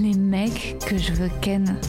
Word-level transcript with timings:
les 0.00 0.14
mecs 0.14 0.76
que 0.86 0.98
je 0.98 1.12
veux 1.12 1.30
ken. 1.40 1.80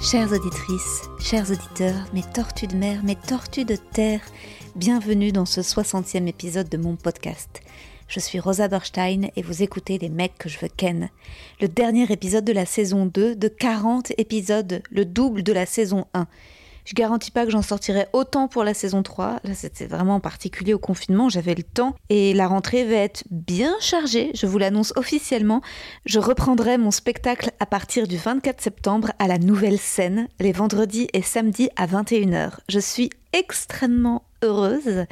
Chères 0.00 0.32
auditrices, 0.32 1.02
chers 1.18 1.50
auditeurs, 1.50 2.06
mes 2.14 2.22
tortues 2.22 2.66
de 2.66 2.76
mer, 2.76 3.02
mes 3.04 3.16
tortues 3.16 3.64
de 3.64 3.76
terre, 3.76 4.20
bienvenue 4.74 5.32
dans 5.32 5.44
ce 5.44 5.60
60e 5.60 6.26
épisode 6.26 6.68
de 6.68 6.76
mon 6.76 6.96
podcast. 6.96 7.62
Je 8.08 8.20
suis 8.20 8.40
Rosa 8.40 8.68
Berstein 8.68 9.28
et 9.36 9.42
vous 9.42 9.62
écoutez 9.62 9.98
Les 9.98 10.08
mecs 10.08 10.38
que 10.38 10.48
je 10.48 10.58
veux 10.58 10.70
ken. 10.74 11.10
Le 11.60 11.68
dernier 11.68 12.10
épisode 12.10 12.44
de 12.44 12.52
la 12.52 12.66
saison 12.66 13.06
2 13.06 13.36
de 13.36 13.48
40 13.48 14.12
épisodes, 14.18 14.82
le 14.90 15.04
double 15.04 15.42
de 15.42 15.52
la 15.52 15.66
saison 15.66 16.06
1. 16.14 16.26
Je 16.84 16.94
garantis 16.94 17.30
pas 17.30 17.44
que 17.44 17.50
j'en 17.50 17.62
sortirai 17.62 18.06
autant 18.12 18.48
pour 18.48 18.64
la 18.64 18.74
saison 18.74 19.02
3. 19.02 19.40
Là, 19.44 19.54
c'était 19.54 19.86
vraiment 19.86 20.20
particulier 20.20 20.74
au 20.74 20.78
confinement, 20.78 21.28
j'avais 21.28 21.54
le 21.54 21.62
temps. 21.62 21.94
Et 22.08 22.34
la 22.34 22.46
rentrée 22.48 22.84
va 22.84 22.96
être 22.96 23.24
bien 23.30 23.74
chargée, 23.80 24.30
je 24.34 24.46
vous 24.46 24.58
l'annonce 24.58 24.92
officiellement. 24.96 25.62
Je 26.06 26.18
reprendrai 26.18 26.78
mon 26.78 26.90
spectacle 26.90 27.50
à 27.60 27.66
partir 27.66 28.06
du 28.06 28.16
24 28.16 28.60
septembre 28.60 29.12
à 29.18 29.28
la 29.28 29.38
nouvelle 29.38 29.78
scène, 29.78 30.28
les 30.40 30.52
vendredis 30.52 31.08
et 31.12 31.22
samedis 31.22 31.70
à 31.76 31.86
21h. 31.86 32.52
Je 32.68 32.78
suis 32.78 33.10
extrêmement 33.32 34.24
heureuse. 34.42 35.06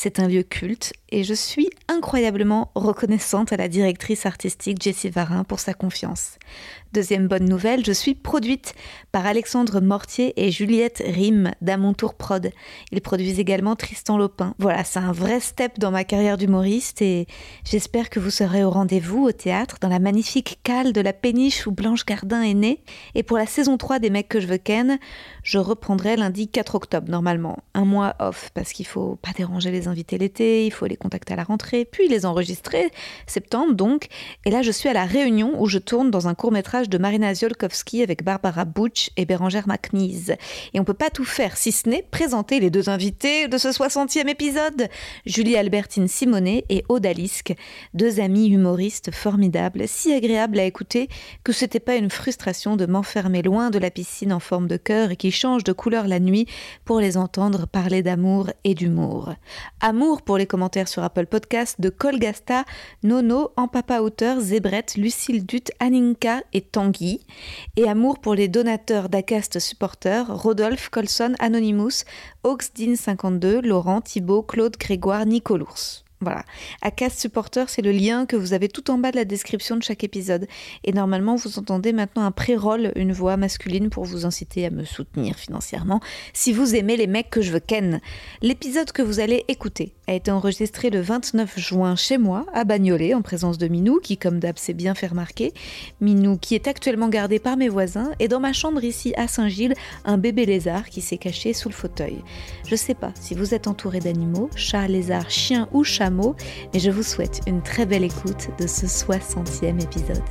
C'est 0.00 0.20
un 0.20 0.28
lieu 0.28 0.44
culte 0.44 0.92
et 1.10 1.24
je 1.24 1.34
suis 1.34 1.70
incroyablement 1.88 2.70
reconnaissante 2.76 3.52
à 3.52 3.56
la 3.56 3.66
directrice 3.66 4.26
artistique 4.26 4.80
Jessie 4.80 5.10
Varin 5.10 5.42
pour 5.42 5.58
sa 5.58 5.74
confiance. 5.74 6.38
Deuxième 6.92 7.28
bonne 7.28 7.46
nouvelle, 7.46 7.84
je 7.84 7.92
suis 7.92 8.14
produite 8.14 8.74
par 9.10 9.26
Alexandre 9.26 9.80
Mortier 9.80 10.32
et 10.36 10.50
Juliette 10.50 11.02
Rime 11.04 11.52
d'Amontour 11.60 12.14
Prod. 12.14 12.50
Ils 12.92 13.00
produisent 13.00 13.40
également 13.40 13.74
Tristan 13.74 14.16
Lopin. 14.16 14.54
Voilà, 14.58 14.84
c'est 14.84 15.00
un 15.00 15.12
vrai 15.12 15.40
step 15.40 15.78
dans 15.78 15.90
ma 15.90 16.04
carrière 16.04 16.38
d'humoriste 16.38 17.02
et 17.02 17.26
j'espère 17.64 18.08
que 18.08 18.20
vous 18.20 18.30
serez 18.30 18.64
au 18.64 18.70
rendez-vous 18.70 19.24
au 19.24 19.32
théâtre 19.32 19.76
dans 19.80 19.88
la 19.88 19.98
magnifique 19.98 20.60
cale 20.62 20.92
de 20.92 21.00
la 21.00 21.12
péniche 21.12 21.66
où 21.66 21.72
Blanche 21.72 22.06
Gardin 22.06 22.42
est 22.42 22.54
née. 22.54 22.84
Et 23.14 23.22
pour 23.22 23.36
la 23.36 23.46
saison 23.46 23.76
3 23.76 23.98
des 23.98 24.10
mecs 24.10 24.28
que 24.28 24.40
je 24.40 24.46
veux 24.46 24.58
ken, 24.58 24.98
je 25.42 25.58
reprendrai 25.58 26.16
lundi 26.16 26.48
4 26.48 26.74
octobre 26.74 27.10
normalement. 27.10 27.58
Un 27.74 27.84
mois 27.84 28.14
off 28.20 28.50
parce 28.54 28.72
qu'il 28.72 28.86
faut 28.86 29.16
pas 29.16 29.32
déranger 29.36 29.70
les 29.70 29.87
invités 29.88 30.18
l'été, 30.18 30.66
il 30.66 30.70
faut 30.70 30.86
les 30.86 30.96
contacter 30.96 31.32
à 31.32 31.36
la 31.36 31.44
rentrée, 31.44 31.84
puis 31.84 32.08
les 32.08 32.26
enregistrer, 32.26 32.90
septembre 33.26 33.74
donc. 33.74 34.08
Et 34.44 34.50
là 34.50 34.62
je 34.62 34.70
suis 34.70 34.88
à 34.88 34.92
la 34.92 35.04
Réunion 35.04 35.60
où 35.60 35.66
je 35.66 35.78
tourne 35.78 36.10
dans 36.10 36.28
un 36.28 36.34
court 36.34 36.52
métrage 36.52 36.88
de 36.88 36.98
Marina 36.98 37.34
Ziolkowski 37.34 38.02
avec 38.02 38.22
Barbara 38.22 38.64
Butch 38.64 39.10
et 39.16 39.24
Bérangère 39.24 39.66
McNeese. 39.66 40.34
Et 40.74 40.80
on 40.80 40.84
peut 40.84 40.94
pas 40.94 41.10
tout 41.10 41.24
faire 41.24 41.56
si 41.56 41.72
ce 41.72 41.88
n'est 41.88 42.02
présenter 42.02 42.60
les 42.60 42.70
deux 42.70 42.88
invités 42.88 43.48
de 43.48 43.58
ce 43.58 43.68
60e 43.68 44.28
épisode, 44.28 44.88
Julie 45.26 45.56
Albertine 45.56 46.08
Simonet 46.08 46.64
et 46.68 46.84
Aude 46.88 47.06
Alisque, 47.06 47.54
deux 47.94 48.20
amis 48.20 48.48
humoristes 48.48 49.10
formidables, 49.12 49.88
si 49.88 50.12
agréables 50.12 50.58
à 50.58 50.64
écouter 50.64 51.08
que 51.44 51.52
c'était 51.52 51.80
pas 51.80 51.96
une 51.96 52.10
frustration 52.10 52.76
de 52.76 52.86
m'enfermer 52.86 53.42
loin 53.42 53.70
de 53.70 53.78
la 53.78 53.90
piscine 53.90 54.32
en 54.32 54.40
forme 54.40 54.68
de 54.68 54.76
cœur 54.76 55.10
et 55.10 55.16
qui 55.16 55.30
change 55.30 55.64
de 55.64 55.72
couleur 55.72 56.06
la 56.06 56.20
nuit 56.20 56.46
pour 56.84 57.00
les 57.00 57.16
entendre 57.16 57.66
parler 57.66 58.02
d'amour 58.02 58.50
et 58.64 58.74
d'humour. 58.74 59.34
Amour 59.80 60.22
pour 60.22 60.38
les 60.38 60.46
commentaires 60.46 60.88
sur 60.88 61.04
Apple 61.04 61.26
Podcast 61.26 61.80
de 61.80 61.88
Colgasta, 61.88 62.64
Nono, 63.04 63.52
Papa 63.72 64.00
Auteur, 64.00 64.40
Zébrette, 64.40 64.96
Lucille 64.96 65.46
Dutte, 65.46 65.70
Aninka 65.78 66.42
et 66.52 66.62
Tanguy, 66.62 67.20
et 67.76 67.88
amour 67.88 68.18
pour 68.18 68.34
les 68.34 68.48
donateurs 68.48 69.08
d'Acast 69.08 69.60
Supporters, 69.60 70.26
Rodolphe, 70.28 70.88
Colson, 70.88 71.34
Anonymous, 71.38 72.02
Oxdine52, 72.42 73.60
Laurent, 73.64 74.00
Thibault, 74.00 74.42
Claude, 74.42 74.76
Grégoire, 74.76 75.26
Nicolours. 75.26 76.07
Voilà. 76.20 76.42
Acast 76.82 77.20
Supporter, 77.20 77.68
c'est 77.68 77.82
le 77.82 77.92
lien 77.92 78.26
que 78.26 78.34
vous 78.34 78.52
avez 78.52 78.68
tout 78.68 78.90
en 78.90 78.98
bas 78.98 79.12
de 79.12 79.16
la 79.16 79.24
description 79.24 79.76
de 79.76 79.84
chaque 79.84 80.02
épisode. 80.02 80.48
Et 80.82 80.92
normalement, 80.92 81.36
vous 81.36 81.60
entendez 81.60 81.92
maintenant 81.92 82.24
un 82.24 82.32
pré-roll, 82.32 82.90
une 82.96 83.12
voix 83.12 83.36
masculine 83.36 83.88
pour 83.88 84.04
vous 84.04 84.26
inciter 84.26 84.66
à 84.66 84.70
me 84.70 84.84
soutenir 84.84 85.36
financièrement 85.36 86.00
si 86.32 86.52
vous 86.52 86.74
aimez 86.74 86.96
les 86.96 87.06
mecs 87.06 87.30
que 87.30 87.40
je 87.40 87.52
veux 87.52 87.60
ken. 87.60 88.00
L'épisode 88.42 88.90
que 88.90 89.02
vous 89.02 89.20
allez 89.20 89.44
écouter 89.46 89.94
a 90.08 90.14
été 90.14 90.32
enregistré 90.32 90.90
le 90.90 91.00
29 91.00 91.56
juin 91.56 91.94
chez 91.94 92.18
moi, 92.18 92.46
à 92.52 92.64
Bagnolet, 92.64 93.14
en 93.14 93.22
présence 93.22 93.56
de 93.56 93.68
Minou, 93.68 94.00
qui, 94.00 94.16
comme 94.16 94.40
d'hab, 94.40 94.58
s'est 94.58 94.74
bien 94.74 94.96
fait 94.96 95.06
remarquer. 95.06 95.52
Minou, 96.00 96.36
qui 96.36 96.56
est 96.56 96.66
actuellement 96.66 97.08
gardé 97.08 97.38
par 97.38 97.56
mes 97.56 97.68
voisins, 97.68 98.10
et 98.18 98.26
dans 98.26 98.40
ma 98.40 98.52
chambre 98.52 98.82
ici 98.82 99.14
à 99.16 99.28
Saint-Gilles, 99.28 99.74
un 100.04 100.18
bébé 100.18 100.46
lézard 100.46 100.88
qui 100.88 101.00
s'est 101.00 101.18
caché 101.18 101.52
sous 101.52 101.68
le 101.68 101.74
fauteuil. 101.74 102.24
Je 102.66 102.74
sais 102.74 102.94
pas 102.94 103.12
si 103.14 103.34
vous 103.34 103.54
êtes 103.54 103.68
entouré 103.68 104.00
d'animaux, 104.00 104.50
chats, 104.56 104.88
lézards, 104.88 105.30
chiens 105.30 105.68
ou 105.72 105.84
chats 105.84 106.07
mais 106.72 106.80
je 106.80 106.90
vous 106.90 107.02
souhaite 107.02 107.40
une 107.46 107.62
très 107.62 107.86
belle 107.86 108.04
écoute 108.04 108.48
de 108.58 108.66
ce 108.66 108.86
60e 108.86 109.82
épisode. 109.82 110.22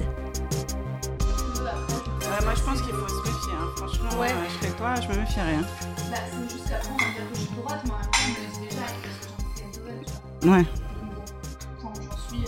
moi 2.43 2.53
je 2.55 2.61
pense 2.61 2.81
qu'il 2.81 2.93
faut 2.93 3.07
se 3.07 3.15
méfier, 3.15 3.53
hein. 3.53 3.69
franchement, 3.75 4.19
ouais. 4.19 4.29
je 4.47 4.65
serais 4.65 4.77
toi, 4.77 4.95
je 4.95 5.07
me 5.07 5.21
méfierais. 5.21 5.55
Hein. 5.55 5.65
Bah, 6.09 6.17
c'est 6.31 6.49
juste 6.53 6.69
qu'après 6.69 6.89
on 6.89 6.97
va 6.97 7.03
dire 7.05 7.29
que 7.31 7.35
je 7.35 7.41
suis 7.41 7.55
droite, 7.55 7.81
temps, 7.85 7.93
on 8.13 8.29
me 8.29 8.35
laisse 8.45 8.59
déjà 8.69 8.85
fais 9.45 10.01
vois. 10.41 10.57
Ouais. 10.57 10.65
Quand 11.81 11.93
j'en 11.95 12.17
suis. 12.29 12.43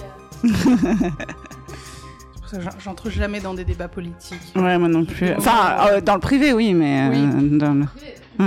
Euh... 1.04 1.10
J'entre 2.80 3.10
jamais 3.10 3.40
dans 3.40 3.54
des 3.54 3.64
débats 3.64 3.88
politiques. 3.88 4.40
Ouais, 4.56 4.78
moi 4.78 4.88
non 4.88 5.06
plus. 5.06 5.34
Enfin, 5.38 5.88
euh, 5.88 6.02
dans 6.02 6.16
le 6.16 6.20
privé, 6.20 6.52
oui, 6.54 6.74
mais. 6.74 7.10
Oui. 7.10 7.18
Euh, 7.20 7.58
dans 7.58 7.74
le... 7.74 7.86
Privé, 7.86 8.16
ouais. 8.40 8.46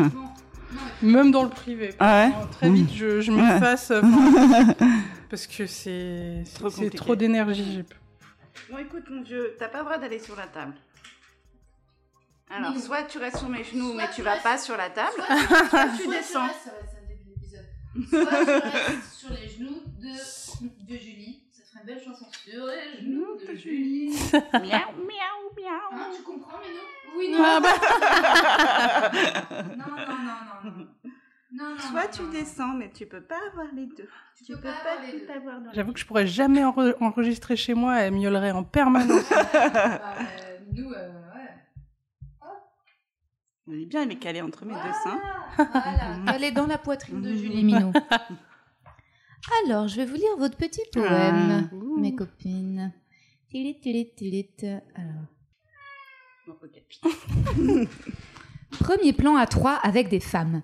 Même 1.02 1.30
dans 1.30 1.42
le 1.42 1.50
privé. 1.50 1.94
Ah 1.98 2.26
ouais 2.26 2.32
Très 2.52 2.70
vite, 2.70 2.92
je, 2.94 3.20
je 3.20 3.32
m'efface. 3.32 3.90
Ouais. 3.90 4.74
Parce 5.30 5.46
que 5.46 5.66
c'est 5.66 6.44
trop, 6.54 6.90
trop 6.90 7.16
d'énergie. 7.16 7.84
Bon, 8.70 8.78
écoute, 8.78 9.04
mon 9.10 9.22
vieux, 9.22 9.54
t'as 9.58 9.68
pas 9.68 9.78
le 9.78 9.84
droit 9.84 9.98
d'aller 9.98 10.18
sur 10.18 10.36
la 10.36 10.46
table. 10.46 10.74
Alors, 12.54 12.76
soit 12.76 13.04
tu 13.04 13.18
restes 13.18 13.38
sur 13.38 13.48
mes 13.48 13.64
genoux, 13.64 13.94
mais 13.94 14.10
tu 14.14 14.22
vas 14.22 14.36
pas 14.36 14.58
sur 14.58 14.76
la 14.76 14.90
table, 14.90 15.16
soit 15.70 15.88
tu, 15.96 16.08
descends. 16.10 16.48
Soit 18.10 18.20
tu 18.20 18.50
restes 18.50 19.14
sur 19.14 19.30
les 19.30 19.48
genoux 19.48 19.82
de, 20.00 20.92
de 20.92 20.98
Julie. 20.98 21.41
Belle 21.86 22.00
chanson. 22.02 22.26
Sur 22.44 22.66
les 22.66 23.02
genoux 23.04 23.36
de 23.48 23.54
Julie. 23.54 24.10
miaou, 24.32 24.60
miaou, 24.62 25.50
miaou. 25.56 25.92
Hein, 25.92 26.06
tu 26.16 26.22
comprends, 26.22 26.58
Minou 26.58 27.18
Oui, 27.18 27.30
non. 27.32 27.38
Ah 27.44 27.60
bah. 27.60 27.74
non, 29.76 29.84
non, 29.86 29.96
non, 29.96 30.70
non, 30.70 30.70
non. 30.78 30.86
Non, 31.54 31.78
Soit 31.78 32.04
non, 32.04 32.08
tu 32.12 32.22
non. 32.22 32.30
descends, 32.30 32.72
mais 32.74 32.90
tu 32.90 33.04
peux 33.06 33.20
pas 33.20 33.36
avoir 33.50 33.66
les 33.74 33.84
deux. 33.86 34.08
Tu, 34.38 34.44
Tu 34.44 34.52
peux 34.52 34.58
peux 34.58 34.68
pas 34.68 34.72
pas 34.84 34.90
avoir 34.92 35.06
les 35.06 35.20
tout 35.20 35.26
deux. 35.26 35.32
avoir 35.34 35.60
dans 35.60 35.72
J'avoue 35.72 35.92
que 35.92 35.98
je 36.00 36.06
pourrais 36.06 36.26
jamais 36.26 36.62
enre- 36.64 36.94
enregistrer 37.00 37.56
chez 37.56 37.74
moi, 37.74 37.98
elle 38.00 38.14
miaulerait 38.14 38.52
en 38.52 38.64
permanence. 38.64 39.28
Bah, 39.28 39.36
euh, 39.42 40.58
nous, 40.72 40.90
euh, 40.92 41.08
ouais. 41.34 41.50
On 43.66 43.72
est 43.74 43.84
bien, 43.84 44.02
elle 44.02 44.12
est 44.12 44.16
calée 44.18 44.40
entre 44.40 44.64
mes 44.64 44.72
deux 44.74 44.92
seins. 45.04 45.20
Voilà, 45.56 46.16
elle 46.34 46.44
est 46.44 46.52
dans 46.52 46.66
la 46.66 46.78
poitrine 46.78 47.20
de 47.20 47.34
Julie 47.34 47.64
Minou. 47.64 47.92
Alors, 49.64 49.88
je 49.88 49.96
vais 49.96 50.06
vous 50.06 50.14
lire 50.14 50.36
votre 50.38 50.56
petit 50.56 50.80
poème, 50.92 51.68
Ah. 51.72 51.74
mes 51.98 52.14
copines. 52.14 52.92
Tilit, 53.50 53.78
tilit, 53.80 54.10
tilit. 54.14 54.48
Alors. 54.94 55.26
Premier 58.80 59.12
plan 59.12 59.36
à 59.36 59.46
trois 59.46 59.74
avec 59.82 60.08
des 60.08 60.20
femmes. 60.20 60.62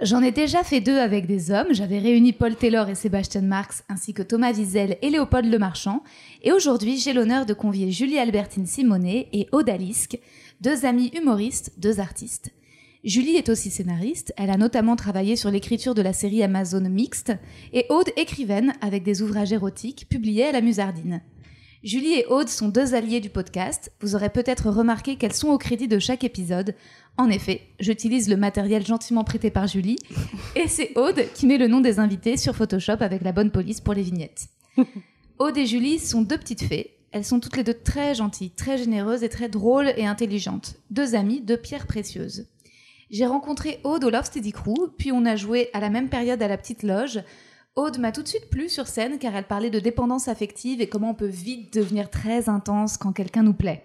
J'en 0.00 0.22
ai 0.22 0.30
déjà 0.30 0.62
fait 0.62 0.80
deux 0.80 0.98
avec 0.98 1.26
des 1.26 1.50
hommes. 1.50 1.68
J'avais 1.72 1.98
réuni 1.98 2.32
Paul 2.32 2.54
Taylor 2.54 2.88
et 2.88 2.94
Sébastien 2.94 3.40
Marx, 3.40 3.82
ainsi 3.88 4.14
que 4.14 4.22
Thomas 4.22 4.52
Wiesel 4.52 4.96
et 5.02 5.10
Léopold 5.10 5.50
Lemarchand. 5.50 6.04
Et 6.42 6.52
aujourd'hui, 6.52 6.98
j'ai 6.98 7.12
l'honneur 7.12 7.46
de 7.46 7.54
convier 7.54 7.90
Julie 7.90 8.18
Albertine 8.18 8.66
Simonet 8.66 9.28
et 9.32 9.48
Aude 9.50 9.68
Alisque, 9.68 10.18
deux 10.60 10.84
amis 10.84 11.10
humoristes, 11.20 11.72
deux 11.78 11.98
artistes. 11.98 12.50
Julie 13.04 13.36
est 13.36 13.48
aussi 13.48 13.70
scénariste. 13.70 14.32
Elle 14.36 14.50
a 14.50 14.56
notamment 14.56 14.96
travaillé 14.96 15.36
sur 15.36 15.50
l'écriture 15.50 15.94
de 15.94 16.02
la 16.02 16.12
série 16.12 16.42
Amazon 16.42 16.88
Mixte. 16.88 17.32
Et 17.72 17.86
Aude 17.90 18.10
écrivaine 18.16 18.72
avec 18.80 19.04
des 19.04 19.22
ouvrages 19.22 19.52
érotiques 19.52 20.06
publiés 20.08 20.46
à 20.46 20.52
la 20.52 20.60
Musardine. 20.60 21.22
Julie 21.84 22.14
et 22.14 22.26
Aude 22.26 22.48
sont 22.48 22.68
deux 22.68 22.96
alliés 22.96 23.20
du 23.20 23.30
podcast. 23.30 23.92
Vous 24.00 24.16
aurez 24.16 24.30
peut-être 24.30 24.68
remarqué 24.68 25.14
qu'elles 25.14 25.32
sont 25.32 25.50
au 25.50 25.58
crédit 25.58 25.86
de 25.86 26.00
chaque 26.00 26.24
épisode. 26.24 26.74
En 27.16 27.30
effet, 27.30 27.62
j'utilise 27.78 28.28
le 28.28 28.36
matériel 28.36 28.84
gentiment 28.84 29.22
prêté 29.22 29.50
par 29.50 29.68
Julie. 29.68 29.98
Et 30.56 30.66
c'est 30.66 30.90
Aude 30.96 31.24
qui 31.34 31.46
met 31.46 31.56
le 31.56 31.68
nom 31.68 31.80
des 31.80 32.00
invités 32.00 32.36
sur 32.36 32.56
Photoshop 32.56 32.96
avec 33.00 33.22
la 33.22 33.30
bonne 33.30 33.52
police 33.52 33.80
pour 33.80 33.94
les 33.94 34.02
vignettes. 34.02 34.48
Aude 35.38 35.56
et 35.56 35.66
Julie 35.66 36.00
sont 36.00 36.22
deux 36.22 36.38
petites 36.38 36.64
fées. 36.64 36.94
Elles 37.12 37.24
sont 37.24 37.38
toutes 37.38 37.56
les 37.56 37.64
deux 37.64 37.74
très 37.74 38.16
gentilles, 38.16 38.50
très 38.50 38.76
généreuses 38.76 39.22
et 39.22 39.28
très 39.28 39.48
drôles 39.48 39.92
et 39.96 40.04
intelligentes. 40.04 40.74
Deux 40.90 41.14
amies, 41.14 41.40
deux 41.40 41.56
pierres 41.56 41.86
précieuses. 41.86 42.46
J'ai 43.10 43.24
rencontré 43.24 43.80
Aude 43.84 44.04
au 44.04 44.10
Love 44.10 44.26
Steady 44.26 44.52
Crew, 44.52 44.90
puis 44.98 45.12
on 45.12 45.24
a 45.24 45.34
joué 45.34 45.70
à 45.72 45.80
la 45.80 45.88
même 45.88 46.10
période 46.10 46.42
à 46.42 46.48
la 46.48 46.58
petite 46.58 46.82
loge. 46.82 47.22
Aude 47.74 47.98
m'a 47.98 48.12
tout 48.12 48.22
de 48.22 48.28
suite 48.28 48.50
plu 48.50 48.68
sur 48.68 48.86
scène 48.86 49.18
car 49.18 49.34
elle 49.34 49.46
parlait 49.46 49.70
de 49.70 49.80
dépendance 49.80 50.28
affective 50.28 50.80
et 50.82 50.88
comment 50.88 51.10
on 51.10 51.14
peut 51.14 51.26
vite 51.26 51.72
devenir 51.72 52.10
très 52.10 52.48
intense 52.48 52.98
quand 52.98 53.12
quelqu'un 53.12 53.42
nous 53.42 53.54
plaît. 53.54 53.84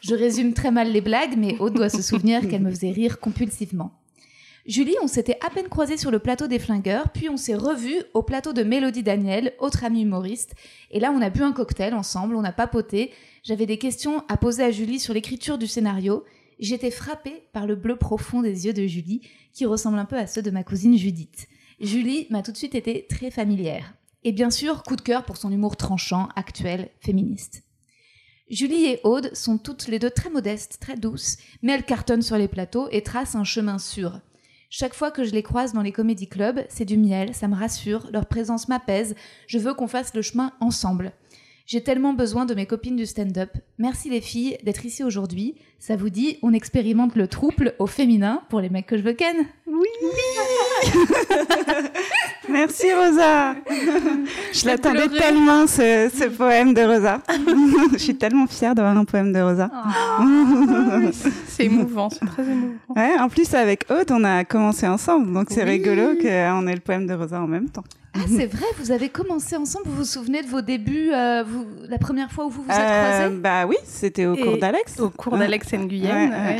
Je 0.00 0.14
résume 0.14 0.52
très 0.52 0.70
mal 0.70 0.90
les 0.90 1.00
blagues, 1.00 1.36
mais 1.36 1.56
Aude 1.58 1.74
doit 1.74 1.88
se 1.88 2.02
souvenir 2.02 2.48
qu'elle 2.48 2.62
me 2.62 2.70
faisait 2.70 2.90
rire 2.90 3.20
compulsivement. 3.20 3.92
Julie, 4.66 4.96
on 5.00 5.06
s'était 5.06 5.38
à 5.46 5.50
peine 5.50 5.68
croisés 5.68 5.96
sur 5.96 6.10
le 6.10 6.18
plateau 6.18 6.48
des 6.48 6.58
Flingueurs, 6.58 7.10
puis 7.10 7.28
on 7.28 7.36
s'est 7.36 7.54
revus 7.54 8.02
au 8.14 8.22
plateau 8.22 8.52
de 8.52 8.64
Mélodie 8.64 9.04
Daniel, 9.04 9.52
autre 9.60 9.84
amie 9.84 10.02
humoriste. 10.02 10.54
Et 10.90 10.98
là, 10.98 11.12
on 11.12 11.22
a 11.22 11.30
bu 11.30 11.42
un 11.42 11.52
cocktail 11.52 11.94
ensemble, 11.94 12.34
on 12.34 12.42
a 12.42 12.50
papoté. 12.50 13.12
J'avais 13.44 13.66
des 13.66 13.78
questions 13.78 14.24
à 14.28 14.36
poser 14.36 14.64
à 14.64 14.72
Julie 14.72 14.98
sur 14.98 15.14
l'écriture 15.14 15.56
du 15.56 15.68
scénario. 15.68 16.24
J'étais 16.58 16.90
frappée 16.90 17.48
par 17.52 17.66
le 17.66 17.76
bleu 17.76 17.96
profond 17.96 18.42
des 18.42 18.66
yeux 18.66 18.72
de 18.72 18.86
Julie, 18.86 19.22
qui 19.52 19.66
ressemble 19.66 19.98
un 19.98 20.04
peu 20.04 20.16
à 20.16 20.26
ceux 20.26 20.42
de 20.42 20.50
ma 20.50 20.64
cousine 20.64 20.96
Judith. 20.96 21.48
Julie 21.80 22.26
m'a 22.30 22.42
tout 22.42 22.52
de 22.52 22.56
suite 22.56 22.74
été 22.74 23.06
très 23.08 23.30
familière. 23.30 23.94
Et 24.24 24.32
bien 24.32 24.50
sûr, 24.50 24.82
coup 24.82 24.96
de 24.96 25.02
cœur 25.02 25.24
pour 25.24 25.36
son 25.36 25.52
humour 25.52 25.76
tranchant, 25.76 26.28
actuel, 26.34 26.90
féministe. 27.00 27.62
Julie 28.48 28.86
et 28.86 29.00
Aude 29.04 29.34
sont 29.34 29.58
toutes 29.58 29.88
les 29.88 29.98
deux 29.98 30.10
très 30.10 30.30
modestes, 30.30 30.78
très 30.80 30.96
douces, 30.96 31.36
mais 31.62 31.72
elles 31.72 31.84
cartonnent 31.84 32.22
sur 32.22 32.38
les 32.38 32.48
plateaux 32.48 32.88
et 32.90 33.02
tracent 33.02 33.34
un 33.34 33.44
chemin 33.44 33.78
sûr. 33.78 34.20
Chaque 34.70 34.94
fois 34.94 35.10
que 35.10 35.24
je 35.24 35.32
les 35.32 35.42
croise 35.42 35.72
dans 35.72 35.82
les 35.82 35.92
comédie 35.92 36.28
clubs, 36.28 36.64
c'est 36.68 36.84
du 36.84 36.96
miel, 36.96 37.34
ça 37.34 37.48
me 37.48 37.54
rassure, 37.54 38.08
leur 38.12 38.26
présence 38.26 38.68
m'apaise, 38.68 39.14
je 39.46 39.58
veux 39.58 39.74
qu'on 39.74 39.88
fasse 39.88 40.14
le 40.14 40.22
chemin 40.22 40.52
ensemble. 40.60 41.12
J'ai 41.66 41.82
tellement 41.82 42.14
besoin 42.14 42.46
de 42.46 42.54
mes 42.54 42.66
copines 42.66 42.94
du 42.94 43.06
stand-up. 43.06 43.50
Merci 43.78 44.08
les 44.08 44.20
filles 44.20 44.56
d'être 44.62 44.86
ici 44.86 45.02
aujourd'hui. 45.02 45.56
Ça 45.78 45.94
vous 45.94 46.10
dit, 46.10 46.38
on 46.42 46.52
expérimente 46.52 47.14
le 47.16 47.28
trouble 47.28 47.74
au 47.78 47.86
féminin 47.86 48.42
pour 48.48 48.60
les 48.60 48.70
mecs 48.70 48.86
que 48.86 48.96
je 48.96 49.02
veux 49.02 49.12
ken 49.12 49.36
Oui, 49.66 49.86
Merci 52.48 52.92
Rosa 52.92 53.54
Je 54.52 54.66
l'attendais 54.66 55.08
tellement 55.08 55.66
ce, 55.66 56.10
ce, 56.12 56.28
poème 56.28 56.72
de 56.74 56.82
Rosa. 56.82 57.20
je 57.92 57.98
suis 57.98 58.16
tellement 58.16 58.46
fière 58.46 58.74
d'avoir 58.74 58.96
un 58.96 59.04
poème 59.04 59.32
de 59.32 59.40
Rosa. 59.40 59.70
Oh. 59.74 60.22
c'est 61.46 61.66
émouvant, 61.66 62.08
c'est 62.08 62.24
très 62.24 62.42
émouvant. 62.42 62.74
Ouais, 62.96 63.18
en 63.20 63.28
plus 63.28 63.52
avec 63.54 63.84
Aude, 63.90 64.10
on 64.10 64.24
a 64.24 64.44
commencé 64.44 64.88
ensemble, 64.88 65.32
donc 65.32 65.48
c'est 65.50 65.64
rigolo 65.64 66.14
qu'on 66.20 66.66
ait 66.66 66.74
le 66.74 66.80
poème 66.80 67.06
de 67.06 67.14
Rosa 67.14 67.40
en 67.40 67.46
même 67.46 67.68
temps. 67.68 67.84
Ah, 68.18 68.24
c'est 68.28 68.46
vrai, 68.46 68.66
vous 68.78 68.92
avez 68.92 69.08
commencé 69.08 69.56
ensemble. 69.56 69.86
Vous 69.86 69.96
vous 69.96 70.04
souvenez 70.04 70.42
de 70.42 70.48
vos 70.48 70.62
débuts, 70.62 71.10
euh, 71.12 71.44
vous, 71.46 71.66
la 71.88 71.98
première 71.98 72.32
fois 72.32 72.46
où 72.46 72.50
vous 72.50 72.62
vous 72.62 72.70
êtes 72.70 72.78
euh, 72.78 73.18
croisés? 73.18 73.36
Bah 73.36 73.66
oui, 73.66 73.76
c'était 73.84 74.26
au 74.26 74.36
cours 74.36 74.56
d'Alex. 74.58 74.98
Au 75.00 75.10
cours 75.10 75.36
d'Alex 75.36 75.65
Nguyen. 75.72 76.30
Ouais, 76.30 76.58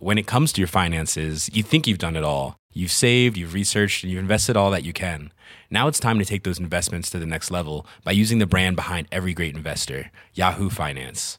When 0.00 0.18
it 0.18 0.26
comes 0.26 0.52
to 0.52 0.60
your 0.60 0.68
finances, 0.68 1.48
you 1.52 1.62
think 1.62 1.86
you've 1.86 1.98
done 1.98 2.14
it 2.14 2.24
all. 2.24 2.56
You've 2.72 2.92
saved, 2.92 3.36
you've 3.36 3.54
researched, 3.54 4.04
and 4.04 4.12
you've 4.12 4.20
invested 4.20 4.56
all 4.56 4.70
that 4.70 4.84
you 4.84 4.92
can. 4.92 5.30
Now 5.70 5.88
it's 5.88 5.98
time 5.98 6.18
to 6.18 6.24
take 6.24 6.44
those 6.44 6.60
investments 6.60 7.10
to 7.10 7.18
the 7.18 7.26
next 7.26 7.50
level 7.50 7.86
by 8.04 8.12
using 8.12 8.38
the 8.38 8.46
brand 8.46 8.76
behind 8.76 9.08
every 9.10 9.32
great 9.32 9.56
investor, 9.56 10.10
Yahoo 10.34 10.68
Finance. 10.70 11.38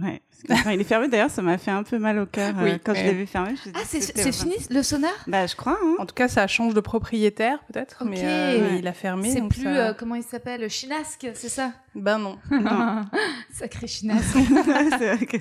Ouais, 0.00 0.22
parce 0.30 0.60
que 0.60 0.64
quand 0.64 0.70
il 0.70 0.80
est 0.80 0.84
fermé, 0.84 1.08
d'ailleurs, 1.08 1.30
ça 1.30 1.42
m'a 1.42 1.58
fait 1.58 1.72
un 1.72 1.82
peu 1.82 1.98
mal 1.98 2.20
au 2.20 2.26
cœur 2.26 2.54
oui, 2.62 2.70
euh, 2.70 2.78
quand 2.84 2.94
je 2.94 3.02
l'ai 3.02 3.14
vu 3.14 3.26
fermé. 3.26 3.54
Je 3.56 3.70
ah, 3.74 3.80
c'est 3.84 4.32
fini 4.32 4.54
le 4.70 4.82
sonar? 4.84 5.10
Bah, 5.26 5.46
je 5.46 5.56
crois. 5.56 5.76
Hein. 5.82 5.96
En 5.98 6.06
tout 6.06 6.14
cas, 6.14 6.28
ça 6.28 6.46
change 6.46 6.72
de 6.74 6.80
propriétaire, 6.80 7.58
peut-être, 7.64 8.02
okay. 8.02 8.10
mais 8.10 8.20
euh, 8.22 8.76
il 8.78 8.86
a 8.86 8.92
fermé. 8.92 9.32
C'est 9.32 9.42
plus, 9.42 9.64
ça... 9.64 9.88
euh, 9.88 9.94
comment 9.94 10.14
il 10.14 10.22
s'appelle? 10.22 10.70
Chinasque, 10.70 11.26
c'est 11.34 11.48
ça? 11.48 11.72
Ben 11.96 12.18
non. 12.18 12.38
non. 12.50 13.06
Sacré 13.52 13.88
Chinasque. 13.88 14.36
c'est 14.98 15.14
vrai 15.16 15.26
que 15.26 15.38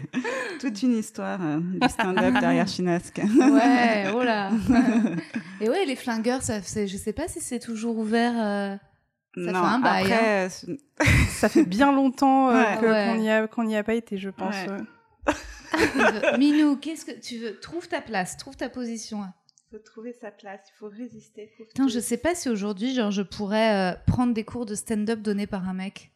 toute 0.60 0.82
une 0.82 0.98
histoire 0.98 1.40
euh, 1.40 1.60
du 1.60 1.88
stand-up 1.88 2.34
derrière 2.40 2.68
Chinasque. 2.68 3.20
ouais, 3.20 4.06
oh 4.16 4.24
là. 4.24 4.50
Et 5.62 5.70
ouais, 5.70 5.86
les 5.86 5.96
flingueurs, 5.96 6.42
ça, 6.42 6.62
je 6.62 6.98
sais 6.98 7.14
pas 7.14 7.28
si 7.28 7.42
c'est 7.42 7.60
toujours 7.60 8.00
ouvert. 8.00 8.80
Ça 9.46 9.52
non, 9.52 9.62
fait 9.62 9.68
un 9.68 9.80
bail, 9.80 10.04
après, 10.14 10.46
hein. 10.46 10.76
ça 11.30 11.50
fait 11.50 11.64
bien 11.66 11.92
longtemps 11.92 12.50
euh, 12.50 12.54
Ouais. 12.54 12.78
que- 12.80 12.86
Ouais. 12.86 13.48
qu'on 13.50 13.64
n'y 13.64 13.76
a, 13.78 13.84
pas 13.84 13.94
été, 13.94 14.18
je 14.18 14.30
pense. 14.30 14.56
Ouais. 14.56 14.78
Minou, 16.38 16.78
qu'est-ce 16.78 17.06
que 17.06 17.12
tu 17.20 17.38
veux? 17.38 17.60
Trouve 17.60 17.88
ta 17.88 18.02
place, 18.02 18.38
trouve 18.38 18.56
ta 18.56 18.70
position. 18.70 19.22
Il 19.70 19.78
faut 19.78 19.84
trouver 19.84 20.14
sa 20.14 20.32
place, 20.32 20.62
il 20.70 20.78
faut 20.78 20.88
résister. 20.88 21.52
faut 21.58 21.66
Putain, 21.66 21.88
je 21.88 22.00
sais 22.00 22.18
pas 22.18 22.36
si 22.36 22.50
aujourd'hui, 22.50 22.94
genre, 22.96 23.12
je 23.12 23.22
pourrais 23.22 23.94
euh, 23.94 23.96
prendre 24.08 24.34
des 24.34 24.44
cours 24.46 24.66
de 24.66 24.76
stand-up 24.76 25.22
donnés 25.22 25.48
par 25.48 25.68
un 25.68 25.74
mec. 25.74 26.12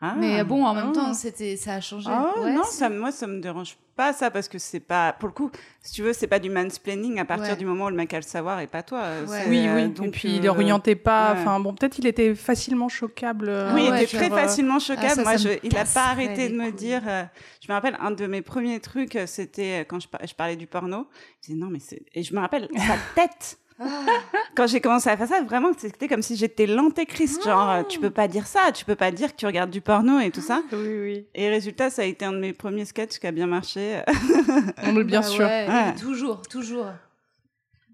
Ah. 0.00 0.14
Mais 0.18 0.44
bon, 0.44 0.64
en 0.64 0.74
même 0.74 0.88
Ah. 0.90 0.94
temps, 0.94 1.14
c'était, 1.14 1.56
ça 1.56 1.74
a 1.74 1.80
changé. 1.80 2.08
Ah 2.10 2.32
Ouais, 2.38 2.52
non, 2.52 2.64
ça, 2.64 2.90
moi 2.90 3.10
ça 3.12 3.26
me 3.26 3.40
dérange 3.40 3.76
pas 3.96 4.12
ça 4.12 4.30
parce 4.30 4.46
que 4.46 4.58
c'est 4.58 4.78
pas 4.80 5.14
pour 5.14 5.26
le 5.28 5.32
coup, 5.32 5.50
si 5.80 5.94
tu 5.94 6.02
veux, 6.02 6.12
c'est 6.12 6.26
pas 6.26 6.38
du 6.38 6.50
mansplaining 6.50 7.18
à 7.18 7.24
partir 7.24 7.52
Ouais. 7.52 7.56
du 7.56 7.64
moment 7.64 7.86
où 7.86 7.88
le 7.88 7.96
mec 7.96 8.12
a 8.12 8.18
le 8.18 8.22
savoir 8.22 8.60
et 8.60 8.66
pas 8.66 8.82
toi. 8.82 9.00
Ouais. 9.00 9.24
c'est, 9.44 9.48
Oui, 9.48 9.66
euh, 9.66 9.74
oui. 9.74 9.88
donc, 9.88 10.08
et 10.08 10.10
puis, 10.10 10.36
il 10.36 10.46
euh, 10.46 10.50
orientait 10.50 10.96
pas. 10.96 11.32
ouais. 11.32 11.40
Enfin, 11.40 11.58
bon, 11.60 11.72
peut-être 11.72 11.98
il 11.98 12.06
était 12.06 12.34
facilement 12.34 12.90
choquable. 12.90 13.48
euh, 13.48 13.72
Oui, 13.74 13.86
il 13.88 13.94
était 14.02 14.18
très 14.18 14.28
facilement 14.28 14.78
choquable. 14.78 15.06
Ah, 15.12 15.14
ça, 15.14 15.22
Moi, 15.22 15.38
ça 15.38 15.48
je, 15.50 15.58
il 15.62 15.74
a 15.78 15.86
pas 15.86 16.08
arrêté 16.10 16.50
de 16.50 16.54
me 16.56 16.64
couilles. 16.64 16.72
dire. 16.74 17.02
euh, 17.06 17.24
je 17.62 17.68
me 17.68 17.72
rappelle 17.74 17.96
un 17.98 18.10
de 18.10 18.26
mes 18.26 18.42
premiers 18.42 18.80
trucs, 18.80 19.18
c'était 19.24 19.86
quand 19.88 19.98
je, 19.98 20.08
par- 20.08 20.20
je 20.26 20.34
parlais 20.34 20.56
du 20.56 20.66
porno. 20.66 21.06
Je 21.40 21.46
disais 21.46 21.58
non, 21.58 21.68
mais 21.70 21.78
c'est. 21.80 22.02
Et 22.14 22.22
je 22.22 22.34
me 22.34 22.40
rappelle 22.40 22.68
sa 22.76 22.96
tête. 23.14 23.58
Ah. 23.78 23.84
Quand 24.54 24.66
j'ai 24.66 24.80
commencé 24.80 25.08
à 25.10 25.16
faire 25.16 25.28
ça, 25.28 25.42
vraiment, 25.42 25.68
c'était 25.76 26.08
comme 26.08 26.22
si 26.22 26.36
j'étais 26.36 26.66
l'antéchrist. 26.66 27.44
Genre, 27.44 27.70
euh, 27.70 27.82
tu 27.82 27.98
peux 28.00 28.10
pas 28.10 28.26
dire 28.28 28.46
ça, 28.46 28.72
tu 28.72 28.84
peux 28.84 28.94
pas 28.94 29.10
dire 29.10 29.32
que 29.32 29.36
tu 29.36 29.44
regardes 29.46 29.70
du 29.70 29.80
porno 29.82 30.18
et 30.18 30.30
tout 30.30 30.40
ça. 30.40 30.62
Oui, 30.72 30.98
oui. 31.00 31.26
Et 31.34 31.48
résultat, 31.50 31.90
ça 31.90 32.02
a 32.02 32.04
été 32.06 32.24
un 32.24 32.32
de 32.32 32.38
mes 32.38 32.52
premiers 32.54 32.84
sketchs 32.86 33.18
qui 33.18 33.26
a 33.26 33.32
bien 33.32 33.46
marché. 33.46 34.00
On 34.84 34.92
le 34.92 35.04
bien 35.04 35.20
Bah 35.20 35.26
sûr. 35.26 35.44
ouais, 35.44 35.66
Ouais. 35.68 35.94
Toujours, 36.00 36.42
toujours. 36.42 36.86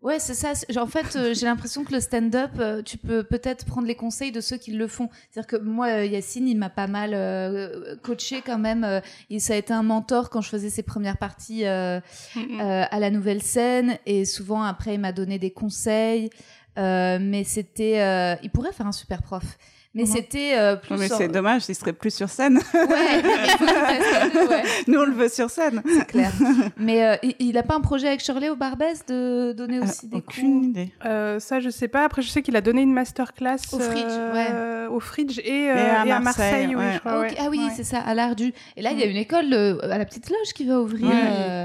Ouais, 0.03 0.19
c'est 0.19 0.35
ça. 0.35 0.53
En 0.81 0.87
fait, 0.89 1.15
euh, 1.15 1.33
j'ai 1.33 1.47
l'impression 1.47 1.85
que 1.85 1.93
le 1.93 2.01
stand-up, 2.01 2.51
euh, 2.59 2.83
tu 2.83 2.99
peux 2.99 3.23
peut-être 3.23 3.65
prendre 3.65 3.87
les 3.87 3.95
conseils 3.95 4.33
de 4.33 4.41
ceux 4.41 4.57
qui 4.57 4.73
le 4.73 4.89
font. 4.89 5.09
C'est-à-dire 5.31 5.47
que 5.47 5.65
moi, 5.65 5.87
euh, 5.87 6.05
Yacine, 6.05 6.49
il 6.49 6.59
m'a 6.59 6.71
pas 6.71 6.89
mal 6.89 7.13
euh, 7.15 7.95
coaché 8.03 8.43
quand 8.45 8.59
même. 8.59 9.01
et 9.31 9.39
ça 9.39 9.55
a 9.55 9.57
été 9.57 9.73
un 9.73 9.85
mentor 9.85 10.29
quand 10.29 10.41
je 10.41 10.49
faisais 10.49 10.71
ses 10.71 10.83
premières 10.83 11.19
parties 11.19 11.65
à 11.65 12.01
la 12.37 13.11
nouvelle 13.11 13.43
scène. 13.43 13.97
Et 14.05 14.25
souvent, 14.25 14.65
après, 14.65 14.95
il 14.95 15.01
m'a 15.01 15.13
donné 15.13 15.39
des 15.39 15.53
conseils. 15.53 16.31
Mais 16.77 17.45
c'était. 17.45 18.39
il 18.43 18.51
pourrait 18.51 18.73
faire 18.73 18.89
un 18.89 18.93
super 18.93 19.23
prof. 19.23 19.57
Mais 19.95 20.05
mhm. 20.05 20.09
c'était 20.09 20.55
euh, 20.57 20.77
plus. 20.77 20.97
mais 20.97 21.09
c'est 21.09 21.29
dommage, 21.29 21.65
il 21.69 21.75
serait 21.75 21.93
plus 21.93 22.15
sur 22.15 22.31
scène. 22.31 22.59
Ouais, 22.73 23.23
Nous, 24.87 24.99
on 24.99 25.05
le 25.05 25.13
veut 25.13 25.29
sur 25.29 25.51
scène. 25.51 25.83
C'est 25.87 26.07
clair. 26.07 26.33
Mais 26.79 27.07
euh, 27.07 27.17
il 27.39 27.53
n'a 27.53 27.63
pas 27.63 27.77
un 27.77 27.81
projet 27.81 28.09
avec 28.09 28.21
Shirley 28.21 28.49
au 28.49 28.57
Barbès 28.57 29.05
de 29.07 29.53
donner 29.53 29.79
euh, 29.79 29.83
aussi 29.83 30.07
des 30.09 30.17
aucune 30.17 30.65
idée. 30.65 30.93
ça, 31.03 31.61
je 31.61 31.69
sais 31.69 31.89
pas. 31.89 32.05
Après, 32.05 32.23
je 32.23 32.31
sais 32.31 32.41
qu'il 32.41 32.57
a 32.57 32.63
donné 32.63 32.83
une 32.83 32.93
masterclass 32.95 33.59
au 33.73 33.79
Fridge, 33.79 34.35
ouais. 34.35 34.87
au 34.91 34.99
Fridge 34.99 35.39
et, 35.45 35.69
à, 35.69 36.21
Marseille. 36.21 36.75
oui, 36.75 36.85
je 36.95 36.99
crois, 36.99 37.27
Ah 37.39 37.49
oui, 37.51 37.61
c'est 37.77 37.85
ça, 37.85 37.99
à 37.99 38.15
l'Ardu. 38.15 38.55
Et 38.77 38.83
là, 38.83 38.93
il 38.93 38.99
y 38.99 39.03
a 39.03 39.07
une 39.07 39.17
école 39.17 39.53
à 39.83 39.99
la 39.99 40.05
Petite 40.07 40.31
Loge 40.31 40.55
qui 40.55 40.65
va 40.65 40.81
ouvrir. 40.81 41.11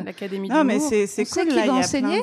L'Académie 0.04 0.50
Non, 0.50 0.66
mais 0.66 0.80
c'est 0.80 1.26
cool. 1.26 1.48
Là, 1.48 1.62
il 1.64 1.68
va 1.68 1.76
enseigner. 1.76 2.22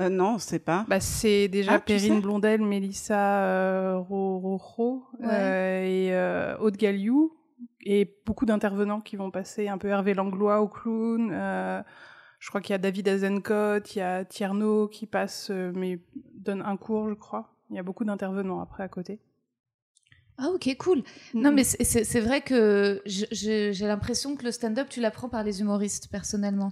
Euh, 0.00 0.08
non, 0.08 0.34
on 0.34 0.38
sait 0.38 0.58
pas. 0.58 0.84
Bah, 0.88 1.00
c'est 1.00 1.48
déjà 1.48 1.74
ah, 1.74 1.78
Perrine 1.80 2.20
Blondel, 2.20 2.62
Mélissa 2.62 3.42
euh, 3.42 3.98
Rojo 3.98 5.04
euh, 5.24 5.82
et 5.82 6.14
euh, 6.14 6.56
Aude 6.58 6.76
Galliou 6.76 7.34
et 7.84 8.16
beaucoup 8.24 8.46
d'intervenants 8.46 9.00
qui 9.00 9.16
vont 9.16 9.30
passer, 9.30 9.68
un 9.68 9.78
peu 9.78 9.88
Hervé 9.88 10.14
Langlois 10.14 10.60
au 10.60 10.68
clown. 10.68 11.30
Euh, 11.32 11.82
je 12.38 12.48
crois 12.48 12.60
qu'il 12.60 12.72
y 12.72 12.74
a 12.74 12.78
David 12.78 13.08
Azencott, 13.08 13.96
il 13.96 13.98
y 13.98 14.02
a 14.02 14.24
Tierno 14.24 14.86
qui 14.86 15.06
passe, 15.06 15.50
mais 15.50 15.98
donne 16.34 16.62
un 16.62 16.76
cours, 16.76 17.08
je 17.08 17.14
crois. 17.14 17.54
Il 17.70 17.76
y 17.76 17.78
a 17.80 17.82
beaucoup 17.82 18.04
d'intervenants 18.04 18.60
après 18.60 18.84
à 18.84 18.88
côté. 18.88 19.20
Ah 20.36 20.50
ok, 20.54 20.76
cool. 20.78 21.02
Non 21.34 21.50
mais 21.50 21.64
c'est 21.64 22.20
vrai 22.20 22.42
que 22.42 23.02
j'ai 23.04 23.86
l'impression 23.86 24.36
que 24.36 24.44
le 24.44 24.52
stand-up, 24.52 24.88
tu 24.88 25.00
l'apprends 25.00 25.28
par 25.28 25.42
les 25.42 25.60
humoristes, 25.60 26.08
personnellement. 26.12 26.70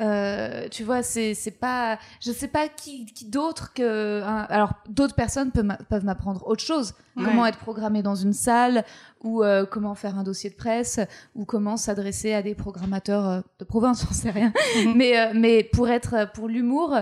Euh, 0.00 0.68
tu 0.70 0.84
vois, 0.84 1.02
c'est 1.02 1.58
pas, 1.58 1.98
je 2.20 2.30
sais 2.30 2.48
pas 2.48 2.68
qui, 2.68 3.06
qui 3.06 3.24
d'autre 3.24 3.72
que, 3.74 4.22
alors 4.22 4.74
d'autres 4.88 5.14
personnes 5.14 5.50
peuvent 5.50 6.04
m'apprendre 6.04 6.46
autre 6.46 6.62
chose. 6.62 6.94
Comment 7.16 7.46
être 7.46 7.58
programmé 7.58 8.00
dans 8.00 8.14
une 8.14 8.32
salle, 8.32 8.84
ou 9.24 9.42
euh, 9.42 9.66
comment 9.66 9.96
faire 9.96 10.16
un 10.16 10.22
dossier 10.22 10.50
de 10.50 10.54
presse, 10.54 11.00
ou 11.34 11.44
comment 11.44 11.76
s'adresser 11.76 12.32
à 12.32 12.42
des 12.42 12.54
programmateurs 12.54 13.26
euh, 13.26 13.40
de 13.58 13.64
province, 13.64 14.02
j'en 14.08 14.12
sais 14.12 14.30
rien. 14.30 14.52
Mhm. 14.76 14.94
mais 14.94 15.34
mais 15.34 15.64
pour 15.64 15.88
être, 15.88 16.30
pour 16.32 16.48
l'humour, 16.48 16.96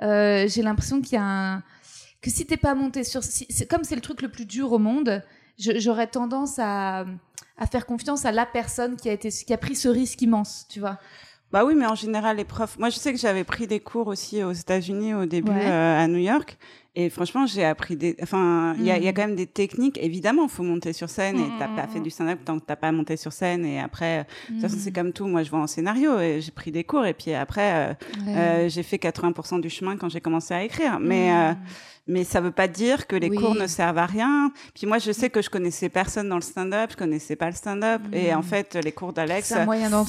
j'ai 0.00 0.62
l'impression 0.62 1.02
qu'il 1.02 1.14
y 1.14 1.16
a 1.16 1.24
un, 1.24 1.62
que 2.22 2.30
si 2.30 2.46
t'es 2.46 2.56
pas 2.56 2.74
monté 2.74 3.04
sur, 3.04 3.22
c'est 3.22 3.66
comme 3.66 3.84
c'est 3.84 3.94
le 3.94 4.00
truc 4.00 4.22
le 4.22 4.30
plus 4.30 4.46
dur 4.46 4.72
au 4.72 4.78
monde, 4.78 5.22
j'aurais 5.58 6.06
tendance 6.06 6.58
à 6.58 7.04
à 7.58 7.66
faire 7.66 7.86
confiance 7.86 8.24
à 8.24 8.32
la 8.32 8.46
personne 8.46 8.96
qui 8.96 9.08
a 9.08 9.12
été 9.12 9.30
qui 9.30 9.52
a 9.52 9.58
pris 9.58 9.74
ce 9.74 9.88
risque 9.88 10.22
immense, 10.22 10.66
tu 10.68 10.80
vois. 10.80 10.98
Bah 11.50 11.64
oui, 11.64 11.74
mais 11.74 11.86
en 11.86 11.94
général, 11.94 12.36
les 12.36 12.44
profs. 12.44 12.78
Moi, 12.78 12.90
je 12.90 12.96
sais 12.96 13.12
que 13.12 13.18
j'avais 13.18 13.44
pris 13.44 13.66
des 13.66 13.80
cours 13.80 14.08
aussi 14.08 14.42
aux 14.42 14.52
États-Unis 14.52 15.14
au 15.14 15.24
début 15.24 15.50
euh, 15.50 16.04
à 16.04 16.06
New 16.06 16.18
York. 16.18 16.58
Et 17.00 17.10
franchement, 17.10 17.46
j'ai 17.46 17.64
appris 17.64 17.96
des. 17.96 18.16
Enfin, 18.20 18.74
il 18.76 18.84
y, 18.84 18.90
a, 18.90 18.98
y, 18.98 19.06
a, 19.06 19.12
mm. 19.12 19.14
quand 19.14 19.22
même 19.22 19.36
des 19.36 19.46
techniques. 19.46 19.98
Évidemment, 20.02 20.42
il 20.44 20.48
faut 20.48 20.64
monter 20.64 20.92
sur 20.92 21.08
scène 21.08 21.38
et 21.38 21.48
t'as 21.56 21.68
pas 21.68 21.86
fait 21.86 22.00
mm. 22.00 22.02
du 22.02 22.10
stand-up 22.10 22.40
tant 22.44 22.58
que 22.58 22.64
t'as 22.66 22.74
pas 22.74 22.90
monté 22.90 23.16
sur 23.16 23.32
scène. 23.32 23.64
Et 23.64 23.78
après, 23.78 24.26
de 24.48 24.54
toute 24.54 24.62
façon, 24.62 24.76
c'est 24.80 24.90
mm. 24.90 24.94
comme 24.94 25.12
tout. 25.12 25.26
Moi, 25.28 25.44
je 25.44 25.50
vois 25.50 25.60
en 25.60 25.68
scénario 25.68 26.18
et 26.18 26.40
j'ai 26.40 26.50
pris 26.50 26.72
des 26.72 26.82
cours. 26.82 27.06
Et 27.06 27.14
puis 27.14 27.32
après, 27.34 27.72
euh, 27.72 27.94
euh, 28.26 28.68
j'ai 28.68 28.82
fait 28.82 28.96
80% 28.96 29.60
du 29.60 29.70
chemin 29.70 29.96
quand 29.96 30.08
j'ai 30.08 30.20
commencé 30.20 30.52
à 30.52 30.64
écrire. 30.64 30.98
Mais 30.98 31.30
euh, 31.32 31.52
mais 32.08 32.24
ça 32.24 32.40
veut 32.40 32.50
pas 32.50 32.68
dire 32.68 33.06
que 33.06 33.16
les 33.16 33.30
cours 33.30 33.54
ne 33.54 33.66
servent 33.66 33.98
à 33.98 34.06
rien. 34.06 34.52
Puis 34.74 34.86
moi, 34.86 34.98
je 34.98 35.12
sais 35.12 35.30
que 35.30 35.42
je 35.42 35.50
connaissais 35.50 35.88
personne 35.88 36.28
dans 36.28 36.36
le 36.36 36.42
stand-up, 36.42 36.90
je 36.92 36.96
connaissais 36.96 37.36
pas 37.36 37.46
le 37.46 37.54
stand-up, 37.54 38.02
et 38.12 38.34
en 38.34 38.42
fait, 38.42 38.74
les 38.82 38.92
cours 38.92 39.12
d'Alex, 39.12 39.54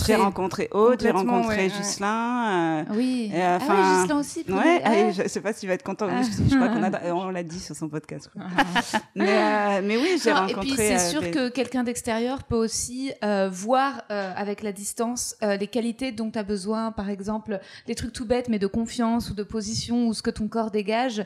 j'ai 0.05 0.15
rencontré 0.15 0.69
Aude, 0.71 1.01
j'ai 1.01 1.11
rencontré 1.11 1.57
ouais, 1.57 1.69
Gislain. 1.69 2.79
Euh, 2.79 2.83
oui. 2.95 3.31
Et, 3.33 3.43
enfin, 3.43 3.75
ah 3.77 3.81
oui, 3.81 4.01
Gislain 4.01 4.19
aussi. 4.19 4.45
Ouais. 4.49 4.81
Ah. 4.83 5.11
je 5.11 5.27
sais 5.27 5.41
pas 5.41 5.53
s'il 5.53 5.67
va 5.67 5.75
être 5.75 5.83
content. 5.83 6.07
Ah. 6.09 6.21
Je, 6.21 6.55
crois 6.55 6.69
qu'on 6.69 6.83
a, 6.83 7.13
on 7.13 7.29
l'a 7.29 7.43
dit 7.43 7.59
sur 7.59 7.75
son 7.75 7.89
podcast. 7.89 8.29
mais, 9.15 9.29
euh, 9.29 9.81
mais 9.83 9.97
oui, 9.97 10.19
j'ai 10.23 10.31
rencontré. 10.31 10.61
Et 10.61 10.61
puis 10.61 10.73
c'est 10.75 10.95
euh, 10.95 11.09
sûr 11.09 11.31
que 11.31 11.49
quelqu'un 11.49 11.83
d'extérieur 11.83 12.43
peut 12.43 12.55
aussi 12.55 13.11
euh, 13.23 13.49
voir 13.51 14.03
euh, 14.11 14.31
avec 14.35 14.63
la 14.63 14.71
distance 14.71 15.35
les 15.41 15.67
qualités 15.67 16.11
dont 16.11 16.31
tu 16.31 16.39
as 16.39 16.43
besoin, 16.43 16.91
par 16.91 17.09
exemple, 17.09 17.59
les 17.87 17.95
trucs 17.95 18.13
tout 18.13 18.25
bêtes, 18.25 18.49
mais 18.49 18.59
de 18.59 18.67
confiance 18.67 19.29
ou 19.29 19.33
de 19.33 19.43
position 19.43 20.07
ou 20.07 20.13
ce 20.13 20.21
que 20.21 20.29
ton 20.29 20.47
corps 20.47 20.71
dégage 20.71 21.25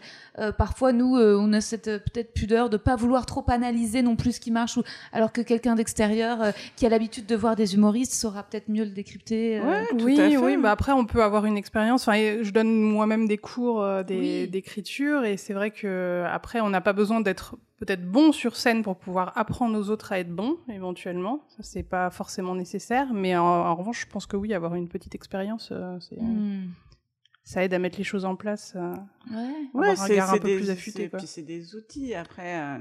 parfois 0.64 0.94
nous 0.94 1.18
euh, 1.18 1.38
on 1.38 1.52
a 1.52 1.60
cette 1.60 1.90
euh, 1.90 2.00
peut-être 2.00 2.34
pudeur 2.34 2.70
de 2.70 2.78
pas 2.78 2.96
vouloir 2.96 3.26
trop 3.26 3.44
analyser 3.50 4.02
non 4.02 4.16
plus 4.16 4.32
ce 4.32 4.40
qui 4.40 4.50
marche 4.50 4.78
ou 4.78 4.84
alors 5.12 5.34
que 5.34 5.42
quelqu'un 5.42 5.76
d'extérieur 5.76 6.42
euh, 6.42 6.52
qui 6.78 6.86
a 6.86 6.90
l'habitude 6.90 7.26
de 7.26 7.36
voir 7.36 7.58
des 7.58 7.76
humoristes 7.76 8.14
saura 8.14 8.44
peut-être 8.44 8.70
mieux 8.70 8.86
le 8.86 8.92
décrypter 8.92 9.60
oui 10.00 10.38
oui 10.38 10.56
bah 10.56 10.72
après 10.72 10.94
on 10.94 11.06
peut 11.06 11.22
avoir 11.22 11.46
une 11.46 11.58
expérience. 11.58 12.08
Enfin 12.08 12.18
je 12.42 12.50
donne 12.52 12.82
moi-même 12.82 13.28
des 13.28 13.38
cours 13.38 13.86
d'écriture 14.06 15.26
et 15.26 15.36
c'est 15.36 15.54
vrai 15.54 15.72
que 15.72 16.24
après 16.32 16.62
on 16.62 16.70
n'a 16.70 16.80
pas 16.80 16.94
besoin 16.94 17.20
d'être 17.20 17.58
peut-être 17.80 18.10
bon 18.10 18.32
sur 18.32 18.56
scène 18.56 18.84
pour 18.84 18.96
pouvoir 18.96 19.34
apprendre 19.36 19.78
aux 19.78 19.90
autres 19.90 20.14
à 20.14 20.20
être 20.20 20.34
bons 20.34 20.56
éventuellement. 20.70 21.44
Ça 21.50 21.58
c'est 21.62 21.84
pas 21.84 22.10
forcément 22.10 22.56
nécessaire 22.56 23.14
mais 23.14 23.36
en, 23.36 23.76
revanche 23.76 24.02
je 24.02 24.08
pense 24.08 24.28
que 24.28 24.38
oui 24.38 24.54
avoir 24.54 24.76
une 24.76 24.88
petite 24.88 25.14
expérience 25.14 25.74
c'est 26.00 26.22
hmm. 26.22 26.70
Ça 27.44 27.64
aide 27.64 27.74
à 27.74 27.80
mettre 27.80 27.98
les 27.98 28.04
choses 28.04 28.26
en 28.26 28.36
place 28.36 28.76
Ouais, 29.74 29.96
c'est 29.96 30.20
un 30.20 30.32
peu 30.34 30.40
des, 30.40 30.58
plus 30.58 30.70
affûté. 30.70 31.10
Puis 31.10 31.28
c'est 31.28 31.42
des 31.42 31.76
outils. 31.76 32.14
Après, 32.14 32.60
euh, 32.60 32.78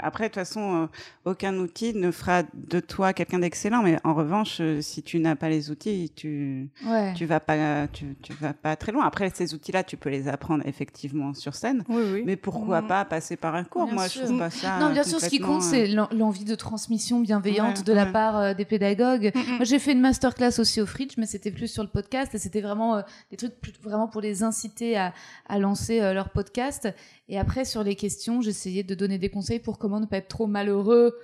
après 0.00 0.24
de 0.24 0.28
toute 0.28 0.34
façon, 0.36 0.84
euh, 0.84 1.30
aucun 1.30 1.54
outil 1.56 1.94
ne 1.94 2.10
fera 2.10 2.42
de 2.54 2.80
toi 2.80 3.12
quelqu'un 3.12 3.38
d'excellent. 3.38 3.82
Mais 3.82 3.98
en 4.02 4.14
revanche, 4.14 4.58
euh, 4.60 4.80
si 4.80 5.02
tu 5.02 5.18
n'as 5.18 5.36
pas 5.36 5.48
les 5.48 5.70
outils, 5.70 6.10
tu 6.14 6.70
tu 7.14 7.26
vas 7.26 7.40
pas 7.40 7.86
tu, 7.88 8.16
tu 8.22 8.32
vas 8.32 8.54
pas 8.54 8.76
très 8.76 8.92
loin. 8.92 9.04
Après, 9.04 9.30
ces 9.34 9.54
outils-là, 9.54 9.84
tu 9.84 9.96
peux 9.96 10.08
les 10.08 10.26
apprendre 10.26 10.64
effectivement 10.66 11.34
sur 11.34 11.54
scène. 11.54 11.84
Oui, 11.88 12.02
oui. 12.12 12.22
Mais 12.24 12.36
pourquoi 12.36 12.80
mm. 12.80 12.88
pas 12.88 13.04
passer 13.04 13.36
par 13.36 13.54
un 13.54 13.64
cours? 13.64 13.86
Moi, 13.86 14.08
je 14.08 14.20
trouve 14.20 14.38
pas 14.38 14.50
ça. 14.50 14.78
Non, 14.78 14.90
bien 14.90 15.04
sûr, 15.04 15.20
ce 15.20 15.28
qui 15.28 15.38
compte, 15.38 15.62
c'est 15.62 15.86
l'envie 15.86 16.44
de 16.44 16.54
transmission 16.54 17.20
bienveillante 17.20 17.84
de 17.84 17.92
la 17.92 18.06
part 18.06 18.54
des 18.54 18.64
pédagogues. 18.64 19.32
Mm, 19.34 19.38
mm. 19.38 19.56
Moi, 19.56 19.64
j'ai 19.64 19.78
fait 19.78 19.92
une 19.92 20.00
masterclass 20.00 20.58
aussi 20.58 20.80
au 20.80 20.86
Fridge, 20.86 21.14
mais 21.18 21.26
c'était 21.26 21.50
plus 21.50 21.68
sur 21.68 21.82
le 21.82 21.90
podcast 21.90 22.34
et 22.34 22.38
c'était 22.38 22.62
vraiment 22.62 23.02
des 23.30 23.36
trucs 23.36 23.54
vraiment 23.82 23.93
pour 24.10 24.20
les 24.20 24.42
inciter 24.42 24.96
à, 24.96 25.12
à 25.46 25.58
lancer 25.58 26.00
euh, 26.00 26.12
leur 26.12 26.30
podcast. 26.30 26.88
Et 27.28 27.38
après, 27.38 27.64
sur 27.64 27.82
les 27.82 27.94
questions, 27.94 28.40
j'essayais 28.40 28.82
de 28.82 28.94
donner 28.94 29.18
des 29.18 29.30
conseils 29.30 29.60
pour 29.60 29.78
comment 29.78 30.00
ne 30.00 30.06
pas 30.06 30.18
être 30.18 30.28
trop 30.28 30.46
malheureux. 30.46 31.14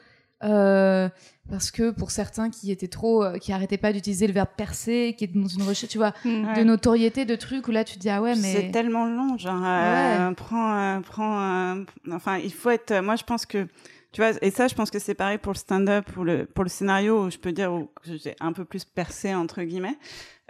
Euh, 0.43 1.11
parce 1.51 1.71
que 1.71 1.91
pour 1.91 2.11
certains 2.11 2.49
qui 2.49 2.71
étaient 2.71 2.89
trop, 2.89 3.23
euh, 3.23 3.37
qui 3.37 3.53
arrêtaient 3.53 3.77
pas 3.77 3.93
d'utiliser 3.93 4.27
le 4.27 4.33
verbe 4.33 4.49
percer, 4.57 5.15
qui 5.19 5.25
est 5.25 5.37
dans 5.37 5.47
une 5.47 5.63
recherche, 5.63 5.93
tu 5.93 5.99
vois, 5.99 6.15
mm. 6.25 6.55
de 6.57 6.65
notoriété, 6.65 7.27
de 7.27 7.37
trucs 7.37 7.69
où 7.69 7.73
là 7.73 7.85
tu 7.85 7.97
te 7.97 7.99
dis 7.99 8.09
ah 8.09 8.23
ouais 8.23 8.35
mais 8.37 8.55
c'est 8.55 8.71
tellement 8.71 9.05
long, 9.05 9.37
genre 9.37 9.61
ouais. 9.61 10.35
prends, 10.37 11.03
prends, 11.03 11.85
enfin 12.11 12.39
il 12.39 12.55
faut 12.55 12.71
être, 12.71 13.03
moi 13.03 13.17
je 13.17 13.25
pense 13.25 13.45
que 13.45 13.67
tu 14.13 14.23
vois, 14.23 14.33
et 14.43 14.51
ça, 14.51 14.67
je 14.67 14.75
pense 14.75 14.91
que 14.91 14.99
c'est 14.99 15.15
pareil 15.15 15.39
pour 15.39 15.53
le 15.53 15.59
stand-up, 15.59 16.05
pour 16.13 16.25
le, 16.25 16.45
pour 16.45 16.65
le 16.65 16.71
scénario, 16.71 17.27
où 17.27 17.31
je 17.31 17.39
peux 17.39 17.53
dire 17.53 17.71
que 18.03 18.17
j'ai 18.17 18.35
un 18.41 18.53
peu 18.53 18.65
plus 18.65 18.85
percé, 18.85 19.35
entre 19.35 19.63
guillemets. 19.63 19.97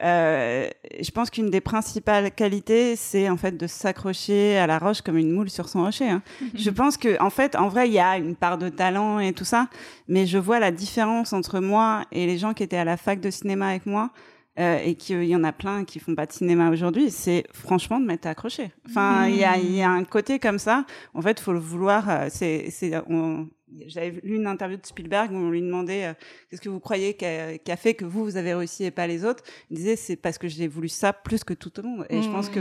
Euh, 0.03 0.69
je 1.01 1.11
pense 1.11 1.31
qu'une 1.31 1.51
des 1.51 1.61
principales 1.61 2.31
qualités, 2.31 2.97
c'est 2.97 3.29
en 3.29 3.37
fait 3.37 3.57
de 3.57 3.67
s'accrocher 3.67 4.57
à 4.57 4.67
la 4.67 4.79
roche 4.79 5.03
comme 5.03 5.19
une 5.19 5.31
moule 5.31 5.51
sur 5.51 5.69
son 5.69 5.85
rocher. 5.85 6.09
Hein. 6.09 6.23
je 6.55 6.71
pense 6.71 6.97
que, 6.97 7.21
en 7.23 7.31
fait, 7.31 7.57
en 7.57 7.69
vrai, 7.69 7.89
il 7.89 7.93
y 7.93 7.99
a 7.99 8.17
une 8.17 8.37
part 8.37 8.59
de 8.59 8.69
talent 8.69 9.19
et 9.19 9.33
tout 9.33 9.45
ça, 9.45 9.69
mais 10.09 10.27
je 10.27 10.39
vois 10.39 10.59
la 10.59 10.71
différence 10.71 11.33
entre 11.33 11.61
moi 11.61 12.05
et 12.13 12.27
les 12.27 12.39
gens 12.39 12.55
qui 12.55 12.63
étaient 12.63 12.77
à 12.77 12.85
la 12.85 12.97
fac 12.97 13.21
de 13.21 13.31
cinéma 13.31 13.69
avec 13.69 13.87
moi. 13.87 14.11
Euh, 14.59 14.79
et 14.85 14.97
qu'il 14.97 15.25
y 15.25 15.37
en 15.37 15.45
a 15.45 15.53
plein 15.53 15.85
qui 15.85 16.01
font 16.01 16.15
pas 16.15 16.27
de 16.27 16.33
cinéma 16.33 16.71
aujourd'hui, 16.71 17.11
c'est 17.11 17.45
franchement 17.53 18.01
de 18.01 18.05
m'être 18.05 18.27
accroché. 18.27 18.73
Enfin, 18.87 19.27
il 19.29 19.37
y, 19.37 19.45
a, 19.45 19.57
y, 19.57 19.81
a, 19.81 19.89
un 19.89 20.03
côté 20.03 20.41
comme 20.41 20.59
ça. 20.59 20.85
En 21.15 21.23
fait, 21.23 21.39
faut 21.39 21.53
le 21.53 21.61
vouloir. 21.61 22.11
Euh, 22.11 22.27
c'est, 22.29 22.93
j'avais 23.87 24.21
lu 24.23 24.37
une 24.37 24.47
interview 24.47 24.77
de 24.77 24.87
Spielberg 24.87 25.33
où 25.33 25.37
on 25.37 25.51
lui 25.51 25.63
demandait 25.63 26.07
euh, 26.07 26.13
qu'est-ce 26.49 26.61
que 26.61 26.69
vous 26.69 26.81
croyez 26.81 27.15
qui 27.15 27.25
a, 27.25 27.77
fait 27.77 27.95
que 27.95 28.05
vous 28.05 28.25
vous 28.25 28.37
avez 28.37 28.55
réussi 28.55 28.85
et 28.85 28.91
pas 28.91 29.07
les 29.07 29.25
autres? 29.25 29.45
Il 29.71 29.77
disait 29.77 29.97
c'est 29.97 30.17
parce 30.17 30.39
que 30.39 30.49
j'ai 30.49 30.69
voulu 30.69 30.89
ça 30.89 31.13
plus 31.13 31.45
que 31.45 31.55
tout 31.55 31.71
le 31.77 31.83
monde. 31.83 32.07
Et 32.11 32.23
je 32.23 32.29
pense 32.29 32.49
que 32.49 32.61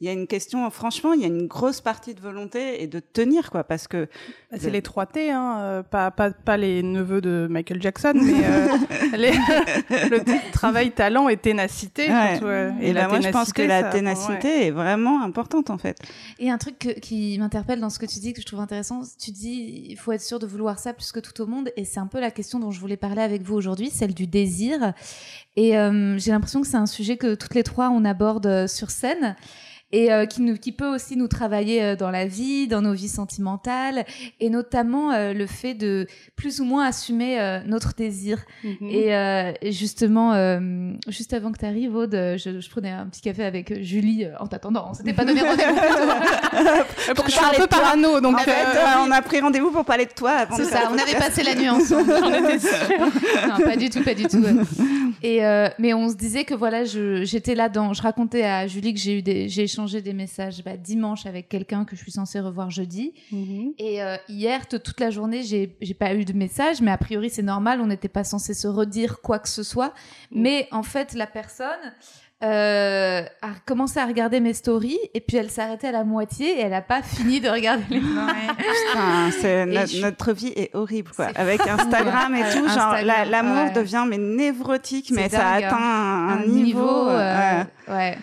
il 0.00 0.06
y 0.06 0.10
a 0.10 0.12
une 0.12 0.26
question, 0.26 0.68
franchement, 0.70 1.12
il 1.12 1.20
y 1.20 1.24
a 1.24 1.28
une 1.28 1.46
grosse 1.46 1.80
partie 1.80 2.14
de 2.14 2.20
volonté 2.20 2.82
et 2.82 2.86
de 2.86 3.00
tenir 3.00 3.50
quoi, 3.50 3.64
parce 3.64 3.88
que 3.88 4.08
bah, 4.50 4.58
c'est 4.58 4.70
les 4.70 4.82
trois 4.82 5.06
T, 5.06 5.30
hein, 5.30 5.58
euh, 5.60 5.82
pas, 5.82 6.10
pas 6.10 6.30
pas 6.30 6.56
les 6.56 6.82
neveux 6.82 7.20
de 7.20 7.46
Michael 7.48 7.80
Jackson, 7.80 8.12
mais 8.14 8.44
euh, 8.44 8.68
les, 9.16 9.30
le 9.30 10.52
travail, 10.52 10.92
talent 10.92 11.28
et 11.28 11.36
ténacité. 11.36 12.04
et 12.04 12.92
là, 12.92 13.08
moi, 13.08 13.20
je 13.20 13.30
pense 13.30 13.52
que 13.52 13.62
la 13.62 13.84
ténacité 13.84 14.66
est 14.66 14.70
vraiment 14.70 15.22
importante 15.22 15.70
en 15.70 15.78
fait. 15.78 15.98
Et 16.38 16.50
un 16.50 16.58
truc 16.58 16.98
qui 17.00 17.38
m'interpelle 17.38 17.80
dans 17.80 17.90
ce 17.90 17.98
que 17.98 18.06
tu 18.06 18.18
dis 18.18 18.32
que 18.32 18.40
je 18.40 18.46
trouve 18.46 18.60
intéressant, 18.60 19.02
tu 19.18 19.30
dis 19.30 19.86
il 19.88 19.96
faut 19.96 20.12
être 20.12 20.22
sûr 20.22 20.38
de 20.38 20.46
vouloir 20.48 20.78
ça 20.78 20.92
plus 20.92 21.12
que 21.12 21.20
tout 21.20 21.40
au 21.40 21.46
monde. 21.46 21.70
Et 21.76 21.84
c'est 21.84 22.00
un 22.00 22.06
peu 22.06 22.20
la 22.20 22.30
question 22.30 22.58
dont 22.58 22.70
je 22.70 22.80
voulais 22.80 22.96
parler 22.96 23.22
avec 23.22 23.42
vous 23.42 23.54
aujourd'hui, 23.54 23.90
celle 23.90 24.14
du 24.14 24.26
désir. 24.26 24.92
Et 25.56 25.78
euh, 25.78 26.18
j'ai 26.18 26.32
l'impression 26.32 26.60
que 26.60 26.66
c'est 26.66 26.76
un 26.76 26.86
sujet 26.86 27.16
que 27.16 27.34
toutes 27.34 27.54
les 27.54 27.62
trois 27.62 27.90
on 27.90 28.04
aborde 28.04 28.46
euh, 28.46 28.66
sur 28.66 28.90
scène. 28.90 29.36
Et 29.92 30.12
euh, 30.12 30.26
qui, 30.26 30.42
nous, 30.42 30.56
qui 30.56 30.72
peut 30.72 30.86
aussi 30.94 31.16
nous 31.16 31.28
travailler 31.28 31.82
euh, 31.82 31.96
dans 31.96 32.10
la 32.10 32.26
vie, 32.26 32.68
dans 32.68 32.82
nos 32.82 32.92
vies 32.92 33.08
sentimentales, 33.08 34.04
et 34.40 34.50
notamment 34.50 35.12
euh, 35.12 35.32
le 35.32 35.46
fait 35.46 35.74
de 35.74 36.06
plus 36.36 36.60
ou 36.60 36.64
moins 36.64 36.86
assumer 36.86 37.40
euh, 37.40 37.60
notre 37.66 37.94
désir. 37.94 38.38
Mhm. 38.64 38.76
Et 38.90 39.14
euh, 39.14 39.52
justement, 39.70 40.34
euh, 40.34 40.92
juste 41.08 41.32
avant 41.32 41.52
que 41.52 41.58
tu 41.58 41.64
arrives, 41.64 41.94
Aude, 41.96 42.12
je, 42.12 42.60
je 42.60 42.70
prenais 42.70 42.90
un 42.90 43.06
petit 43.06 43.22
café 43.22 43.44
avec 43.44 43.82
Julie 43.82 44.24
euh, 44.24 44.32
en 44.40 44.46
t'attendant. 44.46 44.88
On 44.90 44.94
s'était 44.94 45.12
pas 45.14 45.24
donné 45.24 45.40
rendez-vous. 45.40 47.14
Pour- 47.14 47.24
je 47.26 47.30
suis 47.32 47.44
un 47.44 47.50
peu 47.50 47.62
de 47.62 47.66
toi. 47.68 47.80
parano, 47.80 48.20
donc 48.20 48.34
En 48.34 48.38
fait, 48.38 48.50
euh, 48.50 48.76
euh, 48.76 49.06
on 49.06 49.10
a 49.10 49.22
pris 49.22 49.40
rendez-vous 49.40 49.70
pour 49.70 49.84
parler 49.84 50.04
de 50.06 50.12
toi 50.12 50.30
avant 50.32 50.56
C'est 50.56 50.64
ça, 50.64 50.90
on 50.90 50.98
avait 50.98 51.14
passé 51.18 51.42
la 51.42 51.54
nuit 51.54 51.68
ensemble. 51.70 52.12
j'en 52.18 52.32
étais 52.32 52.58
sûre. 52.58 52.70
non, 53.48 53.64
pas 53.64 53.76
du 53.76 53.90
tout, 53.90 54.02
pas 54.02 54.14
du 54.14 54.24
tout. 54.24 54.38
ouais. 54.38 54.52
Et 55.22 55.44
euh, 55.44 55.68
mais 55.78 55.94
on 55.94 56.08
se 56.08 56.14
disait 56.14 56.44
que 56.44 56.54
voilà, 56.54 56.84
je 56.84 57.24
j'étais 57.24 57.54
là 57.56 57.68
dans. 57.68 57.92
Je 57.92 58.02
racontais 58.02 58.44
à 58.44 58.66
Julie 58.68 58.94
que 58.94 59.00
j'ai 59.00 59.18
eu 59.18 59.22
des, 59.22 59.48
j'ai 59.48 59.66
échangé 59.78 60.02
des 60.02 60.12
messages 60.12 60.62
bah, 60.64 60.76
dimanche 60.76 61.24
avec 61.26 61.48
quelqu'un 61.48 61.84
que 61.84 61.94
je 61.94 62.02
suis 62.02 62.10
censée 62.10 62.40
revoir 62.40 62.68
jeudi. 62.70 63.12
Mhm. 63.30 63.74
Et 63.78 64.02
euh, 64.02 64.16
hier, 64.28 64.66
toute 64.66 64.98
la 64.98 65.10
journée, 65.10 65.42
j'ai 65.44 65.76
j'ai 65.80 65.94
pas 65.94 66.14
eu 66.14 66.24
de 66.24 66.32
message, 66.32 66.80
mais 66.80 66.90
a 66.90 66.98
priori 66.98 67.30
c'est 67.30 67.42
normal. 67.42 67.80
On 67.80 67.86
n'était 67.86 68.08
pas 68.08 68.24
censé 68.24 68.54
se 68.54 68.66
redire 68.66 69.20
quoi 69.20 69.38
que 69.38 69.48
ce 69.48 69.62
soit. 69.62 69.94
Mais 70.32 70.66
en 70.72 70.82
fait, 70.82 71.14
la 71.14 71.26
personne. 71.26 71.66
euh, 72.40 73.22
a 73.42 73.48
commencé 73.66 73.98
à 73.98 74.06
regarder 74.06 74.38
mes 74.38 74.54
stories 74.54 74.96
et 75.12 75.20
puis 75.20 75.36
elle 75.36 75.50
s'arrêtait 75.50 75.88
à 75.88 75.92
la 75.92 76.04
moitié 76.04 76.46
et 76.58 76.60
elle 76.60 76.72
a 76.74 76.82
pas 76.82 77.02
fini 77.02 77.40
de 77.40 77.48
regarder 77.48 77.82
les 77.90 77.98
Putain, 78.00 79.66
notre, 79.66 79.88
je- 79.90 80.00
notre 80.02 80.32
vie 80.32 80.52
est 80.54 80.70
horrible, 80.72 81.10
quoi. 81.16 81.30
Avec 81.34 81.60
Instagram 81.66 82.32
et 82.36 82.42
Ouais, 82.42 82.52
tout, 82.52 82.68
genre, 82.68 82.92
Instagram, 82.94 83.06
la- 83.06 83.24
l'amour 83.24 83.64
ouais. 83.64 83.72
devient 83.72 84.04
mais 84.08 84.18
névrotique, 84.18 85.10
mais 85.10 85.28
ça 85.28 85.38
dingue, 85.38 85.64
hein. 85.64 85.66
atteint 85.66 85.76
un, 85.78 86.28
un 86.38 86.46
niveau. 86.46 87.08
euh, 87.08 87.64
ouais. 87.88 87.92
ouais. 87.92 88.18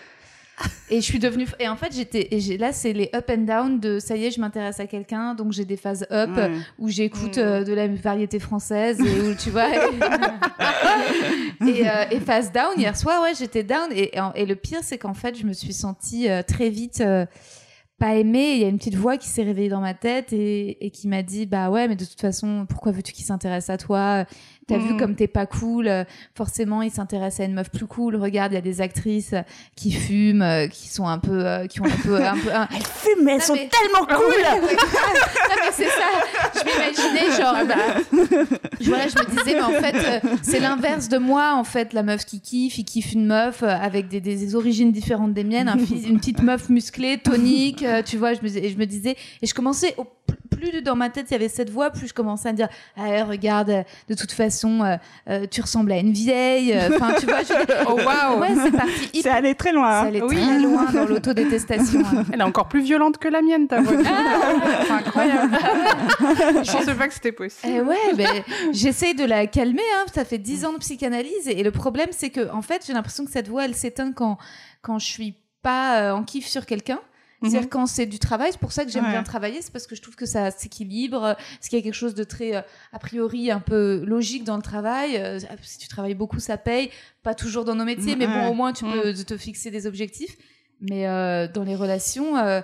Et 0.88 0.96
je 0.96 1.02
suis 1.04 1.18
devenue 1.18 1.46
et 1.60 1.68
en 1.68 1.76
fait 1.76 1.92
j'étais 1.94 2.28
et 2.30 2.56
là 2.56 2.72
c'est 2.72 2.94
les 2.94 3.10
up 3.14 3.30
and 3.30 3.42
down 3.42 3.78
de 3.78 3.98
ça 3.98 4.16
y 4.16 4.24
est 4.24 4.30
je 4.30 4.40
m'intéresse 4.40 4.80
à 4.80 4.86
quelqu'un 4.86 5.34
donc 5.34 5.52
j'ai 5.52 5.66
des 5.66 5.76
phases 5.76 6.06
up 6.10 6.30
Ouais. 6.34 6.50
où 6.78 6.88
j'écoute 6.88 7.36
Mm. 7.36 7.40
euh, 7.40 7.64
de 7.64 7.74
la 7.74 7.88
variété 7.88 8.38
française 8.38 8.98
et 9.00 9.20
où 9.28 9.34
tu 9.34 9.50
vois 9.50 9.68
et, 9.68 9.78
euh, 11.86 12.04
et 12.10 12.20
phase 12.20 12.52
down 12.52 12.78
hier 12.78 12.96
soir 12.96 13.22
ouais 13.22 13.32
j'étais 13.38 13.62
down 13.64 13.88
et, 13.92 14.16
et, 14.16 14.20
en- 14.20 14.32
et 14.32 14.46
le 14.46 14.56
pire 14.56 14.80
c'est 14.82 14.98
qu'en 14.98 15.14
fait 15.14 15.36
je 15.36 15.44
me 15.44 15.52
suis 15.52 15.72
sentie 15.72 16.28
euh, 16.28 16.42
très 16.42 16.70
vite 16.70 17.00
euh, 17.00 17.26
pas 17.98 18.14
aimée 18.14 18.52
il 18.54 18.58
y 18.60 18.64
a 18.64 18.68
une 18.68 18.78
petite 18.78 18.94
voix 18.96 19.16
qui 19.16 19.28
s'est 19.28 19.42
réveillée 19.42 19.68
dans 19.70 19.80
ma 19.80 19.94
tête 19.94 20.32
et, 20.32 20.84
et 20.84 20.90
qui 20.90 21.08
m'a 21.08 21.22
dit 21.22 21.46
bah 21.46 21.70
ouais 21.70 21.88
mais 21.88 21.96
de 21.96 22.04
toute 22.04 22.20
façon 22.20 22.66
pourquoi 22.68 22.92
veux-tu 22.92 23.12
qu'il 23.12 23.24
s'intéresse 23.24 23.70
à 23.70 23.78
toi? 23.78 24.24
T'as 24.68 24.78
vu 24.78 24.94
Mm. 24.94 24.96
comme 24.98 25.14
t'es 25.14 25.28
pas 25.28 25.46
cool, 25.46 25.86
euh, 25.86 26.02
forcément 26.34 26.82
il 26.82 26.90
s'intéresse 26.90 27.38
à 27.38 27.44
une 27.44 27.54
meuf 27.54 27.70
plus 27.70 27.86
cool. 27.86 28.16
Regarde, 28.16 28.50
il 28.50 28.56
y 28.56 28.58
a 28.58 28.62
des 28.62 28.80
actrices 28.80 29.32
euh, 29.32 29.42
qui 29.76 29.92
fument, 29.92 30.42
euh, 30.42 30.66
qui 30.66 30.88
sont 30.88 31.06
un 31.06 31.18
peu, 31.18 31.46
euh, 31.46 31.66
qui 31.68 31.80
ont 31.80 31.84
un 31.84 32.02
peu, 32.02 32.16
un 32.16 32.36
peu. 32.36 32.52
un- 32.52 32.66
Elles 32.74 32.82
fument, 32.84 33.24
mais 33.24 33.32
elles 33.34 33.38
Non, 33.38 33.44
sont 33.44 33.54
mais- 33.54 33.68
tellement 33.68 34.06
Ah 34.08 34.14
cool 34.16 34.26
ouais, 34.34 34.66
ouais. 34.66 34.74
non 34.76 35.56
mais 35.56 35.72
c'est 35.72 35.84
ça. 35.84 36.50
Je 36.54 36.64
m'imaginais 36.64 37.36
genre, 37.40 37.64
bah, 37.64 38.18
je, 38.80 38.88
voilà, 38.88 39.04
je 39.06 39.14
me 39.18 39.36
disais 39.36 39.54
mais 39.54 39.62
en 39.62 39.70
fait 39.80 40.22
c'est 40.42 40.58
l'inverse 40.58 41.08
de 41.08 41.18
moi 41.18 41.54
en 41.54 41.62
fait, 41.64 41.92
la 41.92 42.02
meuf 42.02 42.24
qui 42.24 42.40
kiffe, 42.40 42.76
il 42.78 42.84
kiffe 42.84 43.12
une 43.12 43.26
meuf 43.26 43.62
euh, 43.62 43.68
avec 43.68 44.08
des, 44.08 44.20
des 44.20 44.54
origines 44.56 44.90
différentes 44.90 45.32
des 45.32 45.44
miennes, 45.44 45.68
un 45.68 45.78
fils- 45.78 46.06
une 46.08 46.18
petite 46.18 46.42
meuf 46.42 46.68
musclée, 46.70 47.18
tonique, 47.18 47.84
euh, 47.84 48.02
tu 48.04 48.16
vois. 48.16 48.34
Je 48.34 48.40
me, 48.42 48.48
et 48.48 48.68
je 48.68 48.76
me 48.78 48.86
disais 48.86 49.14
et 49.42 49.46
je 49.46 49.54
commençais 49.54 49.94
au 49.96 50.06
plus 50.56 50.82
dans 50.82 50.96
ma 50.96 51.10
tête 51.10 51.26
il 51.30 51.32
y 51.32 51.36
avait 51.36 51.48
cette 51.48 51.70
voix, 51.70 51.90
plus 51.90 52.08
je 52.08 52.14
commençais 52.14 52.48
à 52.48 52.52
me 52.52 52.56
dire 52.56 52.68
ah, 52.96 53.24
regarde, 53.24 53.70
euh, 53.70 53.82
de 54.08 54.14
toute 54.14 54.32
façon 54.32 54.82
euh, 54.82 54.96
euh, 55.28 55.46
tu 55.50 55.60
ressembles 55.60 55.92
à 55.92 55.98
une 55.98 56.12
vieille. 56.12 56.76
Enfin 56.94 57.14
tu 57.18 57.26
vois, 57.26 57.42
je, 57.42 57.52
Oh 57.88 57.94
waouh 58.04 58.40
ouais 58.40 58.54
c'est 58.62 58.70
parti 58.76 59.22
C'est 59.22 59.28
allé 59.30 59.54
très 59.54 59.72
loin. 59.72 59.88
Hein. 60.00 60.06
allait 60.06 60.22
Oui. 60.22 60.36
très 60.36 60.58
loin 60.58 60.84
dans 60.92 61.04
l'autodétestation. 61.04 62.00
hein. 62.04 62.24
Elle 62.32 62.40
est 62.40 62.44
encore 62.44 62.68
plus 62.68 62.82
violente 62.82 63.18
que 63.18 63.28
la 63.28 63.42
mienne, 63.42 63.68
ta 63.68 63.80
voix. 63.80 63.92
C'est 64.02 64.92
incroyable. 64.92 65.58
Je 66.64 66.72
pensais 66.72 66.94
pas 66.94 67.08
que 67.08 67.14
c'était 67.14 67.32
possible. 67.32 67.72
Eh 67.76 67.80
ouais, 67.80 68.14
ben, 68.14 68.42
j'essaye 68.72 69.14
de 69.14 69.24
la 69.24 69.46
calmer. 69.46 69.82
Hein. 69.96 70.06
Ça 70.14 70.24
fait 70.24 70.38
dix 70.38 70.64
ans 70.64 70.72
de 70.72 70.78
psychanalyse 70.78 71.46
et, 71.48 71.60
et 71.60 71.62
le 71.62 71.70
problème, 71.70 72.08
c'est 72.10 72.30
que 72.30 72.50
en 72.52 72.62
fait, 72.62 72.84
j'ai 72.86 72.92
l'impression 72.92 73.24
que 73.24 73.30
cette 73.30 73.48
voix, 73.48 73.64
elle 73.64 73.74
s'éteint 73.74 74.12
quand 74.12 74.38
quand 74.82 74.98
je 74.98 75.06
suis 75.06 75.34
pas 75.62 76.00
euh, 76.00 76.12
en 76.12 76.22
kiff 76.22 76.46
sur 76.46 76.64
quelqu'un. 76.64 77.00
C'est-à-dire 77.42 77.68
quand 77.68 77.86
c'est 77.86 78.06
du 78.06 78.18
travail, 78.18 78.50
c'est 78.52 78.60
pour 78.60 78.72
ça 78.72 78.84
que 78.84 78.90
j'aime 78.90 79.04
Ouais. 79.04 79.10
bien 79.10 79.22
travailler, 79.22 79.60
c'est 79.62 79.72
parce 79.72 79.86
que 79.86 79.94
je 79.94 80.02
trouve 80.02 80.16
que 80.16 80.26
ça 80.26 80.50
s'équilibre, 80.50 81.22
euh, 81.22 81.34
parce 81.34 81.68
qu'il 81.68 81.78
y 81.78 81.82
a 81.82 81.84
quelque 81.84 81.94
chose 81.94 82.14
de 82.14 82.24
très, 82.24 82.56
euh, 82.56 82.62
a 82.92 82.98
priori, 82.98 83.50
un 83.50 83.60
peu 83.60 84.02
logique 84.06 84.44
dans 84.44 84.56
le 84.56 84.62
travail. 84.62 85.16
Euh, 85.16 85.38
si 85.62 85.78
tu 85.78 85.88
travailles 85.88 86.14
beaucoup, 86.14 86.40
ça 86.40 86.56
paye. 86.56 86.90
Pas 87.22 87.34
toujours 87.34 87.64
dans 87.64 87.74
nos 87.74 87.84
métiers, 87.84 88.16
mais 88.16 88.26
bon, 88.26 88.48
au 88.48 88.54
moins, 88.54 88.72
tu 88.72 88.84
Mm. 88.84 88.92
peux 89.02 89.12
te 89.14 89.36
fixer 89.36 89.70
des 89.70 89.86
objectifs. 89.86 90.36
Mais 90.82 91.08
euh, 91.08 91.48
dans 91.48 91.62
les 91.64 91.74
relations, 91.74 92.36
euh, 92.36 92.60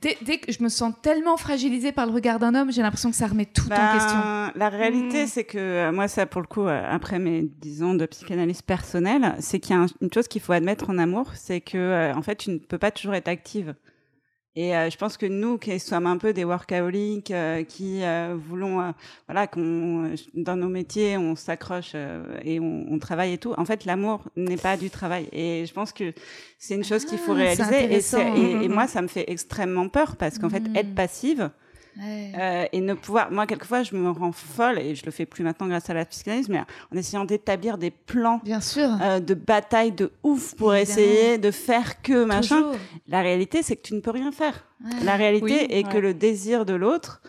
dès, 0.00 0.16
dès 0.22 0.38
que 0.38 0.52
je 0.52 0.62
me 0.62 0.68
sens 0.68 0.94
tellement 1.02 1.36
fragilisée 1.36 1.90
par 1.90 2.06
le 2.06 2.12
regard 2.12 2.38
d'un 2.38 2.54
homme, 2.54 2.70
j'ai 2.70 2.82
l'impression 2.82 3.10
que 3.10 3.16
ça 3.16 3.26
remet 3.26 3.46
tout 3.46 3.66
en 3.66 3.68
Ben, 3.70 3.92
question. 3.94 4.18
La 4.54 4.68
réalité, 4.68 5.24
Mm. 5.24 5.26
c'est 5.26 5.42
que 5.44 5.58
euh, 5.58 5.90
moi, 5.92 6.06
ça, 6.06 6.24
pour 6.26 6.40
le 6.40 6.46
coup, 6.46 6.62
euh, 6.68 6.82
après 6.88 7.18
mes 7.18 7.42
10 7.42 7.82
ans 7.82 7.94
de 7.94 8.06
psychanalyse 8.06 8.62
personnelle, 8.62 9.34
c'est 9.40 9.58
qu'il 9.58 9.74
y 9.74 9.78
a 9.78 9.82
un- 9.82 9.86
une 10.00 10.12
chose 10.12 10.28
qu'il 10.28 10.40
faut 10.40 10.52
admettre 10.52 10.88
en 10.88 10.98
amour, 10.98 11.32
c'est 11.34 11.60
que, 11.60 11.76
euh, 11.78 12.14
en 12.14 12.22
fait, 12.22 12.36
tu 12.36 12.50
ne 12.50 12.58
peux 12.58 12.78
pas 12.78 12.92
toujours 12.92 13.14
être 13.14 13.28
active. 13.28 13.74
Et 14.60 14.74
euh, 14.74 14.90
je 14.90 14.96
pense 14.96 15.16
que 15.16 15.24
nous, 15.26 15.56
qui 15.56 15.78
sommes 15.78 16.06
un 16.08 16.16
peu 16.16 16.32
des 16.32 16.42
workaholics, 16.44 17.30
euh, 17.30 17.62
qui 17.62 18.02
euh, 18.02 18.34
voulons, 18.36 18.92
voilà, 19.28 19.46
qu'on 19.46 20.10
dans 20.34 20.56
nos 20.56 20.68
métiers, 20.68 21.16
on 21.16 21.36
s'accroche 21.36 21.94
et 22.44 22.58
on, 22.58 22.86
on 22.90 22.98
travaille 22.98 23.34
et 23.34 23.38
tout. 23.38 23.54
En 23.56 23.64
fait, 23.64 23.84
l'amour 23.84 24.24
n'est 24.36 24.56
pas 24.56 24.76
du 24.76 24.90
travail. 24.90 25.28
Et 25.32 25.64
je 25.64 25.72
pense 25.72 25.92
que 25.92 26.12
c'est 26.58 26.74
une 26.74 26.82
chose 26.82 27.04
qu'il 27.04 27.18
faut 27.18 27.32
Ah, 27.32 27.44
réaliser. 27.44 27.94
Et, 27.94 28.00
c'est- 28.00 28.16
intéressant. 28.16 28.36
et, 28.62 28.64
et 28.64 28.68
moi, 28.68 28.88
ça 28.88 29.00
me 29.00 29.06
fait 29.08 29.26
extrêmement 29.30 29.88
peur 29.88 30.16
parce 30.16 30.38
qu'en 30.40 30.50
fait, 30.50 30.60
Mm. 30.68 30.76
être 30.76 30.94
passive, 30.94 31.50
Ouais. 31.98 32.32
euh, 32.38 32.64
et 32.72 32.80
ne 32.80 32.94
pouvoir, 32.94 33.30
moi, 33.32 33.46
quelquefois, 33.46 33.82
je 33.82 33.94
me 33.96 34.10
rends 34.10 34.32
folle, 34.32 34.78
et 34.78 34.94
je 34.94 35.04
le 35.04 35.10
fais 35.10 35.26
plus 35.26 35.42
maintenant 35.44 35.66
grâce 35.66 35.90
à 35.90 35.94
la 35.94 36.04
psychanalyse, 36.04 36.48
mais 36.48 36.60
en 36.92 36.96
essayant 36.96 37.24
d'établir 37.24 37.76
des 37.78 37.90
plans 37.90 38.40
Bien 38.44 38.60
sûr. 38.60 38.88
euh, 39.02 39.18
de 39.20 39.34
bataille 39.34 39.92
de 39.92 40.12
ouf 40.22 40.54
pour 40.54 40.74
Évidemment. 40.74 40.98
essayer 41.00 41.38
de 41.38 41.50
faire 41.50 42.00
que 42.02 42.24
machin. 42.24 42.62
Toujours. 42.62 42.76
La 43.08 43.20
réalité, 43.22 43.62
c'est 43.62 43.76
que 43.76 43.82
tu 43.82 43.94
ne 43.94 44.00
peux 44.00 44.10
rien 44.12 44.30
faire. 44.32 44.64
Ouais. 44.84 44.90
La 45.04 45.16
réalité 45.16 45.66
Oui, 45.68 45.76
est 45.76 45.82
que 45.88 45.98
le 45.98 46.14
désir 46.14 46.64
de 46.64 46.74
l'autre 46.74 47.20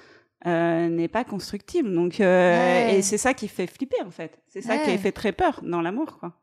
euh, 0.45 0.87
n'est 0.87 1.07
pas 1.07 1.23
constructible. 1.23 1.93
Donc, 1.93 2.21
euh, 2.21 2.85
Ouais. 2.87 2.95
et 2.97 3.01
c'est 3.01 3.17
ça 3.17 3.33
qui 3.33 3.47
fait 3.47 3.67
flipper, 3.67 4.01
en 4.05 4.11
fait. 4.11 4.39
C'est 4.47 4.61
ça 4.61 4.77
qui 4.77 4.97
fait 4.97 5.11
très 5.11 5.31
peur 5.31 5.59
dans 5.63 5.81
l'amour, 5.81 6.17
quoi. 6.19 6.33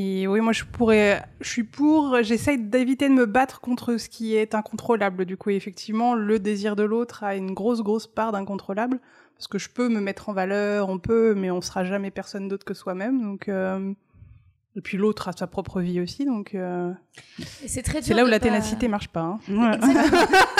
Et 0.00 0.28
oui, 0.28 0.40
moi 0.40 0.52
je 0.52 0.62
pourrais, 0.62 1.24
je 1.40 1.48
suis 1.48 1.64
pour, 1.64 2.22
j'essaye 2.22 2.56
d'éviter 2.56 3.08
de 3.08 3.14
me 3.14 3.26
battre 3.26 3.60
contre 3.60 3.96
ce 3.96 4.08
qui 4.08 4.36
est 4.36 4.54
incontrôlable. 4.54 5.24
Du 5.24 5.36
coup, 5.36 5.50
effectivement, 5.50 6.14
le 6.14 6.38
désir 6.38 6.76
de 6.76 6.84
l'autre 6.84 7.24
a 7.24 7.34
une 7.34 7.52
grosse, 7.52 7.82
grosse 7.82 8.06
part 8.06 8.30
d'incontrôlable. 8.30 9.00
Parce 9.34 9.48
que 9.48 9.58
je 9.58 9.68
peux 9.68 9.88
me 9.88 10.00
mettre 10.00 10.28
en 10.28 10.32
valeur, 10.32 10.88
on 10.88 11.00
peut, 11.00 11.34
mais 11.34 11.50
on 11.50 11.60
sera 11.60 11.82
jamais 11.82 12.12
personne 12.12 12.46
d'autre 12.46 12.64
que 12.64 12.74
soi-même. 12.74 13.20
Donc, 13.20 13.48
euh, 13.48 13.92
et 14.78 14.80
puis 14.80 14.96
l'autre 14.96 15.28
a 15.28 15.32
sa 15.32 15.46
propre 15.46 15.80
vie 15.80 16.00
aussi, 16.00 16.24
donc 16.24 16.54
euh, 16.54 16.92
c'est 17.66 17.82
très 17.82 18.00
c'est 18.00 18.08
dur 18.08 18.16
là 18.16 18.24
où 18.24 18.26
la 18.28 18.38
pas- 18.38 18.44
ténacité 18.46 18.86
marche 18.88 19.08
pas. 19.08 19.20
hein. 19.20 19.38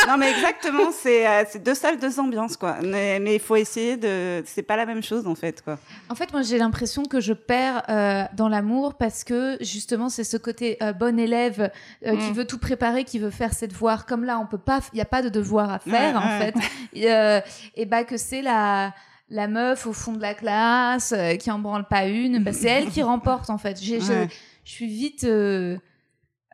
non, 0.09 0.17
mais 0.19 0.31
exactement, 0.31 0.91
c'est 0.93 1.27
euh, 1.27 1.45
c'est 1.49 1.63
deux 1.63 1.75
salles, 1.75 1.99
deux 1.99 2.19
ambiances, 2.19 2.57
quoi. 2.57 2.77
Mais 2.83 3.21
il 3.35 3.41
faut 3.41 3.57
essayer 3.57 3.97
de. 3.97 4.43
C'est 4.45 4.63
pas 4.63 4.77
la 4.77 4.87
même 4.87 5.03
chose, 5.03 5.27
en 5.27 5.35
fait, 5.35 5.63
quoi. 5.63 5.79
En 6.09 6.15
fait, 6.15 6.33
moi, 6.33 6.43
j'ai 6.43 6.59
l'impression 6.59 7.05
que 7.05 7.21
je 7.21 7.33
perds 7.33 7.83
euh, 7.89 8.25
dans 8.37 8.49
l'amour 8.49 8.95
parce 8.95 9.25
que 9.25 9.57
justement, 9.61 10.09
c'est 10.09 10.25
ce 10.25 10.37
côté 10.37 10.77
euh, 10.83 10.93
bon 10.93 11.19
élève 11.19 11.71
euh, 12.07 12.17
qui 12.17 12.31
Mm. 12.31 12.35
veut 12.35 12.45
tout 12.47 12.59
préparer, 12.59 13.05
qui 13.05 13.19
veut 13.19 13.31
faire 13.31 13.53
ses 13.53 13.69
devoirs. 13.69 14.05
Comme 14.07 14.25
là, 14.25 14.39
on 14.39 14.47
peut 14.47 14.59
pas, 14.59 14.81
il 14.93 14.99
y 14.99 15.03
a 15.03 15.05
pas 15.07 15.23
de 15.23 15.29
devoir 15.29 15.71
à 15.71 15.79
faire 15.79 16.15
Ouais, 16.15 16.21
en 16.21 16.39
ouais. 16.41 16.53
fait. 16.53 16.55
Et, 16.93 17.13
euh, 17.13 17.41
et 17.77 17.87
bah 17.87 18.05
que 18.05 18.17
c'est 18.17 18.43
la 18.43 18.93
la 19.31 19.49
meuf 19.49 19.87
au 19.87 19.93
fond 19.93 20.13
de 20.13 20.21
la 20.23 20.35
classe 20.35 21.13
euh, 21.17 21.37
qui 21.37 21.51
en 21.51 21.59
branle 21.59 21.87
pas 21.87 22.07
une. 22.07 22.43
Bah, 22.43 22.53
c'est 22.53 22.69
elle 22.69 22.89
qui 22.91 23.03
remporte 23.03 23.51
en 23.51 23.59
fait. 23.59 23.79
J'ai- 23.81 24.01
je- 24.01 24.13
Ouais. 24.13 24.29
Je 24.65 24.71
suis 24.73 24.87
vite. 24.87 25.25
euh, 25.25 25.79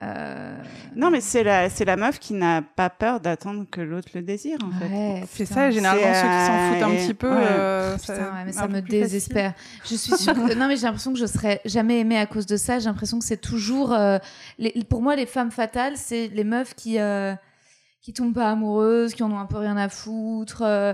euh, 0.02 0.56
Non, 0.96 1.10
mais 1.10 1.20
c'est 1.20 1.42
la, 1.44 1.70
c'est 1.70 1.84
la 1.84 1.96
meuf 1.96 2.18
qui 2.18 2.34
n'a 2.34 2.62
pas 2.62 2.90
peur 2.90 3.20
d'attendre 3.20 3.64
que 3.70 3.80
l'autre 3.80 4.08
le 4.14 4.22
désire, 4.22 4.58
en 4.64 4.70
fait. 4.78 4.86
ouais, 4.86 5.24
C'est 5.30 5.44
putain. 5.44 5.54
ça, 5.54 5.70
généralement, 5.70 6.02
C'est, 6.02 6.20
ceux 6.20 6.28
qui 6.28 6.46
s'en 6.46 6.72
foutent 6.74 6.82
un 6.82 6.90
euh, 6.90 7.06
petit 7.06 7.14
peu. 7.14 7.30
ouais. 7.34 7.46
euh, 7.48 7.96
Putain, 7.96 8.14
ça- 8.16 8.22
ouais, 8.22 8.44
mais 8.44 8.50
un 8.50 8.52
ça 8.52 8.66
peu 8.68 8.72
me 8.74 8.80
plus 8.82 8.90
facile. 8.90 9.00
désespère. 9.02 9.52
Je 9.84 9.94
suis 9.94 10.16
sûre 10.16 10.34
que... 10.34 10.54
Non, 10.54 10.68
mais 10.68 10.76
j'ai 10.76 10.82
l'impression 10.82 11.12
que 11.12 11.18
je 11.18 11.26
serais 11.26 11.60
jamais 11.64 12.00
aimée 12.00 12.18
à 12.18 12.26
cause 12.26 12.46
de 12.46 12.56
ça. 12.56 12.78
J'ai 12.80 12.86
l'impression 12.86 13.18
que 13.18 13.24
c'est 13.24 13.40
toujours... 13.40 13.92
euh, 13.94 14.18
les... 14.58 14.72
Pour 14.88 15.00
moi, 15.00 15.16
les 15.16 15.26
femmes 15.26 15.50
fatales, 15.50 15.96
c'est 15.96 16.28
les 16.28 16.44
meufs 16.44 16.74
qui... 16.74 16.98
euh, 16.98 17.34
qui 18.02 18.12
tombent 18.12 18.34
pas 18.34 18.50
amoureuses, 18.50 19.14
qui 19.14 19.22
en 19.22 19.32
ont 19.32 19.38
un 19.38 19.46
peu 19.46 19.56
rien 19.56 19.78
à 19.78 19.88
foutre. 19.88 20.60
euh, 20.62 20.92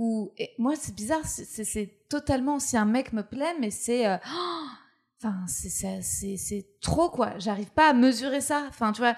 ou... 0.00 0.32
Moi, 0.58 0.74
c'est 0.80 0.94
bizarre, 0.94 1.24
c'est- 1.24 2.08
totalement... 2.08 2.58
Si 2.58 2.76
un 2.76 2.84
mec 2.86 3.12
me 3.12 3.22
plaît, 3.22 3.54
mais 3.60 3.70
c'est... 3.70 4.06
euh, 4.06 4.16
oh 4.26 4.66
Enfin, 5.22 5.36
c'est 5.46 5.68
ça- 5.68 6.00
c'est 6.00 6.38
c'est 6.38 6.64
trop 6.80 7.10
quoi. 7.10 7.34
J'arrive 7.38 7.68
pas 7.72 7.90
à 7.90 7.92
mesurer 7.92 8.40
ça. 8.40 8.64
Enfin, 8.70 8.90
tu 8.92 9.02
vois, 9.02 9.14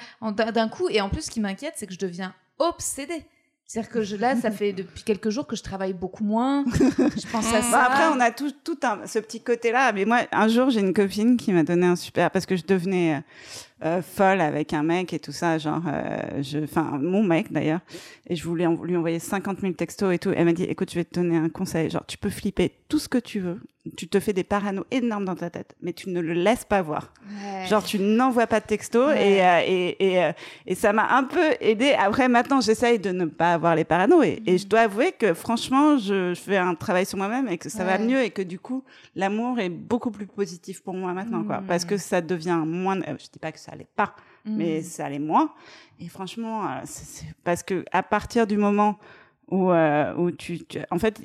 d'un 0.51 0.69
coup. 0.69 0.89
Et 0.89 1.01
en 1.01 1.09
plus, 1.09 1.23
ce 1.23 1.31
qui 1.31 1.39
m'inquiète, 1.39 1.75
c'est 1.77 1.87
que 1.87 1.95
je 1.95 1.99
deviens 2.01 2.35
obsédée. 2.59 3.25
C'est-à-dire 3.67 3.91
que 3.93 4.03
je, 4.03 4.17
là, 4.17 4.35
ça 4.35 4.51
fait 4.51 4.73
depuis 4.73 5.05
quelques 5.05 5.31
jours 5.31 5.47
que 5.47 5.55
je 5.55 5.63
travaille 5.63 5.93
beaucoup 5.95 6.25
moins. 6.25 6.65
Je 6.77 7.31
pense 7.31 7.47
à 7.47 7.53
Bah, 7.61 7.63
ça. 7.63 7.85
Après, 7.85 8.09
on 8.09 8.19
a 8.21 8.33
tout, 8.33 8.51
tout 8.65 8.77
un, 8.83 9.07
ce 9.07 9.21
petit 9.21 9.41
côté-là. 9.43 9.93
Mais 9.93 10.05
moi, 10.05 10.23
un 10.33 10.49
jour, 10.49 10.71
j'ai 10.71 10.81
une 10.81 10.93
copine 10.93 11.37
qui 11.37 11.53
m'a 11.53 11.63
donné 11.63 11.87
un 11.87 11.97
super, 11.97 12.33
parce 12.33 12.47
que 12.47 12.57
je 12.57 12.65
devenais 12.67 13.23
folle 14.03 14.41
avec 14.41 14.73
un 14.73 14.83
mec 14.83 15.13
et 15.13 15.19
tout 15.19 15.33
ça, 15.33 15.59
genre, 15.59 15.83
je, 16.41 16.65
enfin, 16.65 16.99
mon 17.01 17.23
mec 17.23 17.53
d'ailleurs, 17.53 17.81
et 18.29 18.37
je 18.37 18.45
voulais 18.45 18.67
lui 18.83 18.97
envoyer 18.97 19.19
50 19.19 19.61
000 19.61 19.73
textos 19.73 20.15
et 20.15 20.19
tout. 20.19 20.31
Elle 20.35 20.45
m'a 20.45 20.53
dit, 20.53 20.65
écoute, 20.65 20.91
je 20.91 20.97
vais 20.97 21.05
te 21.05 21.15
donner 21.15 21.37
un 21.37 21.49
conseil, 21.49 21.91
genre, 21.91 22.07
tu 22.07 22.19
peux 22.19 22.31
flipper 22.31 22.73
tout 22.89 22.99
ce 22.99 23.09
que 23.09 23.19
tu 23.19 23.41
veux, 23.41 23.61
tu 23.97 24.07
te 24.07 24.21
fais 24.21 24.33
des 24.33 24.45
paranos 24.45 24.85
énormes 24.93 25.25
dans 25.25 25.35
ta 25.35 25.51
tête, 25.51 25.75
mais 25.83 25.93
tu 25.93 26.11
ne 26.11 26.21
le 26.21 26.35
laisses 26.35 26.65
pas 26.65 26.83
voir. 26.83 27.13
Genre, 27.69 27.83
tu 27.83 27.99
n'envoies 27.99 28.47
pas 28.47 28.61
de 28.61 28.67
texto 28.67 29.11
et, 29.11 29.39
et, 29.67 30.15
et, 30.17 30.31
et, 30.67 30.75
ça 30.75 30.93
m'a 30.93 31.17
un 31.17 31.25
peu 31.25 31.57
aidé. 31.61 31.93
Après, 31.99 32.29
maintenant, 32.29 32.61
j'essaye 32.61 33.01
de 33.01 33.11
ne 33.11 33.25
pas 33.25 33.55
avoir 33.55 33.75
les 33.75 33.85
paranos 33.85 34.25
et, 34.25 34.41
et 34.47 34.59
je 34.59 34.67
dois 34.67 34.81
avouer 34.81 35.13
que 35.13 35.35
franchement, 35.35 35.99
je, 35.99 36.33
je 36.35 36.41
fais 36.41 36.57
un 36.57 36.75
travail 36.75 37.07
sur 37.07 37.19
moi-même 37.19 37.49
et 37.49 37.59
que 37.59 37.69
ça 37.69 37.85
va 37.85 37.99
mieux 37.99 38.23
et 38.23 38.31
que 38.31 38.43
du 38.43 38.59
coup, 38.59 38.85
l'amour 39.17 39.59
est 39.59 39.69
beaucoup 39.69 40.11
plus 40.11 40.27
positif 40.27 40.83
pour 40.83 40.95
moi 40.95 41.13
maintenant, 41.13 41.43
quoi. 41.43 41.63
Parce 41.67 41.85
que 41.85 41.97
ça 41.97 42.21
devient 42.21 42.63
moins, 42.65 43.01
je 43.01 43.27
dis 43.33 43.39
pas 43.41 43.51
que 43.51 43.59
ça 43.59 43.72
allait 43.73 43.89
pas, 43.97 44.15
mais 44.45 44.81
mm. 44.81 44.83
ça 44.83 45.07
allait 45.07 45.19
moins. 45.19 45.53
Et 46.01 46.09
franchement, 46.09 46.65
euh, 46.65 46.81
c'est 46.85 47.27
parce 47.45 47.63
que 47.63 47.85
à 47.93 48.03
partir 48.03 48.47
du 48.47 48.57
moment 48.57 48.99
où, 49.49 49.71
euh, 49.71 50.15
où 50.17 50.31
tu, 50.31 50.65
tu, 50.65 50.79
en 50.91 50.99
fait, 50.99 51.21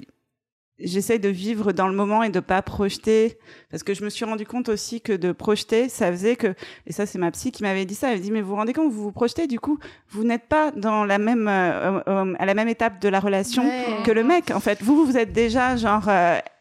j'essaie 0.79 1.17
de 1.17 1.29
vivre 1.29 1.71
dans 1.71 1.87
le 1.87 1.95
moment 1.95 2.21
et 2.21 2.29
de 2.29 2.39
pas 2.39 2.61
projeter 2.61 3.39
parce 3.71 3.81
que 3.81 3.93
je 3.95 4.03
me 4.03 4.09
suis 4.09 4.25
rendu 4.25 4.45
compte 4.45 4.69
aussi 4.69 5.01
que 5.01 5.13
de 5.13 5.31
projeter 5.31 5.89
ça 5.89 6.11
faisait 6.11 6.35
que 6.35 6.53
et 6.85 6.91
ça 6.91 7.07
c'est 7.07 7.17
ma 7.17 7.31
psy 7.31 7.51
qui 7.51 7.63
m'avait 7.63 7.85
dit 7.85 7.95
ça 7.95 8.13
elle 8.13 8.21
dit 8.21 8.29
mais 8.29 8.41
vous 8.41 8.49
vous 8.49 8.55
rendez 8.57 8.73
compte 8.73 8.91
vous 8.91 9.01
vous 9.01 9.11
projetez 9.11 9.47
du 9.47 9.59
coup 9.59 9.79
vous 10.09 10.23
n'êtes 10.23 10.47
pas 10.47 10.69
dans 10.69 11.03
la 11.03 11.17
même 11.17 11.47
euh, 11.47 12.35
à 12.37 12.45
la 12.45 12.53
même 12.53 12.67
étape 12.67 13.01
de 13.01 13.09
la 13.09 13.19
relation 13.19 13.63
que 14.05 14.11
le 14.11 14.23
mec 14.23 14.51
en 14.51 14.59
fait 14.59 14.83
vous 14.83 15.03
vous 15.03 15.17
êtes 15.17 15.33
déjà 15.33 15.77
genre 15.77 16.07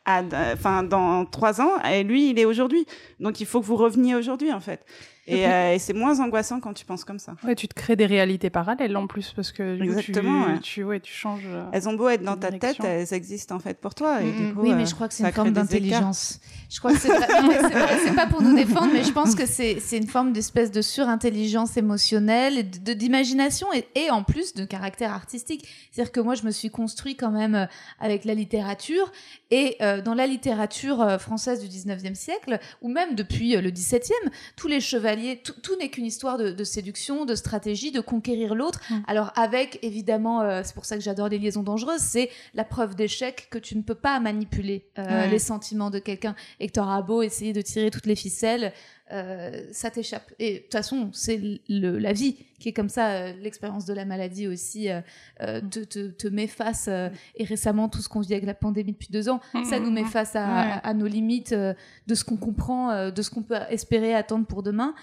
enfin 0.06 0.82
dans 0.82 1.26
trois 1.26 1.60
ans 1.60 1.78
et 1.82 2.02
lui 2.02 2.30
il 2.30 2.38
est 2.38 2.46
aujourd'hui 2.46 2.86
donc 3.20 3.40
il 3.40 3.46
faut 3.46 3.60
que 3.60 3.66
vous 3.66 3.76
reveniez 3.76 4.14
aujourd'hui 4.14 4.50
en 4.50 4.60
fait 4.60 4.82
euh, 5.28 5.74
et, 5.74 5.78
c'est 5.78 5.92
moins 5.92 6.20
angoissant 6.20 6.60
quand 6.60 6.72
tu 6.72 6.84
penses 6.84 7.04
comme 7.04 7.18
ça. 7.18 7.34
Ouais, 7.44 7.54
tu 7.54 7.66
te 7.66 7.74
crées 7.74 7.96
des 7.96 8.06
réalités 8.06 8.50
parallèles 8.50 8.96
en 8.96 9.06
plus 9.06 9.32
parce 9.34 9.50
que 9.50 9.82
Exactement, 9.82 10.58
tu, 10.62 10.84
ouais. 10.84 11.00
tu, 11.00 11.12
changes. 11.12 11.42
Euh, 11.46 11.64
elles 11.72 11.88
ont 11.88 11.94
beau 11.94 12.08
être 12.08 12.22
dans 12.22 12.36
ta 12.36 12.52
tête, 12.52 12.78
elles 12.84 13.12
existent 13.12 13.56
en 13.56 13.58
fait 13.58 13.80
pour 13.80 13.94
toi. 13.94 14.22
Et 14.22 14.30
du 14.30 14.54
coup, 14.54 14.60
oui, 14.60 14.72
mais 14.74 14.86
je 14.86 14.94
crois 14.94 15.08
que 15.08 15.14
c'est 15.14 15.24
une 15.24 15.32
forme 15.32 15.52
d'intelligence. 15.52 16.40
Je 16.70 16.78
crois 16.78 16.92
que 16.92 16.98
c'est 16.98 17.08
c'est 17.08 18.14
pas 18.14 18.26
pour 18.26 18.42
nous 18.42 18.54
défendre, 18.54 18.92
mais 18.92 19.02
je 19.02 19.12
pense 19.12 19.34
que 19.34 19.46
c'est 19.46 19.96
une 19.96 20.06
forme 20.06 20.32
d'espèce 20.32 20.70
de 20.70 20.82
surintelligence 20.82 21.76
émotionnelle, 21.76 22.68
de 22.70 22.92
d'imagination 22.92 23.66
et, 23.72 23.86
et, 23.94 24.10
en 24.10 24.22
plus 24.22 24.54
de 24.54 24.64
caractère 24.64 25.12
artistique. 25.12 25.66
C'est-à-dire 25.90 26.12
que 26.12 26.20
moi, 26.20 26.34
je 26.34 26.44
me 26.44 26.50
suis 26.50 26.70
construit 26.70 27.16
quand 27.16 27.30
même 27.30 27.54
euh, 27.54 27.66
avec 28.00 28.24
la 28.24 28.34
littérature 28.34 29.10
et 29.50 29.78
dans 30.04 30.14
la 30.14 30.26
littérature 30.26 31.20
française 31.20 31.60
du 31.60 31.68
19e 31.68 32.14
siècle, 32.14 32.58
ou 32.82 32.88
même 32.88 33.14
depuis 33.14 33.56
le 33.56 33.70
17e, 33.70 34.10
tous 34.56 34.66
les 34.66 34.80
chevaliers 34.80 35.15
tout, 35.42 35.76
n'est 35.76 35.88
qu'une 35.88 36.06
histoire 36.06 36.38
de, 36.38 36.64
séduction, 36.64 37.24
de 37.24 37.34
stratégie, 37.34 37.90
de 37.90 38.00
conquérir 38.00 38.54
l'autre. 38.54 38.80
Mm. 38.90 38.94
Alors 39.06 39.32
avec, 39.36 39.78
évidemment, 39.82 40.42
euh, 40.42 40.62
c'est 40.64 40.74
pour 40.74 40.84
ça 40.84 40.96
que 40.96 41.02
j'adore 41.02 41.28
les 41.28 41.38
liaisons 41.38 41.62
dangereuses, 41.62 42.00
c'est 42.00 42.30
la 42.54 42.64
preuve 42.64 42.94
d'échec 42.94 43.48
que 43.50 43.58
tu 43.58 43.76
ne 43.76 43.82
peux 43.82 43.94
pas 43.94 44.18
manipuler 44.20 44.86
euh, 44.98 45.26
les 45.26 45.38
sentiments 45.38 45.90
de 45.90 45.98
quelqu'un 45.98 46.34
et 46.60 46.66
que 46.66 46.72
tu 46.72 46.80
auras 46.80 47.02
beau 47.02 47.22
essayer 47.22 47.52
de 47.52 47.60
tirer 47.60 47.90
toutes 47.90 48.06
les 48.06 48.16
ficelles. 48.16 48.72
Euh, 49.12 49.62
ça 49.72 49.90
t'échappe. 49.90 50.32
Et 50.38 50.54
de 50.54 50.58
toute 50.60 50.72
façon, 50.72 51.10
c'est 51.12 51.40
la 51.68 52.12
vie 52.12 52.36
qui 52.58 52.70
est 52.70 52.72
comme 52.72 52.88
ça. 52.88 53.32
L'expérience 53.32 53.84
de 53.84 53.94
la 53.94 54.04
maladie 54.04 54.48
aussi 54.48 54.88
te, 55.38 55.84
te, 56.08 56.28
met 56.28 56.46
face. 56.46 56.88
et 56.88 57.44
récemment, 57.44 57.88
tout 57.88 58.00
ce 58.00 58.08
qu'on 58.08 58.20
vit 58.20 58.32
avec 58.32 58.46
la 58.46 58.54
pandémie 58.54 58.92
depuis 58.92 59.10
deux 59.10 59.28
ans, 59.28 59.40
ça 59.68 59.78
nous 59.78 59.90
met 59.90 60.02
mm. 60.02 60.08
face 60.08 60.34
à, 60.34 60.78
à 60.78 60.94
nos 60.94 61.06
limites 61.06 61.54
de 61.54 62.14
ce 62.14 62.24
qu'on 62.24 62.36
comprend, 62.36 63.10
de 63.10 63.22
ce 63.22 63.30
qu'on 63.30 63.42
peut 63.42 63.56
espérer 63.70 64.14
attendre 64.14 64.46
pour 64.46 64.62
demain 64.62 64.94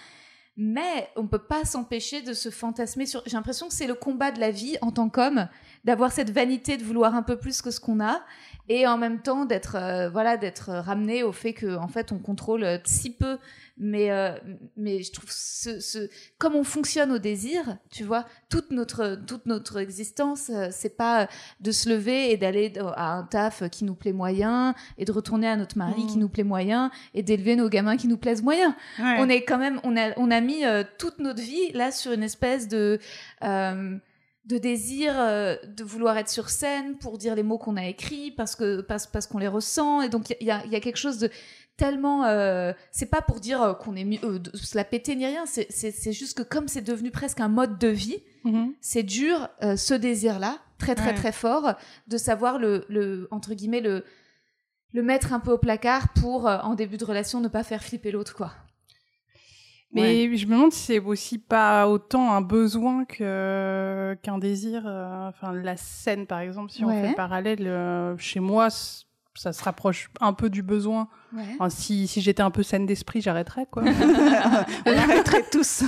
mais 0.56 1.10
on 1.16 1.24
ne 1.24 1.28
peut 1.28 1.39
pas 1.39 1.66
s'empêcher 1.66 2.22
de 2.22 2.34
se 2.34 2.50
fantasmer 2.50 3.06
sur. 3.06 3.24
J'ai 3.26 3.36
l'impression 3.36 3.68
que 3.68 3.74
c'est 3.74 3.88
le 3.88 3.96
combat 3.96 4.32
de 4.32 4.39
la 4.39 4.52
vie 4.52 4.78
en 4.82 4.92
tant 4.92 5.10
qu'homme, 5.10 5.48
d'avoir 5.84 6.12
cette 6.12 6.30
vanité 6.30 6.78
de 6.78 6.84
vouloir 6.84 7.16
un 7.16 7.24
peu 7.24 7.38
plus 7.38 7.62
que 7.62 7.72
ce 7.72 7.80
qu'on 7.80 8.00
a, 8.00 8.22
et 8.69 8.88
en 8.88 8.97
même 8.97 9.19
temps 9.19 9.45
d'être 9.45 9.76
euh, 9.76 10.10
voilà 10.10 10.38
d'être 10.38 10.71
ramené 10.71 11.23
au 11.23 11.32
fait 11.32 11.54
que 11.54 11.76
en 11.76 11.88
fait 11.88 12.12
on 12.12 12.19
contrôle 12.19 12.65
si 12.86 13.15
peu. 13.15 13.38
Mais 13.76 14.12
euh, 14.12 14.34
mais 14.78 15.02
je 15.02 15.12
trouve 15.12 15.32
ce, 15.32 15.80
ce, 15.80 16.08
comme 16.38 16.56
on 16.56 16.63
fonctionne 16.63 17.12
au 17.12 17.17
désir 17.17 17.80
tu 17.89 18.04
vois 18.04 18.26
toute 18.47 18.69
notre 18.69 19.19
toute 19.26 19.47
notre 19.47 19.80
existence 19.80 20.52
euh, 20.54 20.67
c'est 20.69 20.95
pas 20.95 21.28
de 21.60 21.71
se 21.71 21.89
lever 21.89 22.32
et 22.32 22.38
d'aller 22.38 22.71
à 22.95 23.13
un 23.13 23.23
taf 23.23 23.67
qui 23.71 23.84
nous 23.84 23.95
plaît 23.95 24.13
moyen 24.13 24.76
et 24.99 25.06
de 25.06 25.12
retourner 25.12 25.47
à 25.47 25.56
notre 25.56 25.76
mari 25.80 26.06
qui 26.06 26.17
mmh. 26.17 26.21
nous 26.21 26.30
plaît 26.30 26.43
moyen 26.43 26.91
et 27.15 27.23
d'élever 27.23 27.56
nos 27.56 27.67
gamins 27.67 27.97
qui 27.97 28.08
nous 28.08 28.17
plaisent 28.17 28.43
moyen. 28.43 28.76
On 28.99 29.28
est 29.28 29.41
quand 29.41 29.58
même 29.58 29.80
on 29.84 29.97
a 29.97 30.12
on 30.17 30.30
a 30.30 30.39
mis 30.39 30.62
toute 30.99 31.17
notre 31.17 31.41
vie 31.41 31.71
là 31.73 31.91
sur 31.91 32.12
une 32.12 32.23
espèce 32.23 32.67
de 32.67 32.99
de 34.45 34.58
désir 34.58 35.13
euh, 35.17 35.56
de 35.65 35.84
vouloir 35.84 36.17
être 36.17 36.29
sur 36.29 36.49
scène 36.49 36.97
pour 36.97 37.17
dire 37.17 37.36
les 37.36 37.43
mots 37.43 37.58
qu'on 37.58 37.77
a 37.77 37.86
écrits 37.86 38.32
parce 38.32 38.56
que 38.56 38.82
parce, 38.82 39.08
parce 39.08 39.25
qu'on 39.25 39.38
les 39.38 39.47
ressent. 39.47 40.01
Et 40.01 40.10
donc 40.10 40.36
il 40.39 40.45
y 40.45 40.51
a, 40.51 40.65
y 40.65 40.75
a, 40.75 40.79
quelque 40.82 40.97
chose 40.97 41.17
de 41.17 41.29
tellement 41.77 42.25
euh, 42.25 42.73
c'est 42.91 43.06
pas 43.06 43.21
pour 43.21 43.39
dire 43.39 43.62
euh, 43.62 43.73
qu'on 43.73 43.95
est 43.95 44.03
mieux 44.03 44.39
de 44.39 44.56
se 44.58 44.75
la 44.75 44.84
péter 44.84 45.15
ni 45.15 45.25
rien. 45.25 45.45
C'est 45.45 45.71
c'est 45.71 46.12
juste 46.12 46.38
que 46.38 46.43
comme 46.43 46.67
c'est 46.67 46.82
devenu 46.82 47.10
presque 47.10 47.39
un 47.39 47.47
mode 47.47 47.79
de 47.79 47.88
vie 47.88 48.21
mm-hmm. 48.43 48.73
c'est 48.82 49.03
dur 49.03 49.49
ce 49.62 49.93
désir 49.93 50.39
là 50.39 50.60
très 50.77 50.95
très 50.95 51.13
très 51.13 51.32
fort 51.32 51.75
de 52.08 52.17
savoir 52.17 52.60
le, 52.60 52.86
le 52.89 53.29
entre 53.32 53.53
guillemets 53.53 53.82
le 53.82 54.03
le 54.91 55.01
mettre 55.01 55.32
un 55.32 55.39
peu 55.39 55.51
au 55.51 55.58
placard 55.58 56.13
pour 56.13 56.45
en 56.45 56.75
début 56.75 56.97
de 56.97 57.06
relation 57.06 57.39
ne 57.39 57.47
pas 57.47 57.63
faire 57.63 57.84
flipper 57.84 58.12
l'autre 58.12 58.36
quoi 58.36 58.51
mais 59.93 60.36
je 60.36 60.47
me 60.47 60.53
demande 60.53 60.73
si 60.73 60.86
c'est 60.86 60.99
aussi 60.99 61.38
pas 61.38 61.88
autant 61.88 62.34
un 62.34 62.41
besoin 62.41 63.06
que 63.06 64.17
qu'un 64.21 64.38
désir. 64.38 64.84
Euh, 64.86 65.29
enfin, 65.29 65.53
la 65.53 65.77
scène, 65.77 66.25
par 66.25 66.39
exemple, 66.39 66.71
si 66.71 66.84
on 66.84 66.89
fait 66.89 67.10
le 67.10 67.15
parallèle, 67.15 67.67
euh, 67.67 68.17
chez 68.17 68.39
moi, 68.39 68.69
ça 69.36 69.51
se 69.51 69.63
rapproche 69.63 70.10
un 70.21 70.34
peu 70.34 70.49
du 70.49 70.62
besoin. 70.62 71.08
si, 71.69 72.08
si 72.08 72.21
j'étais 72.21 72.43
un 72.43 72.51
peu 72.51 72.63
saine 72.63 72.86
d'esprit, 72.86 73.21
j'arrêterais, 73.21 73.65
quoi. 73.69 73.84
on 74.86 74.97
arrêterait 74.97 75.43
tous. 75.51 75.84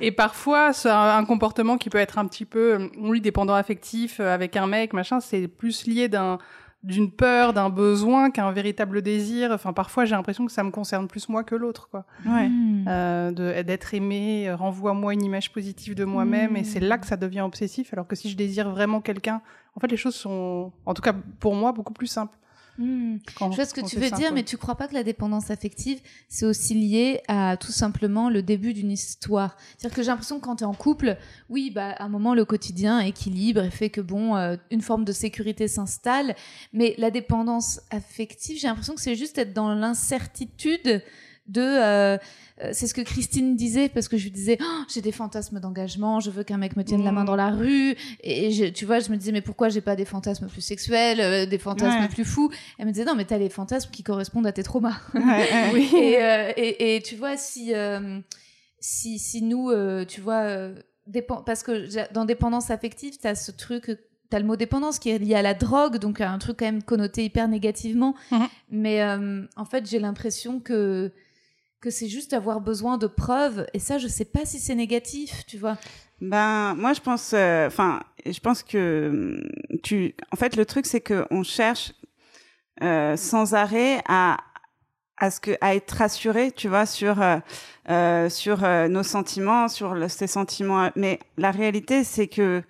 Et 0.00 0.12
parfois, 0.12 0.72
c'est 0.72 0.90
un, 0.90 1.24
comportement 1.24 1.78
qui 1.78 1.88
peut 1.88 1.98
être 1.98 2.18
un 2.18 2.26
petit 2.26 2.44
peu, 2.44 2.90
oui, 2.98 3.20
dépendant 3.20 3.54
affectif 3.54 4.20
euh, 4.20 4.34
avec 4.34 4.56
un 4.56 4.66
mec, 4.66 4.92
machin, 4.92 5.20
c'est 5.20 5.48
plus 5.48 5.86
lié 5.86 6.08
d'un 6.08 6.38
d'une 6.84 7.10
peur, 7.10 7.54
d'un 7.54 7.70
besoin 7.70 8.30
qu'un 8.30 8.52
véritable 8.52 9.02
désir. 9.02 9.50
Enfin, 9.52 9.72
parfois, 9.72 10.04
j'ai 10.04 10.14
l'impression 10.14 10.44
que 10.44 10.52
ça 10.52 10.62
me 10.62 10.70
concerne 10.70 11.08
plus 11.08 11.28
moi 11.28 11.42
que 11.42 11.54
l'autre, 11.54 11.88
quoi. 11.88 12.04
Ouais. 12.26 12.48
Hmm. 12.48 12.84
Euh, 12.86 13.62
d'être 13.62 13.94
aimé, 13.94 14.48
euh, 14.48 14.56
renvoie-moi 14.56 15.14
une 15.14 15.24
image 15.24 15.52
positive 15.52 15.94
de 15.94 16.04
moi-même, 16.04 16.56
et 16.56 16.64
c'est 16.64 16.80
là 16.80 16.98
que 16.98 17.06
ça 17.06 17.16
devient 17.16 17.40
obsessif. 17.40 17.92
Alors 17.92 18.06
que 18.06 18.14
si 18.14 18.30
je 18.30 18.36
désire 18.36 18.70
vraiment 18.70 19.00
quelqu'un, 19.00 19.40
en 19.76 19.80
fait, 19.80 19.90
les 19.90 19.96
choses 19.96 20.14
sont, 20.14 20.72
en 20.84 20.94
tout 20.94 21.02
cas 21.02 21.14
pour 21.40 21.54
moi, 21.54 21.72
beaucoup 21.72 21.94
plus 21.94 22.06
simples. 22.06 22.36
Hmm. 22.76 23.18
je 23.38 23.44
vois 23.54 23.64
ce 23.64 23.74
que 23.74 23.86
tu 23.86 23.96
veux 23.96 24.10
dire, 24.10 24.32
mais 24.32 24.42
tu 24.42 24.56
crois 24.56 24.74
pas 24.74 24.88
que 24.88 24.94
la 24.94 25.04
dépendance 25.04 25.50
affective, 25.50 26.00
c'est 26.28 26.44
aussi 26.44 26.74
lié 26.74 27.20
à 27.28 27.56
tout 27.56 27.70
simplement 27.70 28.28
le 28.30 28.42
début 28.42 28.74
d'une 28.74 28.90
histoire. 28.90 29.56
C'est-à-dire 29.76 29.96
que 29.96 30.02
j'ai 30.02 30.08
l'impression 30.08 30.40
que 30.40 30.44
quand 30.44 30.56
tu 30.56 30.64
es 30.64 30.66
en 30.66 30.74
couple, 30.74 31.16
oui, 31.48 31.70
bah, 31.70 31.90
à 31.90 32.04
un 32.04 32.08
moment, 32.08 32.34
le 32.34 32.44
quotidien 32.44 33.00
équilibre 33.00 33.62
et 33.62 33.70
fait 33.70 33.90
que, 33.90 34.00
bon, 34.00 34.36
euh, 34.36 34.56
une 34.70 34.80
forme 34.80 35.04
de 35.04 35.12
sécurité 35.12 35.68
s'installe. 35.68 36.34
Mais 36.72 36.94
la 36.98 37.10
dépendance 37.10 37.80
affective, 37.90 38.58
j'ai 38.58 38.66
l'impression 38.66 38.94
que 38.94 39.00
c'est 39.00 39.14
juste 39.14 39.38
être 39.38 39.52
dans 39.52 39.72
l'incertitude 39.74 41.02
de 41.46 41.60
euh, 41.60 42.16
euh, 42.62 42.70
c'est 42.72 42.86
ce 42.86 42.94
que 42.94 43.02
Christine 43.02 43.54
disait 43.54 43.88
parce 43.88 44.08
que 44.08 44.16
je 44.16 44.24
lui 44.24 44.30
disais 44.30 44.56
oh, 44.62 44.82
j'ai 44.92 45.02
des 45.02 45.12
fantasmes 45.12 45.60
d'engagement 45.60 46.20
je 46.20 46.30
veux 46.30 46.42
qu'un 46.42 46.56
mec 46.56 46.76
me 46.76 46.84
tienne 46.84 47.04
la 47.04 47.12
main 47.12 47.24
dans 47.24 47.36
la 47.36 47.50
rue 47.50 47.96
et 48.22 48.50
je, 48.50 48.66
tu 48.66 48.86
vois 48.86 49.00
je 49.00 49.10
me 49.10 49.16
disais 49.16 49.32
mais 49.32 49.42
pourquoi 49.42 49.68
j'ai 49.68 49.82
pas 49.82 49.94
des 49.94 50.06
fantasmes 50.06 50.46
plus 50.46 50.62
sexuels 50.62 51.20
euh, 51.20 51.46
des 51.46 51.58
fantasmes 51.58 52.08
plus 52.08 52.24
fous? 52.24 52.50
Elle 52.78 52.86
me 52.86 52.92
disait 52.92 53.04
non 53.04 53.14
mais 53.14 53.26
t'as 53.26 53.38
les 53.38 53.50
fantasmes 53.50 53.90
qui 53.90 54.02
correspondent 54.02 54.46
à 54.46 54.52
tes 54.52 54.62
traumas 54.62 54.98
oui. 55.74 55.90
et, 55.96 56.18
et, 56.56 56.96
et, 56.96 57.02
tu 57.02 57.16
vois 57.16 57.36
si 57.36 57.72
si 58.80 59.18
si 59.18 59.42
nous 59.42 59.70
tu 60.06 60.20
vois 60.22 60.70
parce 61.44 61.62
que 61.62 62.12
dans 62.14 62.24
dépendance 62.24 62.70
affective 62.70 63.18
t'as 63.20 63.34
ce 63.34 63.50
truc 63.50 63.90
T'as 64.30 64.38
le 64.38 64.46
mot 64.46 64.56
dépendance 64.56 64.98
qui 64.98 65.10
est 65.10 65.18
lié 65.18 65.34
à 65.34 65.42
la 65.42 65.52
drogue, 65.52 65.98
donc 65.98 66.20
un 66.20 66.38
truc 66.38 66.58
quand 66.58 66.64
même 66.64 66.82
connoté 66.82 67.24
hyper 67.24 67.46
négativement. 67.46 68.14
Mhm. 68.32 68.46
Mais 68.70 69.04
en 69.54 69.64
fait, 69.66 69.86
j'ai 69.88 69.98
l'impression 69.98 70.60
que 70.60 71.12
que 71.84 71.90
c'est 71.90 72.08
juste 72.08 72.32
avoir 72.32 72.62
besoin 72.62 72.96
de 72.96 73.06
preuves. 73.06 73.66
Et 73.74 73.78
ça, 73.78 73.98
je 73.98 74.08
sais 74.08 74.24
pas 74.24 74.46
si 74.46 74.58
c'est 74.58 74.74
négatif, 74.74 75.44
tu 75.46 75.58
vois. 75.58 75.76
Ben, 76.22 76.74
moi, 76.76 76.94
je 76.94 77.00
pense, 77.02 77.32
euh, 77.34 77.66
enfin, 77.66 78.00
je 78.24 78.40
pense 78.40 78.62
que 78.62 79.10
hum, 79.12 79.80
tu, 79.82 80.14
en 80.32 80.36
fait, 80.36 80.56
le 80.56 80.64
truc, 80.64 80.86
c'est 80.86 81.02
que 81.02 81.26
on 81.30 81.42
cherche 81.42 81.92
euh, 82.82 83.16
sans 83.16 83.52
arrêt 83.52 84.02
à 84.08 84.38
à 85.18 85.30
ce 85.30 85.38
que 85.40 85.52
à 85.60 85.74
être 85.76 85.92
rassuré, 85.92 86.52
tu 86.52 86.68
vois, 86.68 86.86
sur 86.86 87.16
euh, 87.20 88.28
sur 88.30 88.62
nos 88.88 89.02
sentiments, 89.02 89.68
sur 89.68 89.94
le, 89.94 90.08
ces 90.08 90.26
sentiments. 90.26 90.90
Mais 90.96 91.18
la 91.36 91.50
réalité, 91.50 92.02
c'est 92.02 92.28
que 92.28 92.62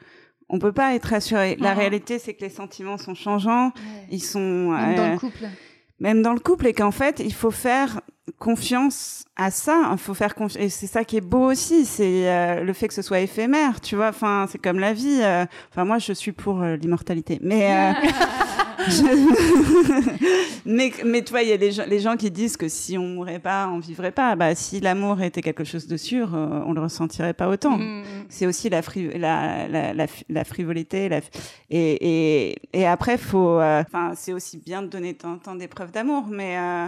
on 0.48 0.58
peut 0.58 0.72
pas 0.72 0.94
être 0.94 1.06
rassuré. 1.06 1.56
La 1.60 1.72
réalité, 1.72 2.18
c'est 2.18 2.34
que 2.34 2.42
les 2.42 2.50
sentiments 2.50 2.98
sont 2.98 3.14
changeants. 3.14 3.72
Ils 4.10 4.22
sont 4.22 4.72
même 4.72 4.96
dans 4.96 5.12
le 5.12 5.18
couple. 5.18 5.46
Même 6.00 6.22
dans 6.22 6.32
le 6.32 6.40
couple, 6.40 6.66
et 6.66 6.72
qu'en 6.72 6.90
fait, 6.90 7.20
il 7.24 7.32
faut 7.32 7.50
faire 7.50 8.00
confiance 8.38 9.24
à 9.36 9.50
ça. 9.50 9.90
Il 9.92 9.98
faut 9.98 10.14
faire 10.14 10.34
confiance. 10.34 10.62
Et 10.62 10.68
c'est 10.68 10.86
ça 10.86 11.04
qui 11.04 11.16
est 11.16 11.20
beau 11.20 11.50
aussi, 11.50 11.84
c'est 11.84 12.28
euh, 12.28 12.62
le 12.64 12.72
fait 12.72 12.88
que 12.88 12.94
ce 12.94 13.02
soit 13.02 13.20
éphémère, 13.20 13.80
tu 13.80 13.96
vois. 13.96 14.08
Enfin, 14.08 14.46
c'est 14.50 14.58
comme 14.58 14.78
la 14.78 14.92
vie. 14.92 15.20
euh. 15.22 15.44
Enfin, 15.70 15.84
moi, 15.84 15.98
je 15.98 16.12
suis 16.12 16.32
pour 16.32 16.62
euh, 16.62 16.76
l'immortalité. 16.76 17.38
Mais, 17.42 17.70
euh, 17.72 18.08
je- 18.88 20.60
mais, 20.66 20.92
mais 21.04 21.22
tu 21.22 21.30
vois, 21.30 21.42
il 21.42 21.48
y 21.48 21.52
a 21.52 21.56
les 21.56 21.72
gens, 21.72 21.84
les 21.86 22.00
gens 22.00 22.16
qui 22.16 22.30
disent 22.30 22.56
que 22.56 22.68
si 22.68 22.96
on 22.98 23.06
mourait 23.06 23.38
pas, 23.38 23.68
on 23.68 23.78
vivrait 23.78 24.12
pas. 24.12 24.36
Bah, 24.36 24.54
si 24.54 24.80
l'amour 24.80 25.20
était 25.22 25.42
quelque 25.42 25.64
chose 25.64 25.86
de 25.86 25.96
sûr, 25.96 26.34
euh, 26.34 26.62
on 26.66 26.72
le 26.72 26.80
ressentirait 26.80 27.34
pas 27.34 27.48
autant. 27.48 27.78
Mm. 27.78 28.04
C'est 28.28 28.46
aussi 28.46 28.68
la, 28.70 28.82
fri- 28.82 29.16
la, 29.18 29.68
la, 29.68 29.94
la, 29.94 30.06
la 30.28 30.44
frivolité. 30.44 31.08
La, 31.08 31.18
et, 31.70 32.50
et, 32.50 32.56
et 32.72 32.86
après, 32.86 33.18
faut, 33.18 33.58
euh, 33.60 33.82
enfin, 33.86 34.12
c'est 34.16 34.32
aussi 34.32 34.58
bien 34.58 34.82
de 34.82 34.88
donner 34.88 35.16
en 35.24 35.38
temps 35.38 35.54
des 35.54 35.68
preuves 35.68 35.92
d'amour, 35.92 36.26
mais, 36.28 36.56
euh, 36.58 36.86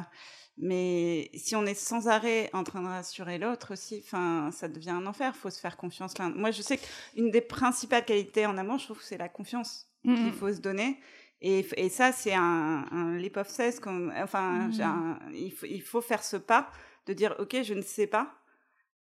mais 0.59 1.31
si 1.35 1.55
on 1.57 1.67
est 1.67 1.75
sans 1.75 2.09
arrêt 2.09 2.49
en 2.53 2.65
train 2.65 2.81
de 2.83 2.87
rassurer 2.89 3.39
l'autre 3.39 3.75
aussi, 3.75 4.03
enfin, 4.05 4.51
ça 4.53 4.69
devient 4.69 4.91
un 4.91 5.07
enfer. 5.07 5.35
Faut 5.37 5.51
se 5.51 5.61
faire 5.61 5.77
confiance. 5.77 6.15
Moi, 6.35 6.51
je 6.51 6.63
sais 6.63 6.79
qu'une 6.79 7.31
des 7.31 7.41
principales 7.43 8.05
qualités 8.05 8.47
en 8.47 8.57
amour, 8.57 8.79
je 8.79 8.85
trouve 8.85 9.01
c'est 9.03 9.19
la 9.19 9.29
confiance 9.29 9.87
qu'il 10.03 10.13
Mm. 10.13 10.33
faut 10.39 10.53
se 10.53 10.61
donner. 10.61 10.97
Et, 11.41 11.67
et 11.77 11.89
ça, 11.89 12.13
c'est 12.13 12.35
un, 12.35 12.87
un 12.91 13.17
leap 13.17 13.37
of 13.37 13.49
faith. 13.49 13.81
Enfin, 14.17 14.71
j'ai 14.71 14.83
un- 14.83 15.19
il, 15.35 15.53
faut, 15.53 15.67
il 15.67 15.83
faut 15.83 16.01
faire 16.01 16.23
ce 16.25 16.37
pas 16.37 16.71
de 17.07 17.13
dire, 17.13 17.35
ok, 17.39 17.63
je 17.63 17.75
ne 17.75 17.83
sais 17.83 18.07
pas 18.07 18.35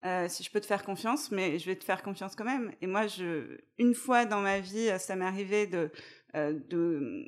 euh, 0.05 0.27
si 0.29 0.43
je 0.43 0.51
peux 0.51 0.61
te 0.61 0.65
faire 0.65 0.83
confiance, 0.83 1.31
mais 1.31 1.59
je 1.59 1.65
vais 1.65 1.75
te 1.75 1.83
faire 1.83 2.03
confiance 2.03 2.35
quand 2.35 2.45
même. 2.45 2.71
Et 2.81 2.87
moi, 2.87 3.07
je, 3.07 3.57
une 3.77 3.93
fois 3.95 4.25
dans 4.25 4.41
ma 4.41 4.59
vie, 4.59 4.89
ça 4.99 5.15
m'est 5.15 5.25
arrivé 5.25 5.67
de, 5.67 5.91
euh, 6.35 6.53
de, 6.69 7.25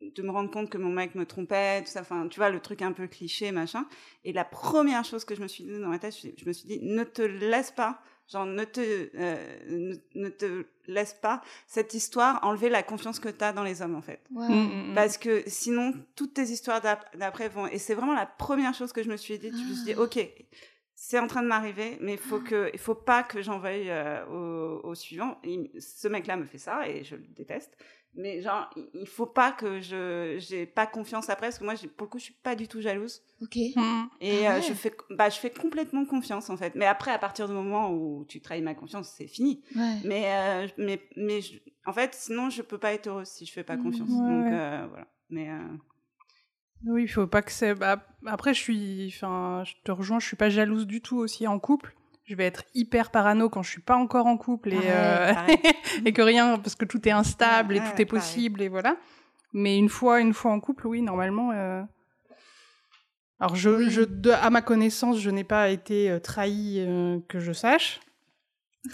de 0.00 0.22
me 0.22 0.30
rendre 0.30 0.50
compte 0.50 0.70
que 0.70 0.78
mon 0.78 0.90
mec 0.90 1.14
me 1.14 1.26
trompait, 1.26 1.82
tout 1.82 1.90
ça. 1.90 2.00
Enfin, 2.00 2.26
tu 2.28 2.40
vois, 2.40 2.50
le 2.50 2.60
truc 2.60 2.82
un 2.82 2.92
peu 2.92 3.06
cliché, 3.06 3.52
machin. 3.52 3.86
Et 4.24 4.32
la 4.32 4.44
première 4.44 5.04
chose 5.04 5.24
que 5.24 5.34
je 5.34 5.42
me 5.42 5.48
suis 5.48 5.64
dit 5.64 5.78
dans 5.78 5.88
ma 5.88 5.98
tête, 5.98 6.16
je, 6.16 6.28
je 6.36 6.44
me 6.46 6.52
suis 6.52 6.66
dit, 6.66 6.80
ne 6.82 7.04
te 7.04 7.22
laisse 7.22 7.70
pas, 7.70 8.00
genre, 8.30 8.46
ne 8.46 8.64
te, 8.64 8.80
euh, 9.14 9.58
ne, 9.68 9.94
ne 10.14 10.28
te 10.28 10.64
laisse 10.86 11.14
pas 11.14 11.40
cette 11.66 11.94
histoire 11.94 12.38
enlever 12.44 12.68
la 12.68 12.82
confiance 12.82 13.18
que 13.20 13.28
tu 13.28 13.42
as 13.44 13.52
dans 13.52 13.62
les 13.64 13.82
hommes, 13.82 13.94
en 13.96 14.02
fait. 14.02 14.20
Wow. 14.32 14.48
Mm, 14.48 14.90
mm, 14.90 14.94
Parce 14.94 15.18
que 15.18 15.42
sinon, 15.46 15.94
toutes 16.14 16.34
tes 16.34 16.42
histoires 16.44 16.80
d'ap- 16.80 17.16
d'après 17.16 17.48
vont. 17.48 17.66
Et 17.66 17.78
c'est 17.78 17.94
vraiment 17.94 18.14
la 18.14 18.26
première 18.26 18.74
chose 18.74 18.92
que 18.92 19.02
je 19.02 19.08
me 19.08 19.16
suis 19.16 19.38
dit. 19.38 19.48
Je 19.50 19.56
me 19.56 19.74
suis 19.74 19.84
dit, 19.84 19.94
Ah. 19.96 20.02
ok, 20.02 20.18
c'est 20.94 21.18
en 21.18 21.26
train 21.26 21.42
de 21.42 21.48
m'arriver, 21.48 21.96
mais 22.00 22.12
il 22.12 22.18
faut 22.18 22.40
que, 22.40 22.70
il 22.72 22.78
faut 22.78 22.94
pas 22.94 23.22
que 23.22 23.40
j'en 23.42 23.58
veuille 23.58 23.88
euh, 23.90 24.24
au, 24.26 24.88
au 24.90 24.94
suivant. 24.94 25.38
Il- 25.44 25.70
ce 25.80 26.08
mec-là 26.08 26.36
me 26.36 26.44
fait 26.44 26.58
ça 26.58 26.86
et 26.88 27.04
je 27.04 27.16
le 27.16 27.22
déteste. 27.28 27.76
Mais 28.14 28.40
genre, 28.42 28.68
il- 28.94 29.06
faut 29.06 29.26
pas 29.26 29.52
que 29.52 29.80
je, 29.80 30.36
j'ai 30.38 30.66
pas 30.66 30.86
confiance 30.86 31.30
après, 31.30 31.46
parce 31.46 31.58
que 31.58 31.64
moi, 31.64 31.74
pour 31.96 32.06
le 32.06 32.10
coup, 32.10 32.18
je 32.18 32.24
suis 32.24 32.34
pas 32.42 32.54
du 32.56 32.66
tout 32.68 32.80
jalouse. 32.80 33.22
Ok. 33.40 33.56
mm. 33.76 34.04
Et 34.20 34.46
Ah 34.46 34.56
euh, 34.56 34.60
je 34.60 34.72
fais, 34.74 34.92
bah, 35.10 35.28
je 35.30 35.38
fais 35.38 35.50
complètement 35.50 36.04
confiance 36.04 36.50
en 36.50 36.56
fait. 36.56 36.74
Mais 36.74 36.86
après, 36.86 37.10
à 37.12 37.18
partir 37.18 37.46
du 37.48 37.54
moment 37.54 37.90
où 37.92 38.24
tu 38.28 38.40
trahis 38.40 38.62
ma 38.62 38.74
confiance, 38.74 39.12
c'est 39.16 39.28
fini. 39.28 39.62
Ouais. 39.76 39.98
Mais, 40.04 40.24
euh, 40.26 40.68
mais, 40.76 41.00
mais 41.16 41.40
je- 41.40 41.58
en 41.86 41.92
fait, 41.92 42.14
sinon, 42.14 42.50
je 42.50 42.62
peux 42.62 42.78
pas 42.78 42.92
être 42.92 43.06
heureuse 43.06 43.28
si 43.28 43.46
je 43.46 43.52
fais 43.52 43.64
pas 43.64 43.76
Mhm. 43.76 43.82
confiance. 43.84 44.10
Ouais, 44.10 44.28
Donc 44.28 44.46
euh, 44.52 44.86
voilà. 44.90 45.06
Mais 45.30 45.48
euh, 45.50 45.58
Oui, 46.86 47.04
il 47.04 47.08
faut 47.08 47.26
pas 47.26 47.42
que 47.42 47.52
c'est. 47.52 47.74
bah, 47.74 48.04
après, 48.26 48.54
je 48.54 48.60
suis. 48.60 49.12
Enfin, 49.14 49.62
je 49.64 49.74
te 49.84 49.92
rejoins. 49.92 50.18
Je 50.18 50.26
suis 50.26 50.36
pas 50.36 50.50
jalouse 50.50 50.86
du 50.86 51.00
tout 51.00 51.16
aussi 51.18 51.46
en 51.46 51.58
couple. 51.58 51.94
Je 52.24 52.34
vais 52.36 52.46
être 52.46 52.62
hyper 52.74 53.10
parano 53.10 53.48
quand 53.48 53.62
je 53.62 53.70
suis 53.70 53.80
pas 53.82 53.96
encore 53.96 54.26
en 54.26 54.36
couple 54.36 54.72
et 54.74 54.78
euh, 54.84 55.34
pareil. 55.34 55.58
et 56.04 56.12
que 56.12 56.22
rien 56.22 56.58
parce 56.58 56.76
que 56.76 56.84
tout 56.84 57.06
est 57.08 57.12
instable 57.12 57.76
et 57.76 57.80
tout 57.80 57.84
est 58.00 58.04
pareil. 58.04 58.06
possible 58.06 58.62
et 58.62 58.68
voilà. 58.68 58.96
Mais 59.52 59.76
une 59.76 59.88
fois, 59.88 60.20
une 60.20 60.32
fois 60.32 60.52
en 60.52 60.60
couple, 60.60 60.86
oui, 60.86 61.02
normalement. 61.02 61.50
euh, 61.52 61.82
Alors, 63.40 63.56
je, 63.56 63.70
Oui. 63.70 63.90
je, 63.90 64.02
de- 64.02 64.30
à 64.30 64.48
ma 64.50 64.62
connaissance, 64.62 65.18
je 65.18 65.30
n'ai 65.30 65.42
pas 65.44 65.70
été 65.70 66.08
euh, 66.10 66.20
trahie 66.20 66.76
euh, 66.86 67.18
que 67.28 67.40
je 67.40 67.52
sache. 67.52 67.98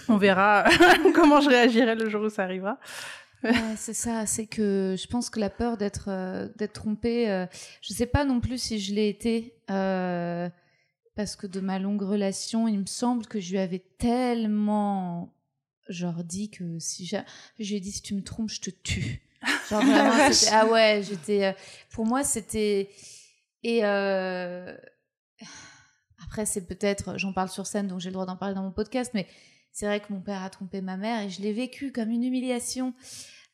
On 0.09 0.17
verra 0.17 0.65
comment 1.15 1.41
je 1.41 1.49
réagirai 1.51 1.95
le 1.95 2.09
jour 2.09 2.23
où 2.23 2.29
ça 2.31 2.43
arrivera. 2.45 2.79
Ouais, 3.45 3.53
c'est 3.77 3.93
ça, 3.95 4.25
c'est 4.25 4.47
que 4.47 4.97
je 4.99 5.07
pense 5.09 5.29
que 5.31 5.39
la 5.39 5.51
peur 5.51 5.77
d'être 5.77 6.07
euh, 6.09 6.49
d'être 6.57 6.73
trompée, 6.73 7.31
euh, 7.31 7.47
je 7.83 7.93
sais 7.93 8.07
pas 8.07 8.25
non 8.25 8.41
plus 8.41 8.57
si 8.59 8.81
je 8.81 8.95
l'ai 8.95 9.09
été, 9.09 9.55
euh, 9.71 10.49
parce 11.17 11.35
que 11.35 11.47
de 11.47 11.61
ma 11.61 11.79
longue 11.79 12.03
relation, 12.03 12.69
il 12.69 12.79
me 12.79 12.87
semble 12.87 13.27
que 13.27 13.41
je 13.41 13.51
lui 13.51 13.59
avais 13.59 13.83
tellement 13.99 15.33
genre 15.89 16.23
dit 16.23 16.51
que 16.51 16.79
si 16.79 17.07
j'ai, 17.07 17.23
je 17.59 17.71
lui 17.71 17.77
ai 17.77 17.81
dit 17.81 17.91
si 17.93 18.03
tu 18.03 18.15
me 18.15 18.23
trompes, 18.23 18.51
je 18.51 18.61
te 18.61 18.71
tue. 18.71 19.23
Genre 19.71 19.83
vraiment, 19.83 20.31
ah 20.53 20.67
ouais, 20.67 21.03
j'étais, 21.07 21.45
euh, 21.45 21.53
pour 21.91 22.05
moi 22.05 22.25
c'était 22.25 22.91
et 23.63 23.85
euh, 23.85 24.77
après 26.25 26.45
c'est 26.47 26.67
peut-être, 26.67 27.17
j'en 27.19 27.33
parle 27.33 27.49
sur 27.49 27.67
scène 27.67 27.87
donc 27.87 28.01
j'ai 28.01 28.09
le 28.09 28.15
droit 28.15 28.27
d'en 28.27 28.37
parler 28.37 28.55
dans 28.55 28.63
mon 28.63 28.73
podcast, 28.73 29.13
mais 29.15 29.27
c'est 29.73 29.87
vrai 29.87 30.01
que 30.01 30.13
mon 30.13 30.21
père 30.21 30.43
a 30.43 30.51
trompé 30.51 30.81
ma 30.81 30.97
mère 30.97 31.23
et 31.23 31.31
je 31.31 31.41
l'ai 31.43 31.53
vécu 31.53 31.93
comme 31.93 32.11
une 32.11 32.25
humiliation. 32.25 32.95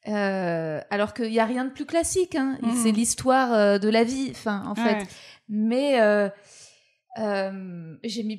Euh, 0.09 0.81
alors 0.91 1.15
qu'il 1.15 1.31
n'y 1.31 1.39
a 1.39 1.45
rien 1.45 1.65
de 1.65 1.71
plus 1.71 1.87
classique, 1.87 2.35
hein. 2.35 2.59
Mhm. 2.63 2.75
c'est 2.83 2.93
l'histoire 2.93 3.79
de 3.79 3.89
la 3.89 4.03
vie, 4.03 4.29
enfin, 4.31 4.65
en 4.67 4.75
fait. 4.75 4.95
ouais. 4.95 5.07
Mais 5.49 6.01
euh, 6.01 6.29
euh, 7.19 7.97
j'ai 8.05 8.23
mis 8.23 8.39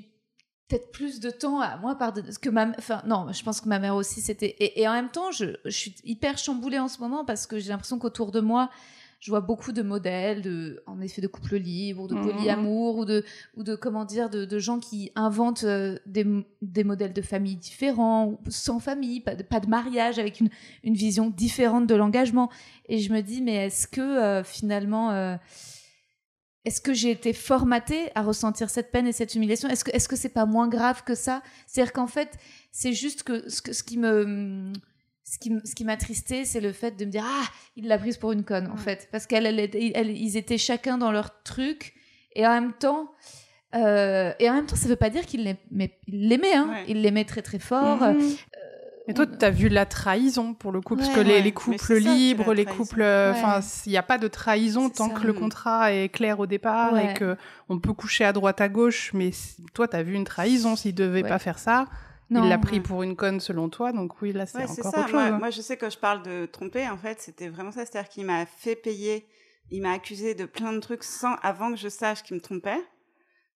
peut-être 0.67 0.91
plus 0.91 1.19
de 1.19 1.29
temps 1.29 1.59
à 1.59 1.77
moi 1.77 1.95
pardonner 1.95 2.29
que 2.41 2.49
ma 2.49 2.69
enfin 2.77 3.01
non 3.05 3.31
je 3.31 3.43
pense 3.43 3.61
que 3.61 3.67
ma 3.69 3.79
mère 3.79 3.95
aussi 3.95 4.21
c'était 4.21 4.55
et, 4.59 4.81
et 4.81 4.87
en 4.87 4.93
même 4.93 5.09
temps 5.09 5.31
je, 5.31 5.45
je 5.65 5.69
suis 5.71 5.95
hyper 6.03 6.37
chamboulée 6.37 6.79
en 6.79 6.87
ce 6.87 6.99
moment 6.99 7.25
parce 7.25 7.45
que 7.47 7.59
j'ai 7.59 7.69
l'impression 7.69 7.99
qu'autour 7.99 8.31
de 8.31 8.39
moi 8.39 8.69
je 9.19 9.29
vois 9.31 9.41
beaucoup 9.41 9.71
de 9.71 9.81
modèles 9.81 10.41
de 10.41 10.81
en 10.85 10.99
effet 10.99 11.21
de 11.21 11.27
couples 11.27 11.57
libres 11.57 12.03
ou 12.03 12.07
de 12.07 12.15
Mhm. 12.15 12.23
polyamour 12.31 12.97
ou 12.97 13.05
de 13.05 13.23
ou 13.55 13.63
de 13.63 13.75
comment 13.75 14.03
dire 14.05 14.29
de, 14.29 14.45
de 14.45 14.59
gens 14.59 14.79
qui 14.79 15.11
inventent 15.15 15.65
des, 16.05 16.25
des 16.61 16.83
modèles 16.83 17.13
de 17.13 17.21
famille 17.21 17.55
différents 17.57 18.27
ou 18.27 18.39
sans 18.49 18.79
famille 18.79 19.19
pas 19.21 19.35
de, 19.35 19.43
pas 19.43 19.59
de 19.59 19.67
mariage 19.67 20.17
avec 20.17 20.39
une, 20.39 20.49
une 20.83 20.95
vision 20.95 21.29
différente 21.29 21.87
de 21.87 21.95
l'engagement 21.95 22.49
et 22.89 22.99
je 22.99 23.13
me 23.13 23.21
dis 23.21 23.41
mais 23.41 23.67
est-ce 23.67 23.87
que 23.87 24.01
euh, 24.01 24.43
finalement 24.43 25.11
euh, 25.11 25.35
est-ce 26.65 26.79
que 26.81 26.93
j'ai 26.93 27.11
été 27.11 27.33
formatée 27.33 28.09
à 28.15 28.21
ressentir 28.21 28.69
cette 28.69 28.91
peine 28.91 29.05
et 29.07 29.11
cette 29.11 29.35
humiliation? 29.35 29.67
Est-ce 29.69 29.83
que 29.83 29.91
est-ce 29.93 30.07
que 30.07 30.15
c'est 30.15 30.29
pas 30.29 30.45
moins 30.45 30.67
grave 30.69 31.03
que 31.03 31.15
ça? 31.15 31.41
C'est-à-dire 31.67 31.91
qu'en 31.93 32.07
fait, 32.07 32.31
c'est 32.71 32.93
juste 32.93 33.23
que 33.23 33.49
ce, 33.49 33.61
que 33.61 33.73
ce 33.73 33.83
qui 33.83 33.97
me 33.97 34.71
ce 35.25 35.37
qui, 35.39 35.51
ce 35.63 35.73
qui 35.75 35.85
m'a 35.85 35.95
tristé, 35.97 36.43
c'est 36.45 36.59
le 36.61 36.71
fait 36.73 36.91
de 36.97 37.05
me 37.05 37.09
dire 37.11 37.23
ah 37.25 37.45
il 37.75 37.87
l'a 37.87 37.97
prise 37.97 38.17
pour 38.17 38.31
une 38.33 38.43
conne 38.43 38.67
en 38.67 38.73
Ouais. 38.75 38.77
fait 38.81 39.07
parce 39.11 39.25
qu'elle 39.25 39.45
elle, 39.45 39.59
elle- 39.59 39.91
elle- 39.95 40.17
ils 40.17 40.37
étaient 40.37 40.57
chacun 40.57 40.97
dans 40.97 41.11
leur 41.11 41.41
truc 41.43 41.93
et 42.35 42.45
en 42.45 42.51
même 42.51 42.73
temps 42.73 43.11
euh, 43.75 44.31
et 44.39 44.49
en 44.49 44.53
même 44.53 44.65
temps 44.65 44.75
ça 44.75 44.87
veut 44.87 44.95
pas 44.95 45.09
dire 45.09 45.25
qu'il 45.25 45.43
l'aimait 45.43 45.97
il 46.07 46.27
l'aimait 46.27 46.53
hein 46.53 46.69
Ouais. 46.71 46.85
il 46.89 47.01
l'aimait 47.01 47.25
très 47.25 47.41
très 47.41 47.59
fort 47.59 48.01
Mhm. 48.01 48.35
Et 49.07 49.13
toi, 49.13 49.25
tu 49.27 49.43
as 49.43 49.49
vu 49.49 49.67
la 49.67 49.85
trahison 49.85 50.53
pour 50.53 50.71
le 50.71 50.79
coup, 50.79 50.95
parce 50.95 51.09
que 51.09 51.19
les, 51.19 51.31
Ouais, 51.31 51.37
les 51.39 51.43
mais 51.43 51.51
couples 51.51 51.77
ça, 51.79 51.93
libres, 52.09 52.53
les 52.53 52.63
couples, 52.65 53.01
euh, 53.01 53.33
Ouais. 53.33 53.37
enfin, 53.37 53.59
il 53.85 53.89
n'y 53.89 53.97
a 53.97 54.03
pas 54.03 54.17
de 54.17 54.29
trahison 54.29 54.89
tant 54.89 55.09
ça. 55.09 55.13
que 55.15 55.27
le 55.27 55.33
contrat 55.33 55.91
est 55.93 56.07
clair 56.07 56.39
au 56.39 56.45
départ 56.45 56.93
Ouais. 56.93 57.11
et 57.11 57.13
que 57.13 57.35
on 57.67 57.79
peut 57.79 57.91
coucher 57.93 58.23
à 58.23 58.31
droite 58.31 58.61
à 58.61 58.69
gauche. 58.69 59.11
Mais 59.13 59.31
si- 59.33 59.61
toi, 59.73 59.87
tu 59.89 59.97
as 59.97 60.03
vu 60.03 60.13
une 60.13 60.23
trahison. 60.23 60.75
S'il 60.77 60.95
devait 60.95 61.21
Ouais. 61.23 61.27
pas 61.29 61.39
faire 61.39 61.59
ça, 61.59 61.87
non 62.29 62.43
il 62.43 62.49
l'a 62.49 62.57
pris 62.57 62.77
Ouais. 62.77 62.81
pour 62.83 63.03
une 63.03 63.17
conne 63.17 63.41
selon 63.41 63.67
toi. 63.67 63.91
Donc 63.91 64.21
oui, 64.21 64.31
là, 64.31 64.45
c'est 64.45 64.63
encore 64.63 64.75
ça. 64.75 64.87
autre 64.87 65.01
chose. 65.09 65.11
Moi, 65.13 65.31
moi, 65.31 65.49
je 65.49 65.61
sais 65.61 65.75
que 65.75 65.89
je 65.89 65.97
parle 65.97 66.23
de 66.23 66.45
tromper, 66.45 66.87
en 66.87 66.97
fait, 66.97 67.19
c'était 67.19 67.49
vraiment 67.49 67.71
ça. 67.71 67.85
C'est-à-dire 67.85 68.07
qu'il 68.09 68.25
m'a 68.25 68.45
fait 68.45 68.77
payer, 68.77 69.27
il 69.69 69.81
m'a 69.81 69.91
accusé 69.91 70.33
de 70.33 70.45
plein 70.45 70.71
de 70.71 70.79
trucs 70.79 71.03
sans, 71.03 71.35
avant 71.43 71.71
que 71.71 71.77
je 71.77 71.89
sache 71.89 72.23
qu'il 72.23 72.37
me 72.37 72.41
trompait. 72.41 72.79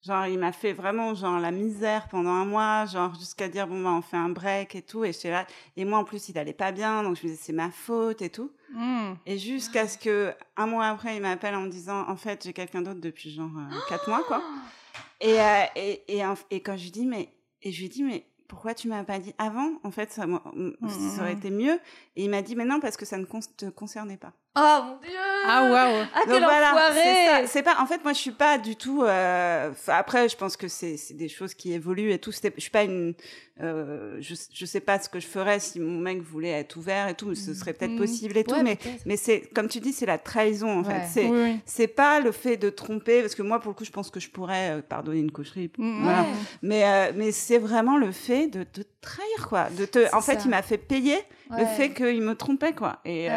Genre, 0.03 0.27
il 0.27 0.37
m'a 0.39 0.51
fait 0.51 0.73
vraiment, 0.73 1.15
genre, 1.15 1.39
la 1.39 1.51
misère 1.51 2.07
pendant 2.09 2.29
un 2.29 2.45
mois, 2.45 2.85
genre, 2.85 3.13
jusqu'à 3.15 3.49
dire, 3.49 3.67
bon, 3.67 3.81
bah, 3.83 3.89
on 3.91 4.01
fait 4.01 4.15
un 4.17 4.29
break 4.29 4.75
et 4.75 4.81
tout. 4.81 5.03
Et 5.03 5.11
j'étais 5.11 5.31
là. 5.31 5.45
Et 5.75 5.85
moi, 5.85 5.97
en 5.99 6.03
plus, 6.03 6.29
il 6.29 6.37
allait 6.37 6.53
pas 6.53 6.71
bien, 6.71 7.03
donc 7.03 7.17
je 7.17 7.23
me 7.25 7.31
disais, 7.31 7.41
c'est 7.41 7.53
ma 7.53 7.71
faute 7.71 8.21
et 8.21 8.29
tout. 8.29 8.51
Mm. 8.73 9.13
Et 9.25 9.37
jusqu'à 9.39 9.87
ce 9.87 9.97
que, 9.97 10.33
un 10.55 10.67
mois 10.67 10.85
après, 10.85 11.15
il 11.15 11.21
m'appelle 11.21 11.55
en 11.55 11.61
me 11.61 11.69
disant, 11.69 12.07
en 12.07 12.15
fait, 12.15 12.43
j'ai 12.43 12.53
quelqu'un 12.53 12.81
d'autre 12.81 13.01
depuis, 13.01 13.31
genre, 13.31 13.49
euh, 13.57 13.79
quatre 13.87 14.07
mois, 14.07 14.23
quoi. 14.23 14.43
Et, 15.19 15.41
euh, 15.41 15.63
et, 15.75 16.19
et, 16.19 16.23
et 16.51 16.59
quand 16.61 16.77
je 16.77 16.83
lui 16.83 16.91
dis, 16.91 17.05
mais, 17.07 17.29
et 17.63 17.71
je 17.71 17.81
lui 17.81 17.89
dis, 17.89 18.03
mais 18.03 18.23
pourquoi 18.47 18.75
tu 18.75 18.87
m'as 18.87 19.03
pas 19.03 19.17
dit 19.17 19.33
avant? 19.39 19.71
En 19.83 19.89
fait, 19.89 20.11
ça, 20.11 20.27
moi, 20.27 20.43
ça 20.87 21.21
aurait 21.21 21.31
Mhm. 21.33 21.37
été 21.39 21.49
mieux. 21.49 21.79
Et 22.19 22.23
il 22.23 22.29
m'a 22.31 22.41
dit, 22.41 22.55
mais 22.55 22.65
non, 22.65 22.79
parce 22.79 22.97
que 22.97 23.05
ça 23.05 23.17
ne 23.19 23.25
con- 23.25 23.39
te 23.55 23.67
concernait 23.67 24.17
pas. 24.17 24.33
oh 24.57 24.79
mon 24.85 24.97
dieu 24.97 25.15
Ah 25.45 25.69
waouh. 25.69 26.05
ah 26.15 26.19
Donc 26.25 26.29
quel 26.33 26.43
voilà, 26.43 26.71
c'est 26.71 26.89
enfoiré 26.89 27.41
ça. 27.43 27.47
C'est 27.47 27.61
pas. 27.61 27.75
En 27.79 27.85
fait, 27.85 28.03
moi, 28.03 28.11
je 28.13 28.17
suis 28.17 28.31
pas 28.31 28.57
du 28.57 28.75
tout. 28.75 29.03
euh, 29.03 29.71
après, 29.85 30.27
je 30.27 30.35
pense 30.35 30.57
que 30.57 30.67
c'est 30.67 30.97
des 31.13 31.29
choses 31.29 31.53
qui 31.53 31.73
évoluent 31.73 32.11
et 32.11 32.17
tout. 32.17 32.31
C'était- 32.31 32.51
Je 32.55 32.61
suis 32.61 32.71
pas 32.71 32.83
une. 32.83 33.13
euh, 33.61 34.17
je 34.19 34.33
je 34.51 34.65
sais 34.65 34.79
pas 34.79 34.99
ce 34.99 35.09
que 35.09 35.19
je 35.19 35.27
ferais 35.27 35.59
si 35.59 35.79
mon 35.79 35.99
mec 35.99 36.21
voulait 36.23 36.49
être 36.49 36.75
ouvert 36.77 37.07
et 37.07 37.13
tout. 37.13 37.35
Ce 37.35 37.53
serait 37.53 37.73
peut-être 37.73 37.91
Mhm. 37.91 37.97
possible 37.99 38.35
et 38.37 38.43
tout. 38.43 38.61
Mais 38.63 38.79
mais 39.05 39.15
c'est 39.15 39.41
comme 39.53 39.67
tu 39.67 39.79
dis, 39.79 39.93
c'est 39.93 40.05
la 40.07 40.17
trahison 40.17 40.79
en 40.79 40.83
Ouais. 40.83 41.01
fait. 41.01 41.07
C'est 41.13 41.27
Oui, 41.29 41.59
c'est 41.65 41.87
pas 41.87 42.19
le 42.19 42.31
fait 42.31 42.57
de 42.57 42.71
tromper 42.71 43.21
parce 43.21 43.35
que 43.35 43.43
moi, 43.43 43.59
pour 43.59 43.69
le 43.69 43.75
coup, 43.75 43.85
je 43.85 43.91
pense 43.91 44.09
que 44.09 44.19
je 44.19 44.29
pourrais 44.31 44.77
euh, 44.77 44.81
pardonner 44.81 45.19
une 45.19 45.31
cocherie. 45.31 45.71
Mm, 45.77 46.03
Voilà. 46.03 46.21
Ouais. 46.21 46.27
Mais, 46.63 46.83
euh, 46.83 47.11
mais 47.15 47.31
c'est 47.31 47.59
vraiment 47.59 47.97
le 47.97 48.11
fait 48.11 48.47
de 48.47 48.63
te 48.63 48.81
trahir, 49.01 49.47
quoi. 49.49 49.69
De 49.69 49.85
te... 49.85 50.15
En 50.15 50.21
fait, 50.21 50.39
il 50.45 50.49
m'a 50.49 50.63
fait 50.63 50.77
payer 50.79 51.17
le 51.49 51.65
fait 51.65 51.93
qu'il 51.93 52.21
me 52.21 52.35
trompait, 52.35 52.73
quoi. 52.73 52.99
Et, 53.05 53.27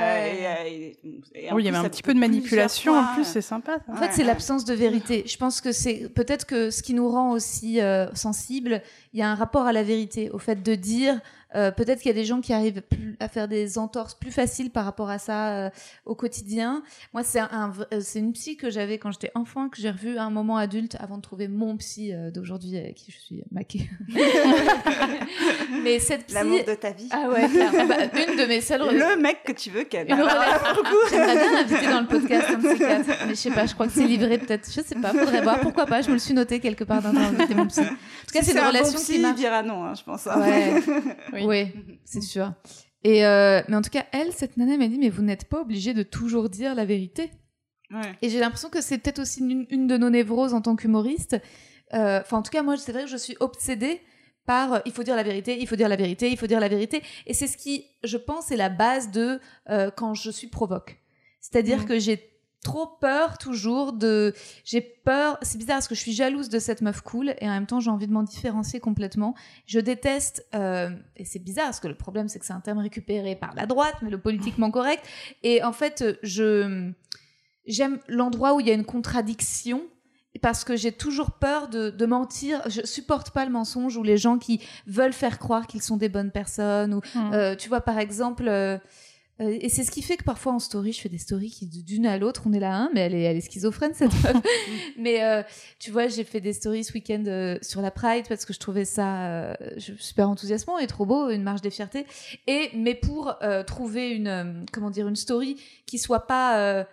oui, 1.53 1.63
il 1.63 1.65
y 1.65 1.69
avait 1.69 1.77
un 1.77 1.89
petit 1.89 2.03
peu 2.03 2.15
de 2.15 2.19
manipulation 2.19 2.95
en 2.95 3.15
plus, 3.15 3.25
c'est 3.25 3.41
sympa. 3.41 3.79
En 3.89 3.97
fait, 3.97 4.13
c'est 4.13 4.25
l'absence 4.25 4.65
de 4.65 4.75
vérité. 4.75 5.25
Je 5.27 5.37
pense 5.37 5.61
que 5.61 5.73
c'est 5.73 6.09
peut-être 6.15 6.47
que 6.47 6.71
ce 6.71 6.83
qui 6.83 6.95
nous 6.95 7.09
rend 7.09 7.33
aussi 7.33 7.81
sensibles, 8.15 8.83
il 9.13 9.21
y 9.21 9.23
a 9.23 9.31
un 9.31 9.35
rapport 9.35 9.67
à 9.67 9.73
la 9.73 9.83
vérité, 9.83 10.31
au 10.31 10.39
fait 10.39 10.63
de 10.63 10.75
dire 10.75 11.21
euh, 11.55 11.71
peut-être 11.71 12.01
qu'il 12.01 12.09
y 12.09 12.15
a 12.15 12.15
des 12.15 12.25
gens 12.25 12.41
qui 12.41 12.53
arrivent 12.53 12.83
à 13.19 13.29
faire 13.29 13.49
des 13.49 13.79
entorses 13.79 14.15
plus 14.15 14.31
faciles 14.31 14.71
par 14.71 14.85
rapport 14.85 15.11
à 15.11 15.19
ça 15.19 15.67
euh, 15.67 15.71
au 16.05 16.15
quotidien. 16.15 16.83
Moi, 17.13 17.25
c'est 17.25 17.41
un, 17.41 17.73
euh, 17.93 18.01
c'est 18.01 18.21
une 18.21 18.33
psy 18.33 18.57
que 18.57 18.71
j'avais 18.71 18.99
quand 18.99 19.11
j'étais 19.11 19.33
enfant, 19.35 19.69
que 19.69 19.81
j'ai 19.81 19.91
revue 19.91 20.17
à 20.17 20.25
un 20.25 20.31
moment 20.31 20.57
adulte 20.57 20.97
avant 21.01 21.17
de 21.17 21.23
trouver 21.23 21.49
mon 21.49 21.77
psy 21.77 22.13
d'aujourd'hui 22.33 22.77
avec 22.77 22.95
qui 22.95 23.13
je 23.13 23.19
suis 23.19 23.43
maquée. 23.51 23.91
Mais 25.83 25.99
cette 25.99 26.27
psy... 26.27 26.35
L'amour 26.35 26.65
de 26.65 26.75
ta 26.75 26.93
vie. 26.93 27.09
Ah 27.11 27.29
ouais, 27.29 27.49
ah 27.61 27.85
bah, 27.87 28.21
une 28.29 28.37
de 28.37 28.47
mes 28.47 28.61
seules... 28.61 28.81
Le 28.81 29.21
mec 29.21 29.43
que 29.45 29.53
tu 29.53 29.71
veux 29.71 29.85
qu'elle 29.85 30.07
J'aimerais 31.11 31.35
bien 31.35 31.53
l'inviter 31.53 31.87
dans 31.91 32.01
le 32.01 32.07
podcast, 32.07 32.47
un 32.51 32.59
de 32.59 32.69
ces 32.69 32.79
quatre. 32.79 33.27
Mais 33.27 33.31
je 33.31 33.35
sais 33.35 33.51
pas, 33.51 33.67
je 33.67 33.75
crois 33.75 33.87
que 33.87 33.93
c'est 33.93 34.07
livré 34.07 34.39
peut-être. 34.39 34.71
Je 34.71 34.81
sais 34.81 34.95
pas, 34.97 35.13
faudrait 35.13 35.43
voir. 35.43 35.61
Pourquoi 35.61 35.87
pas 35.87 36.03
Je 36.03 36.09
me 36.09 36.15
le 36.15 36.19
suis 36.19 36.35
noté 36.35 36.61
quelque 36.61 36.85
part 36.85 37.03
d'inviter 37.03 37.55
mon 37.55 37.67
psy. 37.67 37.81
En 37.81 37.85
tout 37.85 38.33
cas, 38.33 38.43
c'est 38.43 38.53
une 38.53 38.61
relation 38.61 38.99
qui 38.99 39.19
marche. 39.19 39.37
dira 39.37 39.63
non, 39.63 39.85
hein, 39.85 39.95
je 39.95 40.03
pense. 40.05 40.27
Hein. 40.27 40.41
Ouais. 40.41 40.83
Oui, 41.33 41.40
c'est 42.05 42.21
sûr. 42.21 42.53
Et 43.03 43.25
euh, 43.25 43.63
mais 43.69 43.77
en 43.77 43.83
tout 43.83 43.91
cas, 43.91 44.07
elle, 44.13 44.33
cette 44.33 44.57
nana 44.57 44.77
m'a 44.77 44.89
dit, 44.89 44.99
mais 44.99 45.09
vous 45.09 45.23
n'êtes 45.23 45.47
pas 45.47 45.61
obligé 45.61 45.95
de 45.95 46.03
toujours 46.03 46.49
dire 46.49 46.75
la 46.75 46.85
vérité. 46.85 47.31
Et 48.23 48.29
j'ai 48.29 48.39
l'impression 48.39 48.69
que 48.69 48.81
c'est 48.81 48.99
peut-être 48.99 49.19
aussi 49.19 49.41
une, 49.41 49.89
de 49.89 49.97
nos 49.97 50.11
névroses 50.11 50.55
en 50.55 50.61
tant 50.61 50.77
qu'humoriste. 50.77 51.37
Euh, 51.93 52.21
enfin, 52.21 52.37
en 52.37 52.43
tout 52.43 52.53
cas, 52.53 52.63
moi, 52.63 52.77
c'est 52.77 52.93
vrai 52.93 53.03
que 53.03 53.11
je 53.11 53.17
suis 53.17 53.37
obsédée 53.41 54.01
par 54.47 54.75
euh, 54.75 54.79
il 54.87 54.93
faut 54.93 55.03
dire 55.03 55.17
la 55.17 55.25
vérité, 55.25 55.59
il 55.61 55.67
faut 55.67 55.75
dire 55.75 55.89
la 55.89 55.97
vérité, 55.97 56.31
il 56.31 56.37
faut 56.37 56.47
dire 56.47 56.61
la 56.61 56.69
vérité. 56.69 57.03
Et 57.27 57.35
c'est 57.35 57.49
ce 57.49 57.57
qui, 57.57 57.87
je 58.05 58.17
pense, 58.17 58.53
est 58.53 58.57
la 58.57 58.69
base 58.69 59.11
de 59.11 59.41
quand 59.97 60.15
je 60.15 60.31
suis 60.31 60.47
provoque. 60.47 61.03
C'est-à-dire 61.41 61.81
mmh. 61.81 61.85
que 61.87 61.99
j'ai 61.99 62.31
trop 62.63 62.87
peur 62.87 63.39
toujours 63.39 63.93
de 63.93 64.35
j'ai 64.65 64.81
peur 64.81 65.39
c'est 65.41 65.57
bizarre 65.57 65.77
parce 65.77 65.89
que 65.89 65.95
je 65.95 66.01
suis 66.01 66.13
jalouse 66.13 66.51
de 66.51 66.59
cette 66.59 66.83
meuf 66.83 67.01
cool 67.01 67.35
et 67.39 67.49
en 67.49 67.53
même 67.53 67.67
temps 67.67 67.81
j'ai 67.81 67.91
envie 67.91 68.07
de 68.07 68.13
m'en 68.13 68.23
différencier 68.23 68.81
complètement 68.81 69.35
je 69.67 69.81
déteste 69.81 70.47
euh, 70.55 70.91
et 71.17 71.25
c'est 71.25 71.39
bizarre 71.39 71.67
parce 71.67 71.81
que 71.81 71.89
le 71.89 71.95
problème 71.95 72.29
c'est 72.29 72.39
que 72.39 72.45
c'est 72.45 72.53
un 72.53 72.61
terme 72.61 72.79
récupéré 72.79 73.35
par 73.35 73.55
la 73.55 73.65
droite 73.65 73.97
mais 74.03 74.11
le 74.11 74.21
politiquement 74.21 74.71
correct 74.71 75.03
et 75.43 75.65
en 75.65 75.73
fait 75.73 76.05
je 76.23 76.93
j'aime 77.67 77.99
l'endroit 78.09 78.55
où 78.55 78.61
il 78.61 78.67
y 78.67 78.71
a 78.71 78.75
une 78.75 78.85
contradiction 78.85 79.83
parce 80.43 80.65
que 80.65 80.77
j'ai 80.77 80.93
toujours 80.93 81.33
peur 81.33 81.69
de, 81.69 81.91
de, 81.91 82.07
mentir. 82.07 82.63
Je 82.69 82.87
supporte 82.87 83.31
pas 83.31 83.45
le 83.45 83.51
mensonge 83.51 83.97
ou 83.97 84.03
les 84.03 84.17
gens 84.17 84.39
qui 84.39 84.61
veulent 84.87 85.13
faire 85.13 85.39
croire 85.39 85.67
qu'ils 85.67 85.83
sont 85.83 85.97
des 85.97 86.09
bonnes 86.09 86.31
personnes. 86.31 86.95
Ou, 86.95 87.01
mmh. 87.15 87.33
euh, 87.33 87.57
tu 87.57 87.69
vois, 87.69 87.81
par 87.81 87.99
exemple, 87.99 88.47
euh, 88.47 88.79
euh, 89.41 89.59
et 89.61 89.69
c'est 89.69 89.85
ce 89.85 89.91
qui 89.91 90.03
fait 90.03 90.17
que 90.17 90.25
parfois 90.25 90.53
en 90.53 90.59
story, 90.59 90.93
je 90.93 91.01
fais 91.01 91.09
des 91.09 91.19
stories 91.19 91.51
qui 91.51 91.67
d'une 91.67 92.07
à 92.07 92.19
l'autre, 92.19 92.43
on 92.47 92.53
est 92.53 92.61
là, 92.61 92.77
hein, 92.77 92.91
mais 92.95 93.01
elle 93.01 93.15
est, 93.15 93.23
elle 93.23 93.37
est 93.37 93.41
schizophrène 93.41 93.95
cette 93.95 94.13
meuf. 94.25 94.37
mais 94.99 95.25
euh, 95.25 95.43
tu 95.79 95.91
vois, 95.91 96.09
j'ai 96.09 96.25
fait 96.25 96.41
des 96.41 96.53
stories 96.53 96.85
ce 96.85 96.93
week-end 96.93 97.25
euh, 97.27 97.59
sur 97.63 97.81
la 97.81 97.91
Pride 97.91 98.27
parce 98.29 98.45
que 98.45 98.53
je 98.53 98.59
trouvais 98.59 98.85
ça 98.85 99.57
super 99.79 100.29
enthousiasmant 100.29 100.79
et 100.79 100.87
trop 100.87 101.07
beau, 101.07 101.31
une 101.31 101.43
marche 101.43 101.63
des 101.63 101.71
fiertés. 101.71 102.07
Et 102.47 102.71
mais 102.75 102.95
pour 102.95 103.35
trouver 103.67 104.11
une 104.11 104.67
comment 104.73 104.91
dire 104.91 105.09
une 105.09 105.17
story 105.17 105.57
qui 105.87 105.99
soit 105.99 106.27
pas 106.27 106.87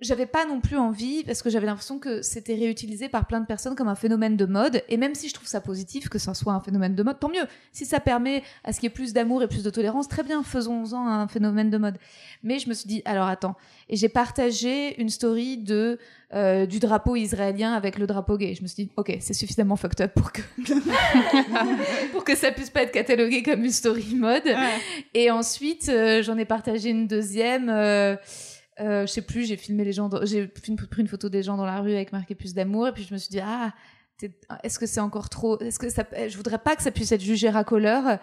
j'avais 0.00 0.26
pas 0.26 0.44
non 0.44 0.60
plus 0.60 0.76
envie 0.76 1.22
parce 1.22 1.40
que 1.40 1.50
j'avais 1.50 1.66
l'impression 1.66 1.98
que 1.98 2.20
c'était 2.20 2.54
réutilisé 2.54 3.08
par 3.08 3.26
plein 3.26 3.40
de 3.40 3.46
personnes 3.46 3.76
comme 3.76 3.88
un 3.88 3.94
phénomène 3.94 4.36
de 4.36 4.44
mode. 4.44 4.82
Et 4.88 4.96
même 4.96 5.14
si 5.14 5.28
je 5.28 5.34
trouve 5.34 5.46
ça 5.46 5.60
positif 5.60 6.08
que 6.08 6.18
ça 6.18 6.34
soit 6.34 6.52
un 6.52 6.60
phénomène 6.60 6.94
de 6.94 7.02
mode 7.02 7.20
tant 7.20 7.28
mieux. 7.28 7.46
Si 7.72 7.86
ça 7.86 8.00
permet 8.00 8.42
à 8.64 8.72
ce 8.72 8.80
qu'il 8.80 8.88
y 8.88 8.92
ait 8.92 8.94
plus 8.94 9.12
d'amour 9.12 9.42
et 9.42 9.48
plus 9.48 9.62
de 9.62 9.70
tolérance 9.70 10.08
très 10.08 10.24
bien 10.24 10.42
faisons-en 10.42 11.06
un 11.06 11.28
phénomène 11.28 11.70
de 11.70 11.78
mode. 11.78 11.98
Mais 12.42 12.58
je 12.58 12.68
me 12.68 12.74
suis 12.74 12.88
dit 12.88 13.02
alors 13.04 13.28
attends. 13.28 13.54
Et 13.88 13.96
j'ai 13.96 14.08
partagé 14.08 15.00
une 15.00 15.10
story 15.10 15.58
de 15.58 15.98
euh, 16.34 16.66
du 16.66 16.80
drapeau 16.80 17.14
israélien 17.14 17.72
avec 17.72 17.96
le 17.96 18.08
drapeau 18.08 18.36
gay. 18.36 18.54
Je 18.56 18.62
me 18.62 18.66
suis 18.66 18.86
dit 18.86 18.90
ok 18.96 19.16
c'est 19.20 19.34
suffisamment 19.34 19.76
fucked 19.76 20.04
up 20.04 20.12
pour 20.14 20.32
que 20.32 20.42
pour 22.12 22.24
que 22.24 22.34
ça 22.34 22.50
puisse 22.50 22.70
pas 22.70 22.82
être 22.82 22.92
catalogué 22.92 23.44
comme 23.44 23.64
une 23.64 23.70
story 23.70 24.16
mode. 24.16 24.42
Et 25.14 25.30
ensuite 25.30 25.88
euh, 25.88 26.20
j'en 26.22 26.36
ai 26.36 26.44
partagé 26.44 26.90
une 26.90 27.06
deuxième 27.06 27.68
euh, 27.68 28.16
euh, 28.80 29.06
je 29.06 29.12
sais 29.12 29.22
plus, 29.22 29.44
j'ai 29.44 29.56
filmé 29.56 29.84
les 29.84 29.92
gens, 29.92 30.10
j'ai 30.24 30.46
pris 30.46 30.74
une 30.98 31.08
photo 31.08 31.28
des 31.28 31.42
gens 31.42 31.56
dans 31.56 31.66
la 31.66 31.80
rue 31.80 31.92
avec 31.92 32.12
marqué 32.12 32.34
plus 32.34 32.54
d'amour, 32.54 32.88
et 32.88 32.92
puis 32.92 33.04
je 33.04 33.12
me 33.14 33.18
suis 33.18 33.30
dit 33.30 33.40
ah, 33.40 33.72
est-ce 34.62 34.78
que 34.78 34.86
c'est 34.86 35.00
encore 35.00 35.28
trop, 35.28 35.58
est-ce 35.60 35.78
que 35.78 35.88
ça, 35.88 36.04
je 36.28 36.36
voudrais 36.36 36.58
pas 36.58 36.76
que 36.76 36.82
ça 36.82 36.90
puisse 36.90 37.12
être 37.12 37.22
jugé 37.22 37.48
racoleur. 37.50 38.18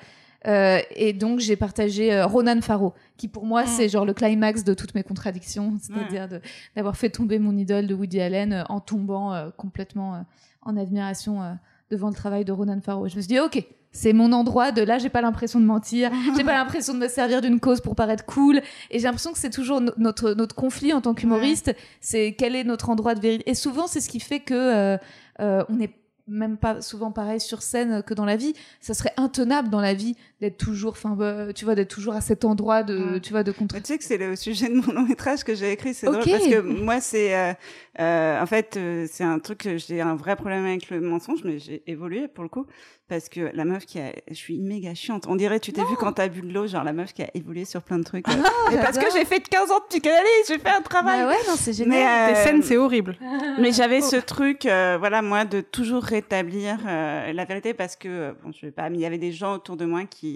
Euh, 0.48 0.80
et 0.96 1.14
donc 1.14 1.40
j'ai 1.40 1.56
partagé 1.56 2.12
euh, 2.12 2.26
Ronan 2.26 2.62
Farrow, 2.62 2.94
qui 3.16 3.28
pour 3.28 3.46
moi 3.46 3.64
mm. 3.64 3.68
c'est 3.68 3.90
genre 3.90 4.06
le 4.06 4.14
climax 4.14 4.64
de 4.64 4.74
toutes 4.74 4.96
mes 4.96 5.04
contradictions, 5.04 5.78
c'est-à-dire 5.82 6.28
d'avoir 6.76 6.98
fait 6.98 7.12
tomber 7.12 7.38
mon 7.38 7.56
idole 7.56 7.86
de 7.86 7.94
Woody 7.94 8.20
Allen 8.20 8.54
euh, 8.54 8.64
en 8.70 8.80
tombant 8.80 9.34
euh, 9.34 9.50
complètement 9.56 10.26
en 10.64 10.78
admiration 10.78 11.58
devant 11.90 12.10
le 12.10 12.16
travail 12.16 12.46
de 12.46 12.52
Ronan 12.52 12.82
Farrow. 12.82 13.08
Je 13.08 13.16
me 13.16 13.22
suis 13.22 13.28
dit 13.28 13.40
ok, 13.40 13.64
c'est 13.91 14.13
mon 14.13 14.32
endroit 14.32 14.71
de 14.71 14.82
là 14.82 14.97
j'ai 14.97 15.10
pas 15.10 15.21
l'impression 15.21 15.60
de 15.60 15.65
mentir 15.65 16.12
j'ai 16.38 16.43
pas 16.43 16.54
l'impression 16.54 16.93
de 16.93 16.99
me 16.99 17.08
servir 17.08 17.41
d'une 17.41 17.60
cause 17.60 17.82
pour 17.82 17.95
paraître 17.95 18.25
cool. 18.25 18.62
Et 18.89 18.99
j'ai 18.99 19.06
l'impression 19.06 19.32
que 19.32 19.39
c'est 19.39 19.49
toujours 19.49 19.82
notre 19.97 20.34
notre 20.34 20.56
conflit 20.56 20.93
en 20.93 21.01
tant 21.01 21.13
qu'humoriste 21.13 21.75
c'est 21.99 22.36
quel 22.38 22.56
est 22.56 22.63
notre 22.63 22.89
endroit 22.89 23.15
de 23.15 23.19
vérité. 23.19 23.49
Et 23.49 23.56
souvent 23.56 23.88
c'est 23.88 24.01
ce 24.01 24.10
qui 24.10 24.19
fait 24.19 24.39
que 24.39 24.54
euh, 24.54 24.97
euh, 25.39 25.63
on 25.69 25.80
est 25.80 25.93
même 26.27 26.58
pas 26.58 26.82
souvent 26.82 27.12
pareil 27.12 27.39
sur 27.39 27.62
scène 27.62 28.04
que 28.04 28.13
dans 28.13 28.25
la 28.25 28.38
vie. 28.38 28.54
Ça 28.80 28.93
serait 28.93 29.13
intenable 29.17 29.69
dans 29.69 29.82
la 29.82 29.93
vie 29.93 30.15
d'être 30.41 30.58
toujours 30.58 30.93
enfin 30.93 31.12
bah, 31.12 31.54
tu 31.54 31.65
vois 31.65 31.75
d'être 31.75 31.93
toujours 31.93 32.15
à 32.15 32.21
cet 32.21 32.45
endroit 32.45 32.82
de 32.82 33.19
tu 33.19 33.32
vois 33.32 33.43
de 33.43 33.51
contre 33.51 33.75
tu 33.77 33.86
sais 33.86 33.97
que 33.99 34.04
c'est 34.04 34.17
le 34.17 34.36
sujet 34.36 34.69
de 34.69 34.73
mon 34.73 34.91
long 34.91 35.04
métrage 35.04 35.43
que 35.43 35.54
j'ai 35.54 35.71
écrit 35.71 35.93
c'est 35.93 36.08
drôle 36.08 36.23
parce 36.25 36.47
que 36.47 36.60
moi 36.62 36.99
c'est 36.99 37.36
euh, 37.36 37.54
euh 37.99 38.41
en 38.41 38.45
fait 38.47 38.75
euh, 38.75 39.06
c'est 39.10 39.23
un 39.23 39.38
truc 39.38 39.60
que 39.60 39.77
j'ai 39.77 40.01
un 40.01 40.15
vrai 40.15 40.36
problème 40.36 40.65
avec 40.65 40.89
le 40.89 40.99
mensonge 40.99 41.43
mais 41.43 41.60
j'ai 41.60 41.84
évolué 41.86 42.27
pour 42.27 42.43
le 42.43 42.49
coup 42.49 42.65
parce 43.12 43.27
que 43.27 43.51
la 43.54 43.65
meuf 43.65 43.86
qui 43.86 43.99
a 43.99 44.13
je 44.30 44.36
suis 44.36 44.58
méga 44.58 44.93
chiante. 44.93 45.27
On 45.27 45.36
dirait 45.36 45.60
tu 45.60 45.73
t'es 45.73 45.82
vu 45.82 45.97
quand 45.99 46.13
t'as 46.13 46.30
bu 46.30 46.39
de 46.41 46.54
l'eau 46.54 46.65
genre 46.65 46.86
la 46.86 46.93
meuf 46.93 47.13
qui 47.13 47.21
a 47.21 47.30
évolué 47.34 47.65
sur 47.65 47.84
plein 47.84 47.99
de 47.99 48.06
trucs. 48.06 48.23
Ah, 48.25 48.71
et 48.71 48.77
parce 48.77 48.97
que 48.97 49.06
j'ai 49.13 49.25
fait 49.25 49.41
15 49.41 49.69
ans 49.69 49.80
de 49.80 49.84
psychanalyse 49.89 50.47
j'ai 50.47 50.58
fait 50.58 50.69
un 50.69 50.82
travail. 50.82 51.19
Bah 51.19 51.27
ouais 51.27 51.38
non 51.45 51.56
c'est 51.58 51.73
génial. 51.73 52.34
Tes 52.34 52.41
scènes 52.41 52.63
c'est 52.63 52.77
horrible. 52.77 53.17
mais 53.60 53.73
j'avais 53.73 53.99
ce 53.99 54.15
truc 54.15 54.65
euh, 54.65 54.95
voilà 54.97 55.21
moi 55.21 55.43
de 55.43 55.60
toujours 55.60 56.04
rétablir 56.04 56.77
euh, 56.88 57.34
la 57.34 57.43
vérité 57.43 57.73
parce 57.73 57.97
que 57.97 58.34
bon 58.45 58.54
je 58.54 58.67
vais 58.67 58.71
pas 58.71 58.89
mais 58.89 58.97
il 58.97 59.01
y 59.01 59.06
avait 59.06 59.17
des 59.17 59.34
gens 59.34 59.56
autour 59.56 59.75
de 59.75 59.84
moi 59.84 60.06
qui 60.06 60.31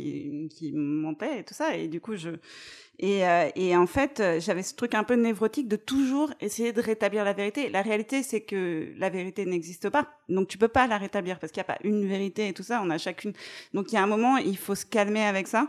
qui 0.49 0.71
mentaient 0.73 1.39
et 1.39 1.43
tout 1.43 1.53
ça 1.53 1.75
et 1.75 1.88
du 1.88 2.01
coup 2.01 2.15
je 2.15 2.29
et, 2.97 3.27
euh, 3.27 3.49
et 3.55 3.75
en 3.75 3.88
fait, 3.88 4.23
j'avais 4.39 4.63
ce 4.63 4.73
truc 4.73 4.95
un 4.95 5.03
peu 5.03 5.15
névrotique 5.15 5.67
de 5.67 5.75
toujours 5.75 6.31
essayer 6.39 6.71
de 6.71 6.81
rétablir 6.81 7.25
la 7.25 7.34
vérité. 7.34 7.69
La 7.69 7.81
réalité, 7.81 8.23
c'est 8.23 8.41
que 8.41 8.93
la 8.97 9.10
vérité 9.10 9.45
n'existe 9.45 9.89
pas. 9.89 10.08
Donc 10.29 10.47
tu 10.47 10.58
peux 10.58 10.69
pas 10.69 10.88
la 10.88 10.97
rétablir 10.97 11.39
parce 11.39 11.51
qu'il 11.51 11.60
n'y 11.60 11.69
a 11.69 11.73
pas 11.73 11.79
une 11.84 12.08
vérité 12.08 12.47
et 12.47 12.53
tout 12.53 12.63
ça. 12.63 12.81
On 12.84 12.89
a 12.89 12.97
chacune. 12.97 13.34
Donc 13.73 13.91
il 13.91 13.95
y 13.95 13.97
a 13.97 14.03
un 14.03 14.08
moment, 14.08 14.38
il 14.38 14.58
faut 14.58 14.75
se 14.75 14.86
calmer 14.86 15.23
avec 15.23 15.47
ça. 15.47 15.67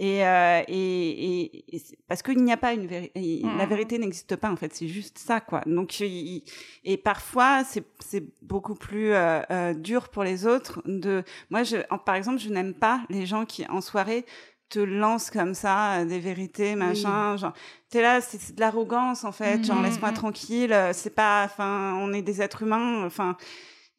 Et, 0.00 0.24
euh, 0.24 0.62
et, 0.68 1.64
et, 1.74 1.82
parce 2.06 2.22
qu'il 2.22 2.42
n'y 2.44 2.52
a 2.52 2.56
pas 2.56 2.72
une 2.72 2.86
vérité, 2.86 3.42
la 3.42 3.66
mmh. 3.66 3.68
vérité 3.68 3.98
n'existe 3.98 4.36
pas 4.36 4.48
en 4.48 4.54
fait, 4.54 4.72
c'est 4.72 4.86
juste 4.86 5.18
ça 5.18 5.40
quoi. 5.40 5.60
Donc 5.66 6.00
et 6.00 6.96
parfois 6.96 7.64
c'est 7.64 7.84
c'est 7.98 8.22
beaucoup 8.40 8.76
plus 8.76 9.12
euh, 9.12 9.40
euh, 9.50 9.74
dur 9.74 10.08
pour 10.08 10.22
les 10.22 10.46
autres 10.46 10.80
de. 10.86 11.24
Moi 11.50 11.64
je, 11.64 11.78
par 12.04 12.14
exemple, 12.14 12.38
je 12.38 12.48
n'aime 12.48 12.74
pas 12.74 13.02
les 13.10 13.26
gens 13.26 13.44
qui 13.44 13.66
en 13.66 13.80
soirée 13.80 14.24
te 14.68 14.78
lancent 14.78 15.30
comme 15.30 15.54
ça 15.54 16.04
des 16.04 16.18
vérités 16.18 16.74
machin 16.74 17.38
genre 17.38 17.54
t'es 17.88 18.02
là 18.02 18.20
c'est 18.20 18.54
de 18.54 18.60
l'arrogance 18.60 19.24
en 19.24 19.32
fait 19.32 19.64
genre 19.64 19.78
mmh, 19.78 19.84
laisse-moi 19.84 20.10
mmh. 20.10 20.14
tranquille 20.14 20.76
c'est 20.92 21.14
pas 21.14 21.44
enfin 21.46 21.94
on 22.02 22.12
est 22.12 22.20
des 22.20 22.42
êtres 22.42 22.64
humains 22.64 23.02
enfin 23.06 23.38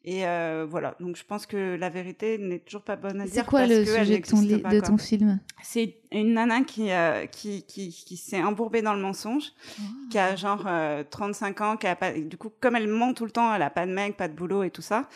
et 0.02 0.26
euh, 0.26 0.66
voilà, 0.68 0.94
donc 0.98 1.16
je 1.16 1.24
pense 1.24 1.44
que 1.44 1.76
la 1.76 1.90
vérité 1.90 2.38
n'est 2.38 2.60
toujours 2.60 2.80
pas 2.82 2.96
bonne 2.96 3.20
à 3.20 3.24
dire. 3.24 3.34
C'est 3.34 3.46
quoi 3.46 3.66
le 3.66 3.84
sujet 3.84 4.18
de 4.18 4.26
ton, 4.26 4.40
de 4.40 4.80
ton 4.80 4.96
film? 4.96 5.40
C'est 5.62 5.96
une 6.10 6.32
nana 6.34 6.62
qui, 6.62 6.90
euh, 6.90 7.26
qui, 7.26 7.64
qui, 7.64 7.90
qui 7.90 8.16
s'est 8.16 8.42
embourbée 8.42 8.80
dans 8.80 8.94
le 8.94 9.02
mensonge, 9.02 9.52
oh. 9.78 9.82
qui 10.10 10.18
a 10.18 10.36
genre 10.36 10.64
euh, 10.66 11.04
35 11.08 11.60
ans, 11.60 11.76
qui 11.76 11.86
a 11.86 11.96
pas, 11.96 12.12
du 12.12 12.38
coup, 12.38 12.50
comme 12.60 12.76
elle 12.76 12.88
ment 12.88 13.12
tout 13.12 13.26
le 13.26 13.30
temps, 13.30 13.54
elle 13.54 13.60
a 13.60 13.68
pas 13.68 13.84
de 13.84 13.92
mec, 13.92 14.16
pas 14.16 14.28
de 14.28 14.32
boulot 14.32 14.62
et 14.62 14.70
tout 14.70 14.82
ça. 14.82 15.06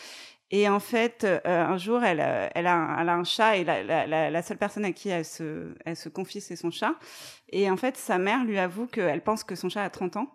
Et 0.51 0.69
en 0.69 0.81
fait, 0.81 1.25
euh, 1.25 1.41
un 1.45 1.79
jour, 1.79 2.05
elle, 2.05 2.21
euh, 2.21 2.49
elle, 2.55 2.67
a 2.67 2.75
un, 2.77 3.01
elle 3.01 3.09
a 3.09 3.15
un 3.15 3.25
chat 3.25 3.57
et 3.57 3.65
la, 3.65 3.83
la, 3.83 4.31
la, 4.31 4.43
seule 4.43 4.59
personne 4.59 4.85
à 4.85 4.93
qui 4.93 5.09
elle 5.09 5.25
se, 5.25 5.75
elle 5.85 5.97
se 5.97 6.09
confie, 6.09 6.41
c'est 6.41 6.57
son 6.57 6.71
chat. 6.71 6.95
Et 7.51 7.71
en 7.71 7.77
fait, 7.77 7.97
sa 7.97 8.19
mère 8.19 8.45
lui 8.45 8.59
avoue 8.59 8.87
qu'elle 8.87 9.23
pense 9.23 9.43
que 9.45 9.55
son 9.55 9.69
chat 9.69 9.83
a 9.83 9.91
30 9.91 10.19
ans 10.19 10.29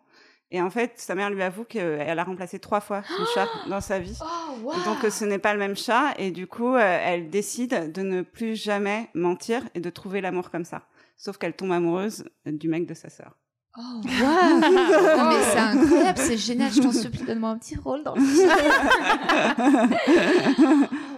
et 0.52 0.62
en 0.62 0.70
fait, 0.72 0.94
sa 0.96 1.14
mère 1.14 1.30
lui 1.30 1.44
avoue 1.44 1.64
qu'elle 1.64 2.18
a 2.18 2.24
remplacé 2.24 2.60
trois 2.60 2.82
fois 2.82 3.04
son 3.04 3.26
chat 3.36 3.48
dans 3.70 3.82
sa 3.82 4.00
vie. 4.00 4.18
Oh, 4.22 4.72
Donc 4.86 5.12
ce 5.12 5.26
n'est 5.26 5.38
pas 5.38 5.54
le 5.54 5.60
même 5.60 5.78
chat. 5.78 6.14
Et 6.18 6.32
du 6.32 6.48
coup, 6.48 6.76
euh, 6.76 7.00
elle 7.04 7.30
décide 7.30 7.92
de 7.92 8.02
ne 8.02 8.24
plus 8.24 8.56
jamais 8.56 9.10
mentir 9.14 9.64
et 9.76 9.80
de 9.80 9.90
trouver 9.90 10.22
l'amour 10.22 10.50
comme 10.50 10.66
ça. 10.66 10.82
Sauf 11.18 11.38
qu'elle 11.38 11.54
tombe 11.54 11.72
amoureuse 11.72 12.26
du 12.46 12.68
mec 12.68 12.88
de 12.88 12.94
sa 12.96 13.10
sœur. 13.10 13.36
Oh, 13.78 13.82
wow. 13.82 15.30
mais 15.30 15.44
c'est 15.44 15.60
incroyable, 15.60 16.18
c'est 16.18 16.38
génial. 16.38 16.72
Je 16.72 16.82
t'en 16.82 16.92
supplie, 16.92 17.24
donne-moi 17.24 17.52
un 17.52 17.58
petit 17.60 17.78
rôle 17.78 18.04
dans 18.04 18.16
le 18.16 18.22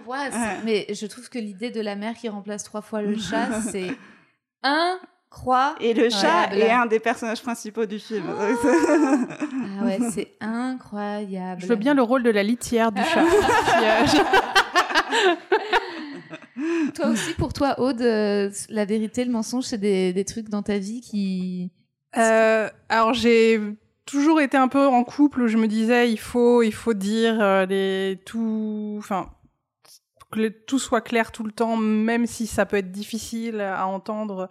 oh, 0.06 0.14
Mais 0.64 0.86
je 0.92 1.06
trouve 1.06 1.30
que 1.30 1.38
l'idée 1.38 1.70
de 1.70 1.80
la 1.80 1.96
mère 1.96 2.14
qui 2.14 2.28
remplace 2.28 2.64
trois 2.64 2.82
fois 2.82 3.00
le 3.00 3.16
chat, 3.18 3.62
c'est 3.62 3.96
un 4.62 5.00
Croix. 5.32 5.74
Et 5.80 5.94
le 5.94 6.10
chat 6.10 6.54
est 6.54 6.70
un 6.70 6.84
des 6.84 7.00
personnages 7.00 7.42
principaux 7.42 7.86
du 7.86 7.98
film. 7.98 8.24
ah 8.28 9.84
ouais, 9.84 9.98
c'est 10.10 10.34
incroyable. 10.40 11.62
Je 11.62 11.66
veux 11.66 11.76
bien 11.76 11.94
le 11.94 12.02
rôle 12.02 12.22
de 12.22 12.30
la 12.30 12.42
litière 12.42 12.92
du 12.92 13.00
chat. 13.02 13.24
toi 16.94 17.06
aussi, 17.06 17.32
pour 17.34 17.54
toi, 17.54 17.80
Aude, 17.80 18.02
euh, 18.02 18.50
la 18.68 18.84
vérité, 18.84 19.24
le 19.24 19.32
mensonge, 19.32 19.64
c'est 19.64 19.78
des, 19.78 20.12
des, 20.12 20.24
trucs 20.26 20.50
dans 20.50 20.62
ta 20.62 20.76
vie 20.76 21.00
qui. 21.00 21.70
Euh, 22.18 22.68
alors, 22.90 23.14
j'ai 23.14 23.58
toujours 24.04 24.38
été 24.38 24.58
un 24.58 24.68
peu 24.68 24.86
en 24.86 25.02
couple 25.02 25.40
où 25.42 25.48
je 25.48 25.56
me 25.56 25.66
disais, 25.66 26.12
il 26.12 26.18
faut, 26.18 26.62
il 26.62 26.74
faut 26.74 26.94
dire 26.94 27.40
euh, 27.40 27.64
les 27.64 28.20
tout, 28.26 28.96
enfin, 28.98 29.30
que 30.30 30.48
tout 30.48 30.78
soit 30.78 31.00
clair 31.00 31.32
tout 31.32 31.44
le 31.44 31.52
temps, 31.52 31.78
même 31.78 32.26
si 32.26 32.46
ça 32.46 32.66
peut 32.66 32.76
être 32.76 32.92
difficile 32.92 33.62
à 33.62 33.86
entendre. 33.86 34.50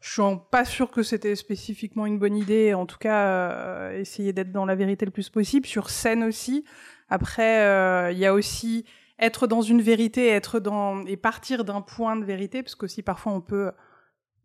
Je 0.00 0.10
suis 0.10 0.22
pas 0.50 0.64
sûre 0.64 0.90
que 0.90 1.02
c'était 1.02 1.36
spécifiquement 1.36 2.06
une 2.06 2.18
bonne 2.18 2.36
idée. 2.36 2.74
En 2.74 2.86
tout 2.86 2.98
cas, 2.98 3.26
euh, 3.26 3.98
essayer 3.98 4.32
d'être 4.32 4.52
dans 4.52 4.64
la 4.64 4.74
vérité 4.74 5.04
le 5.04 5.10
plus 5.10 5.28
possible 5.28 5.66
sur 5.66 5.90
scène 5.90 6.24
aussi. 6.24 6.64
Après, 7.08 8.12
il 8.12 8.18
y 8.18 8.26
a 8.26 8.32
aussi 8.32 8.84
être 9.18 9.46
dans 9.46 9.62
une 9.62 9.82
vérité, 9.82 10.28
être 10.28 10.60
dans 10.60 11.04
et 11.06 11.16
partir 11.16 11.64
d'un 11.64 11.82
point 11.82 12.16
de 12.16 12.24
vérité, 12.24 12.62
parce 12.62 12.74
qu'aussi 12.74 13.02
parfois 13.02 13.32
on 13.32 13.40
peut 13.40 13.70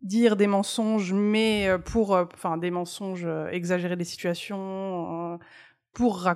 dire 0.02 0.36
des 0.36 0.46
mensonges, 0.46 1.12
mais 1.12 1.68
euh, 1.68 1.78
pour, 1.78 2.14
euh, 2.14 2.24
enfin 2.34 2.56
des 2.58 2.70
mensonges, 2.70 3.24
euh, 3.26 3.48
exagérer 3.48 3.96
des 3.96 4.04
situations, 4.04 5.38
pour 5.92 6.28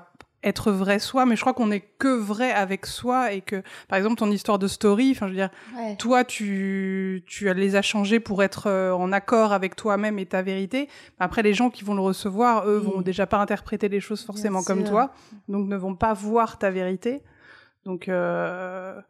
être 0.43 0.73
vrai 0.73 0.99
soi, 0.99 1.27
mais 1.27 1.37
je 1.37 1.41
crois 1.43 1.53
qu'on 1.53 1.67
n'est 1.67 1.81
que 1.81 2.09
vrai 2.09 2.51
avec 2.51 2.87
soi 2.87 3.33
et 3.33 3.41
que, 3.41 3.63
par 3.89 3.99
exemple, 3.99 4.17
ton 4.17 4.31
histoire 4.31 4.59
de 4.59 4.69
story, 4.69 5.13
enfin, 5.13 5.27
je 5.27 5.33
veux 5.33 5.37
dire, 5.37 5.51
toi, 5.99 6.25
tu, 6.25 7.23
tu 7.27 7.53
les 7.53 7.77
as 7.77 7.83
changés 7.83 8.21
pour 8.21 8.43
être 8.43 8.71
en 8.71 9.13
accord 9.13 9.53
avec 9.53 9.77
toi-même 9.77 10.19
et 10.19 10.27
ta 10.27 10.43
vérité. 10.43 10.89
Après, 11.19 11.43
les 11.43 11.53
gens 11.53 11.69
qui 11.69 11.85
vont 11.85 11.95
le 11.95 12.01
recevoir, 12.01 12.67
eux, 12.67 12.79
vont 12.79 13.03
déjà 13.03 13.27
pas 13.27 13.39
interpréter 13.39 13.89
les 13.89 14.01
choses 14.01 14.25
forcément 14.25 14.63
comme 14.63 14.85
toi, 14.85 15.13
donc 15.49 15.69
ne 15.69 15.77
vont 15.77 15.95
pas 15.95 16.15
voir 16.15 16.59
ta 16.59 16.71
vérité. 16.71 17.23
Donc, 17.85 18.09
euh... 18.09 19.01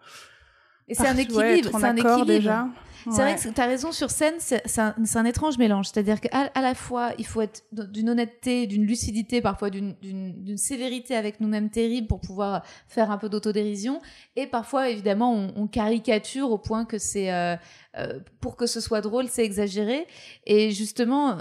et 0.91 0.95
c'est 0.95 1.07
un 1.07 1.17
équilibre, 1.17 1.71
c'est 1.73 1.85
un 1.85 1.97
équilibre. 1.97 2.27
Déjà. 2.27 2.69
C'est 3.05 3.23
vrai 3.23 3.35
que 3.35 3.49
tu 3.49 3.61
as 3.61 3.67
raison, 3.67 3.93
sur 3.93 4.11
scène, 4.11 4.35
c'est 4.39 4.79
un, 4.79 4.95
un, 5.15 5.25
étrange 5.25 5.57
mélange. 5.57 5.87
C'est-à-dire 5.87 6.21
qu'à 6.21 6.51
à 6.55 6.61
la 6.61 6.75
fois, 6.75 7.13
il 7.17 7.25
faut 7.25 7.41
être 7.41 7.65
d'une 7.73 8.11
honnêteté, 8.11 8.67
d'une 8.67 8.85
lucidité, 8.85 9.41
parfois 9.41 9.71
d'une 9.71 10.57
sévérité 10.57 11.17
avec 11.17 11.41
nous-mêmes 11.41 11.71
terrible 11.71 12.09
pour 12.09 12.21
pouvoir 12.21 12.63
faire 12.89 13.11
un 13.11 13.17
peu 13.17 13.29
d'autodérision. 13.29 14.03
Et 14.37 14.47
parfois, 14.47 14.91
évidemment, 14.91 15.33
on, 15.33 15.53
on, 15.57 15.67
caricature 15.67 16.51
au 16.51 16.59
point 16.59 16.85
que 16.85 16.99
c'est. 16.99 17.33
Euh, 17.33 17.57
euh, 17.97 18.21
pour 18.41 18.57
que 18.57 18.67
ce 18.67 18.81
soit 18.81 19.01
drôle, 19.01 19.29
c'est 19.29 19.45
exagéré. 19.45 20.07
Et 20.47 20.71
justement 20.71 21.39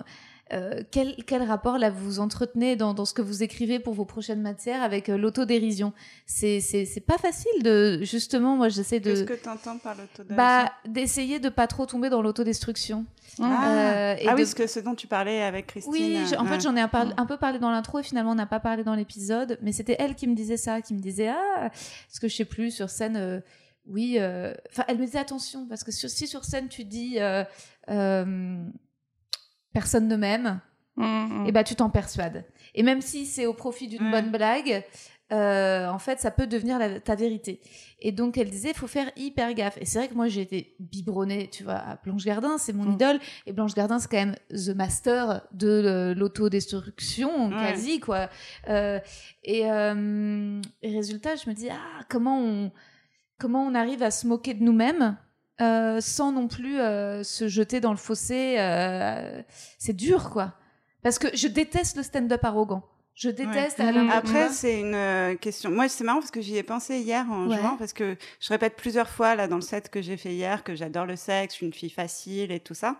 euh, 0.51 0.81
quel, 0.89 1.15
quel, 1.25 1.43
rapport 1.43 1.77
là 1.77 1.91
vous 1.91 2.19
entretenez 2.19 2.75
dans, 2.75 2.93
dans, 2.93 3.05
ce 3.05 3.13
que 3.13 3.21
vous 3.21 3.43
écrivez 3.43 3.79
pour 3.79 3.93
vos 3.93 4.05
prochaines 4.05 4.41
matières 4.41 4.81
avec 4.81 5.09
euh, 5.09 5.17
l'autodérision? 5.17 5.93
C'est 6.25 6.59
c'est 6.59 7.03
pas 7.05 7.17
facile 7.17 7.61
de 7.61 7.99
justement 8.01 8.55
moi 8.55 8.69
j'essaie 8.69 8.99
de. 8.99 9.11
Qu'est-ce 9.11 9.23
que 9.23 9.33
tu 9.33 9.49
entends 9.49 9.77
par 9.77 9.95
l'autodérision? 9.95 10.35
Bah 10.35 10.71
d'essayer 10.87 11.39
de 11.39 11.49
pas 11.49 11.67
trop 11.67 11.85
tomber 11.85 12.09
dans 12.09 12.21
l'autodestruction. 12.21 13.05
Ah, 13.39 13.69
euh, 13.69 14.15
et 14.19 14.27
ah 14.27 14.35
oui, 14.35 14.45
ce 14.45 14.55
que 14.55 14.65
ce 14.65 14.79
dont 14.79 14.95
tu 14.95 15.05
parlais 15.05 15.43
avec 15.43 15.67
Christine. 15.67 15.91
Oui, 15.91 16.17
en 16.37 16.45
fait 16.45 16.61
j'en 16.61 16.75
ai 16.75 16.81
un, 16.81 16.89
un, 16.93 17.25
peu 17.25 17.37
parlé 17.37 17.59
dans 17.59 17.69
l'intro 17.69 17.99
et 17.99 18.03
finalement 18.03 18.31
on 18.31 18.35
n'a 18.35 18.47
pas 18.47 18.59
parlé 18.59 18.83
dans 18.83 18.95
l'épisode, 18.95 19.59
mais 19.61 19.71
c'était 19.71 19.97
elle 19.99 20.15
qui 20.15 20.27
me 20.27 20.35
disait 20.35 20.57
ça, 20.57 20.81
qui 20.81 20.95
me 20.95 20.99
disait 20.99 21.29
ah 21.29 21.69
ce 22.09 22.19
que 22.19 22.27
je 22.27 22.35
sais 22.35 22.45
plus 22.45 22.71
sur 22.71 22.89
scène. 22.89 23.43
oui, 23.85 24.17
enfin 24.71 24.83
elle 24.87 24.97
me 24.97 25.05
disait 25.05 25.19
attention 25.19 25.67
parce 25.67 25.83
que 25.83 25.91
si 25.91 26.27
sur 26.27 26.43
scène 26.43 26.69
tu 26.69 26.85
dis 26.85 27.19
personne 29.73 30.07
ne 30.07 30.15
m'aime, 30.15 30.59
mmh, 30.97 31.05
mmh. 31.05 31.45
et 31.47 31.51
bah 31.51 31.63
tu 31.63 31.75
t'en 31.75 31.89
persuades. 31.89 32.45
Et 32.75 32.83
même 32.83 33.01
si 33.01 33.25
c'est 33.25 33.45
au 33.45 33.53
profit 33.53 33.87
d'une 33.87 34.11
bonne 34.11 34.31
blague, 34.31 34.83
euh, 35.31 35.87
en 35.87 35.99
fait, 35.99 36.19
ça 36.19 36.31
peut 36.31 36.47
devenir 36.47 36.79
ta 37.03 37.15
vérité. 37.15 37.61
Et 37.99 38.11
donc, 38.11 38.37
elle 38.37 38.49
disait, 38.49 38.69
il 38.69 38.75
faut 38.75 38.87
faire 38.87 39.11
hyper 39.15 39.53
gaffe. 39.53 39.77
Et 39.79 39.85
c'est 39.85 39.99
vrai 39.99 40.07
que 40.07 40.15
moi, 40.15 40.27
j'ai 40.27 40.41
été 40.41 40.75
biberonnée, 40.79 41.49
tu 41.49 41.63
vois, 41.63 41.75
à 41.75 41.95
Blanche 42.03 42.25
Gardin, 42.25 42.57
c'est 42.57 42.73
mon 42.73 42.85
mmh. 42.85 42.93
idole. 42.93 43.19
Et 43.45 43.53
Blanche 43.53 43.75
Gardin, 43.75 43.99
c'est 43.99 44.09
quand 44.09 44.17
même 44.17 44.35
the 44.49 44.75
master 44.75 45.47
de 45.51 46.13
l'autodestruction, 46.17 47.51
quasi, 47.51 47.99
quoi. 47.99 48.29
Euh, 48.69 48.99
et, 49.43 49.69
euh, 49.71 50.61
et, 50.81 50.95
résultat, 50.95 51.35
je 51.35 51.49
me 51.49 51.55
dis, 51.55 51.69
ah, 51.69 52.03
comment 52.09 52.39
on, 52.39 52.71
comment 53.37 53.63
on 53.63 53.75
arrive 53.75 54.01
à 54.01 54.11
se 54.11 54.25
moquer 54.25 54.55
de 54.55 54.63
nous-mêmes 54.63 55.15
euh, 55.61 55.99
sans 56.01 56.31
non 56.31 56.47
plus 56.47 56.79
euh, 56.79 57.23
se 57.23 57.47
jeter 57.47 57.79
dans 57.79 57.91
le 57.91 57.97
fossé. 57.97 58.55
Euh, 58.59 59.41
c'est 59.77 59.95
dur, 59.95 60.29
quoi. 60.29 60.53
Parce 61.03 61.19
que 61.19 61.27
je 61.35 61.47
déteste 61.47 61.97
le 61.97 62.03
stand-up 62.03 62.43
arrogant. 62.43 62.83
Je 63.13 63.29
déteste. 63.29 63.79
Mhm. 63.79 64.09
Après, 64.11 64.49
c'est 64.49 64.79
une 64.79 65.37
question. 65.39 65.71
Moi, 65.71 65.89
c'est 65.89 66.05
marrant 66.05 66.19
parce 66.19 66.31
que 66.31 66.39
j'y 66.39 66.55
ai 66.55 66.63
pensé 66.63 66.99
hier 66.99 67.29
en 67.29 67.49
jouant, 67.49 67.75
parce 67.75 67.91
que 67.91 68.15
je 68.39 68.49
répète 68.49 68.77
plusieurs 68.77 69.09
fois 69.09 69.35
là 69.35 69.49
dans 69.49 69.57
le 69.57 69.61
set 69.61 69.89
que 69.89 70.01
j'ai 70.01 70.15
fait 70.15 70.33
hier 70.33 70.63
que 70.63 70.73
j'adore 70.73 71.05
le 71.05 71.17
sexe, 71.17 71.53
je 71.53 71.57
suis 71.57 71.65
une 71.65 71.73
fille 71.73 71.89
facile 71.89 72.51
et 72.53 72.61
tout 72.61 72.73
ça. 72.73 72.97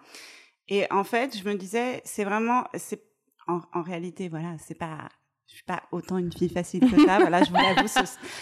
Et 0.68 0.86
en 0.92 1.06
fait, 1.06 1.38
je 1.38 1.44
me 1.46 1.56
disais, 1.56 2.02
c'est 2.04 2.26
vraiment, 2.26 2.66
c'est 2.74 3.02
en, 3.48 3.62
en, 3.74 3.82
réalité, 3.82 4.28
voilà, 4.28 4.56
c'est 4.58 4.78
pas 4.78 5.10
je 5.50 5.56
suis 5.56 5.64
pas 5.64 5.82
autant 5.92 6.18
une 6.18 6.32
fille 6.32 6.50
facile 6.50 6.82
que 6.82 7.06
ça, 7.06 7.18
voilà, 7.20 7.44
je 7.44 7.50
vous 7.50 7.56
l'avoue. 7.56 7.90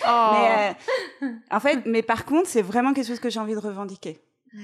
Oh. 0.07 0.31
Mais 0.33 0.75
euh, 1.23 1.31
en 1.51 1.59
fait, 1.59 1.81
mais 1.85 2.01
par 2.01 2.25
contre, 2.25 2.49
c'est 2.49 2.61
vraiment 2.61 2.93
quelque 2.93 3.07
chose 3.07 3.19
que 3.19 3.29
j'ai 3.29 3.39
envie 3.39 3.53
de 3.53 3.59
revendiquer. 3.59 4.19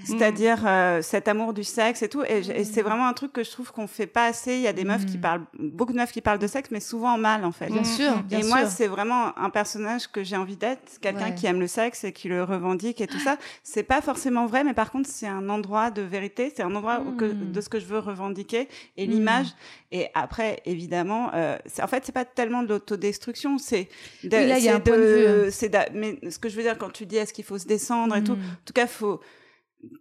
C'est-à-dire 0.06 0.64
euh, 0.66 1.02
cet 1.02 1.28
amour 1.28 1.54
du 1.54 1.64
sexe 1.64 2.02
et 2.02 2.10
tout. 2.10 2.24
Et, 2.24 2.64
c'est 2.64 2.82
vraiment 2.82 3.08
un 3.08 3.14
truc 3.14 3.34
que 3.34 3.44
je 3.44 3.52
trouve 3.52 3.72
qu'on 3.72 3.88
fait 3.88 4.08
pas 4.08 4.26
assez. 4.26 4.56
Il 4.56 4.62
y 4.62 4.68
a 4.68 4.74
des 4.74 4.84
meufs 4.84 5.06
qui 5.06 5.18
mm. 5.18 5.22
parlent, 5.22 5.46
beaucoup 5.58 5.94
de 5.94 5.98
meufs 5.98 6.12
qui 6.12 6.22
parlent 6.22 6.40
de 6.40 6.48
sexe, 6.48 6.70
mais 6.72 6.80
souvent 6.80 7.18
mal 7.18 7.46
en 7.46 7.52
fait. 7.52 7.68
Bien 7.68 7.84
sûr. 7.84 8.24
et 8.32 8.44
moi, 8.44 8.66
c'est 8.66 8.88
vraiment 8.88 9.38
un 9.38 9.50
personnage 9.50 10.08
que 10.08 10.24
j'ai 10.24 10.36
envie 10.36 10.58
d'être, 10.58 11.00
quelqu'un 11.02 11.32
qui 11.32 11.46
aime 11.46 11.60
le 11.60 11.68
sexe 11.68 12.04
et 12.04 12.12
qui 12.12 12.28
le 12.28 12.44
revendique 12.44 13.02
et 13.02 13.08
tout 13.08 13.20
ça. 13.20 13.38
C'est 13.64 13.84
pas 13.84 14.02
forcément 14.02 14.46
vrai, 14.46 14.64
mais 14.64 14.74
par 14.74 14.92
contre, 14.92 15.10
c'est 15.10 15.28
un 15.28 15.50
endroit 15.50 15.92
de 15.92 16.02
vérité. 16.02 16.52
C'est 16.56 16.64
un 16.64 16.74
endroit 16.76 17.02
que, 17.18 17.26
mm. 17.26 17.52
de 17.52 17.62
ce 17.62 17.70
que 17.70 17.80
je 17.80 17.86
veux 17.86 18.00
revendiquer 18.00 18.68
et 18.98 19.08
mm. 19.08 19.12
l'image. 19.12 19.48
Et 19.92 20.08
après, 20.16 20.62
évidemment, 20.66 21.32
euh, 21.34 21.58
en 21.82 21.88
fait, 21.88 22.04
c'est 22.06 22.12
pas 22.12 22.26
tellement 22.26 22.64
de 22.64 22.70
l'autodestruction. 22.70 23.58
C'est 23.58 23.90
de, 24.24 24.36
oui, 24.36 24.48
là, 24.48 24.58
il 24.58 24.64
y 24.64 24.70
a 24.70 24.76
un 24.76 24.80
point 24.80 24.98
de 24.98 25.02
vue. 25.02 25.28
Hein. 25.28 25.86
mais 25.94 26.20
ce 26.30 26.40
que 26.40 26.50
je 26.50 26.56
veux 26.56 26.64
dire 26.64 26.78
quand 26.78 26.92
tu 26.92 27.06
dis 27.06 27.18
est-ce 27.18 27.34
qu'il 27.34 27.46
faut 27.46 27.58
se 27.58 27.68
descendre 27.68 28.16
et 28.16 28.24
tout. 28.24 28.34
En 28.34 28.66
tout 28.66 28.74
cas, 28.74 28.88
faut 28.88 29.20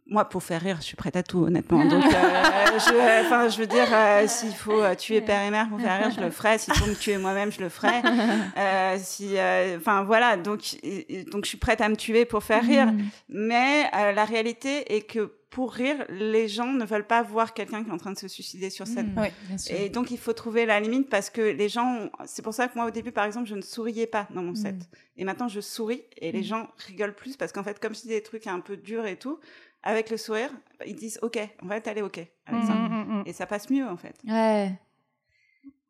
moi, 0.06 0.28
pour 0.28 0.42
faire 0.42 0.60
rire, 0.60 0.76
je 0.80 0.86
suis 0.86 0.96
prête 0.96 1.16
à 1.16 1.22
tout, 1.22 1.44
honnêtement. 1.44 1.84
Donc, 1.84 2.04
euh, 2.04 2.08
je, 2.78 3.24
enfin, 3.24 3.48
je 3.48 3.58
veux 3.58 3.66
dire, 3.66 3.86
euh, 3.90 4.26
s'il 4.28 4.52
faut 4.52 4.82
euh, 4.82 4.94
tuer 4.94 5.20
père 5.20 5.42
et 5.42 5.50
mère 5.50 5.68
pour 5.68 5.80
faire 5.80 5.98
rire, 5.98 6.10
je 6.14 6.20
le 6.20 6.30
ferai. 6.30 6.58
S'il 6.58 6.74
faut 6.74 6.86
me 6.86 6.94
tuer 6.94 7.16
moi-même, 7.16 7.50
je 7.50 7.60
le 7.60 7.68
ferai. 7.68 8.02
Si, 8.98 9.34
enfin, 9.76 10.04
voilà. 10.04 10.36
Donc, 10.36 10.60
donc, 11.30 11.44
je 11.44 11.48
suis 11.48 11.58
prête 11.58 11.80
à 11.80 11.88
me 11.88 11.96
tuer 11.96 12.24
pour 12.24 12.42
faire 12.44 12.62
rire. 12.62 12.86
Mm. 12.86 13.02
Mais 13.30 13.90
la 13.92 14.24
réalité 14.24 14.94
est 14.94 15.02
que 15.02 15.32
pour 15.50 15.72
rire, 15.72 16.04
les 16.08 16.48
gens 16.48 16.72
ne 16.72 16.84
veulent 16.84 17.06
pas 17.06 17.22
voir 17.22 17.52
quelqu'un 17.52 17.84
qui 17.84 17.90
est 17.90 17.92
en 17.92 17.98
train 17.98 18.12
de 18.12 18.18
se 18.18 18.28
suicider 18.28 18.70
sur 18.70 18.86
scène. 18.86 19.14
Mm. 19.14 19.56
Et 19.70 19.88
donc, 19.88 20.10
il 20.10 20.18
faut 20.18 20.32
trouver 20.32 20.66
la 20.66 20.80
limite 20.80 21.08
parce 21.08 21.30
que 21.30 21.42
les 21.42 21.68
gens, 21.68 22.10
c'est 22.26 22.42
pour 22.42 22.54
ça 22.54 22.68
que 22.68 22.74
moi, 22.74 22.86
au 22.86 22.90
début, 22.90 23.12
par 23.12 23.24
exemple, 23.24 23.48
je 23.48 23.54
ne 23.54 23.62
souriais 23.62 24.06
pas 24.06 24.26
dans 24.34 24.42
mon 24.42 24.54
set. 24.54 24.74
Mm. 24.74 24.96
Et 25.18 25.24
maintenant, 25.24 25.48
je 25.48 25.60
souris 25.60 26.02
et 26.18 26.32
les 26.32 26.42
gens 26.42 26.68
rigolent 26.86 27.14
plus 27.14 27.36
parce 27.36 27.52
qu'en 27.52 27.62
fait, 27.62 27.78
comme 27.78 27.94
je 27.94 28.00
dis 28.00 28.08
des 28.08 28.22
trucs 28.22 28.46
un 28.46 28.60
peu 28.60 28.76
durs 28.76 29.06
et 29.06 29.16
tout, 29.16 29.38
avec 29.82 30.10
le 30.10 30.16
sourire, 30.16 30.50
ils 30.86 30.96
disent 30.96 31.18
OK, 31.22 31.38
on 31.62 31.66
va 31.66 31.76
aller 31.84 32.02
OK 32.02 32.18
avec 32.46 32.64
ça. 32.64 32.72
Mmh, 32.72 32.88
mmh, 32.88 33.14
mmh. 33.14 33.22
Et 33.26 33.32
ça 33.32 33.46
passe 33.46 33.70
mieux 33.70 33.86
en 33.86 33.96
fait. 33.96 34.16
Ouais. 34.26 34.72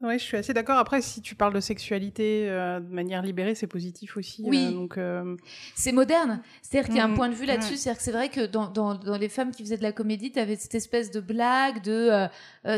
Oui, 0.02 0.18
je 0.18 0.24
suis 0.24 0.36
assez 0.36 0.52
d'accord. 0.52 0.78
Après, 0.78 1.00
si 1.00 1.20
tu 1.20 1.36
parles 1.36 1.54
de 1.54 1.60
sexualité 1.60 2.48
euh, 2.48 2.80
de 2.80 2.92
manière 2.92 3.22
libérée, 3.22 3.54
c'est 3.54 3.68
positif 3.68 4.16
aussi. 4.16 4.42
Oui. 4.44 4.66
Euh, 4.66 4.72
donc, 4.72 4.98
euh, 4.98 5.36
c'est 5.76 5.92
moderne. 5.92 6.40
C'est-à-dire 6.60 6.88
qu'il 6.88 6.96
y 6.96 7.00
a 7.00 7.04
un 7.04 7.14
point 7.14 7.28
de 7.28 7.34
vue 7.34 7.46
là-dessus. 7.46 7.76
C'est-à-dire 7.76 7.98
que 7.98 8.02
c'est 8.02 8.12
vrai 8.12 8.28
que 8.28 8.44
dans, 8.44 8.66
dans, 8.66 8.96
dans, 8.96 9.16
les 9.16 9.28
femmes 9.28 9.52
qui 9.52 9.62
faisaient 9.62 9.76
de 9.76 9.82
la 9.84 9.92
comédie, 9.92 10.32
tu 10.32 10.40
avais 10.40 10.56
cette 10.56 10.74
espèce 10.74 11.12
de 11.12 11.20
blague 11.20 11.82
de 11.82 12.26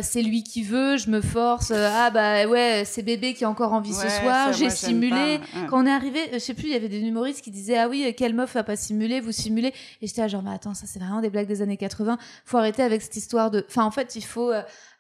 c'est 0.03 0.23
lui 0.23 0.43
qui 0.43 0.63
veut, 0.63 0.99
je 0.99 1.09
me 1.09 1.23
force. 1.23 1.71
ah 1.71 2.11
bah 2.11 2.47
ouais, 2.47 2.83
c'est 2.85 3.03
bébé 3.03 3.33
qui 3.33 3.45
a 3.45 3.51
encore 3.51 3.73
envie 3.73 3.95
ce 3.95 4.09
soir, 4.09 4.53
j'ai 4.53 4.71
simulé. 4.71 5.41
Quand 5.69 5.83
on 5.83 5.87
est 5.87 5.91
arrivé, 5.91 6.21
je 6.33 6.39
sais 6.39 6.55
plus, 6.55 6.67
il 6.67 6.73
y 6.73 6.77
avait 6.77 6.89
des 6.89 7.01
humoristes 7.01 7.43
qui 7.43 7.51
disaient 7.51 7.79
ah 7.79 7.89
oui, 7.89 8.15
quelle 8.17 8.35
meuf 8.35 8.55
a 8.57 8.65
pas 8.65 8.77
simulé, 8.77 9.21
vous 9.21 9.33
simulez. 9.33 9.73
Et 10.03 10.07
j'étais 10.07 10.29
genre 10.29 10.43
mais 10.43 10.53
attends, 10.53 10.75
ça 10.75 10.87
c'est 10.87 10.99
vraiment 10.99 11.21
des 11.21 11.31
blagues 11.31 11.49
des 11.49 11.63
années 11.63 11.79
80. 11.79 12.19
Faut 12.45 12.59
arrêter 12.59 12.83
avec 12.83 13.01
cette 13.01 13.17
histoire 13.17 13.51
de. 13.51 13.65
Enfin 13.69 13.85
en 13.85 13.91
fait, 13.91 14.15
il 14.17 14.25
faut 14.25 14.53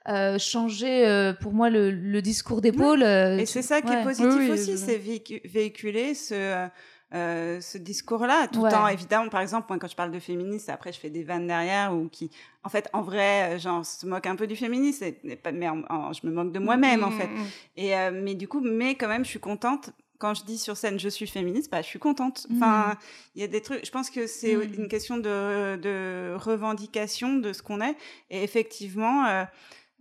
euh, 0.08 0.38
changer 0.38 1.06
euh, 1.06 1.32
pour 1.32 1.52
moi 1.52 1.70
le, 1.70 1.90
le 1.90 2.22
discours 2.22 2.60
d'épaule. 2.60 3.02
Euh, 3.02 3.38
et 3.38 3.46
c'est 3.46 3.62
ça 3.62 3.80
qui 3.80 3.92
est 3.92 4.02
positif 4.02 4.50
aussi, 4.50 4.78
c'est 4.78 4.98
véhiculer 4.98 6.14
ce 6.14 6.68
euh, 7.14 7.60
ce 7.60 7.78
discours-là, 7.78 8.48
tout 8.48 8.64
le 8.64 8.70
temps, 8.70 8.88
évidemment, 8.88 9.28
par 9.28 9.40
exemple, 9.40 9.66
moi, 9.68 9.78
quand 9.78 9.86
je 9.86 9.94
parle 9.94 10.10
de 10.10 10.18
féministe, 10.18 10.68
après, 10.68 10.92
je 10.92 10.98
fais 10.98 11.10
des 11.10 11.22
vannes 11.22 11.46
derrière, 11.46 11.94
ou 11.94 12.08
qui, 12.08 12.28
en 12.64 12.68
fait, 12.68 12.88
en 12.92 13.02
vrai, 13.02 13.56
genre, 13.60 13.86
se 13.86 14.04
moque 14.04 14.26
un 14.26 14.34
peu 14.34 14.48
du 14.48 14.56
féminisme, 14.56 15.06
mais, 15.22 15.38
mais 15.52 15.66
je 15.66 16.26
me 16.26 16.32
moque 16.32 16.50
de 16.50 16.58
moi-même, 16.58 17.04
en 17.04 17.12
fait. 17.12 17.28
Mm, 17.28 17.36
mm, 17.36 17.42
mm. 17.42 17.46
Et, 17.76 17.96
euh, 17.96 18.10
mais 18.12 18.34
du 18.34 18.48
coup, 18.48 18.60
mais 18.60 18.96
quand 18.96 19.06
même, 19.06 19.24
je 19.24 19.30
suis 19.30 19.38
contente 19.38 19.90
quand 20.18 20.34
je 20.34 20.44
dis 20.44 20.58
sur 20.58 20.76
scène 20.76 20.98
je 20.98 21.08
suis 21.08 21.26
féministe, 21.26 21.70
bah, 21.70 21.82
je 21.82 21.86
suis 21.86 21.98
contente. 21.98 22.46
Enfin, 22.52 22.94
mm. 22.94 22.96
il 23.34 23.40
y 23.42 23.44
a 23.44 23.48
des 23.48 23.60
trucs. 23.60 23.84
Je 23.84 23.90
pense 23.90 24.10
que 24.10 24.26
c'est 24.26 24.56
mm. 24.56 24.74
une 24.78 24.88
question 24.88 25.18
de, 25.18 25.76
de, 25.76 26.34
revendication 26.36 27.34
de 27.34 27.52
ce 27.52 27.62
qu'on 27.62 27.80
est. 27.80 27.94
Et 28.30 28.42
effectivement, 28.42 29.26
euh, 29.26 29.44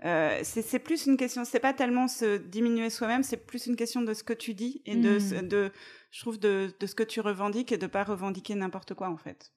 euh, 0.06 0.40
c'est 0.44 0.80
plus 0.80 1.06
une 1.06 1.18
question. 1.18 1.46
C'est 1.46 1.60
pas 1.60 1.74
tellement 1.74 2.08
se 2.08 2.38
diminuer 2.38 2.90
soi-même, 2.90 3.24
c'est 3.24 3.38
plus 3.38 3.68
une 3.68 3.76
question 3.76 4.02
de 4.02 4.14
ce 4.14 4.24
que 4.24 4.34
tu 4.34 4.54
dis 4.54 4.82
et 4.86 4.96
de, 4.96 5.18
mm. 5.18 5.48
de, 5.48 5.72
je 6.12 6.20
trouve, 6.22 6.40
de, 6.40 6.74
de 6.80 6.86
ce 6.88 6.96
que 6.96 7.04
tu 7.04 7.22
revendiques 7.22 7.72
et 7.72 7.78
de 7.78 7.88
pas 7.88 8.04
revendiquer 8.04 8.56
n'importe 8.56 8.94
quoi 8.94 9.10
en 9.10 9.18
fait. 9.18 9.52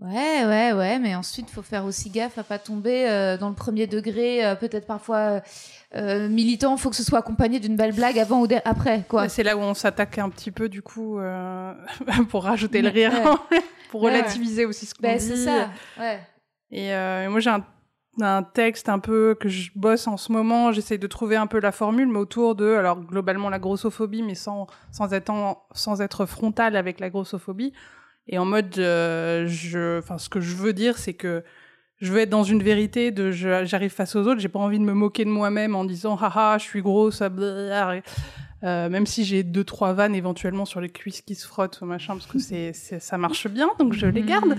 Ouais, 0.00 0.44
ouais, 0.44 0.72
ouais, 0.72 0.98
mais 0.98 1.14
ensuite, 1.14 1.46
il 1.48 1.54
faut 1.54 1.62
faire 1.62 1.84
aussi 1.84 2.10
gaffe 2.10 2.36
à 2.36 2.42
pas 2.42 2.58
tomber 2.58 3.08
euh, 3.08 3.36
dans 3.36 3.48
le 3.48 3.54
premier 3.54 3.86
degré, 3.86 4.44
euh, 4.44 4.56
peut-être 4.56 4.86
parfois 4.86 5.40
euh, 5.94 6.28
militant, 6.28 6.74
il 6.74 6.80
faut 6.80 6.90
que 6.90 6.96
ce 6.96 7.04
soit 7.04 7.20
accompagné 7.20 7.60
d'une 7.60 7.76
belle 7.76 7.94
blague 7.94 8.18
avant 8.18 8.42
ou 8.42 8.48
après, 8.64 9.04
quoi. 9.08 9.28
C'est 9.28 9.44
là 9.44 9.56
où 9.56 9.60
on 9.60 9.72
s'attaque 9.72 10.18
un 10.18 10.30
petit 10.30 10.50
peu, 10.50 10.68
du 10.68 10.82
coup, 10.82 11.20
pour 12.28 12.42
rajouter 12.42 12.82
le 12.82 12.88
rire, 12.88 13.12
pour 13.90 14.02
relativiser 14.02 14.64
aussi 14.64 14.84
ce 14.84 14.94
qu'on 14.94 15.02
ben, 15.02 15.16
dit. 15.16 15.24
C'est 15.24 15.36
ça, 15.36 15.70
ouais. 16.00 16.20
Et 16.72 16.88
moi, 17.28 17.38
j'ai 17.38 17.50
un, 17.50 17.64
un, 18.20 18.42
texte 18.42 18.88
un 18.88 18.98
peu 18.98 19.36
que 19.38 19.48
je 19.48 19.70
bosse 19.74 20.06
en 20.06 20.16
ce 20.16 20.32
moment, 20.32 20.72
j'essaie 20.72 20.98
de 20.98 21.06
trouver 21.06 21.36
un 21.36 21.46
peu 21.46 21.60
la 21.60 21.72
formule, 21.72 22.08
mais 22.08 22.18
autour 22.18 22.54
de, 22.54 22.74
alors 22.74 23.00
globalement 23.00 23.48
la 23.50 23.58
grossophobie, 23.58 24.22
mais 24.22 24.34
sans, 24.34 24.66
sans, 24.92 25.12
être, 25.12 25.32
sans 25.72 26.00
être 26.00 26.26
frontal 26.26 26.76
avec 26.76 27.00
la 27.00 27.10
grossophobie. 27.10 27.72
Et 28.26 28.38
en 28.38 28.44
mode 28.44 28.78
euh, 28.78 29.46
je 29.46 29.98
enfin 29.98 30.16
ce 30.16 30.30
que 30.30 30.40
je 30.40 30.56
veux 30.56 30.72
dire 30.72 30.96
c'est 30.96 31.12
que 31.12 31.44
je 32.00 32.10
veux 32.10 32.20
être 32.20 32.30
dans 32.30 32.42
une 32.42 32.62
vérité 32.62 33.10
de 33.10 33.30
j'arrive 33.30 33.92
face 33.92 34.16
aux 34.16 34.26
autres. 34.26 34.40
J'ai 34.40 34.48
pas 34.48 34.58
envie 34.58 34.78
de 34.78 34.84
me 34.84 34.94
moquer 34.94 35.24
de 35.24 35.30
moi-même 35.30 35.74
en 35.74 35.84
disant 35.84 36.16
haha 36.16 36.58
je 36.58 36.64
suis 36.64 36.82
grosse 36.82 37.22
euh, 38.64 38.88
même 38.88 39.06
si 39.06 39.24
j'ai 39.24 39.42
deux 39.42 39.64
trois 39.64 39.92
vannes 39.92 40.14
éventuellement 40.14 40.64
sur 40.64 40.80
les 40.80 40.88
cuisses 40.88 41.20
qui 41.22 41.34
se 41.34 41.46
frottent 41.46 41.80
ou 41.82 41.86
machin 41.86 42.14
parce 42.14 42.26
que 42.26 42.38
c'est 42.38 42.72
ça 43.00 43.18
marche 43.18 43.48
bien 43.48 43.68
donc 43.78 43.92
je 43.92 44.06
les 44.06 44.22
garde 44.22 44.56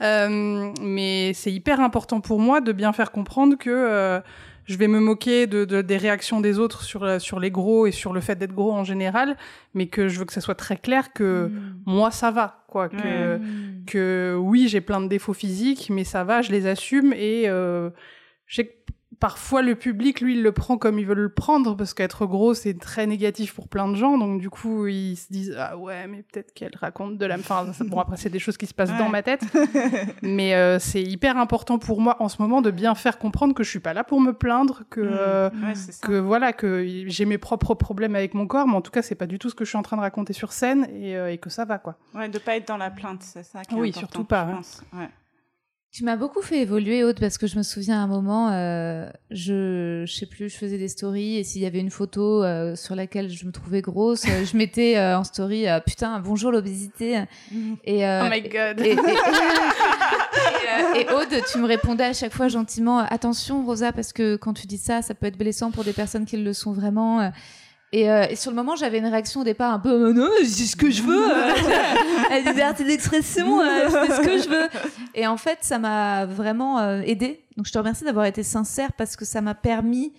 euh, 0.00 0.72
mais 0.80 1.32
c'est 1.34 1.52
hyper 1.52 1.80
important 1.80 2.20
pour 2.20 2.40
moi 2.40 2.60
de 2.60 2.72
bien 2.72 2.92
faire 2.92 3.10
comprendre 3.12 3.56
que 3.56 3.70
euh, 3.70 4.20
je 4.68 4.76
vais 4.76 4.86
me 4.86 5.00
moquer 5.00 5.46
de, 5.46 5.64
de, 5.64 5.80
des 5.80 5.96
réactions 5.96 6.40
des 6.40 6.58
autres 6.58 6.82
sur, 6.82 7.02
euh, 7.02 7.18
sur 7.18 7.40
les 7.40 7.50
gros 7.50 7.86
et 7.86 7.90
sur 7.90 8.12
le 8.12 8.20
fait 8.20 8.36
d'être 8.36 8.54
gros 8.54 8.72
en 8.72 8.84
général, 8.84 9.36
mais 9.72 9.86
que 9.86 10.08
je 10.08 10.18
veux 10.18 10.26
que 10.26 10.32
ça 10.32 10.42
soit 10.42 10.54
très 10.54 10.76
clair 10.76 11.12
que 11.14 11.46
mm. 11.46 11.80
moi 11.86 12.10
ça 12.10 12.30
va, 12.30 12.64
quoi. 12.68 12.90
Que, 12.90 13.40
que 13.86 14.36
oui, 14.38 14.68
j'ai 14.68 14.82
plein 14.82 15.00
de 15.00 15.08
défauts 15.08 15.32
physiques, 15.32 15.88
mais 15.90 16.04
ça 16.04 16.22
va, 16.22 16.42
je 16.42 16.52
les 16.52 16.66
assume 16.66 17.14
et 17.14 17.44
euh, 17.46 17.88
j'ai 18.46 18.76
parfois 19.20 19.62
le 19.62 19.74
public, 19.74 20.20
lui, 20.20 20.34
il 20.36 20.42
le 20.42 20.52
prend 20.52 20.78
comme 20.78 20.98
il 20.98 21.06
veut 21.06 21.14
le 21.14 21.28
prendre, 21.28 21.76
parce 21.76 21.94
qu'être 21.94 22.26
gros, 22.26 22.54
c'est 22.54 22.74
très 22.78 23.06
négatif 23.06 23.54
pour 23.54 23.68
plein 23.68 23.88
de 23.88 23.94
gens. 23.94 24.18
Donc, 24.18 24.40
du 24.40 24.50
coup, 24.50 24.86
ils 24.86 25.16
se 25.16 25.32
disent, 25.32 25.56
ah 25.58 25.76
ouais, 25.76 26.06
mais 26.06 26.22
peut-être 26.22 26.52
qu'elle 26.54 26.74
raconte 26.76 27.18
de 27.18 27.26
la... 27.26 27.36
Enfin, 27.36 27.66
bon, 27.80 27.98
après, 27.98 28.16
c'est 28.16 28.30
des 28.30 28.38
choses 28.38 28.56
qui 28.56 28.66
se 28.66 28.74
passent 28.74 28.96
dans 28.96 29.08
ma 29.08 29.22
tête. 29.22 29.42
mais 30.22 30.54
euh, 30.54 30.78
c'est 30.78 31.02
hyper 31.02 31.36
important 31.36 31.78
pour 31.78 32.00
moi, 32.00 32.16
en 32.20 32.28
ce 32.28 32.40
moment, 32.40 32.62
de 32.62 32.70
bien 32.70 32.94
faire 32.94 33.18
comprendre 33.18 33.54
que 33.54 33.62
je 33.62 33.70
suis 33.70 33.80
pas 33.80 33.94
là 33.94 34.04
pour 34.04 34.20
me 34.20 34.32
plaindre, 34.32 34.82
que, 34.90 35.00
mmh. 35.00 35.08
euh, 35.10 35.50
que 36.02 36.18
voilà, 36.18 36.52
que 36.52 36.84
j'ai 37.06 37.24
mes 37.24 37.38
propres 37.38 37.74
problèmes 37.74 38.14
avec 38.14 38.34
mon 38.34 38.46
corps, 38.46 38.66
mais 38.66 38.74
en 38.74 38.82
tout 38.82 38.90
cas, 38.90 39.02
c'est 39.02 39.14
pas 39.14 39.26
du 39.26 39.38
tout 39.38 39.50
ce 39.50 39.54
que 39.54 39.64
je 39.64 39.70
suis 39.70 39.78
en 39.78 39.82
train 39.82 39.96
de 39.96 40.02
raconter 40.02 40.32
sur 40.32 40.52
scène, 40.52 40.88
et, 40.94 41.16
euh, 41.16 41.32
et 41.32 41.38
que 41.38 41.50
ça 41.50 41.64
va, 41.64 41.78
quoi. 41.78 41.96
Ouais, 42.14 42.28
de 42.28 42.38
pas 42.38 42.56
être 42.56 42.68
dans 42.68 42.76
la 42.76 42.90
plainte, 42.90 43.22
c'est 43.22 43.42
ça 43.42 43.62
qui 43.62 43.74
est 43.74 43.78
Oui, 43.78 43.88
important, 43.88 44.00
surtout 44.00 44.24
pas. 44.24 44.46
Je 44.48 44.56
pense. 44.56 44.82
Ouais. 44.92 45.08
Tu 45.90 46.04
m'as 46.04 46.16
beaucoup 46.16 46.42
fait 46.42 46.60
évoluer, 46.60 47.02
Aude, 47.02 47.18
parce 47.18 47.38
que 47.38 47.46
je 47.46 47.56
me 47.56 47.62
souviens 47.62 47.98
à 47.98 48.04
un 48.04 48.06
moment, 48.06 48.50
euh, 48.52 49.08
je, 49.30 50.04
je 50.06 50.14
sais 50.14 50.26
plus, 50.26 50.50
je 50.50 50.56
faisais 50.56 50.76
des 50.76 50.88
stories 50.88 51.38
et 51.38 51.44
s'il 51.44 51.62
y 51.62 51.66
avait 51.66 51.80
une 51.80 51.90
photo 51.90 52.44
euh, 52.44 52.76
sur 52.76 52.94
laquelle 52.94 53.30
je 53.30 53.46
me 53.46 53.52
trouvais 53.52 53.80
grosse, 53.80 54.26
euh, 54.26 54.44
je 54.44 54.54
mettais 54.54 54.98
euh, 54.98 55.18
en 55.18 55.24
story 55.24 55.66
euh, 55.66 55.80
putain 55.80 56.20
bonjour 56.20 56.52
l'obésité 56.52 57.22
et 57.84 58.04
oh 58.04 58.28
my 58.30 58.42
god 58.42 58.78
et, 58.84 58.90
et, 60.96 61.00
et, 61.00 61.10
Aude, 61.10 61.42
tu 61.50 61.58
me 61.58 61.66
répondais 61.66 62.04
à 62.04 62.12
chaque 62.12 62.34
fois 62.34 62.48
gentiment 62.48 62.98
attention 62.98 63.64
Rosa 63.64 63.90
parce 63.90 64.12
que 64.12 64.36
quand 64.36 64.52
tu 64.52 64.66
dis 64.66 64.78
ça, 64.78 65.00
ça 65.00 65.14
peut 65.14 65.24
être 65.26 65.38
blessant 65.38 65.70
pour 65.70 65.84
des 65.84 65.94
personnes 65.94 66.26
qui 66.26 66.36
le 66.36 66.52
sont 66.52 66.72
vraiment. 66.72 67.32
Et, 67.92 68.10
euh, 68.10 68.26
et, 68.28 68.36
sur 68.36 68.50
le 68.50 68.56
moment, 68.56 68.76
j'avais 68.76 68.98
une 68.98 69.06
réaction 69.06 69.40
au 69.40 69.44
départ 69.44 69.72
un 69.72 69.78
peu 69.78 70.12
non, 70.12 70.28
c'est 70.40 70.66
ce 70.66 70.76
que 70.76 70.90
je 70.90 71.02
veux, 71.02 71.28
la 72.30 72.40
liberté 72.40 72.84
d'expression, 72.84 73.60
c'est 73.60 74.12
ce 74.12 74.20
que 74.20 74.38
je 74.42 74.48
veux. 74.48 74.68
Et 75.14 75.26
en 75.26 75.38
fait, 75.38 75.58
ça 75.62 75.78
m'a 75.78 76.26
vraiment 76.26 76.80
euh, 76.80 77.00
aidé. 77.00 77.44
Donc, 77.56 77.66
je 77.66 77.72
te 77.72 77.78
remercie 77.78 78.04
d'avoir 78.04 78.26
été 78.26 78.42
sincère 78.42 78.92
parce 78.92 79.16
que 79.16 79.24
ça 79.24 79.40
m'a 79.40 79.54
permis 79.54 80.12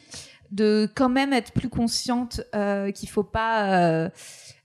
de 0.51 0.89
quand 0.95 1.09
même 1.09 1.31
être 1.31 1.51
plus 1.51 1.69
consciente 1.69 2.41
euh, 2.55 2.91
qu'il 2.91 3.09
faut 3.09 3.23
pas, 3.23 4.09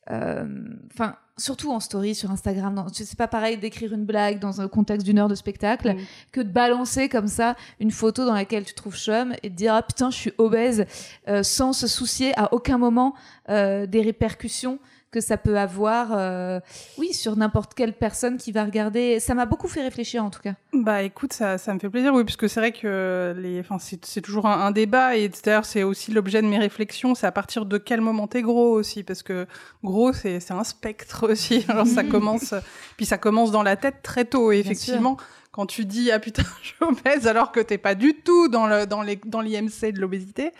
enfin 0.08 1.16
surtout 1.36 1.72
en 1.72 1.80
story 1.80 2.14
sur 2.14 2.30
Instagram. 2.30 2.86
C'est 2.92 3.16
pas 3.16 3.28
pareil 3.28 3.56
d'écrire 3.56 3.92
une 3.92 4.04
blague 4.04 4.38
dans 4.38 4.60
un 4.60 4.68
contexte 4.68 5.04
d'une 5.04 5.18
heure 5.18 5.28
de 5.28 5.34
spectacle 5.34 5.94
mm. 5.94 5.98
que 6.32 6.40
de 6.40 6.48
balancer 6.48 7.08
comme 7.08 7.26
ça 7.26 7.56
une 7.80 7.90
photo 7.90 8.24
dans 8.24 8.34
laquelle 8.34 8.64
tu 8.64 8.74
trouves 8.74 8.96
chum 8.96 9.34
et 9.42 9.50
de 9.50 9.54
dire 9.54 9.74
ah 9.74 9.82
putain 9.82 10.10
je 10.10 10.16
suis 10.16 10.32
obèse 10.38 10.86
euh, 11.28 11.42
sans 11.42 11.72
se 11.72 11.86
soucier 11.86 12.32
à 12.38 12.52
aucun 12.52 12.78
moment 12.78 13.14
euh, 13.48 13.86
des 13.86 14.02
répercussions 14.02 14.78
que 15.14 15.20
ça 15.20 15.36
peut 15.36 15.56
avoir, 15.56 16.08
euh, 16.10 16.58
oui, 16.98 17.12
sur 17.14 17.36
n'importe 17.36 17.74
quelle 17.74 17.92
personne 17.92 18.36
qui 18.36 18.50
va 18.50 18.64
regarder. 18.64 19.20
Ça 19.20 19.34
m'a 19.34 19.46
beaucoup 19.46 19.68
fait 19.68 19.80
réfléchir, 19.80 20.24
en 20.24 20.30
tout 20.30 20.40
cas. 20.40 20.54
Bah, 20.72 21.02
écoute, 21.02 21.32
ça, 21.32 21.56
ça 21.56 21.72
me 21.72 21.78
fait 21.78 21.88
plaisir, 21.88 22.12
oui, 22.12 22.24
puisque 22.24 22.48
c'est 22.48 22.58
vrai 22.58 22.72
que 22.72 23.32
les, 23.38 23.60
enfin, 23.60 23.78
c'est 23.78 24.20
toujours 24.20 24.46
un, 24.46 24.72
débat, 24.72 25.16
et 25.16 25.30
d'ailleurs, 25.44 25.66
c'est 25.66 25.84
aussi 25.84 26.10
l'objet 26.10 26.42
de 26.42 26.48
mes 26.48 26.58
réflexions. 26.58 27.14
C'est 27.14 27.28
à 27.28 27.32
partir 27.32 27.64
de 27.64 27.78
quel 27.78 28.00
moment 28.00 28.26
t'es 28.26 28.42
gros 28.42 28.72
aussi, 28.72 29.04
parce 29.04 29.22
que 29.22 29.46
gros, 29.84 30.12
c'est 30.12 30.50
un 30.50 30.64
spectre 30.64 31.28
aussi. 31.30 31.64
Alors, 31.68 31.86
ça 31.86 32.02
commence, 32.02 32.52
puis 32.96 33.06
ça 33.06 33.16
commence 33.16 33.52
dans 33.52 33.62
la 33.62 33.76
tête 33.76 34.02
très 34.02 34.24
tôt, 34.24 34.50
et 34.50 34.58
effectivement. 34.58 35.16
Quand 35.52 35.66
tu 35.66 35.84
dis 35.84 36.10
ah 36.10 36.18
putain 36.18 36.42
je 36.62 36.66
suis 36.70 36.76
obèse 36.80 37.28
alors 37.28 37.52
que 37.52 37.60
t'es 37.60 37.78
pas 37.78 37.94
du 37.94 38.14
tout 38.14 38.48
dans 38.48 38.66
le 38.66 38.86
dans 38.86 39.02
les 39.02 39.20
dans 39.24 39.40
l'IMC 39.40 39.92
de 39.92 40.00
l'obésité, 40.00 40.50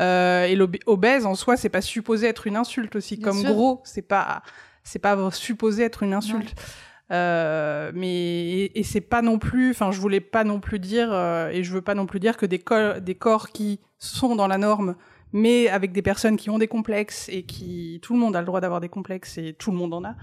euh, 0.00 0.44
et 0.44 0.56
l'obèse 0.56 1.26
en 1.26 1.34
soi, 1.34 1.56
c'est 1.56 1.68
pas 1.68 1.80
supposé 1.80 2.26
être 2.26 2.46
une 2.46 2.56
insulte 2.56 2.96
aussi. 2.96 3.18
Comme 3.18 3.42
gros, 3.42 3.80
c'est 3.84 4.02
pas 4.02 4.42
c'est 4.84 4.98
pas 4.98 5.30
supposé 5.30 5.84
être 5.84 6.02
une 6.02 6.14
insulte. 6.14 6.54
Euh, 7.10 7.92
mais 7.94 8.70
et, 8.74 8.82
c'est 8.84 9.02
pas 9.02 9.20
non 9.20 9.38
plus, 9.38 9.72
enfin 9.72 9.90
je 9.90 10.00
voulais 10.00 10.20
pas 10.20 10.44
non 10.44 10.60
plus 10.60 10.78
dire 10.78 11.12
euh, 11.12 11.50
et 11.50 11.62
je 11.62 11.72
veux 11.72 11.82
pas 11.82 11.94
non 11.94 12.06
plus 12.06 12.20
dire 12.20 12.38
que 12.38 12.46
des, 12.46 12.62
des 13.02 13.14
corps 13.14 13.50
qui 13.50 13.80
sont 13.98 14.34
dans 14.34 14.46
la 14.46 14.56
norme, 14.56 14.96
mais 15.32 15.68
avec 15.68 15.92
des 15.92 16.00
personnes 16.00 16.38
qui 16.38 16.48
ont 16.48 16.58
des 16.58 16.68
complexes 16.68 17.28
et 17.28 17.42
qui 17.42 18.00
tout 18.02 18.14
le 18.14 18.18
monde 18.18 18.34
a 18.34 18.40
le 18.40 18.46
droit 18.46 18.62
d'avoir 18.62 18.80
des 18.80 18.88
complexes 18.88 19.36
et 19.36 19.52
tout 19.52 19.70
le 19.72 19.76
monde 19.76 19.92
en 19.92 20.04
a. 20.04 20.14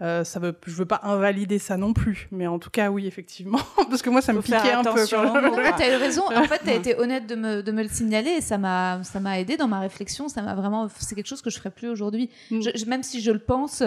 Euh, 0.00 0.24
ça 0.24 0.40
veut, 0.40 0.54
je 0.66 0.72
veux 0.72 0.86
pas 0.86 1.00
invalider 1.04 1.58
ça 1.58 1.76
non 1.76 1.92
plus, 1.92 2.28
mais 2.32 2.46
en 2.48 2.58
tout 2.58 2.70
cas, 2.70 2.90
oui, 2.90 3.06
effectivement, 3.06 3.60
parce 3.88 4.02
que 4.02 4.10
moi, 4.10 4.20
ça 4.20 4.32
me 4.32 4.42
piquait 4.42 4.72
un 4.72 4.82
peu. 4.82 5.06
Tu 5.06 5.14
as 5.14 5.92
eu 5.92 5.96
raison. 5.96 6.24
En 6.34 6.44
fait, 6.44 6.60
tu 6.64 6.70
as 6.70 6.74
été 6.74 6.98
honnête 6.98 7.26
de 7.26 7.36
me, 7.36 7.62
de 7.62 7.72
me 7.72 7.82
le 7.82 7.88
signaler 7.88 8.30
et 8.30 8.40
ça 8.40 8.58
m'a, 8.58 9.02
ça 9.04 9.20
m'a 9.20 9.38
aidé 9.38 9.56
dans 9.56 9.68
ma 9.68 9.80
réflexion. 9.80 10.28
Ça 10.28 10.42
m'a 10.42 10.54
vraiment, 10.54 10.88
c'est 10.98 11.14
quelque 11.14 11.28
chose 11.28 11.42
que 11.42 11.50
je 11.50 11.58
ferais 11.58 11.70
plus 11.70 11.88
aujourd'hui. 11.88 12.28
Mm. 12.50 12.60
Même 12.86 13.02
si 13.02 13.20
je 13.20 13.30
le 13.30 13.38
pense. 13.38 13.82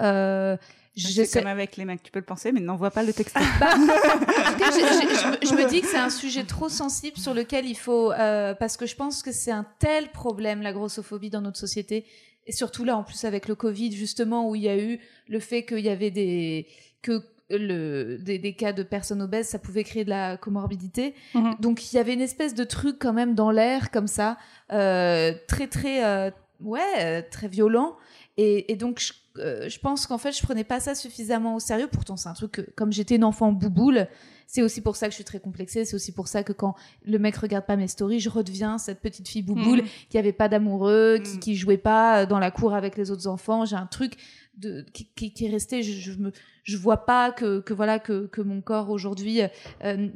Euh, 0.00 0.56
c'est 0.96 1.40
comme 1.40 1.48
avec 1.48 1.76
les 1.76 1.84
mecs, 1.84 2.02
tu 2.02 2.12
peux 2.12 2.20
le 2.20 2.24
penser, 2.24 2.52
mais 2.52 2.60
n'envoie 2.60 2.90
pas 2.90 3.02
le 3.02 3.12
texte. 3.12 3.36
Bah, 3.60 3.74
en 3.74 3.80
tout 3.80 4.58
cas, 4.58 4.70
je, 4.70 5.48
je, 5.48 5.54
me 5.54 5.68
dis 5.68 5.80
que 5.80 5.86
c'est 5.86 5.98
un 5.98 6.10
sujet 6.10 6.44
trop 6.44 6.68
sensible 6.68 7.16
sur 7.18 7.34
lequel 7.34 7.66
il 7.66 7.76
faut, 7.76 8.12
euh, 8.12 8.54
parce 8.54 8.76
que 8.76 8.86
je 8.86 8.94
pense 8.94 9.22
que 9.22 9.32
c'est 9.32 9.50
un 9.50 9.66
tel 9.78 10.08
problème 10.10 10.62
la 10.62 10.72
grossophobie 10.72 11.30
dans 11.30 11.40
notre 11.40 11.58
société 11.58 12.04
et 12.46 12.52
surtout 12.52 12.84
là 12.84 12.96
en 12.96 13.04
plus 13.04 13.24
avec 13.24 13.48
le 13.48 13.54
Covid 13.54 13.92
justement 13.92 14.48
où 14.48 14.54
il 14.54 14.62
y 14.62 14.68
a 14.68 14.78
eu 14.78 14.98
le 15.28 15.40
fait 15.40 15.64
qu'il 15.64 15.80
y 15.80 15.88
avait 15.88 16.10
des 16.10 16.66
que 17.02 17.22
le, 17.50 18.18
des, 18.18 18.38
des, 18.38 18.54
cas 18.54 18.72
de 18.72 18.82
personnes 18.82 19.20
obèses, 19.20 19.48
ça 19.48 19.58
pouvait 19.58 19.84
créer 19.84 20.04
de 20.04 20.10
la 20.10 20.36
comorbidité. 20.36 21.14
Mhm. 21.34 21.56
Donc 21.60 21.92
il 21.92 21.96
y 21.96 21.98
avait 21.98 22.14
une 22.14 22.22
espèce 22.22 22.54
de 22.54 22.64
truc 22.64 22.96
quand 22.98 23.12
même 23.12 23.34
dans 23.34 23.50
l'air 23.50 23.90
comme 23.90 24.06
ça, 24.06 24.38
euh, 24.72 25.32
très 25.46 25.66
très 25.66 26.04
euh, 26.04 26.30
ouais 26.60 26.80
euh, 27.00 27.22
très 27.30 27.48
violent. 27.48 27.96
Et, 28.36 28.72
et 28.72 28.76
donc 28.76 28.98
je, 29.00 29.12
euh, 29.38 29.68
je 29.68 29.78
pense 29.78 30.06
qu'en 30.06 30.18
fait 30.18 30.32
je 30.32 30.42
prenais 30.42 30.64
pas 30.64 30.80
ça 30.80 30.94
suffisamment 30.94 31.56
au 31.56 31.60
sérieux. 31.60 31.88
Pourtant 31.90 32.16
c'est 32.16 32.28
un 32.28 32.34
truc 32.34 32.52
que, 32.52 32.62
comme 32.76 32.92
j'étais 32.92 33.16
une 33.16 33.24
enfant 33.24 33.52
bouboule, 33.52 34.06
c'est 34.46 34.62
aussi 34.62 34.80
pour 34.80 34.96
ça 34.96 35.06
que 35.06 35.12
je 35.12 35.16
suis 35.16 35.24
très 35.24 35.40
complexée. 35.40 35.84
C'est 35.84 35.96
aussi 35.96 36.12
pour 36.12 36.28
ça 36.28 36.42
que 36.42 36.52
quand 36.52 36.74
le 37.04 37.18
mec 37.18 37.36
regarde 37.36 37.66
pas 37.66 37.76
mes 37.76 37.88
stories, 37.88 38.20
je 38.20 38.30
redeviens 38.30 38.78
cette 38.78 39.00
petite 39.00 39.28
fille 39.28 39.42
bouboule 39.42 39.82
mm. 39.82 39.86
qui 40.10 40.18
avait 40.18 40.32
pas 40.32 40.48
d'amoureux, 40.48 41.18
qui, 41.22 41.36
mm. 41.36 41.40
qui 41.40 41.56
jouait 41.56 41.78
pas 41.78 42.26
dans 42.26 42.38
la 42.38 42.50
cour 42.50 42.74
avec 42.74 42.96
les 42.96 43.10
autres 43.10 43.26
enfants. 43.26 43.64
J'ai 43.64 43.76
un 43.76 43.86
truc 43.86 44.16
de, 44.56 44.84
qui, 44.92 45.32
qui, 45.32 45.46
est 45.46 45.50
resté. 45.50 45.82
Je, 45.82 45.92
je, 45.92 46.18
me, 46.18 46.32
je 46.62 46.76
vois 46.76 47.04
pas 47.04 47.32
que, 47.32 47.60
que 47.60 47.74
voilà 47.74 47.98
que, 47.98 48.26
que 48.26 48.40
mon 48.40 48.60
corps 48.60 48.90
aujourd'hui 48.90 49.40
euh, 49.84 50.08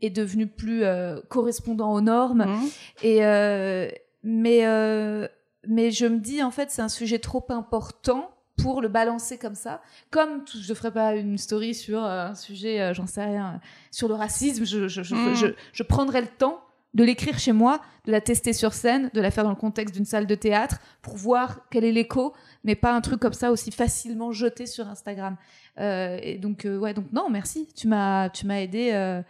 est 0.00 0.10
devenu 0.10 0.46
plus 0.46 0.84
euh, 0.84 1.20
correspondant 1.28 1.92
aux 1.92 2.00
normes. 2.00 2.46
Mm. 2.46 2.68
Et 3.02 3.24
euh, 3.24 3.88
mais 4.22 4.66
euh, 4.66 5.28
mais 5.66 5.90
je 5.90 6.06
me 6.06 6.18
dis 6.18 6.42
en 6.42 6.50
fait 6.50 6.70
c'est 6.70 6.82
un 6.82 6.88
sujet 6.88 7.18
trop 7.18 7.44
important 7.50 8.30
pour 8.56 8.80
le 8.80 8.88
balancer 8.88 9.38
comme 9.38 9.54
ça. 9.54 9.80
Comme 10.10 10.44
je 10.52 10.68
ne 10.68 10.74
ferai 10.74 10.92
pas 10.92 11.14
une 11.14 11.38
story 11.38 11.74
sur 11.74 12.04
euh, 12.04 12.28
un 12.28 12.34
sujet, 12.34 12.80
euh, 12.80 12.94
j'en 12.94 13.06
sais 13.06 13.24
rien, 13.24 13.60
sur 13.90 14.08
le 14.08 14.14
racisme, 14.14 14.64
je, 14.64 14.88
je, 14.88 15.02
je, 15.02 15.14
mm. 15.14 15.54
je, 15.72 15.82
prendrai 15.82 16.20
le 16.20 16.28
temps 16.28 16.60
de 16.94 17.02
l'écrire 17.02 17.38
chez 17.38 17.52
moi, 17.52 17.80
de 18.06 18.12
la 18.12 18.20
tester 18.20 18.52
sur 18.52 18.72
scène, 18.72 19.10
de 19.12 19.20
la 19.20 19.30
faire 19.30 19.44
dans 19.44 19.50
le 19.50 19.56
contexte 19.56 19.94
d'une 19.94 20.04
salle 20.04 20.26
de 20.26 20.34
théâtre 20.34 20.78
pour 21.02 21.16
voir 21.16 21.60
quel 21.70 21.84
est 21.84 21.92
l'écho, 21.92 22.32
mais 22.62 22.76
pas 22.76 22.94
un 22.94 23.00
truc 23.00 23.20
comme 23.20 23.32
ça 23.32 23.50
aussi 23.50 23.72
facilement 23.72 24.30
jeté 24.32 24.66
sur 24.66 24.88
Instagram. 24.88 25.36
Euh, 25.80 26.18
et 26.22 26.38
donc 26.38 26.64
euh, 26.64 26.78
ouais, 26.78 26.94
donc 26.94 27.06
non, 27.12 27.28
merci, 27.30 27.68
tu 27.74 27.88
m'as 27.88 28.30
tu 28.30 28.46
m'as 28.46 28.60
aidé, 28.60 28.90
euh, 28.92 29.22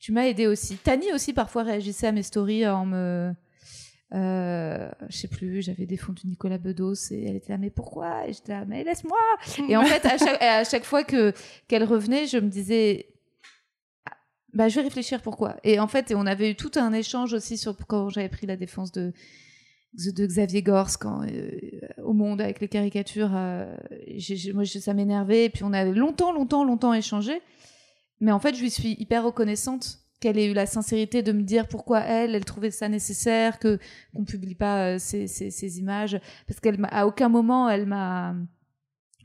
tu 0.00 0.10
m'as 0.10 0.26
aidé 0.26 0.48
aussi. 0.48 0.76
Tani 0.76 1.12
aussi 1.12 1.32
parfois 1.32 1.62
réagissait 1.62 2.08
à 2.08 2.12
mes 2.12 2.24
stories 2.24 2.66
en 2.66 2.86
me 2.86 3.32
euh, 4.12 4.90
je 5.08 5.16
sais 5.16 5.28
plus, 5.28 5.62
j'avais 5.62 5.86
défendu 5.86 6.22
Nicolas 6.26 6.58
Bedos 6.58 6.94
et 7.12 7.24
elle 7.28 7.36
était 7.36 7.52
là, 7.52 7.58
mais 7.58 7.70
pourquoi? 7.70 8.26
Et 8.26 8.32
j'étais 8.32 8.52
là, 8.52 8.64
mais 8.66 8.82
laisse-moi 8.82 9.18
Et 9.68 9.76
en 9.76 9.84
fait, 9.84 10.04
à 10.04 10.64
chaque, 10.64 10.84
fois 10.84 11.04
que 11.04 11.32
qu'elle 11.68 11.84
revenait, 11.84 12.26
je 12.26 12.38
me 12.38 12.48
disais, 12.48 13.08
bah, 14.52 14.68
je 14.68 14.76
vais 14.76 14.82
réfléchir 14.82 15.22
pourquoi. 15.22 15.56
Et 15.62 15.78
en 15.78 15.86
fait, 15.86 16.12
on 16.14 16.26
avait 16.26 16.50
eu 16.50 16.54
tout 16.56 16.72
un 16.74 16.92
échange 16.92 17.32
aussi 17.34 17.56
sur 17.56 17.76
quand 17.86 18.08
j'avais 18.08 18.28
pris 18.28 18.46
la 18.46 18.56
défense 18.56 18.90
de, 18.90 19.12
Xavier 19.96 20.62
Gors 20.62 20.90
euh, 21.04 21.50
au 22.02 22.12
Monde 22.12 22.40
avec 22.40 22.60
les 22.60 22.68
caricatures. 22.68 23.30
Euh, 23.34 23.76
moi, 24.54 24.64
ça 24.64 24.94
m'énervait. 24.94 25.44
Et 25.44 25.50
puis, 25.50 25.62
on 25.62 25.72
avait 25.72 25.92
longtemps, 25.92 26.32
longtemps, 26.32 26.64
longtemps 26.64 26.94
échangé. 26.94 27.40
Mais 28.20 28.32
en 28.32 28.40
fait, 28.40 28.54
je 28.54 28.60
lui 28.60 28.70
suis 28.70 28.96
hyper 28.98 29.24
reconnaissante 29.24 29.99
qu'elle 30.20 30.38
ait 30.38 30.50
eu 30.50 30.54
la 30.54 30.66
sincérité 30.66 31.22
de 31.22 31.32
me 31.32 31.42
dire 31.42 31.66
pourquoi 31.66 32.00
elle, 32.00 32.34
elle 32.34 32.44
trouvait 32.44 32.70
ça 32.70 32.88
nécessaire, 32.88 33.58
que 33.58 33.78
qu'on 34.14 34.24
publie 34.24 34.54
pas 34.54 34.94
euh, 34.94 34.98
ces, 34.98 35.26
ces, 35.26 35.50
ces, 35.50 35.78
images, 35.78 36.20
parce 36.46 36.60
qu'elle 36.60 36.78
à 36.90 37.06
aucun 37.06 37.28
moment 37.28 37.68
elle 37.68 37.86
m'a 37.86 38.34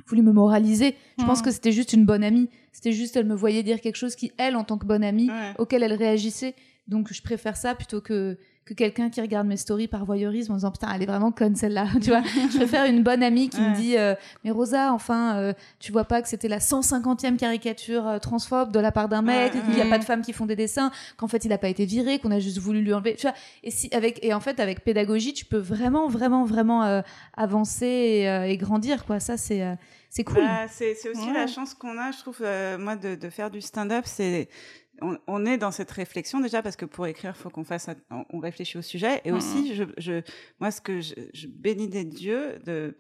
voulu 0.08 0.22
me 0.22 0.32
moraliser. 0.32 0.96
Je 1.20 1.26
pense 1.26 1.42
mmh. 1.42 1.44
que 1.44 1.52
c'était 1.52 1.72
juste 1.72 1.94
une 1.94 2.06
bonne 2.06 2.24
amie. 2.24 2.50
C'était 2.72 2.92
juste, 2.92 3.16
elle 3.16 3.26
me 3.26 3.36
voyait 3.36 3.64
dire 3.64 3.82
quelque 3.82 3.96
chose 3.96 4.16
qui, 4.16 4.32
elle, 4.38 4.56
en 4.56 4.64
tant 4.64 4.78
que 4.78 4.86
bonne 4.86 5.04
amie, 5.04 5.30
auquel 5.58 5.82
elle 5.84 5.94
réagissait. 5.94 6.56
Donc, 6.88 7.12
je 7.12 7.22
préfère 7.22 7.58
ça 7.58 7.74
plutôt 7.74 8.02
que 8.02 8.38
que 8.66 8.74
quelqu'un 8.74 9.12
qui 9.12 9.22
regarde 9.22 9.46
mes 9.46 9.58
stories 9.58 9.88
par 9.88 10.06
voyeurisme 10.06 10.54
en 10.54 10.56
disant 10.56 10.72
putain 10.72 10.88
elle 10.94 11.04
est 11.04 11.06
vraiment 11.06 11.32
conne 11.32 11.56
celle-là. 11.56 11.88
Tu 12.02 12.10
vois 12.10 12.22
je 12.24 12.58
préfère 12.58 12.86
une 12.86 13.04
bonne 13.04 13.22
amie 13.22 13.50
qui 13.50 13.62
me 13.62 13.76
dit 13.76 13.98
euh, 13.98 14.16
mais 14.44 14.52
Rosa 14.52 14.92
enfin 14.92 15.38
euh, 15.38 15.54
tu 15.80 15.92
vois 15.92 16.06
pas 16.06 16.22
que 16.22 16.28
c'était 16.28 16.48
la 16.48 16.58
150e 16.58 17.38
caricature 17.38 18.08
euh, 18.08 18.18
transphobe 18.18 18.72
de 18.72 18.80
la 18.80 18.92
part 18.92 19.08
d'un 19.08 19.22
mec 19.22 19.52
qu'il 19.52 19.76
n'y 19.76 19.82
a 19.82 19.86
pas 19.86 20.00
de 20.00 20.04
femmes 20.04 20.24
qui 20.24 20.34
font 20.34 20.48
des 20.48 20.56
dessins 20.56 20.92
qu'en 21.18 21.28
fait 21.28 21.46
il 21.46 21.54
a 21.54 21.60
pas 21.60 21.70
été 21.70 21.86
viré 21.86 22.18
qu'on 22.18 22.32
a 22.32 22.40
juste 22.40 22.58
voulu 22.58 22.82
lui 22.82 22.94
enlever. 22.94 23.16
Tu 23.16 23.28
vois 23.28 23.36
et 23.64 23.70
si 23.70 23.90
avec 23.94 24.24
et 24.24 24.34
en 24.34 24.40
fait 24.40 24.60
avec 24.60 24.84
pédagogie 24.84 25.34
tu 25.34 25.46
peux 25.46 25.58
vraiment 25.58 26.08
vraiment 26.08 26.44
vraiment 26.44 27.04
avancer 27.38 27.86
et, 27.86 28.52
et, 28.52 28.58
grandir 28.58 29.06
quoi. 29.06 29.20
Ça 29.20 29.38
c'est 29.38 29.64
c'est 30.10 30.24
cool. 30.24 30.38
Bah, 30.38 30.68
c'est 30.70 30.96
aussi 31.10 31.34
la 31.34 31.46
chance 31.46 31.74
qu'on 31.74 31.98
a, 31.98 32.12
je 32.12 32.20
trouve, 32.20 32.40
moi, 32.80 32.96
de, 32.96 33.16
de, 33.16 33.30
faire 33.30 33.52
du 33.52 33.60
stand-up. 33.60 34.06
C'est 34.08 34.48
on, 35.02 35.46
est 35.46 35.58
dans 35.58 35.72
cette 35.72 35.92
réflexion 35.92 36.40
déjà 36.40 36.62
parce 36.62 36.76
que 36.76 36.86
pour 36.86 37.06
écrire, 37.08 37.34
il 37.38 37.42
faut 37.42 37.50
qu'on 37.50 37.64
fasse, 37.64 37.90
on 38.30 38.40
réfléchit 38.40 38.78
au 38.78 38.82
sujet. 38.82 39.22
Et 39.26 39.32
aussi, 39.32 39.76
je, 39.76 40.22
moi, 40.60 40.72
ce 40.72 40.82
que 40.82 41.02
je, 41.02 41.48
bénis 41.48 41.88
des 41.88 42.06
dieux, 42.06 42.60
de, 42.66 42.96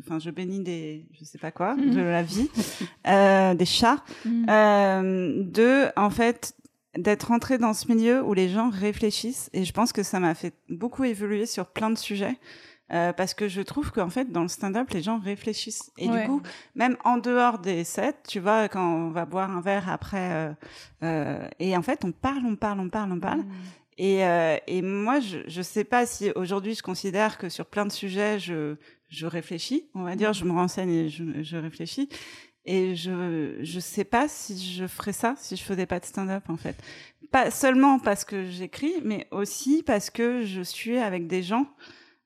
enfin, 0.00 0.18
je 0.18 0.30
bénis 0.30 0.60
des, 0.60 1.06
je 1.12 1.24
sais 1.24 1.38
pas 1.38 1.50
quoi, 1.50 1.74
mm. 1.74 1.90
de 1.94 2.00
la 2.00 2.22
vie, 2.22 2.50
euh, 3.06 3.54
des 3.54 3.64
chats, 3.64 4.02
mm. 4.24 4.46
euh, 4.48 5.42
de, 5.44 5.86
en 5.96 6.10
fait, 6.10 6.54
d'être 6.96 7.30
entré 7.30 7.58
dans 7.58 7.74
ce 7.74 7.92
milieu 7.92 8.22
où 8.22 8.34
les 8.34 8.48
gens 8.48 8.70
réfléchissent. 8.70 9.50
Et 9.52 9.64
je 9.64 9.72
pense 9.72 9.92
que 9.92 10.02
ça 10.02 10.20
m'a 10.20 10.34
fait 10.34 10.54
beaucoup 10.68 11.04
évoluer 11.04 11.46
sur 11.46 11.66
plein 11.66 11.90
de 11.90 11.98
sujets. 11.98 12.38
Euh, 12.92 13.12
parce 13.12 13.34
que 13.34 13.48
je 13.48 13.62
trouve 13.62 13.90
qu'en 13.90 14.10
fait 14.10 14.30
dans 14.30 14.42
le 14.42 14.48
stand-up 14.48 14.90
les 14.90 15.02
gens 15.02 15.18
réfléchissent. 15.18 15.90
Et 15.98 16.06
du 16.06 16.18
coup 16.24 16.40
même 16.76 16.96
en 17.02 17.16
dehors 17.16 17.58
des 17.58 17.82
sets 17.82 18.14
tu 18.28 18.38
vois 18.38 18.68
quand 18.68 18.94
on 18.94 19.10
va 19.10 19.24
boire 19.24 19.50
un 19.50 19.60
verre 19.60 19.90
après 19.90 20.30
euh, 20.32 20.52
euh, 21.02 21.48
et 21.58 21.76
en 21.76 21.82
fait 21.82 22.04
on 22.04 22.12
parle 22.12 22.46
on 22.46 22.54
parle 22.54 22.78
on 22.78 22.88
parle 22.88 23.10
on 23.10 23.18
parle. 23.18 23.40
Mm. 23.40 23.52
et, 23.98 24.24
euh, 24.24 24.56
et 24.68 24.82
moi 24.82 25.18
je 25.18 25.38
je 25.48 25.62
sais 25.62 25.82
pas 25.82 26.06
si 26.06 26.30
aujourd'hui 26.36 26.76
je 26.76 26.82
considère 26.82 27.38
que 27.38 27.48
sur 27.48 27.66
plein 27.66 27.86
de 27.86 27.92
sujets 27.92 28.38
je 28.38 28.76
je 29.08 29.26
réfléchis 29.26 29.88
on 29.94 30.04
va 30.04 30.14
dire. 30.14 30.30
Mm. 30.30 30.34
je 30.34 30.44
me 30.44 30.52
renseigne 30.52 30.90
et 30.90 31.08
je, 31.08 31.24
je 31.42 31.56
réfléchis. 31.56 32.08
Et 32.66 32.94
je 32.94 33.58
je 33.62 33.80
sais 33.80 34.04
pas 34.04 34.28
si 34.28 34.64
je 34.64 34.86
ferais 34.86 35.12
ça 35.12 35.34
si 35.38 35.56
je 35.56 35.62
faisais 35.64 35.86
pas 35.86 35.98
de 35.98 36.04
stand-up 36.04 36.44
en 36.48 36.56
fait. 36.56 36.76
Pas 37.32 37.50
seulement 37.50 37.98
parce 37.98 38.24
que 38.24 38.46
j'écris 38.46 38.94
mais 39.02 39.26
aussi 39.32 39.82
parce 39.84 40.08
que 40.08 40.44
je 40.44 40.62
suis 40.62 40.98
avec 40.98 41.26
des 41.26 41.42
gens 41.42 41.66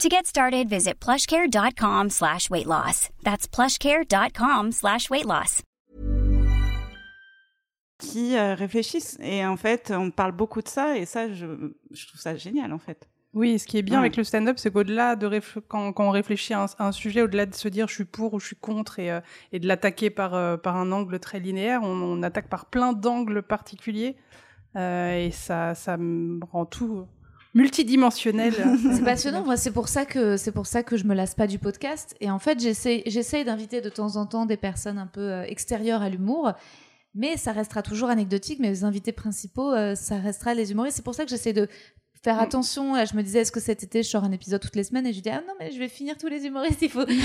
To 0.00 0.10
get 0.10 0.26
started, 0.26 0.68
visit 0.68 1.00
plushcare.com 1.00 2.10
slash 2.10 2.50
weight 2.50 2.66
loss. 2.66 3.08
That's 3.24 3.48
plushcare.com 3.48 4.72
slash 4.72 5.08
weight 5.08 5.24
loss. 5.24 5.62
Qui 7.98 8.36
euh, 8.36 8.54
réfléchissent. 8.54 9.16
Et 9.22 9.46
en 9.46 9.56
fait, 9.56 9.90
on 9.96 10.10
parle 10.10 10.32
beaucoup 10.32 10.60
de 10.60 10.68
ça 10.68 10.98
et 10.98 11.06
ça, 11.06 11.32
je, 11.32 11.46
je 11.92 12.06
trouve 12.06 12.20
ça 12.20 12.36
génial 12.36 12.74
en 12.74 12.78
fait. 12.78 13.08
Oui, 13.32 13.58
ce 13.58 13.66
qui 13.66 13.78
est 13.78 13.82
bien 13.82 13.98
avec 13.98 14.18
le 14.18 14.24
stand-up, 14.24 14.58
c'est 14.58 14.70
qu'au-delà 14.70 15.16
de 15.16 15.40
quand, 15.66 15.94
quand, 15.94 16.08
on 16.08 16.10
réfléchit 16.10 16.52
à 16.52 16.66
un, 16.78 16.92
sujet, 16.92 17.22
au-delà 17.22 17.46
de 17.46 17.54
se 17.54 17.68
dire 17.68 17.88
je 17.88 17.94
suis 17.94 18.04
pour 18.04 18.34
ou 18.34 18.38
je 18.38 18.48
suis 18.48 18.56
contre 18.56 18.98
et, 18.98 19.10
euh, 19.10 19.20
et 19.52 19.60
de 19.60 19.66
l'attaquer 19.66 20.10
par, 20.10 20.34
euh, 20.34 20.58
par 20.58 20.76
un 20.76 20.92
angle 20.92 21.18
très 21.20 21.40
linéaire, 21.40 21.80
on, 21.82 22.02
on 22.02 22.22
attaque 22.22 22.50
par 22.50 22.66
plein 22.66 22.92
d'angles 22.92 23.42
particuliers 23.42 24.16
et 24.78 25.30
ça, 25.32 25.74
ça 25.74 25.96
me 25.96 26.44
rend 26.44 26.66
tout 26.66 27.06
multidimensionnel. 27.56 28.54
c'est 28.94 29.02
passionnant. 29.02 29.42
Moi, 29.44 29.56
c'est 29.56 29.72
pour 29.72 29.88
ça 29.88 30.04
que 30.04 30.36
c'est 30.36 30.52
pour 30.52 30.66
ça 30.66 30.82
que 30.82 30.96
je 30.96 31.04
me 31.04 31.14
lasse 31.14 31.34
pas 31.34 31.48
du 31.48 31.58
podcast. 31.58 32.14
Et 32.20 32.30
en 32.30 32.38
fait, 32.38 32.60
j'essaie 32.60 33.44
d'inviter 33.44 33.80
de 33.80 33.88
temps 33.88 34.16
en 34.16 34.26
temps 34.26 34.46
des 34.46 34.58
personnes 34.58 34.98
un 34.98 35.06
peu 35.06 35.20
euh, 35.20 35.42
extérieures 35.44 36.02
à 36.02 36.08
l'humour. 36.08 36.52
Mais 37.14 37.38
ça 37.38 37.52
restera 37.52 37.80
toujours 37.80 38.10
anecdotique. 38.10 38.60
Mes 38.60 38.84
invités 38.84 39.12
principaux, 39.12 39.72
euh, 39.72 39.94
ça 39.94 40.18
restera 40.18 40.52
les 40.52 40.70
humoristes. 40.70 40.96
C'est 40.96 41.04
pour 41.04 41.14
ça 41.14 41.24
que 41.24 41.30
j'essaie 41.30 41.54
de 41.54 41.66
faire 42.26 42.36
mm. 42.36 42.40
attention. 42.40 43.04
je 43.04 43.16
me 43.16 43.22
disais, 43.22 43.40
est-ce 43.40 43.52
que 43.52 43.60
cet 43.60 43.84
été, 43.84 44.02
je 44.02 44.08
sors 44.08 44.24
un 44.24 44.32
épisode 44.32 44.60
toutes 44.60 44.74
les 44.74 44.82
semaines? 44.82 45.06
Et 45.06 45.12
je 45.12 45.20
dis, 45.20 45.30
ah 45.30 45.42
non, 45.46 45.54
mais 45.60 45.70
je 45.70 45.78
vais 45.78 45.88
finir 45.88 46.16
tous 46.18 46.26
les 46.26 46.44
humoristes. 46.44 46.82
Il 46.82 46.90
faut, 46.90 47.04
il 47.08 47.20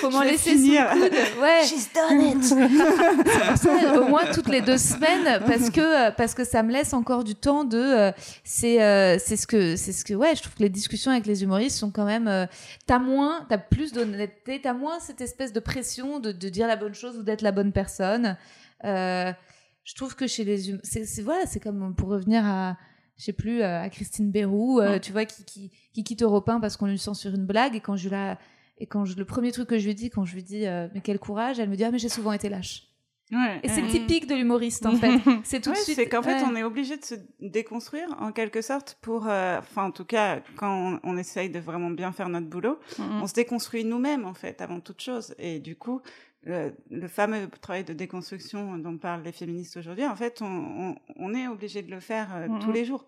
faut, 0.00 0.10
m'en 0.10 0.22
laisser 0.22 0.50
finir. 0.50 0.90
sous 0.90 0.98
le 0.98 1.08
coude. 1.08 1.40
Ouais. 1.40 1.64
She's 1.64 1.88
done 1.92 2.20
it. 2.20 3.96
au 4.00 4.08
moins 4.08 4.24
toutes 4.32 4.48
les 4.48 4.60
deux 4.60 4.78
semaines, 4.78 5.40
parce 5.46 5.70
que 5.70 6.10
parce 6.10 6.34
que 6.34 6.44
ça 6.44 6.62
me 6.62 6.72
laisse 6.72 6.92
encore 6.92 7.22
du 7.22 7.36
temps 7.36 7.64
de. 7.64 7.78
Euh, 7.78 8.12
c'est 8.42 8.82
euh, 8.82 9.16
c'est 9.18 9.36
ce 9.36 9.46
que 9.46 9.76
c'est 9.76 9.92
ce 9.92 10.04
que 10.04 10.14
ouais. 10.14 10.34
Je 10.34 10.42
trouve 10.42 10.54
que 10.54 10.62
les 10.62 10.68
discussions 10.68 11.12
avec 11.12 11.26
les 11.26 11.42
humoristes 11.44 11.76
sont 11.78 11.90
quand 11.90 12.04
même. 12.04 12.26
Euh, 12.26 12.46
t'as 12.86 12.98
moins, 12.98 13.46
t'as 13.48 13.58
plus 13.58 13.92
d'honnêteté, 13.92 14.60
t'as 14.60 14.72
moins 14.72 14.98
cette 14.98 15.20
espèce 15.20 15.52
de 15.52 15.60
pression 15.60 16.18
de, 16.18 16.32
de 16.32 16.48
dire 16.48 16.66
la 16.66 16.76
bonne 16.76 16.94
chose 16.94 17.16
ou 17.16 17.22
d'être 17.22 17.42
la 17.42 17.52
bonne 17.52 17.72
personne. 17.72 18.36
je 18.82 19.94
trouve 19.94 20.16
que 20.16 20.26
chez 20.26 20.44
les 20.44 20.70
humoristes, 20.70 21.04
c'est 21.04 21.22
voilà, 21.22 21.46
c'est 21.46 21.60
comme 21.60 21.94
pour 21.94 22.08
revenir 22.08 22.44
à 22.44 22.76
je 23.20 23.26
sais 23.26 23.32
plus, 23.34 23.60
euh, 23.60 23.82
à 23.82 23.90
Christine 23.90 24.30
Bérou, 24.30 24.80
euh, 24.80 24.98
tu 24.98 25.12
vois, 25.12 25.26
qui, 25.26 25.44
qui, 25.44 25.70
qui 25.92 26.04
quitte 26.04 26.22
Europe 26.22 26.48
1 26.48 26.58
parce 26.58 26.78
qu'on 26.78 26.86
lui 26.86 26.98
censure 26.98 27.34
une 27.34 27.44
blague. 27.44 27.76
Et 27.76 27.80
quand 27.80 27.94
je 27.94 28.08
la, 28.08 28.38
et 28.78 28.86
quand 28.86 29.04
je, 29.04 29.14
le 29.14 29.26
premier 29.26 29.52
truc 29.52 29.68
que 29.68 29.78
je 29.78 29.86
lui 29.86 29.94
dis, 29.94 30.08
quand 30.08 30.24
je 30.24 30.34
lui 30.34 30.42
dis, 30.42 30.66
euh, 30.66 30.88
mais 30.94 31.02
quel 31.02 31.18
courage, 31.18 31.60
elle 31.60 31.68
me 31.68 31.76
dit, 31.76 31.84
ah, 31.84 31.90
mais 31.90 31.98
j'ai 31.98 32.08
souvent 32.08 32.32
été 32.32 32.48
lâche. 32.48 32.86
Ouais, 33.30 33.60
et 33.62 33.68
c'est 33.68 33.86
typique 33.86 34.26
de 34.26 34.34
l'humoriste 34.34 34.86
en 34.86 34.96
fait. 34.96 35.20
C'est 35.44 35.60
tout 35.60 35.70
de 35.70 35.76
suite. 35.76 35.94
C'est 35.94 36.08
qu'en 36.08 36.20
fait 36.20 36.42
on 36.42 36.56
est 36.56 36.64
obligé 36.64 36.96
de 36.96 37.04
se 37.04 37.14
déconstruire 37.38 38.08
en 38.18 38.32
quelque 38.32 38.60
sorte 38.60 38.98
pour, 39.02 39.26
enfin 39.26 39.84
en 39.84 39.92
tout 39.92 40.04
cas 40.04 40.40
quand 40.56 40.98
on, 41.04 41.16
essaye 41.16 41.48
de 41.48 41.60
vraiment 41.60 41.90
bien 41.90 42.10
faire 42.10 42.28
notre 42.28 42.48
boulot, 42.48 42.80
on 42.98 43.28
se 43.28 43.34
déconstruit 43.34 43.84
nous-mêmes 43.84 44.24
en 44.24 44.34
fait 44.34 44.60
avant 44.60 44.80
toute 44.80 45.00
chose. 45.00 45.32
Et 45.38 45.60
du 45.60 45.76
coup 45.76 46.02
le, 46.44 46.72
fameux 47.08 47.48
travail 47.60 47.84
de 47.84 47.92
déconstruction 47.92 48.78
dont 48.78 48.96
parlent 48.96 49.22
les 49.22 49.32
féministes 49.32 49.76
aujourd'hui, 49.76 50.06
en 50.06 50.16
fait, 50.16 50.40
on, 50.40 50.96
on, 51.16 51.34
est 51.34 51.46
obligé 51.48 51.82
de 51.82 51.90
le 51.90 52.00
faire 52.00 52.34
euh, 52.34 52.48
tous 52.60 52.72
les 52.72 52.84
jours. 52.84 53.06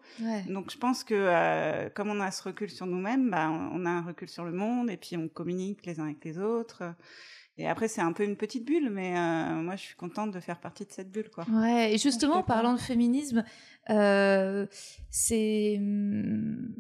Donc, 0.49 0.71
je 0.71 0.77
pense 0.77 1.03
que 1.03 1.15
euh, 1.15 1.89
comme 1.91 2.11
on 2.11 2.21
a 2.21 2.31
ce 2.31 2.43
recul 2.43 2.71
sur 2.71 2.87
nous-mêmes, 2.87 3.31
bah, 3.31 3.49
on 3.51 3.87
a 3.87 3.91
un 3.91 4.03
recul 4.03 4.29
sur 4.29 4.45
le 4.45 4.53
monde 4.53 4.91
et 4.91 4.97
puis 4.97 5.17
on 5.17 5.29
communique 5.29 5.87
les 5.87 5.99
uns 5.99 6.05
avec 6.05 6.25
les 6.25 6.39
autres. 6.39 6.83
Et 7.59 7.69
après, 7.69 7.89
c'est 7.89 8.01
un 8.01 8.13
peu 8.13 8.25
une 8.25 8.37
petite 8.37 8.65
bulle, 8.65 8.91
mais 8.91 9.17
euh, 9.17 9.55
moi, 9.63 9.77
je 9.77 9.83
suis 9.83 9.97
contente 9.97 10.31
de 10.31 10.41
faire 10.41 10.59
partie 10.61 10.85
de 10.85 10.93
cette 10.93 11.11
bulle, 11.11 11.31
quoi. 11.31 11.45
Ouais. 11.51 11.95
Et 11.95 11.99
justement, 11.99 12.43
parlant 12.43 12.75
de 12.75 12.81
féminisme, 12.81 13.45
c'est 15.11 15.77
hum, 15.79 16.75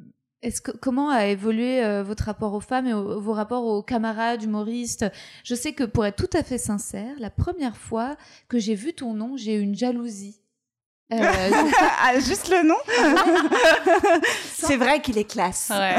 comment 0.81 1.11
a 1.11 1.27
évolué 1.27 1.85
euh, 1.85 2.03
votre 2.03 2.25
rapport 2.25 2.55
aux 2.55 2.61
femmes 2.61 2.87
et 2.87 2.93
vos 2.93 3.33
rapports 3.33 3.65
aux 3.65 3.83
camarades 3.83 4.43
humoristes? 4.43 5.07
Je 5.45 5.55
sais 5.55 5.73
que 5.73 5.85
pour 5.85 6.05
être 6.05 6.17
tout 6.17 6.37
à 6.37 6.43
fait 6.43 6.59
sincère, 6.59 7.15
la 7.19 7.31
première 7.31 7.77
fois 7.77 8.17
que 8.49 8.59
j'ai 8.59 8.75
vu 8.75 8.93
ton 8.93 9.15
nom, 9.15 9.37
j'ai 9.37 9.55
eu 9.55 9.61
une 9.61 9.77
jalousie. 9.77 10.42
Euh, 11.13 11.51
ah, 12.03 12.15
juste 12.15 12.49
le 12.49 12.67
nom 12.67 12.77
C'est 14.55 14.77
vrai 14.77 15.01
qu'il 15.01 15.19
est 15.19 15.31
classe. 15.31 15.71
Ouais, 15.71 15.97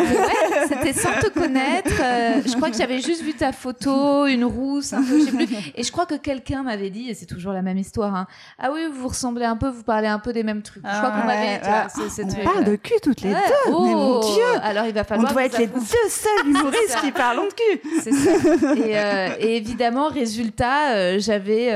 c'était 0.68 0.94
sans 0.94 1.12
te 1.22 1.30
connaître. 1.30 1.92
Euh, 2.02 2.42
je 2.46 2.56
crois 2.56 2.70
que 2.70 2.78
j'avais 2.78 3.00
juste 3.00 3.22
vu 3.22 3.34
ta 3.34 3.52
photo, 3.52 4.26
une 4.26 4.46
rousse, 4.46 4.94
un 4.94 5.04
peu, 5.04 5.20
je 5.20 5.26
sais 5.26 5.32
plus. 5.32 5.48
Et 5.76 5.84
je 5.84 5.92
crois 5.92 6.06
que 6.06 6.16
quelqu'un 6.16 6.64
m'avait 6.64 6.90
dit, 6.90 7.10
et 7.10 7.14
c'est 7.14 7.26
toujours 7.26 7.54
la 7.54 7.62
même 7.62 7.78
histoire, 7.78 8.16
hein, 8.16 8.28
ah 8.60 8.70
oui, 8.74 8.82
vous 8.92 9.08
ressemblez 9.08 9.46
un 9.46 9.58
peu, 9.58 9.70
vous 9.70 9.84
parlez 9.84 10.08
un 10.08 10.20
peu 10.20 10.34
des 10.34 10.44
mêmes 10.44 10.62
trucs. 10.62 10.84
Je 10.86 10.98
crois 10.98 11.12
qu'on 11.12 11.28
m'avait 11.28 11.60
dit, 11.60 12.24
on 12.24 12.44
parle 12.44 12.64
de 12.64 12.76
cul 12.76 12.94
toutes 13.02 13.22
les 13.22 13.32
deux. 13.32 13.38
Oh, 13.68 13.86
mais 13.86 13.94
mon 13.94 14.20
Dieu. 14.20 14.44
Alors 14.62 14.86
il 14.86 14.94
va 14.94 15.04
falloir. 15.04 15.30
On 15.30 15.34
doit 15.34 15.46
être 15.46 15.58
les 15.58 15.68
deux 15.68 15.80
seuls 16.10 16.48
humoristes 16.48 16.98
qui 17.02 17.12
parlent 17.12 17.42
de 17.46 17.54
cul. 17.54 18.02
C'est 18.02 18.12
ça. 18.12 18.76
Et, 18.76 18.98
euh, 18.98 19.30
et, 19.40 19.58
évidemment, 19.58 20.08
résultat, 20.08 20.94
euh, 20.94 21.20
j'avais, 21.20 21.70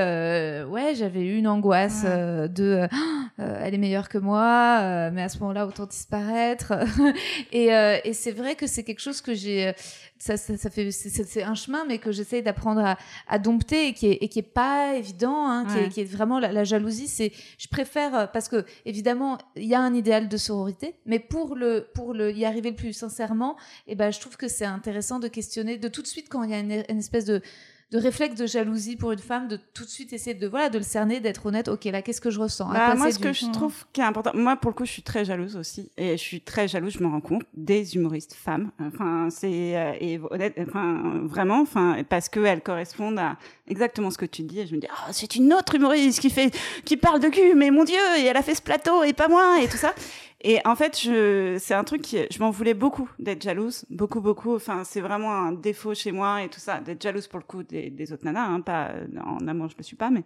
ouais, 0.66 0.96
j'avais 0.96 1.22
eu 1.22 1.38
une 1.38 1.48
angoisse 1.48 2.04
de, 2.04 2.88
elle 3.38 3.73
est 3.73 3.78
meilleure 3.78 4.09
que 4.09 4.17
moi, 4.17 5.09
mais 5.11 5.23
à 5.23 5.30
ce 5.30 5.39
moment-là, 5.39 5.67
autant 5.67 5.86
disparaître. 5.86 6.73
et, 7.51 7.73
euh, 7.73 7.97
et 8.03 8.13
c'est 8.13 8.32
vrai 8.32 8.55
que 8.55 8.67
c'est 8.67 8.84
quelque 8.84 8.99
chose 8.99 9.21
que 9.21 9.34
j'ai, 9.34 9.73
ça, 10.17 10.38
ça, 10.38 10.57
ça, 10.57 10.69
fait, 10.69 10.91
c'est 10.91 11.43
un 11.43 11.55
chemin, 11.55 11.86
mais 11.86 11.97
que 11.99 12.11
j'essaye 12.11 12.41
d'apprendre 12.41 12.82
à, 12.82 12.97
à, 13.28 13.39
dompter 13.39 13.89
et 13.89 13.93
qui 13.93 14.07
est, 14.07 14.17
et 14.21 14.30
qui 14.30 14.39
est 14.39 14.53
pas 14.53 14.95
évident, 14.95 15.47
hein, 15.47 15.65
qui, 15.65 15.78
est, 15.78 15.89
qui, 15.89 16.01
est, 16.01 16.05
vraiment 16.05 16.39
la, 16.39 16.63
jalousie. 16.63 17.07
C'est, 17.07 17.32
je 17.57 17.67
préfère 17.67 18.15
euh, 18.15 18.25
parce 18.28 18.49
que 18.49 18.65
évidemment 18.86 19.38
il 19.55 19.65
y 19.65 19.75
a 19.75 19.82
un 19.82 19.93
idéal 19.93 20.28
de 20.28 20.38
sororité, 20.38 20.95
mais 21.05 21.19
pour 21.19 21.55
le, 21.55 21.88
pour 21.93 22.13
le 22.13 22.32
y 22.32 22.45
arriver 22.45 22.71
le 22.71 22.75
plus 22.75 22.93
sincèrement, 22.93 23.55
et 23.88 23.93
eh 23.93 23.95
ben 23.95 24.11
je 24.11 24.19
trouve 24.19 24.38
que 24.38 24.47
c'est 24.47 24.65
intéressant 24.65 25.19
de 25.19 25.28
questionner 25.28 25.78
de 25.78 25.88
tout 25.88 26.01
de 26.01 26.07
suite 26.07 26.28
quand 26.30 26.43
il 26.43 26.51
y 26.51 26.53
a 26.53 26.59
une, 26.59 26.84
une 26.89 26.99
espèce 26.99 27.25
de 27.25 27.41
de 27.90 27.98
réflexe 27.98 28.36
de 28.36 28.46
jalousie 28.46 28.98
pour 28.98 29.14
une 29.14 29.20
femme, 29.20 29.48
de 29.48 29.58
tout 29.74 29.86
de 29.86 29.90
suite 29.90 30.12
essayer 30.12 30.34
de 30.34 30.46
voilà 30.46 30.70
de 30.70 30.78
le 30.78 30.84
cerner, 30.84 31.22
d'être 31.22 31.46
honnête. 31.46 31.70
Ok, 31.70 31.86
là, 31.86 32.02
qu'est-ce 32.02 32.20
que 32.20 32.30
je 32.30 32.40
ressens? 32.40 32.70
Bah, 32.72 32.96
Moi, 32.96 33.12
ce 33.12 33.20
que 33.20 33.32
je 33.32 33.50
trouve 33.52 33.74
qui 33.94 34.02
est 34.02 34.04
important, 34.04 34.32
moi 34.34 34.58
pour 34.58 34.72
le 34.72 34.76
coup, 34.76 34.86
je 34.86 34.92
suis 34.92 35.04
très 35.04 35.24
jalouse 35.24 35.56
aussi, 35.56 35.90
et 35.98 36.12
je 36.18 36.22
suis 36.22 36.42
très 36.42 36.68
jalouse. 36.68 36.94
Je 36.94 37.04
me 37.04 37.08
rends 37.08 37.22
compte 37.22 37.44
des 37.54 37.96
humoristes 37.96 38.34
femmes. 38.34 38.72
Enfin, 38.80 39.30
c'est 39.30 39.78
euh, 39.78 39.94
et 40.02 40.20
honnête, 40.30 40.56
enfin 40.68 41.22
vraiment, 41.24 41.62
enfin 41.62 42.04
parce 42.10 42.28
que 42.28 42.42
elles 42.42 42.62
correspondent 42.62 43.20
à 43.20 43.38
exactement 43.70 44.12
ce 44.12 44.18
que 44.18 44.26
tu 44.26 44.44
dis. 44.44 44.60
Et 44.60 44.68
je 44.68 44.76
me 44.76 44.82
dis, 44.82 44.88
oh, 44.92 45.10
c'est 45.12 45.36
une 45.36 45.54
autre 45.54 45.76
humoriste 45.76 46.20
qui 46.20 46.30
fait, 46.30 46.54
qui 46.84 46.98
parle 46.98 47.22
de 47.22 47.30
cul, 47.30 47.56
mais 47.56 47.72
mon 47.72 47.86
Dieu, 47.86 47.96
et 48.18 48.26
elle 48.26 48.38
a 48.38 48.44
fait 48.44 48.56
ce 48.56 48.62
plateau 48.62 49.04
et 49.04 49.14
pas 49.14 49.30
moi 49.30 49.60
et 49.62 49.68
tout 49.68 49.78
ça. 49.78 49.94
Et 50.42 50.60
en 50.66 50.76
fait, 50.76 51.00
je, 51.00 51.58
c'est 51.60 51.74
un 51.74 51.84
truc 51.84 52.04
qui, 52.04 52.20
je 52.30 52.40
m'en 52.40 52.52
voulais 52.52 52.76
beaucoup 52.76 53.10
d'être 53.18 53.42
jalouse, 53.42 53.86
beaucoup, 53.90 54.22
beaucoup. 54.22 54.56
Enfin, 54.56 54.84
c'est 54.84 55.02
vraiment 55.02 55.32
un 55.32 55.52
défaut 55.52 55.96
chez 55.96 56.12
moi 56.12 56.44
et 56.44 56.50
tout 56.50 56.60
ça, 56.60 56.80
d'être 56.80 57.02
jalouse 57.02 57.28
pour 57.28 57.40
le 57.40 57.46
coup 57.46 57.64
des, 57.64 58.14
autres 58.14 58.24
nanas, 58.24 58.46
hein, 58.46 58.62
pas 58.62 58.92
en 59.26 59.48
amour, 59.48 59.70
je 59.70 59.78
le 59.78 59.84
suis 59.84 59.96
pas, 59.96 60.12
mais 60.12 60.24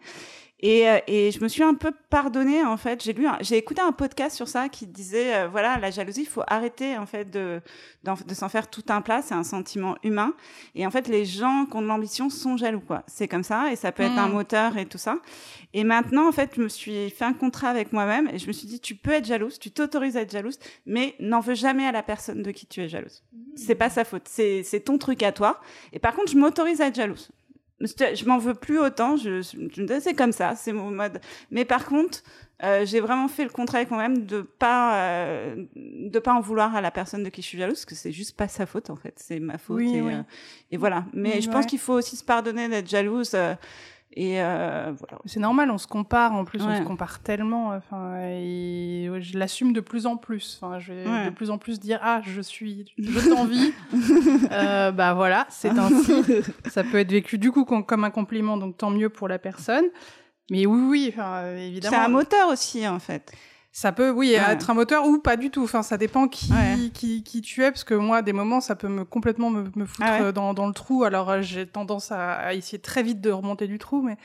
et, 0.62 0.88
euh, 0.88 1.00
et, 1.08 1.32
je 1.32 1.40
me 1.42 1.48
suis 1.48 1.64
un 1.64 1.74
peu 1.74 1.92
pardonnée 2.10 2.64
en 2.64 2.78
fait. 2.78 3.04
J'ai 3.04 3.14
lu, 3.14 3.28
j'ai 3.42 3.58
écouté 3.58 3.82
un 3.82 3.92
podcast 3.92 4.36
sur 4.36 4.48
ça 4.48 4.70
qui 4.70 4.86
disait 4.86 5.36
euh, 5.36 5.48
voilà 5.48 5.80
la 5.80 5.90
jalousie, 5.90 6.22
il 6.22 6.28
faut 6.28 6.44
arrêter 6.48 6.98
en 6.98 7.06
fait 7.06 7.30
de 7.30 7.62
de 8.04 8.34
s'en 8.34 8.50
faire 8.50 8.70
tout 8.70 8.84
un 8.90 9.02
plat. 9.02 9.22
C'est 9.22 9.34
un 9.34 9.44
sentiment 9.44 9.96
humain. 10.04 10.34
Et 10.76 10.86
en 10.86 10.92
fait, 10.92 11.08
les 11.08 11.26
gens 11.26 11.66
qui 11.66 11.76
ont 11.76 11.82
de 11.82 11.88
l'ambition 11.88 12.30
sont 12.30 12.58
jaloux 12.58 12.80
quoi. 12.80 13.04
C'est 13.08 13.28
comme 13.28 13.44
ça 13.44 13.72
et 13.72 13.76
ça 13.76 13.92
peut 13.92 14.04
être 14.04 14.18
un 14.18 14.28
mm. 14.28 14.34
moteur 14.34 14.78
et 14.78 14.86
tout 14.86 14.98
ça. 15.00 15.18
Et 15.74 15.84
maintenant 15.84 16.28
en 16.28 16.32
fait, 16.32 16.52
je 16.56 16.62
me 16.62 16.70
suis 16.70 17.10
fait 17.10 17.26
un 17.26 17.34
contrat 17.34 17.70
avec 17.70 17.92
moi-même 17.92 18.30
et 18.32 18.38
je 18.38 18.48
me 18.48 18.52
suis 18.52 18.68
dit 18.68 18.80
tu 18.80 18.96
peux 18.96 19.12
être 19.12 19.26
jalouse, 19.26 19.58
tu 19.58 19.72
t'autorises 19.72 20.16
à 20.16 20.22
être 20.22 20.32
jalouse, 20.32 20.60
mais 20.86 21.16
n'en 21.20 21.40
veux 21.40 21.56
jamais 21.56 21.86
à 21.86 21.92
la 21.92 22.04
personne 22.04 22.44
de 22.44 22.52
qui 22.52 22.68
tu 22.68 22.82
es 22.82 22.90
jalouse. 22.90 23.24
Mm. 23.34 23.40
C'est 23.56 23.76
pas 23.76 23.90
sa 23.90 24.06
faute. 24.06 24.28
C'est 24.28 24.84
ton 24.86 25.00
truc 25.00 25.24
à 25.24 25.32
toi. 25.32 25.60
Et 25.92 26.00
par 26.00 26.16
contre, 26.16 26.32
je 26.32 26.38
m'autorise 26.38 26.82
à 26.82 26.88
être 26.88 26.96
jalouse 26.96 27.32
je 27.86 28.26
m'en 28.26 28.38
veux 28.38 28.54
plus 28.54 28.80
autant. 28.80 29.16
Je, 29.18 29.42
je, 29.42 30.00
c'est 30.00 30.14
comme 30.14 30.32
ça, 30.32 30.56
c'est 30.56 30.74
mon 30.74 30.92
mode. 30.92 31.20
Mais 31.50 31.66
par 31.66 31.86
contre, 31.86 32.24
euh, 32.64 32.86
j'ai 32.86 33.00
vraiment 33.00 33.28
fait 33.28 33.44
le 33.44 33.50
contraire 33.50 33.88
quand 33.88 33.98
même 33.98 34.26
de 34.26 34.42
pas 34.42 34.96
euh, 34.96 35.66
de 35.76 36.20
pas 36.20 36.34
en 36.34 36.42
vouloir 36.42 36.76
à 36.76 36.82
la 36.82 36.92
personne 36.92 37.24
de 37.24 37.30
qui 37.30 37.42
je 37.42 37.48
suis 37.48 37.58
jalouse, 37.58 37.76
parce 37.76 37.86
que 37.86 37.96
c'est 37.96 38.12
juste 38.12 38.38
pas 38.38 38.48
sa 38.48 38.66
faute 38.66 38.90
en 38.90 38.96
fait, 38.96 39.14
c'est 39.18 39.40
ma 39.40 39.58
faute. 39.58 39.82
et, 39.82 40.02
euh, 40.02 40.22
et, 40.70 40.78
voilà. 40.78 41.06
Mais 41.14 41.42
je 41.42 41.50
pense 41.50 41.66
qu'il 41.66 41.80
faut 41.80 41.94
aussi 41.94 42.16
se 42.16 42.24
pardonner 42.24 42.70
d'être 42.70 42.90
jalouse. 42.90 43.36
Et 44.14 44.42
euh, 44.42 44.92
voilà. 44.98 45.20
C'est 45.26 45.40
normal, 45.40 45.72
on 45.72 45.78
se 45.78 45.88
compare 45.88 46.34
en 46.34 46.44
plus, 46.44 46.62
on 46.62 46.76
se 46.76 46.84
compare 46.84 47.20
tellement. 47.20 47.70
Enfin, 47.70 48.18
et 48.28 49.10
je 49.20 49.38
l'assume 49.38 49.72
de 49.72 49.80
plus 49.80 50.06
en 50.06 50.18
plus. 50.18 50.60
Enfin, 50.62 50.80
je 50.80 50.94
vais 50.94 51.26
de 51.26 51.30
plus 51.30 51.50
en 51.50 51.58
plus 51.58 51.80
dire 51.80 52.00
ah 52.04 52.22
je 52.24 52.42
suis, 52.42 52.94
je 52.98 53.30
t'envie. 53.30 53.74
euh, 54.52 54.92
bah 54.92 55.14
voilà, 55.14 55.46
c'est 55.50 55.70
ainsi. 55.70 56.14
Ça 56.70 56.84
peut 56.84 57.00
être 57.00 57.12
vécu 57.12 57.38
du 57.38 57.52
coup 57.52 57.64
comme 57.64 58.04
un 58.04 58.12
compliment, 58.12 58.58
donc 58.58 58.78
tant 58.78 58.90
mieux 58.90 59.10
pour 59.10 59.30
la 59.30 59.40
personne. 59.40 59.86
Mais 60.50 60.66
oui, 60.66 60.82
oui, 60.90 61.14
enfin, 61.14 61.56
évidemment. 61.56 61.96
C'est 61.96 62.04
un 62.04 62.10
moteur 62.10 62.50
aussi 62.50 62.86
en 62.86 63.00
fait. 63.00 63.32
Ça 63.74 63.94
peut, 63.94 64.10
oui, 64.10 64.34
être 64.34 64.70
un 64.70 64.74
moteur 64.74 65.06
ou 65.06 65.18
pas 65.18 65.38
du 65.38 65.50
tout. 65.50 65.64
Enfin, 65.64 65.82
ça 65.82 65.98
dépend 65.98 66.28
qui, 66.28 66.52
qui, 66.94 67.24
qui, 67.24 67.42
tu 67.42 67.64
es, 67.64 67.72
parce 67.72 67.86
que 67.86 67.94
moi, 67.94 68.22
des 68.22 68.34
moments, 68.34 68.60
ça 68.60 68.76
peut 68.76 68.90
me 68.90 69.06
complètement 69.06 69.50
me, 69.50 69.64
me 69.76 69.86
foutre 69.86 70.08
ah 70.10 70.32
dans, 70.34 70.54
dans 70.54 70.68
le 70.68 70.74
trou. 70.74 71.06
Alors, 71.06 71.30
euh, 71.30 71.42
j'ai 71.42 71.66
tendance 71.66 72.12
à, 72.12 72.34
à, 72.34 72.54
essayer 72.54 72.80
très 72.80 73.02
vite 73.02 73.22
de 73.22 73.32
remonter 73.32 73.68
du 73.68 73.80
trou, 73.80 74.02
mais 74.02 74.18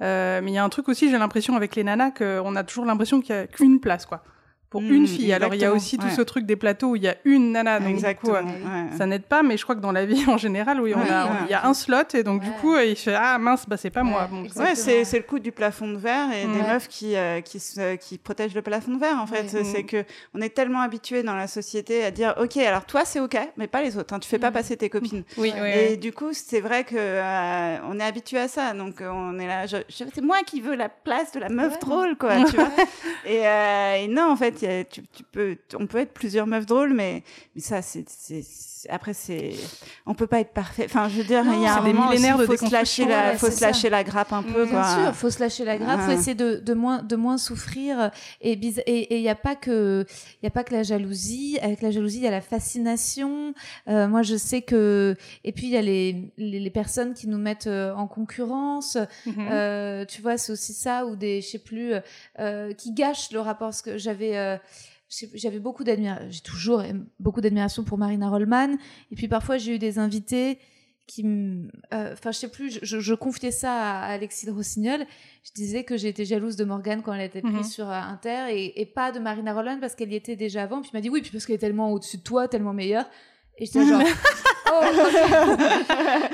euh, 0.00 0.40
mais 0.42 0.50
il 0.50 0.54
y 0.54 0.58
a 0.58 0.64
un 0.64 0.68
truc 0.68 0.88
aussi, 0.88 1.10
j'ai 1.10 1.18
l'impression 1.18 1.56
avec 1.56 1.76
les 1.76 1.84
nanas 1.84 2.10
qu'on 2.12 2.56
a 2.56 2.64
toujours 2.64 2.84
l'impression 2.84 3.20
qu'il 3.20 3.34
y 3.34 3.38
a 3.38 3.46
qu'une 3.46 3.80
place, 3.80 4.06
quoi 4.06 4.22
pour 4.74 4.82
mmh, 4.82 4.92
une 4.92 5.06
fille. 5.06 5.32
Alors 5.32 5.54
il 5.54 5.60
y 5.60 5.64
a 5.64 5.72
aussi 5.72 5.98
tout 5.98 6.10
ce 6.10 6.20
truc 6.20 6.46
des 6.46 6.56
plateaux 6.56 6.88
où 6.88 6.96
il 6.96 7.04
y 7.04 7.08
a 7.08 7.14
une 7.24 7.52
nana, 7.52 7.78
donc 7.78 7.96
du 7.96 8.14
coup, 8.16 8.32
ça 8.98 9.06
n'aide 9.06 9.22
pas. 9.22 9.44
Mais 9.44 9.56
je 9.56 9.62
crois 9.62 9.76
que 9.76 9.80
dans 9.80 9.92
la 9.92 10.04
vie 10.04 10.24
en 10.28 10.36
général, 10.36 10.80
oui, 10.80 10.92
on 10.96 11.00
a, 11.00 11.28
il 11.44 11.50
y 11.50 11.54
a 11.54 11.64
un 11.64 11.74
slot 11.74 12.12
et 12.14 12.24
donc 12.24 12.42
du 12.42 12.50
coup, 12.50 12.76
il 12.76 12.96
fait 12.96 13.14
ah 13.14 13.38
mince, 13.38 13.66
bah 13.68 13.76
c'est 13.76 13.90
pas 13.90 14.02
moi. 14.02 14.28
Bon, 14.28 14.42
ouais, 14.42 14.74
c'est 14.74 15.04
c'est 15.04 15.18
le 15.18 15.22
coup 15.22 15.38
du 15.38 15.52
plafond 15.52 15.86
de 15.86 15.96
verre 15.96 16.26
et 16.32 16.46
des 16.46 16.72
meufs 16.72 16.88
qui 16.88 17.14
euh, 17.14 17.40
qui 17.40 17.62
qui 18.00 18.18
protègent 18.18 18.56
le 18.56 18.62
plafond 18.62 18.94
de 18.94 18.98
verre. 18.98 19.20
En 19.20 19.28
fait, 19.28 19.46
c'est 19.62 19.84
que 19.84 20.04
on 20.34 20.40
est 20.40 20.52
tellement 20.52 20.80
habitué 20.80 21.22
dans 21.22 21.36
la 21.36 21.46
société 21.46 22.04
à 22.04 22.10
dire 22.10 22.34
ok, 22.40 22.56
alors 22.56 22.84
toi 22.84 23.04
c'est 23.04 23.20
ok, 23.20 23.38
mais 23.56 23.68
pas 23.68 23.80
les 23.80 23.96
autres. 23.96 24.12
Hein, 24.12 24.18
tu 24.18 24.28
fais 24.28 24.40
pas 24.40 24.50
mm. 24.50 24.54
passer 24.54 24.76
tes 24.76 24.90
copines. 24.90 25.22
Oui. 25.36 25.52
Et 25.74 25.96
du 25.96 26.12
coup, 26.12 26.30
c'est 26.32 26.60
vrai 26.60 26.84
que 26.84 26.94
euh, 26.96 27.76
on 27.88 27.98
est 27.98 28.04
habitué 28.04 28.38
à 28.38 28.48
ça. 28.48 28.72
Donc 28.72 28.96
on 29.00 29.38
est 29.38 29.46
là, 29.46 29.66
c'est 29.88 30.20
moi 30.20 30.38
qui 30.46 30.60
veux 30.60 30.74
la 30.74 30.88
place 30.88 31.32
de 31.32 31.40
la 31.40 31.48
meuf 31.48 31.78
drôle, 31.78 32.16
quoi. 32.16 32.44
tu 32.44 32.56
vois 32.56 32.70
et, 33.26 33.46
euh, 33.46 33.96
et 33.96 34.08
non, 34.08 34.30
en 34.30 34.36
fait 34.36 34.63
tu, 34.90 35.02
peux, 35.30 35.56
on 35.78 35.86
peut 35.86 35.98
être 35.98 36.12
plusieurs 36.12 36.46
meufs 36.46 36.66
drôles, 36.66 36.94
mais, 36.94 37.22
mais 37.54 37.60
ça, 37.60 37.82
c'est, 37.82 38.04
après, 38.90 39.14
c'est, 39.14 39.52
on 40.06 40.14
peut 40.14 40.26
pas 40.26 40.40
être 40.40 40.52
parfait. 40.52 40.84
Enfin, 40.86 41.08
je 41.08 41.16
veux 41.18 41.24
dire, 41.24 41.44
il 41.44 41.62
y 41.62 41.66
a 41.66 41.78
un 41.78 41.80
moment, 41.80 42.12
il 42.12 42.46
faut 42.46 42.56
se 42.56 42.72
lâcher 42.72 43.04
la, 43.04 43.36
faut 43.36 43.50
se 43.50 43.60
lâcher 43.60 43.90
la 43.90 44.04
grappe 44.04 44.32
un 44.32 44.42
peu, 44.42 44.66
Bien 44.66 44.84
sûr, 44.84 45.14
faut 45.14 45.30
se 45.30 45.40
lâcher 45.40 45.64
la 45.64 45.78
grappe, 45.78 46.00
faut 46.00 46.12
essayer 46.12 46.34
de, 46.34 46.56
de 46.56 46.74
moins, 46.74 47.02
de 47.02 47.16
moins 47.16 47.38
souffrir. 47.38 48.10
Et 48.40 48.52
et 48.86 49.16
il 49.16 49.22
y 49.22 49.28
a 49.28 49.34
pas 49.34 49.54
que, 49.54 50.04
il 50.42 50.44
y 50.44 50.46
a 50.46 50.50
pas 50.50 50.64
que 50.64 50.74
la 50.74 50.82
jalousie. 50.82 51.58
Avec 51.62 51.82
la 51.82 51.90
jalousie, 51.90 52.18
il 52.18 52.24
y 52.24 52.28
a 52.28 52.30
la 52.30 52.40
fascination. 52.40 53.54
Euh, 53.88 54.08
moi, 54.08 54.22
je 54.22 54.36
sais 54.36 54.62
que, 54.62 55.16
et 55.44 55.52
puis 55.52 55.66
il 55.66 55.72
y 55.72 55.76
a 55.76 55.82
les, 55.82 56.32
les, 56.38 56.70
personnes 56.70 57.14
qui 57.14 57.28
nous 57.28 57.38
mettent 57.38 57.66
euh, 57.66 57.94
en 57.94 58.06
concurrence. 58.06 58.96
Mhm. 59.26 59.48
euh, 59.50 60.04
tu 60.04 60.22
vois, 60.22 60.36
c'est 60.38 60.52
aussi 60.52 60.72
ça 60.72 61.06
ou 61.06 61.16
des, 61.16 61.40
je 61.40 61.48
sais 61.48 61.58
plus, 61.58 61.92
euh, 62.38 62.72
qui 62.72 62.92
gâchent 62.92 63.32
le 63.32 63.40
rapport. 63.40 63.68
Parce 63.68 63.82
que 63.82 63.98
j'avais 63.98 64.36
euh, 64.36 64.56
j'avais 65.34 65.60
beaucoup 65.60 65.84
d'admiration, 65.84 66.26
j'ai 66.30 66.40
toujours 66.40 66.82
beaucoup 67.18 67.40
d'admiration 67.40 67.84
pour 67.84 67.98
Marina 67.98 68.28
Rollman. 68.28 68.76
Et 69.10 69.16
puis 69.16 69.28
parfois, 69.28 69.58
j'ai 69.58 69.76
eu 69.76 69.78
des 69.78 69.98
invités 69.98 70.58
qui, 71.06 71.22
euh, 71.92 72.12
enfin, 72.14 72.32
je 72.32 72.38
sais 72.38 72.48
plus, 72.48 72.78
je, 72.82 72.98
je, 72.98 73.14
confiais 73.14 73.50
ça 73.50 73.72
à 73.72 74.06
Alexis 74.06 74.46
de 74.46 74.50
Rossignol. 74.50 75.04
Je 75.42 75.52
disais 75.52 75.84
que 75.84 75.96
j'étais 75.96 76.24
jalouse 76.24 76.56
de 76.56 76.64
Morgane 76.64 77.02
quand 77.02 77.12
elle 77.12 77.20
était 77.20 77.42
prise 77.42 77.54
mhm. 77.54 77.64
sur 77.64 77.88
Inter 77.88 78.46
et, 78.50 78.80
et, 78.80 78.86
pas 78.86 79.12
de 79.12 79.18
Marina 79.18 79.52
Rollman 79.52 79.80
parce 79.80 79.94
qu'elle 79.94 80.12
y 80.12 80.16
était 80.16 80.36
déjà 80.36 80.62
avant. 80.62 80.80
Puis 80.80 80.90
il 80.92 80.96
m'a 80.96 81.02
dit 81.02 81.10
oui, 81.10 81.20
puis 81.20 81.30
parce 81.30 81.44
qu'elle 81.44 81.56
est 81.56 81.58
tellement 81.58 81.92
au-dessus 81.92 82.18
de 82.18 82.22
toi, 82.22 82.48
tellement 82.48 82.72
meilleure. 82.72 83.06
Et 83.56 83.66
j'étais 83.66 83.86
genre, 83.86 84.02
oh, 84.72 84.80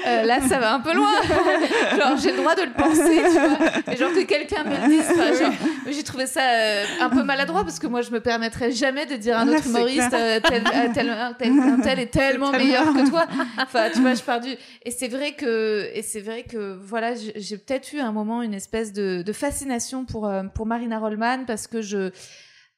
euh, 0.07 0.23
là, 0.23 0.41
ça 0.41 0.59
va 0.59 0.73
un 0.73 0.81
peu 0.81 0.95
loin. 0.95 1.13
genre, 1.99 2.17
j'ai 2.17 2.31
le 2.31 2.39
droit 2.39 2.55
de 2.55 2.63
le 2.63 2.73
penser, 2.73 3.23
tu 3.27 3.39
vois. 3.39 3.59
Mais 3.87 3.97
genre 3.97 4.13
que 4.13 4.25
quelqu'un 4.25 4.65
me 4.65 4.71
le 4.71 4.89
dise. 4.89 5.95
J'ai 5.95 6.03
trouvé 6.03 6.25
ça 6.27 6.41
euh, 6.41 6.85
un 7.01 7.11
peu 7.11 7.23
maladroit 7.23 7.63
parce 7.65 7.79
que 7.79 7.87
moi, 7.87 8.01
je 8.01 8.11
me 8.11 8.21
permettrais 8.21 8.73
jamais 8.73 9.05
de 9.05 9.17
dire 9.17 9.37
à 9.37 9.43
un 9.43 9.49
autre 9.49 9.67
humoriste 9.67 10.15
euh, 10.15 10.41
tel, 10.41 10.65
tel, 10.65 10.93
tel, 10.95 11.81
tel, 11.83 11.99
est 11.99 12.07
tellement 12.11 12.53
meilleur 12.53 12.87
que 12.95 13.11
toi. 13.11 13.27
Enfin, 13.59 13.91
tu 13.93 14.01
vois, 14.01 14.15
je 14.15 14.23
pars 14.23 14.41
du. 14.41 14.57
Et 14.87 14.91
c'est 14.91 15.09
vrai 15.09 15.33
que, 15.33 15.91
et 15.93 16.01
c'est 16.01 16.21
vrai 16.21 16.45
que, 16.45 16.79
voilà, 16.83 17.13
j'ai 17.15 17.59
peut-être 17.59 17.93
eu 17.93 18.01
un 18.01 18.13
moment 18.13 18.41
une 18.41 18.55
espèce 18.55 18.95
de, 18.95 19.21
de 19.21 19.33
fascination 19.35 20.07
pour, 20.07 20.33
pour 20.55 20.65
Marina 20.65 20.99
Rollman 20.99 21.45
parce 21.47 21.67
que 21.67 21.83
je 21.83 22.13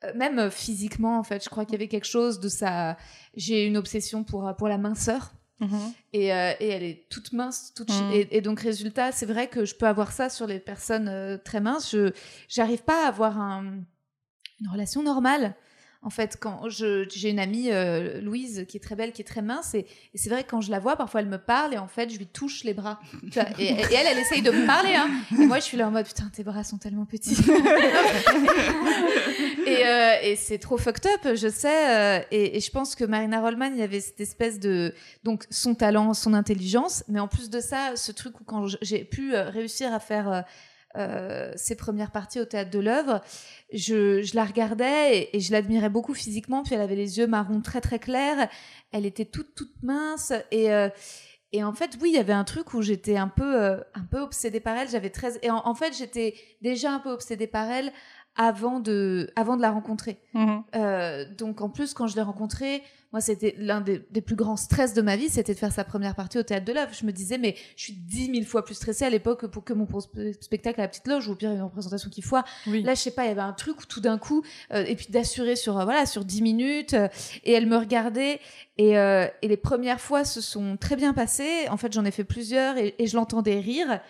euh, 0.05 0.13
même 0.15 0.39
euh, 0.39 0.51
physiquement 0.51 1.19
en 1.19 1.23
fait 1.23 1.45
je 1.45 1.49
crois 1.49 1.65
qu'il 1.65 1.75
y 1.75 1.77
avait 1.77 1.89
quelque 1.89 2.07
chose 2.07 2.41
de 2.41 2.49
ça 2.49 2.97
j'ai 3.35 3.67
une 3.67 3.77
obsession 3.77 4.25
pour 4.25 4.47
euh, 4.47 4.53
pour 4.53 4.69
la 4.69 4.79
minceur 4.79 5.33
mm-hmm. 5.61 5.93
et, 6.13 6.27
et, 6.27 6.69
elle 6.69 6.83
est 6.83 7.07
toute 7.11 7.33
mince 7.33 7.73
toute 7.75 7.91
mm. 7.91 8.27
et, 8.31 8.41
donc 8.41 8.61
résultat 8.61 9.13
c'est 9.13 9.27
vrai 9.27 9.49
que 9.49 9.65
je 9.65 9.75
peux 9.75 9.87
avoir 9.87 10.13
ça 10.13 10.29
sur 10.29 10.47
les 10.47 10.59
personnes 10.59 11.41
très 11.45 11.61
minces 11.61 11.91
je 11.91 12.13
j'arrive 12.49 12.83
pas 12.83 13.05
à 13.05 13.09
avoir 13.09 13.41
un, 13.41 13.85
une 14.61 14.69
relation 14.69 15.03
normale 15.03 15.55
En 16.05 16.11
fait, 16.11 16.37
quand 16.41 16.69
j'ai 16.69 17.31
une 17.31 17.39
amie, 17.39 17.71
euh, 17.71 18.21
Louise, 18.21 18.65
qui 18.69 18.77
est 18.77 18.81
très 18.81 18.97
belle, 18.97 19.13
qui 19.13 19.23
est 19.23 19.25
très 19.25 19.41
mince, 19.41 19.75
et, 19.75 19.87
c'est 20.17 20.31
vrai 20.31 20.43
quand 20.43 20.61
je 20.61 20.73
la 20.73 20.81
vois, 20.81 20.97
parfois 20.97 21.21
elle 21.21 21.29
me 21.29 21.39
parle 21.39 21.75
et 21.75 21.79
en 21.79 21.87
fait, 21.87 22.11
je 22.11 22.19
lui 22.19 22.27
touche 22.27 22.65
les 22.65 22.75
bras. 22.75 22.99
et, 23.59 23.69
elle, 23.69 24.07
elle 24.11 24.19
essaye 24.19 24.43
de 24.43 24.51
me 24.51 24.67
parler. 24.67 24.95
Hein. 24.97 25.09
Et 25.39 25.47
moi, 25.47 25.61
je 25.61 25.65
suis 25.65 25.77
là 25.77 25.87
en 25.87 25.93
mode 25.93 26.07
putain, 26.07 26.29
tes 26.35 26.43
bras 26.43 26.65
sont 26.65 26.79
tellement 26.79 27.07
petits. 27.07 27.37
Euh, 29.69 30.15
et, 30.23 30.37
c'est 30.37 30.59
trop 30.59 30.77
fucked 30.77 31.07
up, 31.07 31.35
je 31.35 31.49
sais. 31.49 32.21
Euh, 32.21 32.23
et, 32.31 32.61
je 32.61 32.71
pense 32.71 32.95
que 32.95 33.05
Marina 33.05 33.41
Rollman, 33.41 33.71
il 33.73 33.79
y 33.79 33.83
avait 33.83 34.01
cette 34.01 34.21
espèce 34.21 34.61
de. 34.61 34.95
Donc, 35.25 35.45
son 35.51 35.75
talent, 35.75 36.13
son 36.15 36.35
intelligence, 36.35 37.05
mais 37.09 37.21
en 37.21 37.29
plus 37.29 37.49
de 37.49 37.59
ça, 37.59 37.97
ce 37.97 38.13
truc 38.13 38.39
où 38.41 38.45
quand 38.45 38.67
j'ai 38.83 39.05
pu 39.05 39.35
réussir 39.35 39.93
à 39.93 39.99
faire 39.99 40.45
euh, 40.97 41.53
ses 41.57 41.77
premières 41.77 42.11
parties 42.11 42.41
au 42.41 42.45
théâtre 42.45 42.71
de 42.71 42.79
l'œuvre, 42.79 43.21
je, 43.73 44.23
je, 44.23 44.37
la 44.37 44.45
regardais 44.45 45.31
et, 45.33 45.41
je 45.41 45.53
l'admirais 45.53 45.89
beaucoup 45.89 46.15
physiquement. 46.15 46.63
Puis 46.63 46.75
elle 46.75 46.81
avait 46.81 46.97
les 46.97 47.19
yeux 47.19 47.27
marrons 47.27 47.61
très 47.61 47.81
très 47.81 47.99
clairs. 47.99 48.49
Elle 48.93 49.07
était 49.07 49.25
toute 49.25 49.55
toute 49.55 49.83
mince 49.83 50.33
et 50.51 50.73
euh, 50.73 50.89
et 51.53 51.63
en 51.63 51.73
fait, 51.73 51.99
oui, 52.01 52.11
il 52.11 52.15
y 52.15 52.19
avait 52.19 52.33
un 52.33 52.45
truc 52.45 52.73
où 52.73 52.81
j'étais 52.81 53.19
un 53.19 53.29
peu, 53.29 53.63
euh, 53.63 53.77
un 53.95 54.05
peu 54.11 54.21
obsédée 54.21 54.61
par 54.61 54.77
elle. 54.77 54.89
J'avais 54.89 55.11
13... 55.11 55.39
Et 55.43 55.51
en, 55.51 55.75
fait, 55.75 55.95
j'étais 55.97 56.35
déjà 56.63 56.93
un 56.93 56.99
peu 56.99 57.11
obsédée 57.11 57.47
par 57.47 57.71
elle 57.71 57.93
avant 58.35 58.81
de, 58.81 59.31
avant 59.37 59.59
de 59.59 59.63
la 59.63 59.71
rencontrer. 59.71 60.19
Mhm. 60.33 60.65
Euh, 60.75 61.27
donc, 61.35 61.61
en 61.61 61.69
plus, 61.69 61.93
quand 61.93 62.07
je 62.07 62.17
l'ai 62.17 62.23
rencontrée, 62.23 62.83
moi, 63.13 63.21
c'était 63.21 63.55
l'un 63.59 63.83
des, 63.83 63.99
plus 63.99 64.37
grands 64.37 64.57
stress 64.57 64.95
de 64.95 65.03
ma 65.03 65.17
vie, 65.17 65.29
c'était 65.29 65.53
de 65.53 65.59
faire 65.59 65.73
sa 65.73 65.85
première 65.85 66.15
partie 66.15 66.39
au 66.39 66.43
Théâtre 66.43 66.65
de 66.65 66.73
l'œuvre. 66.73 66.93
Je 66.99 67.05
me 67.05 67.13
disais, 67.13 67.37
mais 67.37 67.57
je 67.77 67.85
suis 67.85 67.93
dix 67.93 68.31
mille 68.31 68.47
fois 68.47 68.65
plus 68.65 68.75
stressée 68.75 69.05
à 69.05 69.11
l'époque 69.11 69.47
pour 69.49 69.65
que 69.65 69.75
mon 69.75 69.87
spectacle 70.41 70.81
à 70.81 70.85
la 70.85 70.89
petite 70.89 71.07
loge 71.07 71.29
ou 71.29 71.33
au 71.33 71.35
pire 71.35 71.53
une 71.53 71.63
représentation 71.63 72.09
qui 72.09 72.23
foire. 72.23 72.45
Là, 72.67 72.95
je 72.95 73.01
sais 73.01 73.11
pas, 73.11 73.25
il 73.25 73.29
y 73.29 73.31
avait 73.31 73.41
un 73.43 73.53
truc 73.53 73.83
où 73.83 73.85
tout 73.85 74.01
d'un 74.01 74.17
coup, 74.17 74.43
euh, 74.73 74.85
et 74.87 74.97
puis 74.97 75.09
d'assurer 75.11 75.57
sur, 75.57 75.79
euh, 75.79 75.85
voilà, 75.85 76.07
sur 76.07 76.25
dix 76.25 76.41
minutes, 76.41 76.95
euh, 76.95 77.09
et 77.45 77.53
elle 77.53 77.67
me 77.67 77.77
regardait, 77.77 78.41
et, 78.79 78.93
et, 78.93 79.49
les 79.49 79.57
premières 79.59 80.01
fois 80.01 80.25
se 80.25 80.41
sont 80.41 80.79
très 80.79 80.97
bien 80.97 81.13
passées. 81.13 81.69
En 81.69 81.77
fait, 81.77 81.93
j'en 81.93 82.07
ai 82.07 82.11
fait 82.11 82.25
plusieurs, 82.25 82.79
et, 82.79 82.95
et 82.99 83.07
je 83.07 83.17
l'entendais 83.17 83.61
rire. 83.61 84.01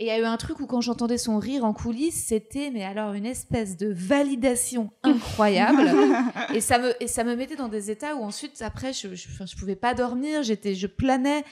Et 0.00 0.04
il 0.04 0.06
y 0.06 0.10
a 0.10 0.18
eu 0.20 0.24
un 0.24 0.36
truc 0.36 0.60
où 0.60 0.66
quand 0.66 0.80
j'entendais 0.80 1.18
son 1.18 1.38
rire 1.38 1.64
en 1.64 1.72
coulisses, 1.72 2.26
c'était 2.26 2.70
mais 2.72 2.84
alors 2.84 3.14
une 3.14 3.26
espèce 3.26 3.76
de 3.76 3.92
validation 3.92 4.90
incroyable. 5.02 5.90
et 6.54 6.60
ça 6.60 6.78
me 6.78 7.02
et 7.02 7.08
ça 7.08 7.24
me 7.24 7.34
mettait 7.34 7.56
dans 7.56 7.68
des 7.68 7.90
états 7.90 8.14
où 8.14 8.22
ensuite 8.22 8.62
après 8.62 8.92
je 8.92 9.14
je, 9.16 9.28
je 9.28 9.56
pouvais 9.56 9.76
pas 9.76 9.94
dormir, 9.94 10.44
j'étais 10.44 10.74
je 10.76 10.86
planais 10.86 11.44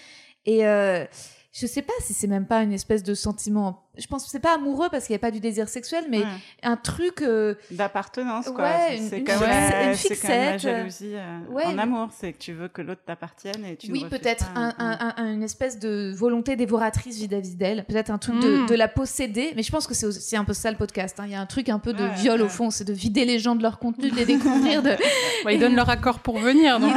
et 0.45 0.65
euh, 0.65 1.05
je 1.53 1.67
sais 1.67 1.83
pas 1.83 1.93
si 2.01 2.15
c'est 2.15 2.29
même 2.29 2.47
pas 2.47 2.63
une 2.63 2.73
espèce 2.73 3.03
de 3.03 3.15
sentiment 3.15 3.86
je 3.99 4.07
pense 4.07 4.25
que 4.25 4.31
c'est 4.31 4.41
pas 4.41 4.55
amoureux 4.55 4.89
parce 4.91 5.07
qu'il 5.07 5.15
n'y 5.15 5.17
a 5.17 5.21
pas 5.21 5.31
du 5.31 5.41
désir 5.41 5.69
sexuel, 5.69 6.05
mais 6.11 6.23
un 6.63 6.77
truc 6.77 7.23
euh, 7.23 7.55
d'appartenance 7.71 8.47
quoi. 8.51 8.71
c'est 8.99 9.23
comme, 9.23 9.41
la, 9.41 9.93
la 9.93 10.59
jalousie 10.59 11.15
euh, 11.15 11.39
en 11.65 11.79
amour, 11.79 12.09
c'est 12.17 12.33
que 12.33 12.39
tu 12.39 12.53
veux 12.53 12.69
que 12.69 12.83
l'autre 12.83 13.03
t'appartienne 13.07 13.65
et 13.65 13.77
tu 13.77 13.91
oui 13.91 14.05
peut-être 14.09 14.47
un, 14.55 15.15
une 15.19 15.43
espèce 15.43 15.79
de 15.79 16.13
volonté 16.15 16.57
dévoratrice 16.57 17.19
vis-à-vis 17.19 17.57
d'elle, 17.57 17.85
peut-être 17.85 18.11
un 18.11 18.19
truc 18.19 18.41
de, 18.41 18.63
mm. 18.63 18.67
de, 18.67 18.75
la 18.75 18.89
posséder, 18.89 19.53
mais 19.57 19.63
je 19.63 19.71
pense 19.71 19.87
que 19.87 19.95
c'est 19.95 20.07
aussi 20.07 20.37
un 20.37 20.45
peu 20.45 20.55
ça 20.55 20.71
le 20.71 20.77
podcast. 20.77 21.19
Hein. 21.19 21.25
Il 21.27 21.33
y 21.33 21.35
a 21.35 21.41
un 21.41 21.47
truc 21.47 21.69
un 21.69 21.79
peu 21.79 21.93
de 21.93 22.05
viol 22.05 22.43
au 22.43 22.49
fond, 22.49 22.71
c'est 22.71 22.85
de 22.85 22.93
vider 22.93 23.25
les 23.25 23.39
gens 23.39 23.55
de 23.55 23.63
leur 23.63 23.79
contenu, 23.79 24.11
de 24.11 24.17
les 24.17 24.25
découvrir. 24.25 24.83
De... 24.83 24.97
ils 25.51 25.59
donnent 25.59 25.77
leur 25.77 25.89
accord 25.89 26.21
pour 26.21 26.39
venir. 26.39 26.79
Donc... 26.81 26.95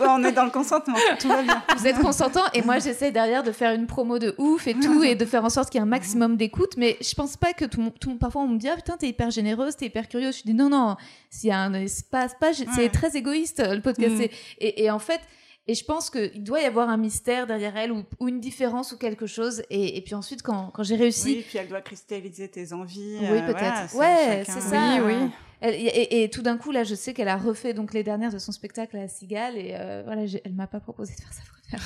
On 0.00 0.24
est 0.24 0.32
dans 0.32 0.44
le 0.44 0.50
consentement, 0.50 0.96
tout 1.18 1.28
va 1.28 1.42
bien. 1.42 1.62
Vous 1.76 1.86
êtes 1.86 1.98
consentant 1.98 2.44
et 2.54 2.62
moi 2.62 2.78
j'essaie 2.78 3.10
derrière 3.10 3.42
de 3.42 3.52
faire 3.52 3.72
une 3.72 3.86
promo 3.86 4.18
de 4.18 4.34
ouf 4.38 4.66
et 4.66 4.74
tout 4.74 5.02
et 5.02 5.14
de 5.14 5.24
faire 5.24 5.44
en 5.48 5.50
sorte 5.50 5.70
qu'il 5.70 5.78
y 5.78 5.80
ait 5.80 5.86
un 5.86 5.86
maximum 5.86 6.36
d'écoute, 6.36 6.76
mais 6.76 6.98
je 7.00 7.14
pense 7.14 7.38
pas 7.38 7.54
que 7.54 7.64
tout, 7.64 7.90
tout 7.98 8.18
parfois 8.18 8.42
on 8.42 8.48
me 8.48 8.58
dit 8.58 8.68
ah 8.68 8.76
putain 8.76 8.98
t'es 8.98 9.08
hyper 9.08 9.30
généreuse, 9.30 9.76
t'es 9.76 9.86
hyper 9.86 10.06
curieuse. 10.06 10.38
Je 10.38 10.42
dis 10.42 10.54
non 10.54 10.68
non, 10.68 10.96
s'il 11.30 11.48
y 11.48 11.52
a 11.52 11.58
un 11.58 11.72
espace, 11.72 12.34
pas, 12.38 12.52
c'est 12.52 12.90
très 12.90 13.16
égoïste 13.16 13.62
le 13.66 13.80
podcast. 13.80 14.14
Mm. 14.14 14.26
Et, 14.58 14.84
et, 14.84 14.90
en 14.90 14.98
fait, 14.98 15.20
et 15.66 15.74
je 15.74 15.84
pense 15.84 16.10
qu'il 16.10 16.42
doit 16.42 16.60
y 16.60 16.64
avoir 16.64 16.90
un 16.90 16.98
mystère 16.98 17.46
derrière 17.46 17.76
elle 17.76 17.92
ou, 17.92 18.04
une 18.26 18.40
différence 18.40 18.92
ou 18.92 18.98
quelque 18.98 19.26
chose. 19.26 19.62
Et, 19.70 19.96
et 19.96 20.00
puis 20.02 20.14
ensuite, 20.14 20.42
quand, 20.42 20.70
quand 20.72 20.82
j'ai 20.82 20.96
réussi. 20.96 21.36
Oui, 21.36 21.44
puis 21.46 21.58
elle 21.58 21.68
doit 21.68 21.80
cristalliser 21.80 22.48
tes 22.48 22.72
envies. 22.72 23.18
Oui, 23.20 23.38
euh, 23.38 23.46
peut-être. 23.46 23.94
ouais, 23.96 24.44
c'est 24.46 24.60
ça. 24.60 24.98
Oui, 25.02 25.14
oui. 25.14 25.30
Et, 25.62 26.22
et, 26.22 26.30
tout 26.30 26.42
d'un 26.42 26.56
coup, 26.56 26.70
là, 26.70 26.84
je 26.84 26.94
sais 26.94 27.14
qu'elle 27.14 27.28
a 27.28 27.36
refait 27.36 27.74
donc 27.74 27.92
les 27.92 28.04
dernières 28.04 28.32
de 28.32 28.38
son 28.38 28.52
spectacle 28.52 28.96
à 28.96 29.08
Cigale. 29.08 29.56
Et 29.56 29.74
euh, 29.74 30.02
voilà, 30.04 30.22
elle 30.44 30.54
m'a 30.54 30.66
pas 30.66 30.80
proposé 30.80 31.14
de 31.14 31.20
faire 31.20 31.32
ça 31.32 31.42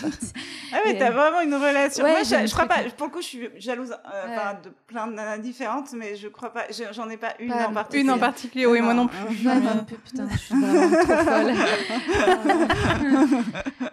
ah 0.72 0.76
oui, 0.86 0.94
t'as 0.96 1.10
vraiment 1.10 1.40
une 1.40 1.54
relation. 1.54 2.06
Moi, 2.06 2.22
je, 2.22 2.52
crois 2.52 2.66
pas. 2.66 2.84
Pour 2.96 3.08
le 3.08 3.12
coup, 3.12 3.20
je 3.20 3.26
suis 3.26 3.48
jalouse 3.56 3.90
euh, 3.90 4.52
de 4.62 4.70
plein 4.86 5.08
de 5.08 5.42
différentes, 5.42 5.92
mais 5.92 6.14
je 6.14 6.28
crois 6.28 6.52
pas. 6.52 6.66
J'en 6.92 7.10
ai 7.10 7.16
pas 7.16 7.34
une 7.40 7.52
en 7.52 7.72
particulier. 7.72 8.02
Une 8.04 8.10
en 8.12 8.18
particulier, 8.18 8.66
oui, 8.66 8.80
moi 8.80 8.94
non 8.94 9.08
plus. 9.08 9.18
putain, 10.04 10.28
je 10.30 10.36
suis 10.38 10.54
vraiment 10.54 10.88
trop 10.88 11.16
folle. 11.24 11.52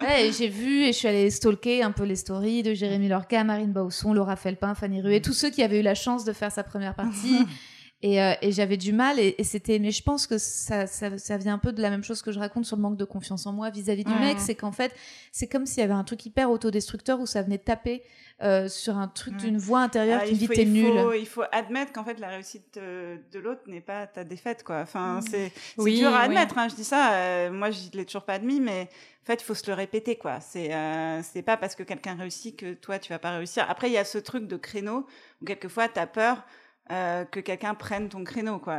ouais, 0.00 0.30
j'ai 0.30 0.48
vu 0.48 0.82
et 0.82 0.92
je 0.92 0.98
suis 0.98 1.08
allée 1.08 1.28
stalker 1.28 1.82
un 1.82 1.90
peu 1.90 2.04
les 2.04 2.16
stories 2.16 2.62
de 2.62 2.72
Jérémy 2.72 3.08
Lorca, 3.08 3.42
Marine 3.42 3.72
Bausson, 3.72 4.14
Laura 4.14 4.36
Felpin, 4.36 4.76
Fanny 4.76 5.02
Ruet, 5.02 5.20
tous 5.20 5.32
ceux 5.32 5.50
qui 5.50 5.64
avaient 5.64 5.80
eu 5.80 5.82
la 5.82 5.96
chance 5.96 6.24
de 6.24 6.32
faire 6.32 6.52
sa 6.52 6.62
première 6.62 6.94
partie. 6.94 7.46
Et, 8.02 8.22
euh, 8.22 8.32
et 8.40 8.50
j'avais 8.50 8.78
du 8.78 8.94
mal, 8.94 9.18
et, 9.18 9.36
c'était. 9.44 9.78
Mais 9.78 9.90
je 9.90 10.02
pense 10.02 10.26
que 10.26 10.38
ça, 10.38 10.86
ça, 10.86 11.18
ça, 11.18 11.36
vient 11.36 11.54
un 11.54 11.58
peu 11.58 11.70
de 11.70 11.82
la 11.82 11.90
même 11.90 12.02
chose 12.02 12.22
que 12.22 12.32
je 12.32 12.38
raconte 12.38 12.64
sur 12.64 12.76
le 12.76 12.82
manque 12.82 12.96
de 12.96 13.04
confiance 13.04 13.46
en 13.46 13.52
moi 13.52 13.68
vis-à-vis 13.68 14.04
du 14.04 14.14
mec. 14.14 14.38
C'est 14.40 14.54
qu'en 14.54 14.72
fait, 14.72 14.94
c'est 15.32 15.48
comme 15.48 15.66
s'il 15.66 15.80
y 15.80 15.84
avait 15.84 15.92
un 15.92 16.04
truc 16.04 16.24
hyper 16.24 16.50
autodestructeur 16.50 17.20
où 17.20 17.26
ça 17.26 17.42
venait 17.42 17.58
taper 17.58 18.02
euh, 18.42 18.68
sur 18.68 18.96
un 18.96 19.06
truc 19.06 19.36
d'une 19.36 19.58
voix 19.58 19.80
intérieure 19.80 20.20
ah, 20.22 20.26
qui 20.26 20.32
dit 20.32 20.48
t'es 20.48 20.64
nul. 20.64 20.94
Il 21.18 21.26
faut 21.26 21.42
admettre 21.52 21.92
qu'en 21.92 22.04
fait, 22.04 22.18
la 22.18 22.28
réussite 22.28 22.78
de, 22.78 23.38
l'autre 23.38 23.60
n'est 23.66 23.82
pas 23.82 24.06
ta 24.06 24.24
défaite, 24.24 24.64
quoi. 24.64 24.80
Enfin, 24.80 25.18
mmh. 25.18 25.22
c'est 25.30 25.52
oui, 25.76 25.98
dur 25.98 26.14
à 26.14 26.20
admettre. 26.20 26.56
Hein, 26.56 26.68
je 26.68 26.76
dis 26.76 26.84
ça. 26.84 27.12
Euh, 27.12 27.50
moi, 27.50 27.70
je 27.70 27.90
l'ai 27.92 28.06
toujours 28.06 28.24
pas 28.24 28.34
admis, 28.34 28.60
mais 28.60 28.88
en 29.22 29.26
fait, 29.26 29.42
il 29.42 29.44
faut 29.44 29.54
se 29.54 29.66
le 29.66 29.74
répéter, 29.74 30.16
quoi. 30.16 30.40
C'est 30.40 30.72
euh, 30.72 31.20
c'est 31.22 31.42
pas 31.42 31.58
parce 31.58 31.74
que 31.74 31.82
quelqu'un 31.82 32.14
réussit 32.14 32.56
que 32.56 32.72
toi, 32.72 32.98
tu 32.98 33.12
vas 33.12 33.18
pas 33.18 33.36
réussir. 33.36 33.66
Après, 33.68 33.90
il 33.90 33.92
y 33.92 33.98
a 33.98 34.06
ce 34.06 34.16
truc 34.16 34.46
de 34.46 34.56
créneau 34.56 35.06
où 35.42 35.44
quelquefois, 35.44 35.88
tu 35.88 36.00
as 36.00 36.06
peur 36.06 36.42
euh, 36.90 37.24
que 37.24 37.38
quelqu'un 37.40 37.74
prenne 37.74 38.08
ton 38.08 38.24
créneau, 38.24 38.58
quoi. 38.58 38.78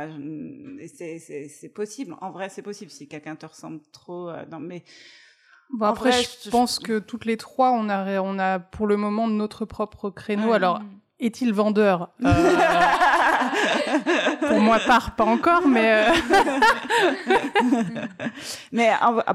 C'est 0.86 1.72
possible. 1.74 2.14
En 2.20 2.30
vrai, 2.30 2.48
c'est 2.48 2.62
possible 2.62 2.90
si 2.90 3.08
quelqu'un 3.08 3.36
te 3.36 3.46
ressemble 3.46 3.80
trop. 3.92 4.28
Euh, 4.28 4.44
dans, 4.46 4.60
mais 4.60 4.84
bon, 5.70 5.86
après, 5.86 6.12
je, 6.12 6.50
pense 6.50 6.78
que 6.78 6.98
toutes 6.98 7.24
les 7.24 7.36
trois, 7.36 7.70
on 7.72 7.88
a, 7.88 8.20
on 8.20 8.38
a 8.38 8.58
pour 8.58 8.86
le 8.86 8.96
moment 8.96 9.28
notre 9.28 9.64
propre 9.64 10.10
créneau. 10.10 10.52
Alors, 10.52 10.82
est-il 11.20 11.54
vendeur? 11.54 12.10
Euh, 12.22 12.32
Pour 14.48 14.60
moi, 14.60 14.78
part 14.80 15.14
pas 15.14 15.24
encore, 15.24 15.66
mais. 15.66 16.08
Euh, 16.08 16.12
mais 18.72 18.90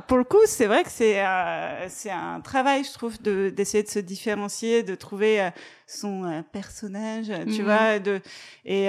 pour 0.07 0.17
le 0.17 0.23
coup, 0.23 0.45
c'est 0.45 0.65
vrai 0.65 0.83
que 0.83 0.89
c'est 0.89 1.23
euh, 1.23 1.87
c'est 1.89 2.11
un 2.11 2.39
travail, 2.41 2.83
je 2.83 2.93
trouve, 2.93 3.21
de 3.21 3.49
d'essayer 3.49 3.83
de 3.83 3.89
se 3.89 3.99
différencier, 3.99 4.83
de 4.83 4.95
trouver 4.95 5.49
son 5.85 6.43
personnage, 6.51 7.31
tu 7.45 7.61
mhm. 7.61 7.65
vois, 7.65 7.99
de 7.99 8.21
et 8.65 8.85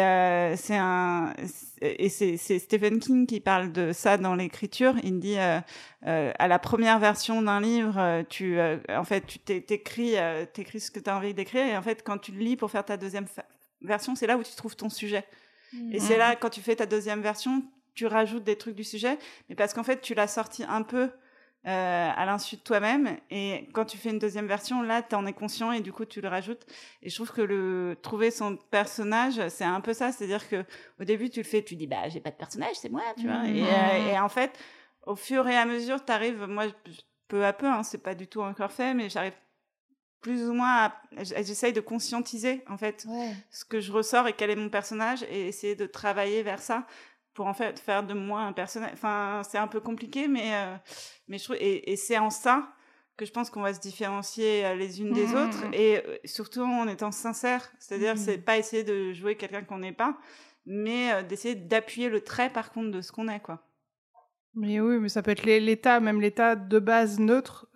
c'est 0.57 0.77
un 0.77 1.33
et 1.81 2.09
c'est 2.09 2.37
Stephen 2.37 2.99
King 2.99 3.27
qui 3.27 3.41
parle 3.41 3.73
de 3.73 3.93
ça 3.93 4.17
dans 4.17 4.35
l'écriture. 4.35 4.95
Il 5.05 5.21
dit 5.21 5.37
euh, 5.39 6.33
à 6.39 6.49
la 6.49 6.59
première 6.59 6.99
version 6.99 7.43
d'un 7.43 7.61
livre, 7.61 8.25
tu 8.29 8.59
en 8.89 9.05
fait 9.05 9.27
tu 9.27 9.39
t'écris 9.39 10.15
t'écris 10.53 10.81
ce 10.81 10.91
que 10.91 11.01
tu 11.01 11.09
as 11.09 11.17
envie 11.17 11.35
d'écrire 11.35 11.67
et 11.67 11.77
en 11.77 11.83
fait 11.83 12.03
quand 12.05 12.19
tu 12.19 12.33
le 12.33 12.39
lis 12.39 12.57
pour 12.57 12.71
faire 12.71 12.85
ta 12.85 12.97
deuxième 12.97 13.27
version, 13.83 14.15
c'est 14.15 14.27
là 14.27 14.37
où 14.37 14.43
tu 14.43 14.55
trouves 14.55 14.77
ton 14.77 14.91
sujet. 14.91 15.25
Et 15.93 16.01
c'est 16.01 16.17
là, 16.17 16.35
quand 16.35 16.51
tu 16.51 16.63
fais 16.63 16.77
ta 16.77 16.87
deuxième 16.87 17.21
version, 17.21 17.63
tu 17.95 18.07
rajoutes 18.07 18.45
des 18.45 18.57
trucs 18.57 18.75
du 18.75 18.85
sujet, 18.85 19.19
mais 19.49 19.55
parce 19.55 19.75
qu'en 19.75 19.83
fait, 19.83 20.01
tu 20.01 20.15
l'as 20.15 20.29
sorti 20.29 20.65
un 20.65 20.83
peu 20.83 21.11
euh, 21.67 22.11
à 22.17 22.25
l'insu 22.25 22.57
de 22.57 22.61
toi-même. 22.63 23.19
Et 23.31 23.69
quand 23.73 23.85
tu 23.85 23.99
fais 23.99 24.11
une 24.11 24.19
deuxième 24.19 24.47
version, 24.47 24.81
là, 24.81 25.03
tu 25.03 25.15
en 25.15 25.27
es 25.27 25.33
conscient 25.33 25.73
et 25.73 25.81
du 25.81 25.93
coup, 25.93 26.05
tu 26.05 26.21
le 26.21 26.29
rajoutes. 26.29 26.65
Et 27.03 27.11
je 27.11 27.15
trouve 27.17 27.33
que 27.33 27.43
le 27.43 27.97
trouver 28.01 28.31
son 28.31 28.57
personnage, 28.71 29.47
c'est 29.49 29.65
un 29.65 29.81
peu 29.81 29.93
ça. 29.93 30.13
C'est-à-dire 30.13 30.49
que 30.49 30.65
au 31.01 31.05
début, 31.05 31.29
tu 31.29 31.41
le 31.41 31.45
fais, 31.45 31.63
tu 31.63 31.77
dis, 31.77 31.87
bah, 31.87 32.09
j'ai 32.09 32.21
pas 32.21 32.31
de 32.31 32.37
personnage, 32.37 32.77
c'est 32.77 32.89
moi, 32.89 33.03
tu 33.19 33.27
vois. 33.27 33.47
Et, 33.47 33.63
euh, 33.63 34.13
et, 34.13 34.19
en 34.19 34.29
fait, 34.29 34.59
au 35.05 35.17
fur 35.17 35.47
et 35.49 35.57
à 35.57 35.65
mesure, 35.65 36.03
tu 36.05 36.13
arrives, 36.13 36.47
moi, 36.47 36.67
peu 37.27 37.45
à 37.45 37.53
peu, 37.53 37.67
hein, 37.67 37.83
c'est 37.83 38.03
pas 38.03 38.15
du 38.15 38.29
tout 38.29 38.41
encore 38.41 38.73
fait, 38.73 38.95
mais 38.95 39.11
j'arrive 39.11 39.35
plus 40.21 40.49
ou 40.49 40.53
moins 40.53 40.93
j'essaye 41.17 41.73
de 41.73 41.81
conscientiser 41.81 42.65
en 42.69 42.77
fait 42.77 43.07
ce 43.51 43.65
que 43.65 43.81
je 43.81 43.93
ressors 43.93 44.27
et 44.27 44.33
quel 44.33 44.51
est 44.51 44.57
mon 44.57 44.69
personnage 44.69 45.23
et 45.25 45.49
essayer 45.49 45.77
de 45.77 45.87
travailler 45.87 46.43
vers 46.43 46.61
ça 46.61 46.87
pour 47.35 47.47
en 47.47 47.55
fait 47.55 47.79
faire 47.79 48.03
de 48.03 48.15
moi 48.15 48.41
un 48.41 48.53
personnage 48.53 48.91
enfin 48.95 49.43
c'est 49.49 49.59
un 49.59 49.69
peu 49.69 49.81
compliqué 49.81 50.27
mais 50.27 50.55
euh, 50.55 50.75
mais 51.29 51.39
je 51.39 51.45
trouve 51.45 51.57
et, 51.61 51.95
c'est 51.97 52.19
en 52.19 52.31
ça 52.31 52.69
que 53.17 53.25
je 53.25 53.31
pense 53.31 53.51
qu'on 53.51 53.63
va 53.63 53.75
se 53.75 53.81
différencier 53.81 54.65
euh, 54.65 54.75
les 54.75 55.01
unes 55.01 55.13
des 55.13 55.29
mmh, 55.29 55.35
autres 55.35 55.67
mmh, 55.67 55.71
mmh. 55.71 55.75
et 55.75 55.99
euh, 55.99 56.17
surtout 56.25 56.63
en 56.63 56.87
étant 56.87 57.11
sincère. 57.11 57.73
C'est-à-dire 57.81 58.17
c'est 58.17 58.39
pas 58.39 58.59
essayer 58.59 58.85
de 58.85 59.13
jouer 59.13 59.37
quelqu'un 59.37 59.63
qu'on 59.63 59.79
n'est 59.79 59.93
pas 59.93 60.19
mais 60.67 61.23
d'essayer 61.25 61.55
d'appuyer 61.55 62.09
le 62.09 62.21
trait 62.21 62.51
par 62.51 62.73
contre 62.73 62.91
de 62.91 63.01
ce 63.01 63.13
qu'on 63.13 63.29
est 63.29 63.41
quoi. 63.41 63.65
Mais 64.55 64.81
oui 64.81 64.99
mais 64.99 65.09
ça 65.09 65.23
peut 65.23 65.31
être 65.31 65.45
l'état 65.45 66.01
même 66.01 66.21
l'état 66.21 66.57
de 66.57 66.79
base 66.81 67.21
neutre 67.21 67.69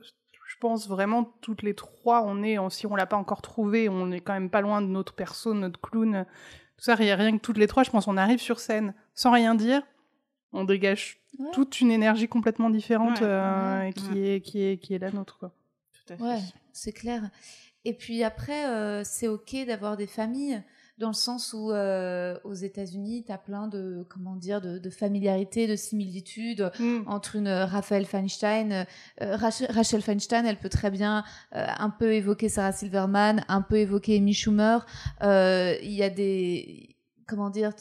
pense 0.62 0.88
vraiment 0.88 1.24
toutes 1.40 1.62
les 1.62 1.74
trois, 1.74 2.22
on 2.24 2.44
est, 2.44 2.56
si 2.70 2.86
on 2.86 2.94
l'a 2.94 3.06
pas 3.06 3.16
encore 3.16 3.42
trouvé, 3.42 3.88
on 3.88 4.12
est 4.12 4.20
quand 4.20 4.32
même 4.32 4.48
pas 4.48 4.60
loin 4.60 4.80
de 4.80 4.86
notre 4.86 5.12
perso, 5.12 5.54
notre 5.54 5.80
clown, 5.80 6.24
tout 6.76 6.84
ça, 6.84 6.94
rien 6.94 7.36
que 7.36 7.42
toutes 7.42 7.58
les 7.58 7.66
trois, 7.66 7.82
je 7.82 7.90
pense, 7.90 8.06
on 8.06 8.16
arrive 8.16 8.38
sur 8.38 8.60
scène 8.60 8.94
sans 9.12 9.32
rien 9.32 9.56
dire, 9.56 9.82
on 10.52 10.62
dégage 10.62 11.20
toute 11.52 11.80
une 11.80 11.90
énergie 11.90 12.28
complètement 12.28 12.70
différente 12.70 13.18
qui, 13.18 13.24
Est, 14.20 14.40
qui, 14.40 14.62
est, 14.62 14.78
qui 14.78 14.94
est 14.94 14.98
la 14.98 15.10
nôtre. 15.10 15.36
Quoi. 15.38 15.52
Tout 15.92 16.12
à 16.12 16.16
fait. 16.16 16.22
Ouais, 16.22 16.38
c'est 16.72 16.92
clair. 16.92 17.28
Et 17.84 17.94
puis 17.94 18.22
après, 18.22 19.02
c'est 19.04 19.26
OK 19.26 19.56
d'avoir 19.66 19.96
des 19.96 20.06
familles 20.06 20.62
dans 20.98 21.08
le 21.08 21.14
sens 21.14 21.52
où 21.52 21.70
euh, 21.70 22.38
aux 22.44 22.54
États-Unis, 22.54 23.24
tu 23.26 23.32
as 23.32 23.38
plein 23.38 23.66
de 23.66 24.04
comment 24.08 24.36
dire 24.36 24.60
de, 24.60 24.90
familiarité, 24.90 25.66
de 25.66 25.76
similitudes 25.76 26.70
mm. 26.78 27.02
entre 27.06 27.36
une 27.36 27.48
euh, 27.48 27.64
Raphaël 27.64 28.04
Feinstein, 28.04 28.86
euh, 29.20 29.36
Rachel, 29.36 30.02
Feinstein, 30.02 30.44
elle 30.46 30.58
peut 30.58 30.68
très 30.68 30.90
bien 30.90 31.24
un 31.52 31.90
peu 31.90 32.12
évoquer 32.12 32.48
Sarah 32.48 32.72
Silverman, 32.72 33.44
un 33.48 33.62
peu 33.62 33.76
évoquer 33.76 34.16
Amy 34.16 34.34
Schumer. 34.34 34.86
Il 35.22 35.92
y 35.92 36.02
a 36.02 36.10
des 36.10 36.96
comment 37.26 37.50
dire 37.50 37.72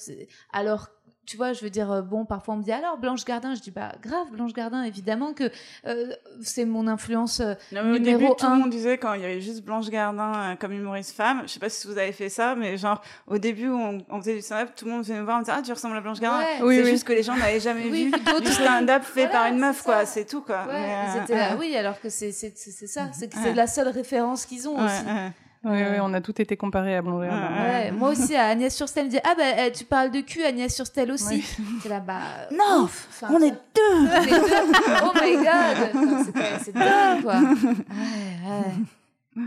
alors 0.54 0.90
tu 1.32 1.38
vois, 1.38 1.54
je 1.54 1.64
veux 1.64 1.70
dire, 1.70 1.90
euh, 1.90 2.02
bon, 2.02 2.26
parfois 2.26 2.56
on 2.56 2.58
me 2.58 2.64
dit 2.64 2.74
alors 2.74 2.98
Blanche 2.98 3.24
Gardin, 3.24 3.56
je 3.56 3.62
dis 3.62 3.72
bah 3.72 3.94
grave 4.02 4.30
Blanche 4.34 4.52
Gardin, 4.52 4.84
évidemment 4.84 5.32
que 5.32 5.50
euh, 5.88 6.12
c'est 6.42 6.66
mon 6.66 6.88
influence 6.88 7.40
euh, 7.40 7.54
non, 7.72 7.94
au 7.94 8.00
début, 8.00 8.28
tout 8.38 8.50
le 8.50 8.58
monde 8.58 8.70
disait 8.70 8.98
quand 8.98 9.14
il 9.14 9.22
y 9.22 9.24
avait 9.24 9.40
juste 9.40 9.64
Blanche 9.64 9.90
Gardin 9.90 10.58
comme 10.60 10.74
humoriste 10.74 11.16
femme, 11.16 11.44
je 11.44 11.54
sais 11.54 11.60
pas 11.62 11.70
si 11.70 11.88
vous 11.88 11.98
avez 11.98 12.12
fait 12.12 12.28
ça, 12.28 12.56
mais 12.56 12.76
genre 12.76 13.02
au 13.28 13.38
début 13.38 13.70
on, 13.70 14.00
on 14.10 14.20
faisait 14.20 14.36
du 14.36 14.42
stand-up, 14.42 14.72
tout 14.76 14.84
le 14.84 14.92
monde 14.92 15.06
venait 15.06 15.20
me 15.20 15.24
voir, 15.24 15.38
on 15.38 15.40
me 15.40 15.46
disait 15.46 15.56
ah 15.58 15.62
tu 15.64 15.72
ressembles 15.72 15.96
à 15.96 16.02
Blanche 16.02 16.20
Gardin, 16.20 16.46
c'est 16.60 16.86
juste 16.86 17.06
que 17.06 17.14
les 17.14 17.24
gens 17.24 17.38
n'avaient 17.38 17.62
jamais 17.62 17.88
vu 17.88 18.12
du 18.44 18.52
stand-up 18.52 19.04
fait 19.04 19.30
par 19.30 19.46
une 19.46 19.58
meuf 19.58 19.84
quoi, 19.84 20.06
c'est 20.06 20.26
tout 20.26 20.42
quoi. 20.42 20.66
oui, 21.58 21.78
alors 21.78 22.02
que 22.02 22.10
c'est 22.10 22.34
c'est 22.34 22.54
ça, 22.88 23.10
c'est 23.14 23.34
c'est 23.34 23.54
la 23.54 23.68
seule 23.68 23.88
référence 23.88 24.46
qu'ils 24.46 24.68
ont 24.68 24.84
aussi. 24.84 25.06
Oui, 25.64 25.78
oui, 25.78 26.00
on 26.02 26.12
a 26.14 26.22
tout 26.22 26.42
été 26.42 26.58
comparé 26.58 26.98
à. 26.98 27.04
Ouais, 27.04 27.92
moi 27.92 28.10
aussi, 28.10 28.36
à 28.36 28.48
Agnès 28.48 28.76
Surstel 28.76 29.06
me 29.06 29.12
dit 29.12 29.20
Ah, 29.24 29.36
bah, 29.38 29.66
eh, 29.68 29.72
tu 29.72 29.86
parles 29.86 30.10
de 30.10 30.22
cul, 30.22 30.44
Agnès 30.44 30.74
Surstel 30.74 31.12
aussi. 31.12 31.44
C'est 31.84 31.90
là, 31.90 32.00
bah. 32.00 32.22
Non 32.52 32.90
On 33.30 33.40
est 33.40 33.52
deux 33.52 34.08
Oh 35.04 35.12
my 35.22 35.36
god 35.36 36.58
C'est 36.64 36.74
dingue, 36.74 37.22
quoi. 37.22 37.36
Ouais, 37.36 37.76
ouais. 39.36 39.44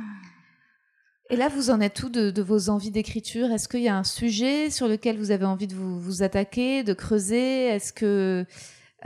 Et 1.31 1.37
là, 1.37 1.49
vous 1.49 1.71
en 1.71 1.81
êtes 1.81 1.95
tout 1.95 2.11
de, 2.11 2.31
de 2.31 2.43
vos 2.43 2.69
envies 2.69 2.93
d'écriture? 2.93 3.51
Est-ce 3.51 3.67
qu'il 3.69 3.81
y 3.81 3.89
a 3.89 3.97
un 3.97 4.05
sujet 4.05 4.71
sur 4.71 4.87
lequel 4.87 5.19
vous 5.19 5.33
avez 5.33 5.47
envie 5.47 5.67
de 5.67 5.75
vous, 5.75 5.99
vous 5.99 6.23
attaquer, 6.23 6.85
de 6.85 6.93
creuser? 6.93 7.67
Est-ce 7.67 7.93
que 7.93 8.47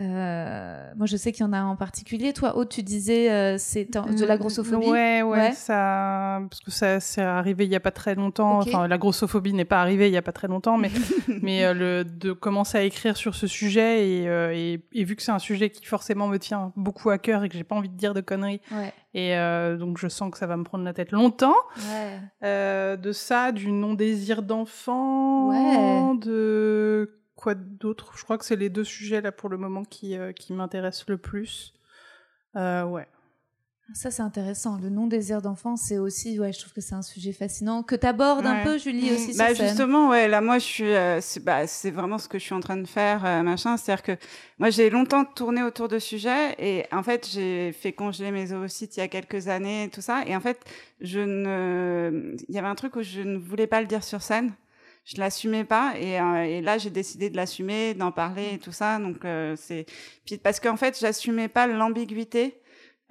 euh, 0.01 0.92
moi, 0.96 1.07
je 1.07 1.16
sais 1.16 1.32
qu'il 1.32 1.44
y 1.44 1.49
en 1.49 1.53
a 1.53 1.61
en 1.62 1.74
particulier. 1.74 2.32
Toi, 2.32 2.57
Aude, 2.57 2.68
tu 2.68 2.82
disais 2.82 3.32
euh, 3.32 3.57
c'est 3.59 3.84
de 3.84 4.24
la 4.24 4.36
grossophobie. 4.36 4.86
Ouais, 4.86 5.22
ouais, 5.22 5.53
ça, 5.53 6.40
parce 6.49 6.61
que 6.61 6.70
ça 6.70 7.01
c'est 7.01 7.22
arrivé 7.22 7.64
il 7.64 7.70
y 7.70 7.76
a 7.76 7.80
pas 7.80 7.90
très 7.90 8.14
longtemps. 8.14 8.59
Enfin, 8.59 8.86
la 8.86 8.99
grossophobie 8.99 9.53
n'est 9.53 9.64
pas 9.64 9.80
arrivée 9.80 10.07
il 10.07 10.12
y 10.12 10.16
a 10.16 10.22
pas 10.22 10.32
très 10.32 10.46
longtemps, 10.46 10.78
mais 10.78 10.90
mais 11.42 11.64
euh, 11.64 11.74
le 11.74 12.05
de 12.05 12.32
commencer 12.32 12.78
à 12.78 12.82
écrire 12.82 13.16
sur 13.16 13.34
ce 13.34 13.49
sujet 13.49 14.09
et, 14.09 14.28
euh, 14.28 14.53
et, 14.55 14.84
et 14.92 15.05
vu 15.05 15.16
que 15.16 15.22
c'est 15.22 15.32
un 15.32 15.40
sujet 15.40 15.70
qui 15.70 15.84
forcément 15.84 16.28
me 16.28 16.38
tient 16.38 16.72
beaucoup 16.76 17.11
à 17.11 17.18
cœur 17.18 17.42
et 17.42 17.49
que 17.49 17.57
j'ai 17.57 17.64
pas 17.64 17.74
envie 17.74 17.88
de 17.88 17.96
dire 17.96 18.14
de 18.14 18.20
conneries. 18.20 18.61
Ouais. 18.70 18.92
Et 19.14 19.34
donc 19.78 19.99
je 19.99 20.07
sens 20.07 20.30
que 20.30 20.38
ça 20.38 20.46
va 20.46 20.57
me 20.57 20.62
prendre 20.62 20.84
la 20.84 20.92
tête 20.92 21.11
longtemps. 21.11 21.57
Ouais. 22.42 22.96
de 22.96 23.12
ça, 23.12 23.51
du 23.51 23.72
non 23.72 23.94
désir 23.94 24.42
d'enfant, 24.42 26.14
de 26.14 27.17
quoi 27.39 27.55
d'autre? 27.55 28.12
Je 28.16 28.24
crois 28.24 28.36
que 28.36 28.45
c'est 28.45 28.57
les 28.57 28.68
deux 28.68 28.84
sujets 28.84 29.20
là 29.20 29.30
pour 29.30 29.49
le 29.49 29.57
moment 29.57 29.84
qui, 29.84 30.18
euh, 30.18 30.32
qui 30.32 30.53
m'intéressent 30.53 31.07
le 31.07 31.18
plus. 31.18 31.72
Euh, 32.57 32.82
ouais. 32.82 33.07
Ça, 33.95 34.11
c'est 34.11 34.22
intéressant. 34.22 34.76
Le 34.76 34.91
non-désir 34.91 35.41
d'enfant, 35.41 35.76
c'est 35.76 35.97
aussi, 35.97 36.39
ouais, 36.39 36.53
je 36.53 36.59
trouve 36.59 36.74
que 36.74 36.82
c'est 36.82 36.97
un 36.97 37.01
sujet 37.01 37.32
fascinant 37.32 37.82
que 37.82 37.95
tu 37.95 38.07
abordes 38.07 38.45
un 38.45 38.62
peu, 38.62 38.76
Julie, 38.76 39.12
aussi. 39.12 39.34
Bah, 39.39 39.55
justement, 39.55 40.11
ouais, 40.11 40.28
là, 40.28 40.43
moi, 40.43 40.59
je 40.59 40.64
suis, 40.64 40.93
euh, 40.93 41.20
bah, 41.43 41.66
c'est 41.66 41.91
vraiment 41.91 42.18
ce 42.18 42.28
que 42.28 42.39
je 42.39 42.45
suis 42.45 42.55
en 42.55 42.61
train 42.61 42.76
de 42.76 42.86
faire, 42.86 43.22
machin. 43.45 43.78
C'est-à-dire 43.78 44.03
que 44.03 44.16
moi, 44.59 44.68
j'ai 44.68 44.91
longtemps 44.91 45.24
tourné 45.24 45.62
autour 45.62 45.89
de 45.89 45.99
sujets 45.99 46.55
et 46.59 46.84
en 46.93 47.03
fait, 47.03 47.26
j'ai 47.30 47.72
fait 47.72 47.93
congeler 47.93 48.30
mes 48.30 48.53
ovocytes 48.53 48.97
il 48.99 49.01
y 49.01 49.03
a 49.03 49.09
quelques 49.09 49.49
années 49.49 49.84
et 49.84 49.89
tout 49.89 50.03
ça. 50.03 50.22
Et 50.26 50.36
en 50.36 50.41
fait, 50.41 50.59
je 51.01 51.20
ne, 51.20 52.36
il 52.47 52.55
y 52.55 52.59
avait 52.59 52.68
un 52.68 52.74
truc 52.74 52.95
où 52.97 53.03
je 53.03 53.22
ne 53.22 53.39
voulais 53.39 53.68
pas 53.68 53.80
le 53.80 53.86
dire 53.86 54.05
sur 54.05 54.20
scène 54.20 54.53
je 55.09 55.18
l'assumais 55.18 55.64
pas 55.64 55.94
et, 55.98 56.20
euh, 56.20 56.44
et 56.44 56.61
là 56.61 56.76
j'ai 56.76 56.90
décidé 56.90 57.30
de 57.30 57.36
l'assumer 57.36 57.94
d'en 57.94 58.12
parler 58.12 58.54
et 58.54 58.59
tout 58.59 58.72
ça 58.72 58.98
donc 58.98 59.24
euh, 59.24 59.56
c'est 59.56 59.86
parce 60.42 60.61
qu'en 60.61 60.76
fait 60.76 60.98
j'assumais 61.00 61.48
pas 61.48 61.66
l'ambiguïté 61.66 62.61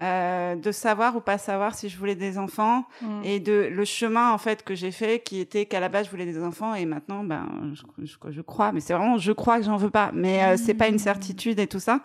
euh, 0.04 0.56
de 0.56 0.72
savoir 0.72 1.16
ou 1.16 1.22
pas 1.22 1.39
savoir 1.39 1.74
si 1.74 1.89
je 1.89 1.98
voulais 1.98 2.14
des 2.14 2.38
enfants 2.38 2.86
mmh. 3.02 3.24
et 3.24 3.39
de 3.39 3.68
le 3.72 3.84
chemin 3.84 4.32
en 4.32 4.38
fait 4.38 4.64
que 4.64 4.76
j'ai 4.76 4.91
fait 4.91 5.24
qui 5.24 5.39
était 5.39 5.66
qu'à 5.66 5.80
la 5.80 5.89
base 5.89 6.06
je 6.06 6.12
voulais 6.12 6.28
des 6.28 6.43
enfants 6.43 6.76
et 6.76 6.86
maintenant 6.86 7.24
ben 7.24 7.74
je, 7.74 8.06
je, 8.30 8.41
crois 8.41 8.72
mais 8.72 8.80
c'est 8.80 8.93
vraiment 8.93 9.18
je 9.18 9.32
crois 9.32 9.58
que 9.58 9.66
j'en 9.66 9.78
veux 9.78 9.89
pas 9.89 10.12
mais 10.14 10.43
euh, 10.43 10.56
c'est 10.56 10.76
pas 10.76 10.89
une 10.89 10.95
mmh. 10.95 11.00
certitude 11.00 11.60
et 11.60 11.66
tout 11.66 11.80
ça 11.80 12.02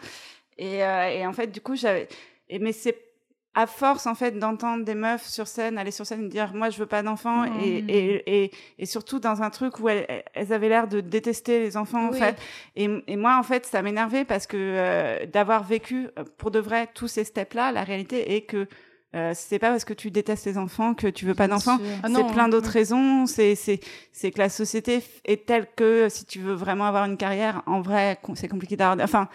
et, 0.56 0.78
et 0.78 1.26
en 1.26 1.34
fait 1.34 1.48
du 1.48 1.60
coup 1.60 1.76
j'avais 1.76 2.08
mais 2.50 2.72
c'est 2.72 3.11
à 3.54 3.66
force 3.66 4.06
en 4.06 4.14
fait 4.14 4.38
d'entendre 4.38 4.84
des 4.84 4.94
meufs 4.94 5.26
sur 5.26 5.46
scène 5.46 5.76
aller 5.76 5.90
sur 5.90 6.06
scène 6.06 6.28
dire 6.28 6.52
moi 6.54 6.70
je 6.70 6.78
veux 6.78 6.86
pas 6.86 7.02
d'enfants 7.02 7.42
mmh. 7.42 7.60
et, 7.60 7.84
et, 7.88 8.44
et, 8.44 8.50
et, 8.78 8.86
surtout 8.86 9.18
dans 9.18 9.42
un 9.42 9.50
truc 9.50 9.78
où 9.78 9.88
elles, 9.88 10.24
elles 10.32 10.52
avaient 10.52 10.70
l'air 10.70 10.88
de 10.88 11.00
détester 11.00 11.60
les 11.60 11.76
enfants 11.76 12.08
en 12.08 12.12
fait 12.12 12.36
et, 12.76 12.88
et, 13.06 13.16
moi 13.16 13.36
en 13.38 13.42
fait 13.42 13.66
ça 13.66 13.82
m'énervait 13.82 14.24
parce 14.24 14.46
que 14.46 14.56
euh, 14.56 15.26
d'avoir 15.26 15.64
vécu 15.64 16.08
pour 16.38 16.50
de 16.50 16.60
vrai 16.60 16.88
tous 16.94 17.08
ces 17.08 17.24
steps 17.24 17.54
là 17.54 17.72
la 17.72 17.84
réalité 17.84 18.34
est 18.34 18.42
que 18.42 18.66
euh, 19.14 19.32
c'est 19.34 19.58
pas 19.58 19.70
parce 19.70 19.84
que 19.84 19.92
tu 19.92 20.10
détestes 20.10 20.46
les 20.46 20.56
enfants 20.56 20.94
que 20.94 21.06
tu 21.06 21.26
veux 21.26 21.34
pas 21.34 21.48
d'enfants. 21.48 21.78
Ah 22.02 22.08
c'est 22.14 22.26
plein 22.32 22.48
d'autres 22.48 22.70
raisons. 22.70 23.26
C'est 23.26 23.54
c'est 23.54 23.80
c'est 24.10 24.30
que 24.30 24.38
la 24.38 24.48
société 24.48 25.02
est 25.24 25.46
telle 25.46 25.66
que 25.76 26.08
si 26.08 26.24
tu 26.24 26.40
veux 26.40 26.54
vraiment 26.54 26.86
avoir 26.86 27.04
une 27.04 27.16
carrière, 27.16 27.62
en 27.66 27.82
vrai, 27.82 28.18
c'est 28.34 28.48
compliqué 28.48 28.76
d'avoir. 28.76 29.04
Enfin, 29.04 29.28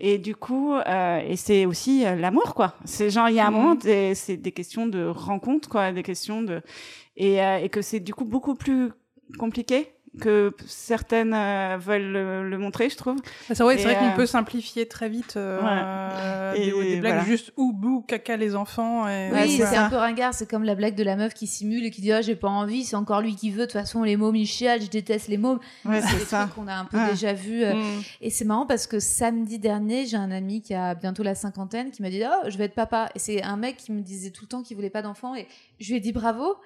et 0.00 0.18
du 0.18 0.34
coup, 0.34 0.74
euh, 0.74 1.20
et 1.20 1.36
c'est 1.36 1.66
aussi 1.66 2.04
euh, 2.04 2.16
l'amour, 2.16 2.54
quoi. 2.54 2.74
C'est 2.84 3.10
genre, 3.10 3.28
il 3.28 3.36
y 3.36 3.40
a 3.40 3.46
un 3.46 3.50
mmh. 3.50 3.54
moment, 3.54 3.76
c'est 4.14 4.36
des 4.36 4.52
questions 4.52 4.86
de 4.86 5.06
rencontre, 5.06 5.68
quoi, 5.68 5.92
des 5.92 6.02
questions 6.02 6.42
de. 6.42 6.62
Et, 7.16 7.42
euh, 7.42 7.58
et 7.58 7.68
que 7.68 7.80
c'est 7.80 8.00
du 8.00 8.12
coup 8.12 8.24
beaucoup 8.24 8.54
plus 8.54 8.90
compliqué 9.38 9.92
que 10.20 10.54
certaines 10.66 11.34
euh, 11.34 11.76
veulent 11.78 12.12
le, 12.48 12.58
montrer, 12.58 12.88
je 12.88 12.96
trouve. 12.96 13.16
C'est 13.48 13.62
vrai, 13.62 13.76
c'est 13.78 13.84
vrai 13.84 13.96
qu'on 13.96 14.16
peut 14.16 14.26
simplifier 14.26 14.86
très 14.86 15.08
vite 15.08 15.34
euh, 15.36 16.52
et, 16.54 16.70
des, 16.70 17.00
blagues 17.00 17.24
juste 17.24 17.52
ou 17.56 17.72
bou 17.72 18.04
caca 18.06 18.36
les 18.36 18.54
enfants. 18.54 19.08
Et... 19.08 19.30
Oui, 19.32 19.56
c'est 19.56 19.76
un 19.76 19.90
peu 19.90 19.96
ringard. 19.96 20.34
C'est 20.34 20.48
comme 20.48 20.64
la 20.64 20.74
blague 20.74 20.94
de 20.94 21.02
la 21.02 21.16
meuf 21.16 21.34
qui 21.34 21.46
simule 21.46 21.84
et 21.84 21.90
qui 21.90 22.00
dit 22.00 22.12
ah 22.12 22.22
j'ai 22.22 22.36
pas 22.36 22.48
envie, 22.48 22.84
c'est 22.84 22.96
encore 22.96 23.20
lui 23.20 23.34
qui 23.34 23.50
veut. 23.50 23.60
De 23.60 23.64
toute 23.64 23.72
façon 23.72 24.02
les 24.02 24.16
mômes 24.16 24.36
ils 24.36 24.46
chialent, 24.46 24.82
je 24.82 24.90
déteste 24.90 25.28
les 25.28 25.38
mômes. 25.38 25.60
c'est 25.84 26.24
ça 26.24 26.48
qu'on 26.54 26.68
a 26.68 26.74
un 26.74 26.84
peu 26.84 26.98
déjà 27.10 27.32
vu. 27.32 27.64
Mm. 27.64 28.02
Et 28.20 28.30
c'est 28.30 28.44
marrant 28.44 28.66
parce 28.66 28.86
que 28.86 29.00
samedi 29.00 29.58
dernier 29.58 30.06
j'ai 30.06 30.16
un 30.16 30.30
ami 30.30 30.62
qui 30.62 30.74
a 30.74 30.94
bientôt 30.94 31.22
la 31.22 31.34
cinquantaine 31.34 31.90
qui 31.90 32.02
m'a 32.02 32.10
dit 32.10 32.22
oh 32.24 32.48
je 32.48 32.56
vais 32.56 32.64
être 32.64 32.74
papa. 32.74 33.08
Et 33.14 33.18
c'est 33.18 33.42
un 33.42 33.56
mec 33.56 33.76
qui 33.76 33.92
me 33.92 34.00
disait 34.00 34.30
tout 34.30 34.44
le 34.44 34.48
temps 34.48 34.62
qu'il 34.62 34.76
voulait 34.76 34.90
pas 34.90 35.02
d'enfant 35.02 35.34
et 35.34 35.46
je 35.80 35.88
lui 35.90 35.96
ai 35.96 36.00
dit 36.00 36.12
bravo 36.12 36.56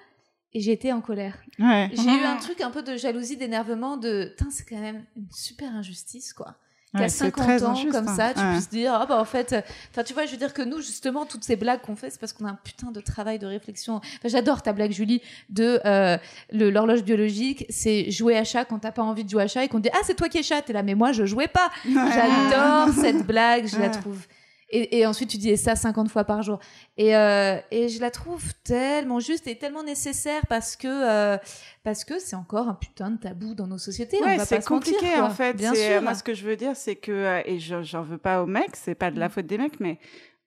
et 0.53 0.71
été 0.71 0.91
en 0.91 1.01
colère. 1.01 1.37
Ouais. 1.59 1.89
J'ai 1.93 2.09
eu 2.09 2.23
un 2.23 2.37
truc 2.37 2.61
un 2.61 2.71
peu 2.71 2.81
de 2.81 2.97
jalousie, 2.97 3.37
d'énervement, 3.37 3.97
de 3.97 4.33
c'est 4.49 4.67
quand 4.67 4.79
même 4.79 5.03
une 5.15 5.27
super 5.31 5.75
injustice, 5.75 6.33
quoi. 6.33 6.55
Qu'à 6.97 7.07
50 7.07 7.61
ans, 7.61 7.75
comme 7.91 8.07
hein. 8.07 8.15
ça, 8.15 8.33
tu 8.33 8.41
puisses 8.51 8.69
dire, 8.69 8.95
ah 8.95 9.05
bah 9.05 9.19
en 9.19 9.25
fait, 9.25 9.63
enfin 9.91 10.03
tu 10.03 10.15
vois, 10.15 10.25
je 10.25 10.31
veux 10.31 10.37
dire 10.37 10.55
que 10.55 10.63
nous, 10.63 10.77
justement, 10.77 11.27
toutes 11.27 11.43
ces 11.43 11.55
blagues 11.55 11.81
qu'on 11.81 11.95
fait, 11.95 12.09
c'est 12.09 12.19
parce 12.19 12.33
qu'on 12.33 12.45
a 12.45 12.49
un 12.49 12.57
putain 12.63 12.89
de 12.89 12.99
travail 12.99 13.37
de 13.37 13.45
réflexion. 13.45 13.97
Enfin, 13.97 14.27
J'adore 14.27 14.63
ta 14.63 14.73
blague, 14.73 14.91
Julie, 14.91 15.21
de 15.49 15.79
euh, 15.85 16.17
l'horloge 16.51 17.03
biologique, 17.03 17.67
c'est 17.69 18.09
jouer 18.09 18.37
à 18.37 18.43
chat 18.43 18.65
quand 18.65 18.79
t'as 18.79 18.91
pas 18.91 19.03
envie 19.03 19.23
de 19.23 19.29
jouer 19.29 19.43
à 19.43 19.47
chat 19.47 19.63
et 19.63 19.67
qu'on 19.67 19.77
dit, 19.77 19.89
ah 19.93 19.99
c'est 20.03 20.15
toi 20.15 20.29
qui 20.29 20.39
es 20.39 20.43
chat, 20.43 20.67
et 20.67 20.73
là, 20.73 20.81
mais 20.81 20.95
moi 20.95 21.11
je 21.11 21.25
jouais 21.25 21.47
pas. 21.47 21.69
J'adore 21.85 22.91
cette 22.95 23.23
blague, 23.23 23.67
je 23.67 23.77
la 23.77 23.89
trouve 23.89 24.25
et, 24.71 24.99
et, 24.99 25.05
ensuite, 25.05 25.29
tu 25.29 25.37
dis 25.37 25.57
ça 25.57 25.75
50 25.75 26.09
fois 26.09 26.23
par 26.23 26.43
jour. 26.43 26.59
Et, 26.97 27.15
euh, 27.15 27.57
et 27.71 27.89
je 27.89 27.99
la 27.99 28.11
trouve 28.11 28.53
tellement 28.63 29.19
juste 29.19 29.47
et 29.47 29.57
tellement 29.57 29.83
nécessaire 29.83 30.41
parce 30.47 30.75
que 30.75 30.87
euh, 30.87 31.37
parce 31.83 32.05
que 32.05 32.19
c'est 32.19 32.35
encore 32.35 32.67
un 32.67 32.75
putain 32.75 33.09
de 33.09 33.17
tabou 33.17 33.55
dans 33.55 33.65
nos 33.65 33.79
sociétés. 33.79 34.21
Ouais, 34.21 34.37
c'est 34.39 34.63
compliqué 34.63 35.19
en 35.19 35.31
fait. 35.31 35.53
Bien 35.53 35.73
sûr. 35.73 36.01
Moi, 36.01 36.13
ce 36.13 36.23
que 36.23 36.35
je 36.35 36.45
veux 36.45 36.55
dire, 36.55 36.75
c'est 36.75 36.95
que 36.95 37.11
euh, 37.11 37.41
et 37.45 37.59
j'en 37.59 38.03
veux 38.03 38.19
pas 38.19 38.43
aux 38.43 38.47
mecs, 38.47 38.75
c'est 38.75 38.95
pas 38.95 39.09
de 39.09 39.19
la 39.19 39.27
mm. 39.27 39.31
faute 39.31 39.47
des 39.47 39.57
mecs, 39.57 39.79
mais 39.79 39.97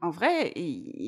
en 0.03 0.11
vrai, 0.11 0.53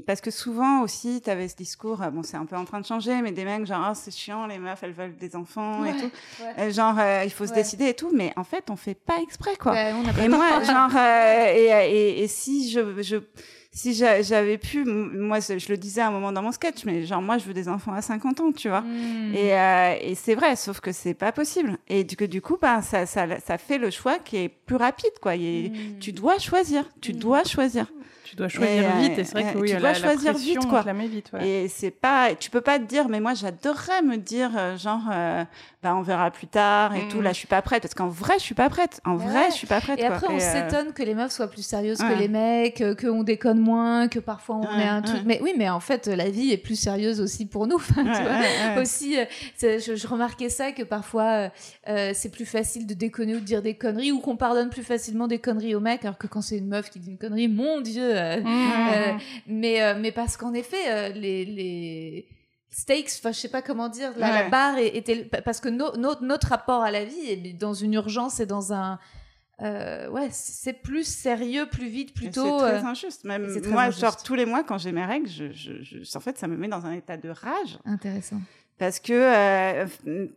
parce 0.07 0.21
que 0.21 0.31
souvent 0.31 0.83
aussi, 0.83 1.21
tu 1.21 1.29
avais 1.29 1.49
ce 1.49 1.57
discours, 1.57 2.01
euh, 2.01 2.11
bon, 2.11 2.23
c'est 2.23 2.37
un 2.37 2.47
peu 2.47 2.55
en 2.55 2.65
train 2.65 2.81
de 2.81 2.87
changer, 2.87 3.21
mais 3.23 3.33
des 3.33 3.45
mecs 3.45 3.67
genre, 3.67 3.89
oh, 3.91 3.95
c'est 3.95 4.15
chiant, 4.15 4.47
les 4.47 4.59
meufs, 4.59 4.81
elles 4.85 4.93
veulent 4.93 5.17
des 5.17 5.35
enfants 5.35 5.85
et 5.85 5.97
tout. 5.97 6.11
Euh, 6.59 6.71
genre, 6.71 6.95
euh, 7.01 7.23
il 7.25 7.31
faut 7.33 7.45
se 7.45 7.53
décider 7.53 7.89
et 7.89 7.95
tout, 7.95 8.11
mais 8.15 8.33
en 8.37 8.45
fait, 8.45 8.71
on 8.71 8.77
fait 8.77 8.95
pas 8.95 9.21
exprès, 9.21 9.57
quoi. 9.57 9.77
et 9.77 10.29
moi, 10.29 10.63
genre, 10.63 10.97
et, 10.97 11.67
et, 11.91 12.23
et, 12.23 12.29
si 12.29 12.71
je, 12.71 13.03
je 13.03 13.17
si 13.73 13.95
j'avais 13.95 14.59
pu, 14.59 14.85
moi, 14.85 15.41
je 15.41 15.69
le 15.69 15.77
disais 15.77 16.01
à 16.01 16.07
un 16.07 16.13
moment 16.13 16.31
dans 16.31 16.43
mon 16.43 16.53
sketch, 16.53 16.85
mais 16.85 17.05
genre, 17.05 17.21
moi, 17.21 17.39
je 17.39 17.47
veux 17.47 17.55
des 17.55 17.69
enfants 17.69 17.95
à 17.95 18.01
50 18.01 18.39
ans, 18.39 18.53
tu 18.53 18.69
vois. 18.69 18.83
Hmm. 18.83 19.35
Et, 19.35 19.49
et 20.09 20.15
c'est 20.15 20.37
vrai, 20.37 20.55
sauf 20.55 20.79
que 20.79 20.93
c'est 20.93 21.15
pas 21.15 21.33
possible. 21.33 21.79
Et 21.89 22.05
du, 22.05 22.15
du 22.29 22.41
coup, 22.41 22.59
bah, 22.63 22.81
ça, 22.83 23.07
ça, 23.07 23.27
ça 23.45 23.59
fait 23.59 23.79
le 23.79 23.91
choix 23.91 24.21
qui 24.21 24.37
est 24.37 24.49
plus 24.49 24.77
rapide, 24.77 25.19
quoi. 25.21 25.35
Hmm. 25.35 25.99
Tu 25.99 26.13
dois 26.13 26.39
choisir, 26.39 26.85
tu 27.01 27.13
hmm. 27.13 27.17
dois 27.17 27.43
choisir. 27.43 27.87
Tu 28.35 28.39
dois 28.39 28.49
choisir 28.49 28.97
vite, 28.97 29.17
et 29.19 29.23
c'est 29.23 29.39
vrai 29.41 29.53
que 29.53 29.59
oui, 29.61 29.69
tu 29.71 29.77
dois 29.77 29.93
la 29.93 29.95
choisir 29.95 30.33
pression, 30.33 30.61
vite, 30.61 30.69
quoi. 30.69 30.83
vite, 30.93 31.31
ouais. 31.35 31.49
Et 31.49 31.69
c'est 31.69 31.93
pas, 31.93 32.35
tu 32.35 32.51
peux 32.51 32.61
pas 32.61 32.81
te 32.81 32.85
dire, 32.85 33.09
mais 33.09 33.21
moi 33.21 33.35
j'adorerais 33.35 34.03
me 34.03 34.17
dire, 34.17 34.51
euh, 34.57 34.77
genre, 34.77 35.03
euh, 35.13 35.45
bah 35.85 35.95
on 35.95 36.03
verra 36.03 36.33
plus 36.33 36.49
tard 36.49 36.97
et 36.97 37.05
Mm. 37.05 37.09
tout. 37.09 37.21
Là, 37.21 37.31
je 37.33 37.39
suis 37.39 37.47
pas 37.47 37.63
prête, 37.63 37.83
parce 37.83 37.95
qu'en 37.95 38.09
vrai, 38.09 38.35
je 38.39 38.43
suis 38.43 38.57
pas 38.57 38.69
prête. 38.69 39.01
En 39.05 39.17
Ouais. 39.17 39.25
vrai, 39.25 39.51
je 39.51 39.55
suis 39.55 39.67
pas 39.69 39.81
prête. 39.81 40.01
Et 40.01 40.07
quoi. 40.07 40.17
après, 40.17 40.27
on 40.33 40.37
euh, 40.37 40.41
s'étonne 40.41 40.93
que 40.93 41.03
les 41.05 41.15
meufs 41.15 41.31
soient 41.31 41.47
plus 41.49 41.65
sérieuses 41.65 41.99
que 41.99 42.13
les 42.19 42.27
mecs, 42.27 42.81
euh, 42.81 42.97
qu'on 42.97 43.23
déconne 43.23 43.61
moins, 43.61 44.09
que 44.09 44.19
parfois 44.19 44.57
on 44.57 44.67
Ouais, 44.67 44.77
met 44.79 44.89
un 44.89 45.01
truc. 45.03 45.19
ouais. 45.19 45.23
Mais 45.27 45.41
oui, 45.41 45.53
mais 45.57 45.69
en 45.71 45.79
fait, 45.79 46.09
la 46.09 46.29
vie 46.29 46.51
est 46.51 46.57
plus 46.57 46.75
sérieuse 46.77 47.21
aussi 47.21 47.47
pour 47.47 47.69
nous. 47.69 47.77
Enfin, 47.85 48.03
tu 48.03 48.09
ouais, 48.09 48.23
vois. 48.23 48.33
ouais, 48.33 48.75
ouais. 48.77 48.83
Aussi, 48.83 49.17
euh, 49.17 49.25
je, 49.63 49.95
je 49.95 50.07
remarquais 50.09 50.49
ça 50.49 50.73
que 50.73 50.83
parfois 50.83 51.23
euh, 51.25 51.49
euh, 51.89 52.11
c'est 52.15 52.31
plus 52.31 52.47
facile 52.47 52.87
de 52.89 52.95
déconner 52.95 53.37
ou 53.37 53.41
de 53.41 53.45
dire 53.45 53.63
des 53.63 53.75
conneries 53.75 54.11
ou 54.11 54.19
qu'on 54.19 54.37
pardonne 54.37 54.71
plus 54.71 54.83
facilement 54.83 55.29
des 55.29 55.39
conneries 55.39 55.75
aux 55.77 55.81
mecs, 55.81 56.05
alors 56.05 56.19
que 56.19 56.27
quand 56.27 56.41
c'est 56.41 56.59
une 56.59 56.67
meuf 56.69 56.91
qui 56.91 56.99
dit 56.99 57.11
une 57.11 57.19
connerie, 57.19 57.47
mon 57.49 57.81
dieu. 57.81 58.03
Euh, 58.25 58.41
Mm. 58.41 58.47
euh, 58.47 59.13
mais 59.47 59.83
euh, 59.83 59.95
mais 59.99 60.13
parce 60.13 60.37
qu'en 60.37 60.55
effet, 60.55 61.13
les 61.13 61.45
les 61.45 62.27
stakes, 62.71 63.11
enfin 63.19 63.31
je 63.33 63.39
sais 63.39 63.49
pas 63.51 63.63
comment 63.63 63.89
dire, 63.89 64.11
la, 64.17 64.29
la 64.33 64.43
Ouais. 64.45 64.51
barre 64.51 64.79
était 64.79 65.25
parce 65.45 65.61
que 65.61 65.69
no- 65.69 65.97
no- 65.97 66.21
notre 66.21 66.49
rapport 66.49 66.83
à 66.83 66.91
la 66.91 67.05
vie 67.05 67.21
est 67.29 67.53
dans 67.53 67.75
une 67.75 67.95
urgence 67.95 68.41
et 68.41 68.47
dans 68.47 68.73
un 68.73 68.99
euh, 69.63 70.09
ouais 70.11 70.29
c'est 70.33 70.73
plus 70.73 71.05
sérieux, 71.07 71.67
plus 71.71 71.87
vite, 71.87 72.13
plutôt. 72.15 72.59
C'est 72.59 72.79
très 72.79 72.85
injuste. 72.85 73.23
Même 73.25 73.47
très 73.63 73.71
moi, 73.71 73.83
injuste. 73.85 74.01
genre 74.01 74.21
tous 74.21 74.35
les 74.35 74.47
mois 74.47 74.65
quand 74.65 74.79
j'ai 74.79 74.91
mes 74.91 75.05
règles, 75.05 75.29
je, 75.29 75.53
je, 75.53 75.73
je- 75.83 76.17
en 76.17 76.21
fait, 76.21 76.37
ça 76.37 76.49
me 76.49 76.57
met 76.57 76.67
dans 76.67 76.85
un 76.87 76.93
état 76.93 77.17
de 77.17 77.29
rage 77.29 77.79
Intéressant. 77.85 78.41
Parce 78.79 78.99
que 78.99 79.13
euh, 79.13 79.87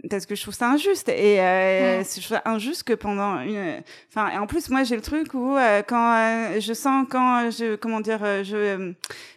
parce 0.10 0.26
que 0.28 0.36
je 0.36 0.42
trouve 0.44 0.54
ça 0.54 0.70
injuste 0.70 1.10
et 1.10 1.42
euh, 1.42 2.04
je 2.04 2.22
trouve 2.22 2.38
ça 2.38 2.42
injuste 2.46 2.84
que 2.84 2.94
pendant 2.94 3.40
une. 3.42 3.82
Enfin, 4.10 4.30
et 4.30 4.38
en 4.38 4.46
plus, 4.46 4.70
moi, 4.70 4.84
j'ai 4.84 4.96
le 4.96 5.02
truc 5.02 5.34
où 5.34 5.56
euh, 5.56 5.82
quand 5.82 6.14
euh, 6.16 6.60
je 6.60 6.74
sens 6.74 7.08
quand 7.10 7.50
je 7.50 7.76
comment 7.76 8.00
dire, 8.00 8.20
euh, 8.24 8.44
je 8.44 8.56
euh, 8.56 8.92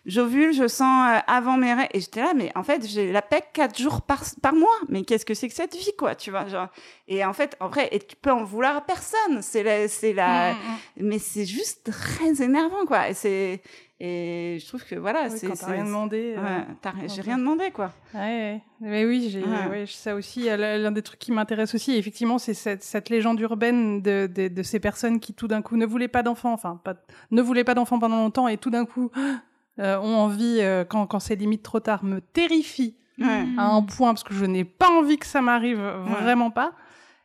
j'ovule, 0.04 0.52
je 0.52 0.68
sens 0.68 1.08
euh, 1.10 1.18
avant 1.26 1.56
mes 1.56 1.72
règles 1.72 1.88
et 1.94 2.00
j'étais 2.00 2.20
là, 2.20 2.32
mais 2.36 2.52
en 2.54 2.62
fait, 2.62 2.86
j'ai 2.86 3.10
la 3.10 3.22
PEC 3.22 3.44
quatre 3.54 3.78
jours 3.80 4.02
par 4.02 4.22
par 4.42 4.54
mois. 4.54 4.68
Mais 4.88 5.02
qu'est-ce 5.02 5.24
que 5.24 5.34
c'est 5.34 5.48
que 5.48 5.54
cette 5.54 5.74
vie, 5.74 5.92
quoi, 5.98 6.14
tu 6.14 6.30
vois, 6.30 6.46
genre. 6.48 6.68
Et 7.08 7.24
en 7.24 7.32
fait, 7.32 7.56
en 7.60 7.68
vrai, 7.68 7.88
et 7.92 7.98
tu 8.00 8.16
peux 8.16 8.30
en 8.30 8.44
vouloir 8.44 8.76
à 8.76 8.80
personne. 8.82 9.40
C'est 9.40 9.62
la, 9.62 9.88
c'est 9.88 10.12
la, 10.12 10.50
Mm, 10.50 10.56
mm. 10.56 11.06
mais 11.08 11.18
c'est 11.18 11.46
juste 11.46 11.90
très 11.90 12.42
énervant 12.42 12.84
quoi 12.86 13.08
et 13.08 13.14
c'est 13.14 13.62
et 14.00 14.58
je 14.60 14.66
trouve 14.66 14.82
que 14.84 14.94
voilà 14.94 15.24
Oui, 15.24 15.36
c'est 15.38 15.46
quand 15.46 15.56
t'as 15.56 15.72
rien 15.72 15.84
demandé. 15.84 16.34
euh, 16.36 16.42
ouais, 16.42 17.08
j'ai 17.08 17.20
rien 17.20 17.36
demandé 17.38 17.70
quoi 17.70 17.92
Ouais, 18.14 18.60
mais 18.80 19.04
oui, 19.04 19.28
j'ai 19.30 19.44
Ouais. 19.44 19.84
ça 19.86 20.14
aussi. 20.14 20.44
L'un 20.46 20.90
des 20.90 21.02
trucs 21.02 21.18
qui 21.20 21.32
m'intéresse 21.32 21.74
aussi, 21.74 21.94
effectivement, 21.96 22.38
c'est 22.38 22.54
cette, 22.54 22.82
cette 22.82 23.10
légende 23.10 23.38
urbaine 23.40 24.00
de, 24.02 24.26
de, 24.26 24.48
de 24.48 24.62
ces 24.62 24.80
personnes 24.80 25.20
qui 25.20 25.34
tout 25.34 25.48
d'un 25.48 25.60
coup 25.62 25.76
ne 25.76 25.84
voulaient 25.86 26.08
pas 26.08 26.22
d'enfants, 26.22 26.52
enfin, 26.52 26.80
pas, 26.82 26.94
ne 27.30 27.42
voulaient 27.42 27.64
pas 27.64 27.74
d'enfants 27.74 27.98
pendant 27.98 28.16
longtemps 28.16 28.48
et 28.48 28.56
tout 28.56 28.70
d'un 28.70 28.86
coup 28.86 29.10
euh, 29.78 29.98
ont 29.98 30.16
envie, 30.16 30.58
euh, 30.60 30.84
quand, 30.84 31.06
quand 31.06 31.20
c'est 31.20 31.36
limite 31.36 31.62
trop 31.62 31.80
tard, 31.80 32.02
me 32.04 32.20
terrifie 32.20 32.96
à 33.22 33.66
un 33.66 33.82
point 33.82 34.14
parce 34.14 34.24
que 34.24 34.32
je 34.32 34.46
n'ai 34.46 34.64
pas 34.64 34.88
envie 34.88 35.18
que 35.18 35.26
ça 35.26 35.42
m'arrive, 35.42 35.78
vraiment 35.78 36.50
pas. 36.50 36.72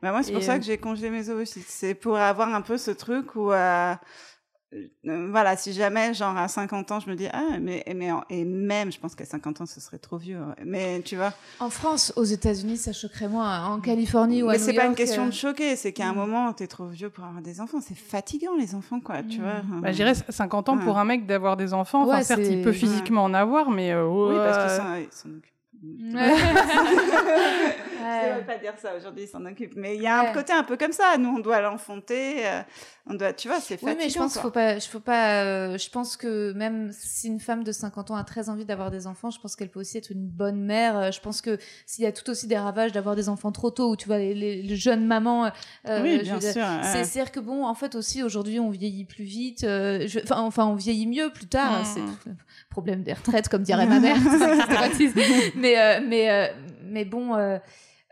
bah 0.02 0.12
moi 0.12 0.24
c'est 0.24 0.34
pour 0.34 0.42
Et, 0.42 0.46
ça 0.46 0.56
euh, 0.56 0.58
que 0.58 0.66
j'ai 0.66 0.78
congelé 0.78 1.10
mes 1.10 1.30
ovocytes 1.30 1.64
c'est 1.70 1.96
pour 1.96 2.18
avoir 2.18 2.54
un 2.54 2.60
peu 2.60 2.78
ce 2.78 2.92
truc 2.92 3.34
où 3.38 3.54
euh, 3.54 3.94
voilà 5.04 5.56
si 5.58 5.74
jamais 5.74 6.14
genre 6.14 6.36
à 6.38 6.48
50 6.48 6.92
ans 6.92 7.00
je 7.00 7.10
me 7.10 7.16
dis 7.16 7.28
ah 7.32 7.58
mais 7.62 7.84
mais 7.96 8.10
et 8.30 8.44
même 8.46 8.92
je 8.92 9.00
pense 9.00 9.16
qu'à 9.16 9.26
50 9.26 9.62
ans 9.62 9.66
ce 9.66 9.80
serait 9.80 9.98
trop 9.98 10.18
vieux 10.18 10.38
ouais. 10.40 10.64
mais 10.66 11.02
tu 11.02 11.16
vois 11.16 11.34
En 11.60 11.70
France, 11.70 12.12
aux 12.16 12.24
États-Unis, 12.24 12.78
ça 12.78 12.92
choquerait 12.94 13.28
moins. 13.28 13.66
En 13.68 13.80
Californie 13.80 14.44
ou 14.44 14.50
à 14.50 14.54
mais 14.54 14.60
c'est 14.60 14.74
pas 14.74 14.86
une 14.86 14.96
question 14.96 15.24
euh, 15.24 15.28
de 15.28 15.34
choquer 15.34 15.76
c'est 15.76 15.94
qu'à 15.94 16.08
un 16.08 16.14
mm. 16.14 16.18
moment 16.18 16.54
t'es 16.54 16.68
trop 16.68 16.88
vieux 16.88 17.10
pour 17.10 17.24
avoir 17.26 17.42
des 17.42 17.62
enfants 17.62 17.80
c'est 17.82 17.96
fatigant 17.98 18.56
les 18.58 18.76
enfants 18.76 19.00
quoi 19.00 19.24
tu 19.24 19.40
Mm. 19.40 19.44
vois 19.44 19.62
Bah, 19.82 19.92
je 19.92 19.96
dirais 19.98 20.14
50 20.16 20.70
ans 20.70 20.78
Ouais. 20.78 20.84
pour 20.84 20.98
un 20.98 21.06
mec 21.06 21.26
d'avoir 21.26 21.56
des 21.58 21.74
enfants. 21.74 22.04
Enfin, 22.04 22.22
certes, 22.24 22.42
il 22.44 22.62
peut 22.62 22.72
physiquement 22.72 23.24
en 23.24 23.34
avoir, 23.34 23.70
mais 23.70 23.92
euh, 23.94 24.06
oui 24.08 24.36
parce 24.36 24.74
qu'ils 24.74 25.10
s'en- 25.12 25.30
occupent. 25.30 25.46
Je 28.06 28.40
ne 28.40 28.44
pas 28.46 28.58
dire 28.58 28.74
ça 28.78 28.96
aujourd'hui, 28.96 29.24
il 29.24 29.28
s'en 29.28 29.44
occupe. 29.46 29.74
Mais 29.76 29.96
il 29.96 30.02
y 30.02 30.08
a 30.08 30.22
Ouais. 30.22 30.30
un 30.30 30.34
côté 30.34 30.54
un 30.54 30.64
peu 30.64 30.78
comme 30.78 30.92
ça. 30.92 31.18
Nous, 31.18 31.30
on 31.30 31.40
doit 31.40 31.62
l'enfanter. 31.62 32.46
euh, 32.48 32.62
on 33.08 33.14
doit, 33.14 33.34
tu 33.34 33.48
vois, 33.48 33.60
c'est 33.60 33.76
Oui, 33.76 33.90
fatigant. 33.92 34.04
mais 34.04 34.10
je 34.10 34.18
pense 34.18 34.34
qu'il 34.34 34.42
faut 34.42 34.50
pas, 34.52 34.80
je 34.80 34.88
faut 34.88 35.00
pas, 35.00 35.44
euh, 35.44 35.78
je 35.78 35.90
pense 35.90 36.18
que 36.18 36.54
même 36.54 36.92
si 36.92 37.28
une 37.28 37.40
femme 37.40 37.64
de 37.64 37.72
50 37.72 38.10
ans 38.12 38.16
a 38.16 38.24
très 38.24 38.50
envie 38.50 38.66
d'avoir 38.66 38.90
des 38.92 39.06
enfants, 39.08 39.30
je 39.30 39.40
pense 39.40 39.56
qu'elle 39.56 39.70
peut 39.70 39.80
aussi 39.80 39.98
être 39.98 40.10
une 40.12 40.26
bonne 40.28 40.60
mère. 40.62 40.98
Euh, 40.98 41.12
Je 41.12 41.20
pense 41.20 41.42
que 41.42 41.58
s'il 41.86 42.04
y 42.04 42.08
a 42.08 42.12
tout 42.12 42.28
aussi 42.30 42.48
des 42.48 42.58
ravages 42.58 42.92
d'avoir 42.92 43.16
des 43.16 43.30
enfants 43.30 43.52
trop 43.52 43.70
tôt, 43.72 43.92
ou 43.92 43.96
tu 43.96 44.08
vois, 44.08 44.18
les, 44.18 44.34
les- 44.34 44.62
les 44.64 44.76
jeunes 44.76 45.06
mamans, 45.06 45.46
euh, 45.88 46.02
Oui, 46.02 46.20
bien 46.20 46.34
veux 46.36 46.40
dire, 46.40 46.54
sûr. 46.54 46.66
C'est 46.84 47.04
c'est-à-dire 47.06 47.32
que 47.32 47.40
bon, 47.40 47.66
en 47.66 47.76
fait 47.76 47.94
aussi 47.96 48.24
aujourd'hui 48.24 48.60
on 48.60 48.70
vieillit 48.70 49.06
plus 49.06 49.24
vite, 49.24 49.62
je- 49.62 50.34
enfin 50.40 50.66
on 50.66 50.76
vieillit 50.76 51.08
mieux 51.08 51.30
plus 51.32 51.48
tard. 51.48 51.84
Mhm. 51.96 52.36
Problème 52.76 53.04
des 53.04 53.14
retraites 53.14 53.48
comme 53.48 53.64
dirait 53.64 53.86
ma 53.88 54.00
mère. 54.06 54.18
mais 55.56 55.80
euh, 55.80 56.00
mais 56.06 56.30
euh, 56.30 56.48
mais 56.84 57.06
bon. 57.06 57.34
euh, 57.36 57.58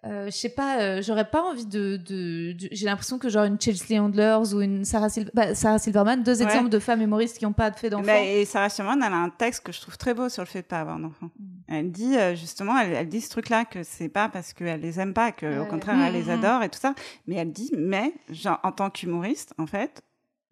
je 0.06 0.32
sais 0.32 0.50
pas, 0.50 1.02
j'aurais 1.02 1.30
pas 1.30 1.42
envie 1.44 1.66
de. 1.66 1.98
de, 1.98 2.54
de- 2.54 2.70
J'ai 2.72 2.86
l'impression 2.86 3.18
que 3.20 3.28
genre 3.30 3.44
une 3.46 3.60
Chelsea 3.60 4.02
Handlers 4.02 4.54
ou 4.54 4.62
une 4.62 4.84
Sarah, 4.86 5.08
Sil- 5.12 5.32
bah, 5.34 5.54
Sarah 5.56 5.80
Silverman, 5.80 6.24
deux 6.24 6.40
Ouais. 6.40 6.46
exemples 6.46 6.70
de 6.70 6.80
femmes 6.80 7.02
humoristes 7.02 7.38
qui 7.40 7.46
n'ont 7.46 7.54
pas 7.54 7.72
fait 7.74 7.90
d'enfants. 7.90 8.06
Mais, 8.08 8.42
et 8.42 8.46
Sarah 8.46 8.70
Sherman, 8.70 9.02
elle 9.06 9.14
a 9.14 9.18
un 9.18 9.30
texte 9.30 9.64
que 9.66 9.72
je 9.74 9.80
trouve 9.82 9.98
très 9.98 10.14
beau 10.14 10.28
sur 10.30 10.44
le 10.44 10.48
fait 10.48 10.62
de 10.62 10.68
pas 10.68 10.80
avoir 10.82 10.98
d'enfants. 11.00 11.30
Mm. 11.40 11.46
Elle 11.70 11.92
dit 11.92 12.16
justement, 12.36 12.78
elle, 12.80 12.94
elle 12.94 13.08
dit 13.10 13.22
ce 13.22 13.30
truc-là 13.30 13.66
que 13.66 13.84
c'est 13.84 14.10
pas 14.10 14.28
parce 14.30 14.54
qu'elle 14.54 14.80
les 14.82 15.00
aime 15.00 15.14
pas, 15.14 15.32
que 15.34 15.46
au 15.60 15.64
Ouais. 15.64 15.68
contraire 15.70 15.98
elle 16.06 16.14
les 16.14 16.24
Mhm. 16.24 16.30
adore 16.32 16.64
et 16.64 16.70
tout 16.70 16.80
ça. 16.80 16.94
Mais 17.28 17.36
elle 17.36 17.52
dit, 17.52 17.72
mais 17.78 18.14
genre 18.30 18.60
en 18.64 18.72
tant 18.72 18.90
qu'humoriste, 18.90 19.54
en 19.58 19.68
fait, 19.68 20.02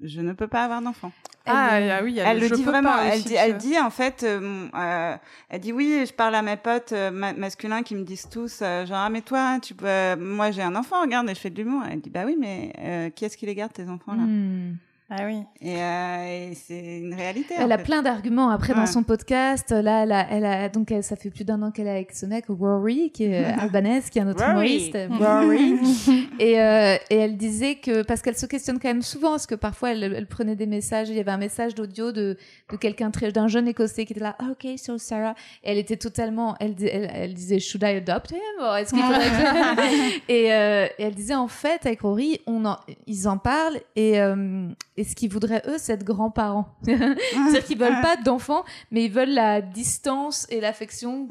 je 0.03 0.21
ne 0.21 0.33
peux 0.33 0.47
pas 0.47 0.63
avoir 0.65 0.81
d'enfants. 0.81 1.11
Ah, 1.47 1.79
Elle, 1.79 1.89
ah 1.91 2.01
oui, 2.03 2.19
Elle 2.19 2.39
le 2.39 2.49
dit 2.49 2.63
vraiment. 2.63 2.89
pas 2.91 3.05
Elle 3.05 3.23
dit, 3.23 3.33
elle 3.35 3.57
dit 3.57 3.79
en 3.79 3.89
fait, 3.89 4.23
euh, 4.23 4.67
euh, 4.75 5.15
elle 5.49 5.59
dit 5.59 5.73
oui. 5.73 6.03
Je 6.07 6.13
parle 6.13 6.35
à 6.35 6.41
mes 6.43 6.55
potes 6.57 6.91
euh, 6.91 7.09
ma- 7.09 7.33
masculins 7.33 7.81
qui 7.81 7.95
me 7.95 8.03
disent 8.03 8.29
tous 8.29 8.59
genre 8.59 8.97
ah 8.97 9.09
mais 9.09 9.21
toi 9.21 9.57
tu 9.59 9.73
peux, 9.73 10.15
moi 10.17 10.51
j'ai 10.51 10.61
un 10.61 10.75
enfant 10.75 11.01
regarde 11.01 11.27
et 11.29 11.33
je 11.35 11.39
fais 11.39 11.49
de 11.49 11.57
l'humour. 11.57 11.81
Elle 11.89 11.99
dit 11.99 12.11
bah 12.11 12.23
oui 12.25 12.35
mais 12.39 13.11
qui 13.15 13.25
est-ce 13.25 13.37
qui 13.37 13.45
les 13.47 13.55
garde 13.55 13.73
tes 13.73 13.89
enfants 13.89 14.13
là? 14.13 14.21
Hmm. 14.23 14.75
Ah 15.13 15.25
oui. 15.25 15.41
Et, 15.59 15.75
euh, 15.75 16.49
et 16.51 16.55
c'est 16.55 16.99
une 16.99 17.13
réalité. 17.13 17.55
Elle 17.57 17.65
en 17.65 17.71
a 17.71 17.77
fait. 17.77 17.83
plein 17.83 18.01
d'arguments 18.01 18.49
après 18.49 18.73
dans 18.73 18.85
son 18.85 19.03
podcast. 19.03 19.69
Là, 19.71 20.03
elle 20.03 20.11
a, 20.13 20.27
elle 20.31 20.45
a- 20.45 20.69
donc 20.69 20.89
elle- 20.89 21.03
ça 21.03 21.17
fait 21.17 21.29
plus 21.29 21.43
d'un 21.43 21.61
an 21.63 21.71
qu'elle 21.71 21.87
est 21.87 21.91
avec 21.91 22.13
son 22.13 22.27
mec 22.27 22.45
Rory, 22.47 23.11
qui 23.11 23.25
est 23.25 23.43
albanaise, 23.59 24.09
qui 24.09 24.19
est 24.19 24.21
un 24.21 24.29
autre 24.29 24.39
Rory. 24.39 24.89
humoriste, 24.89 24.97
Rory. 25.19 26.27
et, 26.39 26.61
euh, 26.61 26.95
et 27.09 27.15
elle 27.17 27.35
disait 27.35 27.75
que 27.75 28.03
parce 28.03 28.21
qu'elle 28.21 28.37
se 28.37 28.45
questionne 28.45 28.79
quand 28.79 28.87
même 28.87 29.01
souvent, 29.01 29.31
parce 29.31 29.47
que 29.47 29.55
parfois 29.55 29.91
elle, 29.91 30.03
elle 30.03 30.27
prenait 30.27 30.55
des 30.55 30.65
messages. 30.65 31.09
Il 31.09 31.15
y 31.15 31.19
avait 31.19 31.31
un 31.31 31.37
message 31.37 31.75
d'audio 31.75 32.13
de, 32.13 32.37
de 32.71 32.77
quelqu'un 32.77 33.11
très 33.11 33.33
d'un 33.33 33.49
jeune 33.49 33.67
écossais 33.67 34.05
qui 34.05 34.13
était 34.13 34.21
là. 34.21 34.37
Ok, 34.49 34.65
so 34.77 34.97
Sarah. 34.97 35.35
Et 35.63 35.71
elle 35.71 35.77
était 35.77 35.97
totalement. 35.97 36.55
Elle, 36.61 36.73
di- 36.75 36.87
elle, 36.87 37.11
elle 37.13 37.33
disait 37.33 37.59
Should 37.59 37.83
I 37.83 37.97
adopt 37.97 38.31
him? 38.31 38.37
Or 38.61 38.77
Est-ce 38.77 38.93
qu'il 38.93 39.03
faudrait 39.03 39.19
que... 39.25 40.31
et, 40.31 40.53
euh, 40.53 40.85
et 40.97 41.03
elle 41.03 41.15
disait 41.15 41.35
en 41.35 41.47
fait 41.49 41.85
avec 41.85 41.99
Rory, 42.01 42.39
on 42.47 42.63
en, 42.65 42.77
ils 43.07 43.27
en 43.27 43.37
parlent 43.37 43.79
et, 43.97 44.19
euh, 44.21 44.67
et 45.01 45.03
ce 45.03 45.15
qu'ils 45.15 45.31
voudraient 45.31 45.63
eux, 45.65 45.77
c'est 45.79 45.93
être 45.93 46.03
grands-parents. 46.03 46.75
C'est-à-dire 46.83 47.65
qu'ils 47.65 47.79
veulent 47.79 48.01
pas 48.01 48.17
d'enfants, 48.17 48.63
mais 48.91 49.05
ils 49.05 49.11
veulent 49.11 49.33
la 49.33 49.59
distance 49.59 50.45
et 50.51 50.61
l'affection 50.61 51.27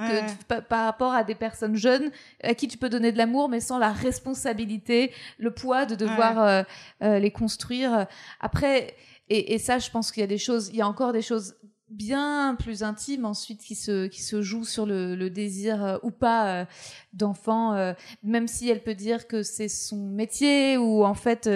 par 0.68 0.84
rapport 0.84 1.12
à 1.12 1.22
des 1.22 1.36
personnes 1.36 1.76
jeunes 1.76 2.10
à 2.42 2.54
qui 2.54 2.66
tu 2.66 2.78
peux 2.78 2.88
donner 2.88 3.12
de 3.12 3.18
l'amour, 3.18 3.48
mais 3.48 3.60
sans 3.60 3.78
la 3.78 3.92
responsabilité, 3.92 5.12
le 5.38 5.52
poids 5.52 5.86
de 5.86 5.94
devoir 5.94 6.42
euh, 6.42 6.62
euh, 7.04 7.20
les 7.20 7.30
construire. 7.30 8.06
Après, 8.40 8.96
et, 9.28 9.54
et 9.54 9.58
ça, 9.58 9.78
je 9.78 9.88
pense 9.88 10.10
qu'il 10.10 10.22
y 10.22 10.24
a 10.24 10.26
des 10.26 10.38
choses, 10.38 10.68
il 10.70 10.76
y 10.76 10.82
a 10.82 10.88
encore 10.88 11.12
des 11.12 11.22
choses 11.22 11.54
bien 11.90 12.54
plus 12.58 12.82
intimes 12.82 13.24
ensuite 13.24 13.60
qui 13.62 13.74
se 13.74 14.06
qui 14.06 14.22
se 14.22 14.42
jouent 14.42 14.64
sur 14.64 14.86
le, 14.86 15.14
le 15.16 15.28
désir 15.30 15.84
euh, 15.84 15.98
ou 16.02 16.10
pas 16.10 16.46
euh, 16.60 16.64
d'enfant 17.12 17.74
euh, 17.74 17.92
même 18.22 18.46
si 18.48 18.68
elle 18.68 18.82
peut 18.82 18.94
dire 18.94 19.26
que 19.26 19.42
c'est 19.42 19.68
son 19.68 20.08
métier 20.08 20.76
ou 20.78 21.04
en 21.04 21.14
fait 21.14 21.48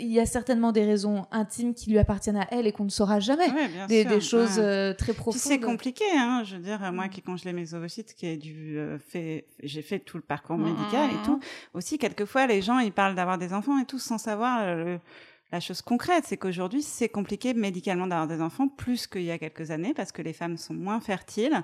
il 0.00 0.10
y 0.10 0.18
a 0.18 0.26
certainement 0.26 0.72
des 0.72 0.84
raisons 0.84 1.26
intimes 1.30 1.72
qui 1.74 1.90
lui 1.90 1.98
appartiennent 1.98 2.38
à 2.38 2.46
elle 2.50 2.66
et 2.66 2.72
qu'on 2.72 2.84
ne 2.84 2.88
saura 2.90 3.20
jamais 3.20 3.48
Ouais, 3.50 3.68
des, 3.86 4.02
sûr, 4.02 4.10
des 4.10 4.20
choses 4.20 4.58
ouais. 4.58 4.94
très 4.94 5.12
profondes 5.12 5.40
c'est 5.40 5.60
compliqué, 5.60 6.04
hein. 6.16 6.42
Je 6.44 6.56
veux 6.56 6.62
dire, 6.62 6.80
Mm. 6.80 6.94
moi 6.94 7.08
qui 7.08 7.22
congelais 7.22 7.52
mes 7.52 7.72
ovocytes, 7.74 8.12
qui 8.14 8.26
ai 8.26 8.36
dû 8.36 8.78
fait, 9.08 9.46
j'ai 9.62 9.82
fait 9.82 10.00
tout 10.00 10.16
le 10.16 10.22
parcours 10.24 10.56
Mm, 10.58 10.64
médical 10.72 11.06
mm, 11.10 11.14
et 11.14 11.22
tout. 11.24 11.40
Aussi, 11.74 11.98
quelquefois, 11.98 12.46
les 12.48 12.62
gens 12.62 12.78
ils 12.80 12.90
parlent 12.92 13.14
d'avoir 13.14 13.38
des 13.38 13.52
enfants 13.52 13.78
et 13.78 13.84
tout 13.84 13.98
sans 14.00 14.18
savoir 14.18 14.74
le- 14.74 14.98
la 15.52 15.60
chose 15.60 15.80
concrète, 15.80 16.24
c'est 16.26 16.36
qu'aujourd'hui 16.36 16.82
c'est 16.82 17.08
compliqué 17.08 17.54
médicalement 17.54 18.06
d'avoir 18.08 18.26
des 18.26 18.40
enfants 18.42 18.66
plus 18.66 19.06
qu'il 19.06 19.22
y 19.22 19.30
a 19.30 19.38
quelques 19.38 19.70
années 19.70 19.94
parce 19.94 20.10
que 20.10 20.20
les 20.20 20.32
femmes 20.32 20.56
sont 20.56 20.74
moins 20.74 21.00
fertiles 21.00 21.62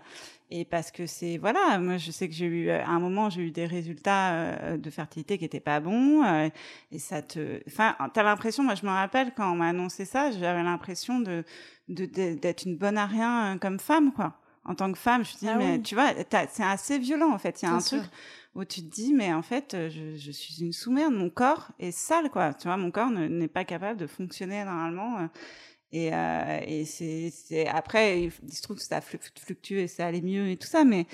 et 0.50 0.64
parce 0.64 0.92
que 0.92 1.06
c'est 1.06 1.36
voilà. 1.36 1.78
Moi, 1.80 1.96
je 1.96 2.10
sais 2.12 2.28
que 2.28 2.34
j'ai 2.34 2.46
eu 2.46 2.70
à 2.70 2.88
un 2.88 3.00
moment 3.00 3.28
j'ai 3.28 3.42
eu 3.42 3.50
des 3.50 3.66
résultats 3.66 4.32
euh, 4.34 4.76
de 4.76 4.90
fertilité 4.90 5.36
qui 5.36 5.44
étaient 5.44 5.58
pas 5.60 5.80
bons 5.80 6.22
euh, 6.24 6.48
et 6.92 6.98
ça 7.00 7.22
te, 7.22 7.60
enfin, 7.66 7.96
t'as 8.14 8.22
l'impression. 8.22 8.62
Moi, 8.62 8.76
je 8.76 8.86
me 8.86 8.90
rappelle 8.90 9.32
quand 9.34 9.50
on 9.50 9.56
m'a 9.56 9.68
annoncé 9.68 10.04
ça, 10.04 10.30
j'avais 10.30 10.62
l'impression 10.62 11.18
de 11.20 11.44
d'être 11.88 12.64
une 12.64 12.76
bonne 12.76 12.96
à 12.98 13.06
rien 13.06 13.54
euh, 13.54 13.58
comme 13.58 13.78
femme, 13.80 14.12
quoi. 14.12 14.38
En 14.64 14.76
tant 14.76 14.92
que 14.92 14.98
femme, 14.98 15.24
je 15.24 15.34
me 15.34 15.38
dis, 15.40 15.48
Ah 15.48 15.56
mais 15.56 15.72
oui. 15.72 15.82
tu 15.82 15.96
vois, 15.96 16.10
c'est 16.50 16.62
assez 16.62 16.96
violent, 16.98 17.32
en 17.32 17.38
fait. 17.38 17.60
Il 17.60 17.64
y 17.64 17.66
a 17.66 17.70
Bien 17.70 17.78
un 17.78 17.80
sûr. 17.80 17.98
truc 17.98 18.10
où 18.54 18.64
tu 18.64 18.82
te 18.82 18.94
dis, 18.94 19.14
mais 19.14 19.32
en 19.32 19.42
fait, 19.42 19.74
euh, 19.74 19.88
je, 19.90 20.30
suis 20.30 20.62
une 20.62 20.72
sous-merde, 20.72 21.14
mon 21.14 21.30
corps 21.30 21.68
est 21.78 21.90
sale, 21.90 22.30
quoi. 22.30 22.52
Tu 22.54 22.68
vois, 22.68 22.76
mon 22.76 22.90
corps 22.90 23.10
ne- 23.10 23.28
n'est 23.28 23.48
pas 23.48 23.64
capable 23.64 23.98
de 23.98 24.06
fonctionner 24.06 24.64
normalement. 24.64 25.28
Euh, 25.94 25.98
Et, 25.98 26.10
euh, 26.12 26.60
et 26.66 26.84
c'est 26.84 27.66
après, 27.68 28.22
il 28.22 28.52
se 28.52 28.62
trouve 28.62 28.76
que 28.76 28.82
ça 28.82 29.00
fluctue 29.00 29.74
et 29.74 29.88
ça 29.88 30.06
allait 30.06 30.22
mieux 30.22 30.48
et 30.48 30.56
tout 30.56 30.66
ça, 30.66 30.84
mais 30.84 31.06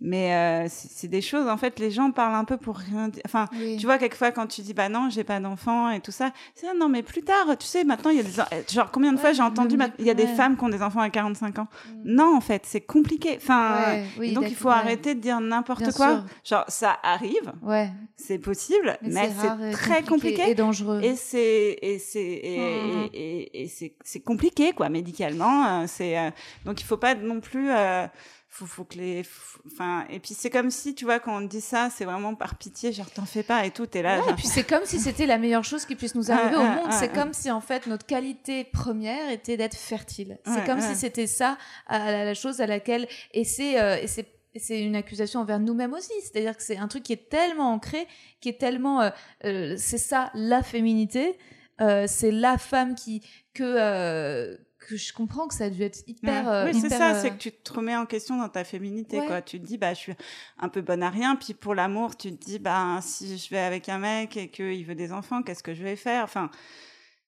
mais 0.00 0.34
euh, 0.34 0.66
c'est 0.68 1.06
des 1.08 1.20
choses. 1.20 1.48
En 1.48 1.56
fait, 1.56 1.78
les 1.78 1.90
gens 1.90 2.10
parlent 2.10 2.34
un 2.34 2.44
peu 2.44 2.56
pour 2.56 2.76
rien 2.76 3.08
dire. 3.08 3.22
Enfin, 3.24 3.48
tu 3.78 3.84
vois, 3.86 3.98
quelquefois 3.98 4.32
quand 4.32 4.46
tu 4.46 4.62
dis 4.62 4.74
bah 4.74 4.88
non, 4.88 5.10
j'ai 5.10 5.22
pas 5.22 5.38
d'enfant 5.38 5.90
et 5.90 6.00
tout 6.00 6.10
ça, 6.10 6.32
c'est 6.54 6.66
ah, 6.68 6.74
non, 6.76 6.88
mais 6.88 7.02
plus 7.02 7.22
tard, 7.22 7.56
tu 7.58 7.66
sais, 7.66 7.84
maintenant 7.84 8.10
il 8.10 8.16
y 8.16 8.20
a 8.20 8.22
des 8.22 8.72
genre 8.72 8.90
combien 8.90 9.12
de 9.12 9.18
fois 9.18 9.32
j'ai 9.32 9.42
entendu 9.42 9.76
il 9.98 10.06
y 10.06 10.10
a 10.10 10.14
des 10.14 10.26
femmes 10.26 10.56
qui 10.56 10.64
ont 10.64 10.68
des 10.68 10.82
enfants 10.82 11.00
à 11.00 11.10
45 11.10 11.58
ans. 11.58 11.68
Mm. 11.86 12.02
Non, 12.04 12.36
en 12.36 12.40
fait, 12.40 12.62
c'est 12.66 12.80
compliqué. 12.80 13.36
Enfin, 13.36 14.04
donc 14.34 14.44
il 14.48 14.56
faut 14.56 14.70
arrêter 14.70 15.14
de 15.14 15.20
dire 15.20 15.40
n'importe 15.40 15.92
quoi. 15.92 16.24
Genre 16.44 16.64
ça 16.68 16.98
arrive, 17.02 17.52
ouais. 17.62 17.90
c'est 18.16 18.38
possible, 18.38 18.96
mais, 19.02 19.30
c'est 19.40 19.70
très 19.72 20.02
compliqué, 20.02 20.50
et 20.50 20.54
dangereux. 20.54 21.00
Et 21.02 21.16
c'est 21.16 21.78
et 21.82 21.98
c'est 21.98 22.40
et, 22.42 22.58
mm, 22.58 23.02
mm. 23.02 23.08
et, 23.12 23.62
et 23.62 23.68
c'est 23.68 24.21
compliqué 24.24 24.72
quoi 24.72 24.88
médicalement. 24.88 25.82
Euh, 25.82 25.84
c'est 25.86 26.18
euh, 26.18 26.30
donc 26.64 26.80
il 26.80 26.84
faut 26.84 26.96
pas 26.96 27.14
non 27.14 27.40
plus 27.40 27.70
euh, 27.70 28.06
faut, 28.48 28.66
faut 28.66 28.84
que 28.84 28.98
les 28.98 29.22
enfin 29.66 30.04
et 30.10 30.18
puis 30.18 30.34
c'est 30.34 30.50
comme 30.50 30.70
si 30.70 30.94
tu 30.94 31.04
vois 31.04 31.18
quand 31.18 31.36
on 31.36 31.40
dit 31.40 31.60
ça 31.60 31.88
c'est 31.94 32.04
vraiment 32.04 32.34
par 32.34 32.56
pitié 32.56 32.92
genre 32.92 33.10
t'en 33.10 33.24
fais 33.24 33.42
pas 33.42 33.64
et 33.64 33.70
tout 33.70 33.86
t'es 33.86 34.02
là 34.02 34.18
et 34.28 34.34
puis 34.34 34.46
c'est 34.46 34.64
comme 34.64 34.84
si 34.84 34.98
c'était 34.98 35.26
la 35.26 35.38
meilleure 35.38 35.64
chose 35.64 35.86
qui 35.86 35.96
puisse 35.96 36.14
nous 36.14 36.30
arriver 36.30 36.56
au 36.56 36.62
monde 36.62 36.92
c'est 36.92 37.12
comme 37.12 37.32
si 37.32 37.50
en 37.50 37.60
fait 37.60 37.86
notre 37.86 38.04
qualité 38.04 38.64
première 38.64 39.30
était 39.30 39.56
d'être 39.56 39.76
fertile 39.76 40.38
c'est 40.44 40.66
comme 40.66 40.80
si 40.80 40.94
c'était 40.94 41.26
ça 41.26 41.56
la, 41.88 42.34
chose 42.34 42.60
à 42.60 42.66
laquelle 42.66 43.08
et 43.32 43.44
c'est 43.44 44.02
et 44.02 44.06
c'est 44.06 44.26
c'est 44.56 44.82
une 44.82 44.96
accusation 44.96 45.40
envers 45.40 45.58
nous-mêmes 45.58 45.94
aussi. 45.94 46.12
C'est-à-dire 46.20 46.54
que 46.54 46.62
c'est 46.62 46.76
un 46.76 46.86
truc 46.86 47.04
qui 47.04 47.14
est 47.14 47.30
tellement 47.30 47.72
ancré, 47.72 48.06
qui 48.42 48.50
est 48.50 48.60
tellement, 48.60 49.10
c'est 49.42 49.96
ça 49.96 50.30
la 50.34 50.62
féminité, 50.62 51.38
c'est 51.78 52.30
la 52.30 52.58
femme 52.58 52.94
qui 52.94 53.22
que 53.54 54.58
que 54.88 54.96
je 54.96 55.12
comprends 55.12 55.48
que 55.48 55.54
ça 55.54 55.64
a 55.64 55.70
dû 55.70 55.82
être 55.82 56.02
hyper. 56.06 56.48
Euh, 56.48 56.66
oui, 56.66 56.80
c'est 56.80 56.88
ça, 56.88 57.14
c'est 57.14 57.28
euh, 57.28 57.30
que 57.30 57.38
tu 57.38 57.52
te 57.52 57.72
remets 57.72 57.96
en 57.96 58.06
question 58.06 58.36
dans 58.36 58.48
ta 58.48 58.64
féminité, 58.64 59.18
quoi. 59.26 59.42
Tu 59.42 59.60
te 59.60 59.64
dis, 59.64 59.78
bah, 59.78 59.94
je 59.94 59.98
suis 59.98 60.12
un 60.58 60.68
peu 60.68 60.80
bonne 60.80 61.02
à 61.02 61.10
rien. 61.10 61.36
Puis 61.36 61.54
pour 61.54 61.74
l'amour, 61.74 62.16
tu 62.16 62.30
te 62.36 62.44
dis, 62.44 62.58
bah, 62.58 62.98
si 63.02 63.38
je 63.38 63.50
vais 63.50 63.60
avec 63.60 63.88
un 63.88 63.98
mec 63.98 64.36
et 64.36 64.48
qu'il 64.48 64.84
veut 64.84 64.94
des 64.94 65.12
enfants, 65.12 65.42
qu'est-ce 65.42 65.62
que 65.62 65.74
je 65.74 65.82
vais 65.82 65.96
faire? 65.96 66.24
Enfin, 66.24 66.50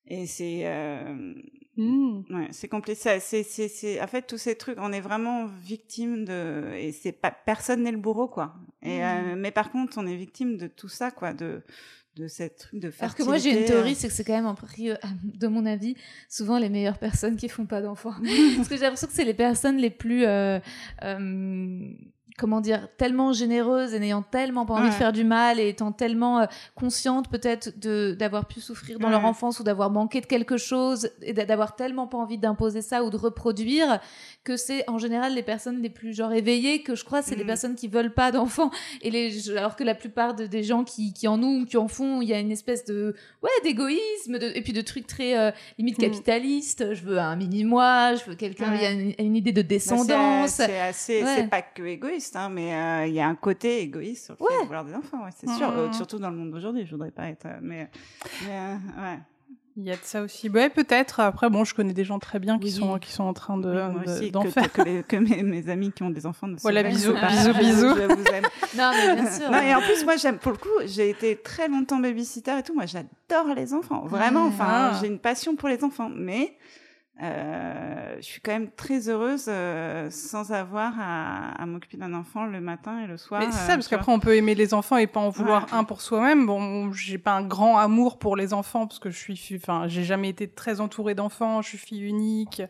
et 0.07 0.27
c'est. 0.27 0.62
Euh... 0.65 1.35
Mmh. 1.77 2.23
Ouais, 2.31 2.49
c'est 2.53 2.69
compliqué. 2.69 2.95
C'est, 2.95 3.19
c'est, 3.19 3.43
c'est, 3.43 4.01
en 4.01 4.07
fait, 4.07 4.23
tous 4.23 4.39
ces 4.39 4.55
trucs, 4.55 4.79
on 4.79 4.93
est 4.93 5.01
vraiment 5.01 5.47
victime 5.47 6.25
de. 6.25 6.73
Et 6.77 6.93
c'est 6.93 7.12
pas. 7.12 7.33
Personne 7.33 7.83
n'est 7.83 7.93
le 7.93 7.99
bourreau, 7.99 8.29
quoi. 8.29 8.55
Et, 8.83 9.01
mmh. 9.01 9.03
euh, 9.03 9.35
mais 9.37 9.51
par 9.51 9.71
contre, 9.73 9.99
on 9.99 10.07
est 10.07 10.16
victime 10.16 10.57
de 10.57 10.69
tout 10.69 10.89
ça, 10.89 11.11
quoi. 11.11 11.33
De 11.33 11.62
de 12.16 12.28
cette 12.28 12.69
de 12.73 12.91
faire. 12.91 13.05
Alors 13.05 13.15
que 13.16 13.23
moi 13.23 13.39
j'ai 13.39 13.59
une 13.59 13.65
théorie, 13.65 13.95
c'est 13.95 14.09
que 14.09 14.15
c'est 14.15 14.24
quand 14.24 14.35
même, 14.35 14.47
euh, 14.47 14.95
de 15.24 15.47
mon 15.47 15.66
avis, 15.66 15.97
souvent 16.28 16.59
les 16.59 16.69
meilleures 16.69 16.99
personnes 16.99 17.36
qui 17.36 17.49
font 17.49 17.66
pas 17.66 17.81
d'enfants. 17.81 18.15
Parce 18.57 18.69
que 18.69 18.77
j'ai 18.77 18.82
l'impression 18.82 19.07
que 19.07 19.12
c'est 19.12 19.24
les 19.24 19.35
personnes 19.35 19.77
les 19.77 19.91
plus 19.91 20.24
euh, 20.24 20.61
euh, 21.03 21.91
comment 22.36 22.61
dire, 22.61 22.89
tellement 22.97 23.32
généreuse 23.32 23.94
et 23.94 24.01
n'ayant 24.01 24.23
tellement 24.23 24.66
pas 24.66 24.74
envie 24.74 24.89
de 24.89 24.94
faire 24.94 25.12
du 25.12 25.23
mal 25.23 25.61
et 25.61 25.69
étant 25.69 25.93
tellement 25.93 26.40
euh, 26.40 26.47
consciente 26.74 27.31
peut-être 27.31 27.78
de 27.78 28.16
d'avoir 28.19 28.47
pu 28.47 28.61
souffrir 28.61 28.98
dans 28.98 29.09
leur 29.09 29.24
enfance 29.24 29.61
ou 29.61 29.62
d'avoir 29.62 29.90
manqué 29.90 30.20
de 30.20 30.27
quelque 30.27 30.56
chose 30.56 31.11
et 31.23 31.32
d'avoir 31.32 31.77
tellement 31.77 32.09
pas 32.09 32.19
envie 32.19 32.39
d'imposer 32.39 32.82
ça 32.82 33.05
ou 33.05 33.11
de 33.11 33.16
reproduire 33.16 34.01
que 34.43 34.56
c'est 34.56 34.89
en 34.90 34.98
général 34.98 35.35
les 35.35 35.44
personnes 35.44 35.81
les 35.81 35.90
plus 35.90 36.12
genre 36.12 36.32
éveillées 36.32 36.82
que 36.82 36.97
je 36.97 37.05
crois 37.05 37.23
c'est 37.23 37.36
les 37.36 37.44
mm. 37.44 37.47
personnes 37.47 37.74
qui 37.77 37.86
veulent 37.86 38.15
pas 38.15 38.32
d'enfants. 38.32 38.70
Et 39.02 39.11
les 39.11 39.51
alors 39.51 39.77
que 39.77 39.85
la 39.85 39.94
plupart 39.94 40.35
de, 40.35 40.47
des 40.47 40.65
gens 40.65 40.82
qui, 40.82 41.12
qui 41.12 41.28
en 41.28 41.40
ont 41.40 41.61
ou 41.61 41.65
qui 41.66 41.77
en 41.77 41.86
font 41.86 42.20
il 42.20 42.28
y 42.28 42.35
a 42.35 42.40
une 42.40 42.51
espèce 42.51 42.85
de 42.85 43.15
ouais 43.43 43.51
d'égoïsme 43.62 44.39
et 44.40 44.62
puis 44.62 44.73
de 44.73 44.81
trucs 44.81 45.06
très 45.06 45.39
euh, 45.39 45.52
limite 45.78 45.98
mm. 45.98 46.02
capitalistes 46.02 46.94
je 46.94 47.02
veux 47.05 47.19
un 47.19 47.36
mini 47.36 47.62
moi 47.62 48.16
je 48.16 48.24
veux 48.28 48.35
quelqu'un 48.35 48.74
il 48.74 48.82
y 48.82 48.86
a 48.86 48.90
une, 49.23 49.36
idée 49.36 49.52
de 49.52 49.62
bah, 49.62 49.69
descendance. 49.69 50.51
c'est 50.51 50.81
assez 50.81 51.24
c'est 51.24 51.48
pas 51.48 51.62
que 51.62 51.82
égoïste 51.85 52.23
Hein, 52.34 52.48
mais 52.48 52.74
euh, 52.74 53.06
il 53.06 53.14
y 53.14 53.20
a 53.20 53.28
un 53.28 53.34
côté 53.34 53.80
égoïste 53.80 54.26
sur 54.26 54.36
le 54.38 54.46
fait 54.46 54.60
de 54.60 54.66
vouloir 54.66 54.84
des 54.84 54.94
enfants, 54.94 55.24
c'est 55.36 55.48
sûr. 55.51 55.70
Euh, 55.70 55.92
surtout 55.92 56.18
dans 56.18 56.30
le 56.30 56.36
monde 56.36 56.51
d'aujourd'hui, 56.51 56.84
je 56.86 56.90
voudrais 56.90 57.10
pas 57.10 57.28
être. 57.28 57.46
Euh, 57.46 57.59
mais, 57.62 57.90
ouais. 58.46 59.18
Il 59.76 59.82
y 59.82 59.90
a 59.90 59.96
de 59.96 60.05
ça 60.05 60.22
aussi. 60.22 60.48
Ouais, 60.48 60.70
peut-être. 60.70 61.18
Après, 61.18 61.51
bon, 61.51 61.64
je 61.64 61.74
connais 61.74 61.92
des 61.92 62.05
gens 62.05 62.20
très 62.20 62.38
bien 62.38 62.60
qui 62.60 62.70
sont 62.70 62.96
qui 63.01 63.10
sont 63.10 63.24
en 63.24 63.32
train 63.32 63.59
de 63.59 64.30
d'en 64.30 64.42
faire. 64.44 64.72
Que, 64.72 65.01
que 65.02 65.16
mes, 65.16 65.42
mes, 65.42 65.68
amis 65.68 65.90
qui 65.90 66.05
ont 66.05 66.10
des 66.10 66.26
enfants 66.26 66.46
ne 66.46 66.56
Voilà, 66.59 66.84
bisous, 66.84 67.12
bisous, 67.12 67.55
bisous. 67.55 67.94
Je 67.96 68.14
vous 68.14 68.24
aime. 68.26 68.44
non, 68.78 68.92
mais 68.94 69.14
bien 69.16 69.30
sûr. 69.32 69.51
Non, 69.51 69.60
et 69.60 69.74
en 69.74 69.80
plus, 69.80 70.05
moi, 70.05 70.14
j'aime. 70.16 70.38
Pour 70.38 70.52
le 70.52 70.59
coup, 70.59 70.68
j'ai 70.86 71.10
été 71.10 71.36
très 71.36 71.66
longtemps 71.66 71.98
babysitter 71.98 72.56
et 72.59 72.62
tout. 72.62 72.74
Moi, 72.74 72.86
j'adore 72.86 73.52
les 73.56 73.74
enfants. 73.74 74.06
Vraiment. 74.06 74.46
Enfin, 74.46 74.66
ah. 74.68 74.98
j'ai 75.01 75.09
une 75.09 75.18
passion 75.18 75.56
pour 75.56 75.68
les 75.68 75.82
enfants. 75.82 76.10
Mais 76.14 76.56
je 77.20 78.23
suis 78.23 78.41
quand 78.41 78.53
même 78.53 78.70
très 78.70 79.09
heureuse 79.09 79.47
euh, 79.49 80.09
sans 80.11 80.53
avoir 80.53 80.95
à, 80.99 81.51
à 81.61 81.66
m'occuper 81.66 81.97
d'un 81.97 82.15
enfant 82.15 82.45
le 82.47 82.61
matin 82.61 83.01
et 83.03 83.07
le 83.07 83.16
soir. 83.16 83.41
Mais 83.41 83.53
c'est 83.53 83.66
ça, 83.66 83.73
euh, 83.73 83.74
parce 83.77 83.89
qu'après 83.89 84.12
on 84.12 84.20
peut 84.20 84.36
aimer 84.36 84.55
les 84.55 84.74
enfants 84.74 84.97
et 84.97 85.07
pas 85.07 85.20
en 85.20 85.31
vouloir 85.31 85.73
un 85.73 85.85
pour 85.85 86.01
soi-même. 86.01 86.47
Bon, 86.47 86.93
j'ai 86.93 87.19
pas 87.19 87.32
un 87.32 87.43
grand 87.43 87.78
amour 87.78 88.19
pour 88.19 88.36
les 88.36 88.53
enfants 88.53 88.86
parce 88.86 88.99
que 88.99 89.11
je 89.11 89.32
suis, 89.32 89.57
enfin, 89.57 89.86
j'ai 89.86 90.05
jamais 90.05 90.28
été 90.28 90.49
très 90.49 90.81
entourée 90.81 91.15
d'enfants. 91.15 91.62
Je 91.62 91.69
suis 91.69 91.78
fille 91.78 92.03
unique. 92.03 92.62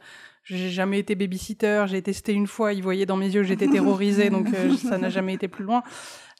J'ai 0.42 0.68
jamais 0.68 0.98
été 0.98 1.14
babysitter. 1.14 1.84
J'ai 1.86 2.02
testé 2.02 2.32
une 2.32 2.46
fois. 2.46 2.72
Ils 2.72 2.82
voyaient 2.82 3.06
dans 3.06 3.16
mes 3.16 3.30
yeux 3.30 3.40
que 3.40 3.48
j'étais 3.48 3.68
terrorisée, 3.68 4.28
donc 4.28 4.48
euh, 4.52 4.76
ça 4.76 4.98
n'a 4.98 5.08
jamais 5.08 5.34
été 5.34 5.48
plus 5.48 5.64
loin. 5.64 5.82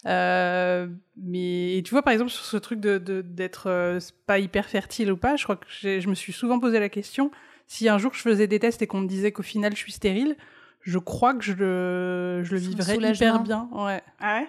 Euh, 0.07 0.87
mais 1.17 1.81
tu 1.87 1.93
vois, 1.93 2.03
par 2.03 2.13
exemple, 2.13 2.31
sur 2.31 2.45
ce 2.45 2.59
truc 2.59 2.81
de 2.81 2.99
d'être 3.23 3.99
pas 4.27 4.39
hyper 4.39 4.67
fertile 4.67 5.11
ou 5.11 5.17
pas, 5.17 5.37
je 5.37 5.45
crois 5.45 5.57
que 5.57 5.67
je 5.71 6.07
me 6.09 6.15
suis 6.15 6.35
souvent 6.35 6.61
posé 6.61 6.79
la 6.79 6.91
question 6.91 7.31
si 7.67 7.89
un 7.89 7.99
jour 7.99 8.13
je 8.15 8.21
faisais 8.21 8.47
des 8.47 8.59
tests 8.59 8.83
et 8.83 8.87
qu'on 8.87 9.01
me 9.01 9.09
disait 9.09 9.33
qu'au 9.33 9.43
final 9.43 9.73
je 9.73 9.79
suis 9.79 9.93
stérile, 9.93 10.37
je 10.81 10.99
crois 10.99 11.35
que 11.35 11.43
je 11.43 11.53
le, 11.53 12.43
je 12.45 12.53
le 12.53 12.59
vivrais 12.59 12.97
hyper 12.97 13.43
bien. 13.43 13.69
Ouais. 13.73 14.03
Ah 14.21 14.41
ouais? 14.41 14.49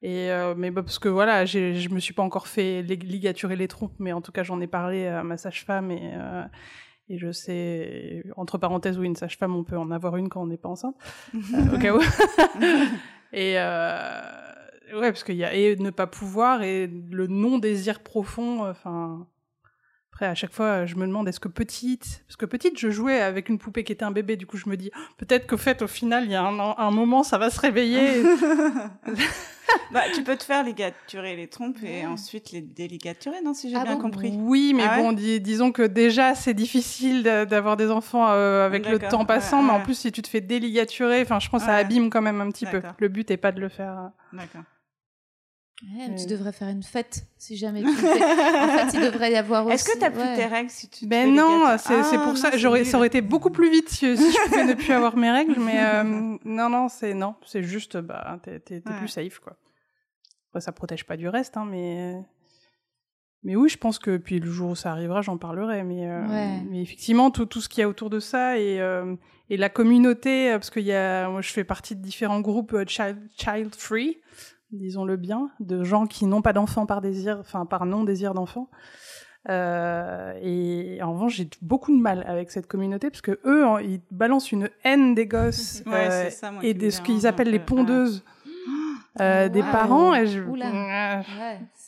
Et 0.00 0.30
euh, 0.30 0.54
mais 0.56 0.70
bah, 0.70 0.82
parce 0.82 0.98
que 0.98 1.08
voilà, 1.08 1.44
je 1.44 1.88
me 1.88 1.98
suis 1.98 2.14
pas 2.14 2.22
encore 2.22 2.46
fait 2.46 2.82
ligaturer 2.82 3.56
les 3.56 3.66
trompes, 3.66 3.94
mais 3.98 4.12
en 4.12 4.20
tout 4.20 4.30
cas 4.30 4.44
j'en 4.44 4.60
ai 4.60 4.68
parlé 4.68 5.06
à 5.06 5.24
ma 5.24 5.36
sage-femme 5.36 5.90
et 5.90 6.12
euh, 6.14 6.44
et 7.08 7.18
je 7.18 7.32
sais 7.32 8.22
entre 8.36 8.58
parenthèses 8.58 8.98
oui 8.98 9.06
une 9.06 9.16
sage-femme 9.16 9.56
on 9.56 9.64
peut 9.64 9.78
en 9.78 9.90
avoir 9.90 10.16
une 10.16 10.28
quand 10.28 10.42
on 10.42 10.46
n'est 10.46 10.58
pas 10.58 10.68
enceinte 10.68 10.94
euh, 11.34 11.74
au 11.74 11.78
cas 11.78 11.94
où. 11.96 12.00
et 13.32 13.54
ouais 13.54 15.10
parce 15.10 15.24
qu'il 15.24 15.36
y 15.36 15.44
a 15.44 15.52
et 15.52 15.74
ne 15.76 15.90
pas 15.90 16.06
pouvoir 16.06 16.62
et 16.62 16.86
le 16.86 17.26
non 17.26 17.58
désir 17.58 18.00
profond, 18.00 18.68
enfin 18.68 19.26
après, 20.18 20.26
à 20.26 20.34
chaque 20.34 20.52
fois, 20.52 20.84
je 20.84 20.96
me 20.96 21.06
demande 21.06 21.28
est-ce 21.28 21.38
que 21.38 21.46
petite, 21.46 22.24
parce 22.26 22.34
que 22.34 22.44
petite, 22.44 22.76
je 22.76 22.90
jouais 22.90 23.20
avec 23.20 23.48
une 23.48 23.56
poupée 23.56 23.84
qui 23.84 23.92
était 23.92 24.04
un 24.04 24.10
bébé, 24.10 24.34
du 24.34 24.46
coup, 24.46 24.56
je 24.56 24.68
me 24.68 24.76
dis 24.76 24.90
peut-être 25.16 25.46
qu'au 25.46 25.56
fait, 25.56 25.80
au 25.80 25.86
final, 25.86 26.24
il 26.24 26.32
y 26.32 26.34
a 26.34 26.42
un, 26.42 26.90
moment, 26.90 27.22
ça 27.22 27.38
va 27.38 27.50
se 27.50 27.60
réveiller. 27.60 28.24
bah, 29.92 30.00
tu 30.12 30.24
peux 30.24 30.34
te 30.34 30.42
faire 30.42 30.64
ligaturer 30.64 31.36
les 31.36 31.46
trompes 31.46 31.76
et 31.84 32.04
ensuite 32.04 32.50
les 32.50 32.62
déligaturer, 32.62 33.36
non, 33.44 33.54
si 33.54 33.70
j'ai 33.70 33.76
ah 33.76 33.84
bien 33.84 33.96
compris? 33.96 34.32
Oui, 34.36 34.72
mais 34.74 34.86
ah 34.88 34.96
bon, 34.96 35.12
disons 35.12 35.70
que 35.70 35.82
déjà, 35.82 36.34
c'est 36.34 36.54
difficile 36.54 37.22
d'avoir 37.22 37.76
des 37.76 37.88
enfants 37.88 38.28
euh, 38.28 38.66
avec 38.66 38.88
le 38.88 38.98
temps 38.98 39.24
passant, 39.24 39.62
mais 39.62 39.70
en 39.70 39.82
plus, 39.84 39.94
si 39.94 40.10
tu 40.10 40.22
te 40.22 40.28
fais 40.28 40.40
déligaturer, 40.40 41.22
enfin, 41.22 41.38
je 41.38 41.48
pense 41.48 41.60
que 41.60 41.66
ça 41.66 41.76
abîme 41.76 42.10
quand 42.10 42.22
même 42.22 42.40
un 42.40 42.50
petit 42.50 42.66
peu. 42.66 42.82
Le 42.98 43.06
but 43.06 43.30
est 43.30 43.36
pas 43.36 43.52
de 43.52 43.60
le 43.60 43.68
faire. 43.68 43.96
Euh, 43.96 44.36
D'accord. 44.36 44.62
Tu 45.80 46.26
devrais 46.26 46.50
faire 46.50 46.68
une 46.68 46.82
fête 46.82 47.24
si 47.36 47.56
jamais 47.56 47.82
tu 47.82 47.92
fais. 47.92 48.08
En 48.08 48.68
fait, 48.88 48.96
il 48.96 49.00
devrait 49.00 49.30
y 49.30 49.36
avoir 49.36 49.64
aussi. 49.64 49.74
Est-ce 49.74 49.84
que 49.84 49.98
tu 49.98 50.04
as 50.04 50.10
plus 50.10 50.34
tes 50.34 50.46
règles 50.46 50.70
si 50.70 50.88
tu 50.88 51.06
Ben 51.06 51.32
non, 51.32 51.76
c'est 51.78 52.18
pour 52.18 52.36
ça. 52.36 52.56
J'aurais, 52.56 52.84
ça 52.84 52.96
aurait 52.96 53.06
été 53.06 53.20
beaucoup 53.20 53.50
plus 53.50 53.70
vite 53.70 53.88
si, 53.88 54.16
je 54.16 54.48
pouvais 54.48 54.64
ne 54.64 54.74
plus 54.74 54.92
avoir 54.92 55.16
mes 55.16 55.30
règles, 55.30 55.54
mais 55.58 55.78
euh, 55.78 56.02
non, 56.44 56.68
non, 56.68 56.88
c'est 56.88 57.14
non, 57.14 57.36
c'est 57.46 57.62
juste, 57.62 57.96
bah, 57.96 58.40
t'es 58.42 58.80
plus 58.80 59.08
safe 59.08 59.38
quoi. 59.38 59.56
Après, 60.50 60.60
ça 60.60 60.72
protège 60.72 61.04
pas 61.04 61.16
du 61.16 61.28
reste, 61.28 61.56
hein, 61.56 61.66
mais 61.70 62.16
mais 63.44 63.54
oui, 63.54 63.68
je 63.68 63.78
pense 63.78 64.00
que 64.00 64.16
puis 64.16 64.40
le 64.40 64.50
jour 64.50 64.70
où 64.70 64.74
ça 64.74 64.90
arrivera, 64.90 65.22
j'en 65.22 65.38
parlerai. 65.38 65.84
Mais, 65.84 66.10
euh, 66.10 66.58
mais 66.68 66.82
effectivement, 66.82 67.30
tout, 67.30 67.46
tout 67.46 67.60
ce 67.60 67.68
qu'il 67.68 67.82
y 67.82 67.84
a 67.84 67.88
autour 67.88 68.10
de 68.10 68.18
ça 68.18 68.58
et, 68.58 68.80
euh, 68.80 69.14
et 69.48 69.56
la 69.56 69.68
communauté, 69.68 70.50
parce 70.52 70.70
qu'il 70.70 70.82
y 70.82 70.92
a, 70.92 71.28
moi, 71.28 71.40
je 71.40 71.52
fais 71.52 71.62
partie 71.62 71.94
de 71.94 72.02
différents 72.02 72.40
groupes 72.40 72.76
child, 72.88 73.16
child 73.36 73.74
free 73.76 74.18
disons-le 74.72 75.16
bien, 75.16 75.50
de 75.60 75.82
gens 75.82 76.06
qui 76.06 76.26
n'ont 76.26 76.42
pas 76.42 76.52
d'enfants 76.52 76.86
par 76.86 77.00
désir, 77.00 77.38
enfin 77.40 77.66
par 77.66 77.86
non-désir 77.86 78.34
d'enfants. 78.34 78.68
Euh, 79.48 80.34
et 80.42 81.02
en 81.02 81.14
revanche, 81.14 81.36
j'ai 81.36 81.48
beaucoup 81.62 81.96
de 81.96 82.00
mal 82.00 82.24
avec 82.26 82.50
cette 82.50 82.66
communauté 82.66 83.08
parce 83.08 83.22
que 83.22 83.38
eux, 83.46 83.64
ils 83.82 84.00
balancent 84.10 84.52
une 84.52 84.68
haine 84.84 85.14
des 85.14 85.26
gosses 85.26 85.82
euh, 85.86 86.28
et 86.62 86.74
de 86.74 86.90
ce 86.90 87.00
qu'ils 87.00 87.26
appellent 87.26 87.50
les 87.50 87.58
pondeuses. 87.58 88.24
Euh, 89.20 89.48
des 89.48 89.62
parents 89.62 90.14
et, 90.14 90.28
je... 90.28 90.40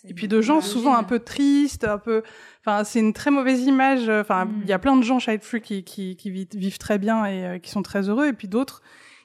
et 0.04 0.14
puis 0.14 0.26
de 0.26 0.40
gens 0.40 0.60
souvent 0.60 0.96
un 0.96 1.04
peu 1.04 1.20
tristes, 1.20 1.84
un 1.84 1.98
peu. 1.98 2.24
Enfin, 2.60 2.82
c'est 2.82 2.98
une 2.98 3.12
très 3.12 3.30
mauvaise 3.30 3.62
image. 3.66 4.08
Enfin, 4.08 4.48
il 4.62 4.68
y 4.68 4.72
a 4.72 4.78
mm. 4.78 4.80
plein 4.80 4.96
de 4.96 5.02
gens 5.02 5.20
child 5.20 5.42
free 5.42 5.60
qui, 5.60 5.84
qui, 5.84 6.16
qui 6.16 6.30
vivent 6.30 6.78
très 6.78 6.98
bien 6.98 7.24
et 7.26 7.60
qui 7.60 7.70
sont 7.70 7.82
très 7.82 8.08
heureux, 8.08 8.26
et 8.26 8.32
puis 8.32 8.48
d'autres 8.48 8.82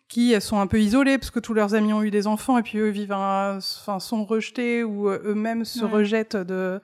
qui 0.08 0.40
sont 0.40 0.60
un 0.60 0.68
peu 0.68 0.80
isolés 0.80 1.18
parce 1.18 1.32
que 1.32 1.40
tous 1.40 1.54
leurs 1.54 1.74
amis 1.74 1.94
ont 1.94 2.04
eu 2.04 2.12
des 2.12 2.28
enfants 2.28 2.58
et 2.58 2.64
puis 2.64 2.78
eux 2.78 2.90
vivent 2.90 3.12
un, 3.12 3.58
enfin 3.58 4.00
sont 4.00 4.24
rejetés 4.24 4.84
ou 4.84 5.10
euh, 5.10 5.22
eux-mêmes 5.26 5.66
se 5.66 5.84
rejettent 5.84 6.36
de 6.36 6.80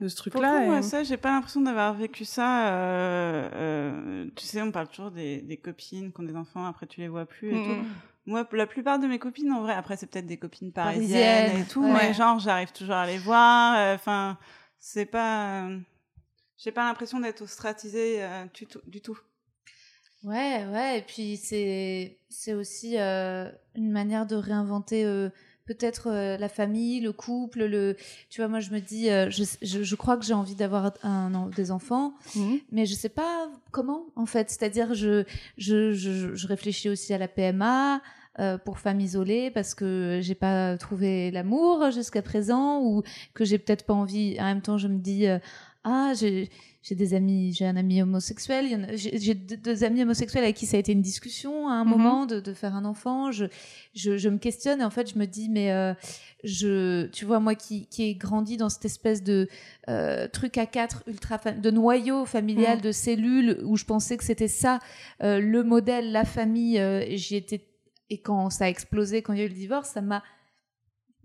de 0.00 0.08
ce 0.08 0.16
truc-là. 0.16 0.60
Moi, 0.64 0.82
ça, 0.82 1.02
j'ai 1.02 1.16
pas 1.16 1.30
l'impression 1.30 1.60
d'avoir 1.60 1.94
vécu 1.94 2.24
ça. 2.24 2.68
Euh, 2.68 3.48
euh, 3.52 4.26
tu 4.34 4.46
sais, 4.46 4.62
on 4.62 4.72
parle 4.72 4.88
toujours 4.88 5.10
des, 5.10 5.42
des, 5.42 5.58
copines 5.58 6.12
qui 6.12 6.20
ont 6.20 6.24
des 6.24 6.36
enfants, 6.36 6.64
après 6.64 6.86
tu 6.86 7.00
les 7.00 7.08
vois 7.08 7.26
plus 7.26 7.50
et 7.50 7.62
tout. 7.62 7.86
Moi, 8.26 8.46
la 8.52 8.66
plupart 8.66 8.98
de 8.98 9.06
mes 9.06 9.18
copines, 9.18 9.50
en 9.50 9.62
vrai, 9.62 9.74
après 9.74 9.96
c'est 9.96 10.06
peut-être 10.06 10.26
des 10.26 10.36
copines 10.36 10.72
parisiennes, 10.72 11.62
et 11.62 11.64
tout, 11.66 11.82
mais 11.82 12.12
genre 12.14 12.38
j'arrive 12.38 12.72
toujours 12.72 12.94
à 12.94 13.06
les 13.06 13.18
voir. 13.18 13.76
Euh, 13.76 13.94
enfin, 13.94 14.38
c'est 14.78 15.06
pas, 15.06 15.68
j'ai 16.56 16.72
pas 16.72 16.84
l'impression 16.84 17.20
d'être 17.20 17.42
ostratisée 17.42 18.20
du 18.54 18.66
tout. 18.66 18.80
Du 18.86 19.00
tout. 19.00 19.18
Ouais, 20.22 20.66
ouais, 20.72 20.98
et 20.98 21.02
puis 21.02 21.36
c'est 21.36 22.18
c'est 22.28 22.52
aussi 22.54 22.98
une 22.98 23.90
manière 23.90 24.26
de 24.26 24.36
réinventer 24.36 25.04
peut-être 25.70 26.08
euh, 26.08 26.36
la 26.36 26.48
famille, 26.48 27.00
le 27.00 27.12
couple, 27.12 27.64
le. 27.64 27.96
Tu 28.28 28.40
vois, 28.40 28.48
moi 28.48 28.58
je 28.58 28.70
me 28.70 28.80
dis, 28.80 29.08
euh, 29.08 29.30
je, 29.30 29.44
je, 29.62 29.94
crois 29.94 30.16
que 30.16 30.24
j'ai 30.24 30.34
envie 30.34 30.56
d'avoir 30.56 30.92
un, 31.04 31.48
des 31.54 31.70
enfants, 31.70 32.14
mhm. 32.34 32.58
mais 32.72 32.86
je 32.86 32.94
sais 32.94 33.08
pas 33.08 33.48
comment 33.70 34.06
en 34.16 34.26
fait. 34.26 34.50
C'est-à-dire, 34.50 34.94
je, 34.94 35.24
je, 35.58 35.92
je, 35.92 36.46
réfléchis 36.46 36.88
aussi 36.88 37.14
à 37.14 37.18
la 37.18 37.28
PMA. 37.28 38.00
Euh, 38.38 38.56
pour 38.58 38.78
femme 38.78 39.00
isolée 39.00 39.50
parce 39.50 39.74
que 39.74 40.20
j'ai 40.22 40.36
pas 40.36 40.78
trouvé 40.78 41.32
l'amour 41.32 41.90
jusqu'à 41.90 42.22
présent 42.22 42.80
ou 42.80 43.02
que 43.34 43.44
j'ai 43.44 43.58
peut-être 43.58 43.84
pas 43.84 43.92
envie 43.92 44.36
en 44.38 44.44
même 44.44 44.62
temps 44.62 44.78
je 44.78 44.86
me 44.86 44.98
dis 44.98 45.26
ah 45.82 46.12
j'ai 46.14 46.48
j'ai 46.82 46.94
des 46.94 47.12
amis, 47.12 47.52
j'ai 47.52 47.66
un 47.66 47.76
ami 47.76 48.00
homosexuel, 48.00 48.94
j'ai 48.94 49.34
deux 49.34 49.84
amis 49.84 50.02
homosexuels 50.02 50.44
avec 50.44 50.56
qui 50.56 50.64
ça 50.64 50.78
a 50.78 50.80
été 50.80 50.92
une 50.92 51.02
discussion 51.02 51.68
à 51.68 51.72
un 51.72 51.84
mhm. 51.84 51.90
moment 51.90 52.26
de, 52.26 52.40
de, 52.40 52.52
faire 52.54 52.74
un 52.74 52.86
enfant. 52.86 53.32
Je, 53.32 53.46
je, 53.94 54.16
je, 54.16 54.28
me 54.30 54.38
questionne 54.38 54.80
et 54.80 54.84
en 54.84 54.90
fait 54.90 55.12
je 55.12 55.18
me 55.18 55.26
dis 55.26 55.50
mais 55.50 55.72
euh, 55.72 55.92
je, 56.42 57.06
tu 57.08 57.26
vois 57.26 57.38
moi 57.38 57.54
qui, 57.54 57.86
qui 57.86 58.04
ai 58.04 58.14
grandi 58.14 58.56
dans 58.56 58.70
cette 58.70 58.86
espèce 58.86 59.22
de 59.22 59.48
euh, 59.88 60.26
truc 60.28 60.56
à 60.56 60.64
quatre 60.64 61.02
ultra 61.06 61.38
de 61.38 61.70
noyau 61.70 62.24
familial, 62.24 62.78
mhm. 62.78 62.82
de 62.82 62.92
cellules 62.92 63.60
où 63.64 63.76
je 63.76 63.84
pensais 63.84 64.16
que 64.16 64.24
c'était 64.24 64.48
ça 64.48 64.78
euh, 65.22 65.38
le 65.38 65.62
modèle, 65.62 66.12
la 66.12 66.24
famille. 66.24 66.82
J'y 67.16 67.36
étais 67.36 67.66
et 68.10 68.20
quand 68.20 68.50
ça 68.50 68.64
a 68.64 68.68
explosé, 68.68 69.22
quand 69.22 69.32
il 69.32 69.38
y 69.38 69.42
a 69.42 69.44
eu 69.44 69.48
le 69.48 69.54
divorce, 69.54 69.90
ça 69.90 70.00
m'a 70.00 70.22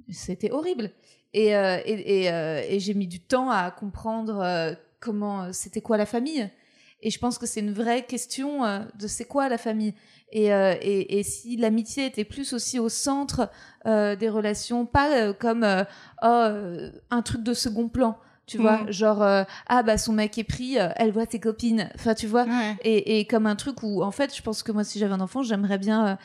c'était 0.10 0.52
horrible. 0.52 0.92
Et, 1.34 1.56
euh, 1.56 1.80
et, 1.86 2.22
et, 2.22 2.32
euh, 2.32 2.62
et 2.68 2.80
j'ai 2.80 2.94
mis 2.94 3.08
du 3.08 3.20
temps 3.20 3.50
à 3.50 3.72
comprendre 3.72 4.78
comment 5.00 5.44
euh, 5.44 5.50
c'était 5.52 5.82
quoi 5.82 5.98
la 5.98 6.06
famille. 6.06 6.50
Et 7.02 7.12
je 7.12 7.20
pense 7.20 7.38
que 7.38 7.46
c'est 7.46 7.60
une 7.60 7.74
vraie 7.74 8.06
question 8.06 8.66
euh, 8.66 8.80
de 8.98 9.08
c'est 9.08 9.26
quoi 9.26 9.50
la 9.50 9.58
famille. 9.58 9.94
Et, 10.32 10.54
euh, 10.54 10.74
et, 10.82 11.20
et, 11.20 11.24
si 11.24 11.56
l'amitié 11.56 12.06
était 12.06 12.24
plus 12.24 12.54
aussi 12.54 12.80
au 12.80 12.90
centre 12.90 13.50
des 13.86 14.28
relations 14.28 14.88
pas 14.88 15.34
comme 15.34 15.64
oh, 16.24 16.48
un 17.12 17.22
truc 17.22 17.44
de 17.44 17.54
second 17.54 17.88
plan 17.88 18.18
tu 18.48 18.58
vois. 18.58 18.84
Mm. 18.84 18.92
genre 18.92 19.22
ah 19.22 19.84
bah 19.84 19.98
son 19.98 20.14
mec 20.14 20.38
est 20.38 20.44
pris 20.44 20.78
elle 20.78 21.12
voit 21.12 21.28
ses 21.30 21.40
copines. 21.40 21.90
Enfin 21.94 22.16
tu 22.16 22.26
vois. 22.26 22.48
Et, 22.84 23.20
et, 23.20 23.26
comme 23.26 23.46
un 23.46 23.56
truc 23.56 23.84
où 23.84 24.02
en 24.02 24.12
fait 24.12 24.36
je 24.36 24.42
pense 24.42 24.64
que 24.64 24.72
moi 24.72 24.84
si 24.84 24.98
j'avais 24.98 25.14
un 25.14 25.22
enfant 25.22 25.44
j'aimerais 25.44 25.78
bien 25.78 26.18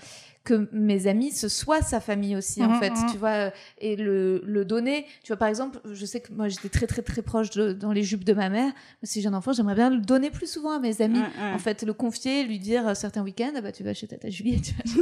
que 0.43 0.69
mes 0.73 1.07
amis 1.07 1.33
ce 1.33 1.49
soit 1.49 1.83
sa 1.83 2.01
famille 2.01 2.35
aussi 2.35 2.63
en 2.63 2.69
mhm, 2.69 2.81
fait 2.81 2.91
mhm. 2.91 3.11
tu 3.13 3.19
vois 3.19 3.51
et 3.79 3.97
le, 3.97 4.43
le 4.47 4.65
donner. 4.65 5.05
Tu 5.23 5.29
vois 5.29 5.37
par 5.37 5.49
exemple 5.49 5.81
je 5.93 6.07
sais 6.07 6.21
que 6.21 6.33
moi 6.33 6.49
j'étais 6.49 6.71
très 6.71 6.87
très 6.87 7.03
très 7.03 7.23
proche 7.23 7.51
de, 7.51 7.73
dans 7.73 7.93
les 7.93 8.03
jupes 8.03 8.25
de 8.25 8.33
ma 8.33 8.49
mère. 8.49 8.73
Si 9.03 9.21
j'ai 9.21 9.29
un 9.29 9.35
enfant 9.35 9.53
j'aimerais 9.53 9.75
bien 9.75 9.91
le 9.91 9.99
donner 9.99 10.31
plus 10.31 10.51
souvent 10.51 10.73
à 10.73 10.79
mes 10.79 11.03
amis. 11.03 11.21
En 11.55 11.59
fait 11.59 11.83
le 11.83 11.93
confier 11.93 12.45
lui 12.45 12.59
dire 12.59 12.89
euh, 12.89 12.95
certains 12.95 13.23
week-ends 13.23 13.53
ah 13.57 13.61
bah 13.61 13.73
tu 13.73 13.83
vas 13.83 13.93
chez 13.93 14.07
tata 14.07 14.31
Julie 14.31 14.61
tu 14.63 14.73
vas 14.75 14.83
chez 14.85 14.95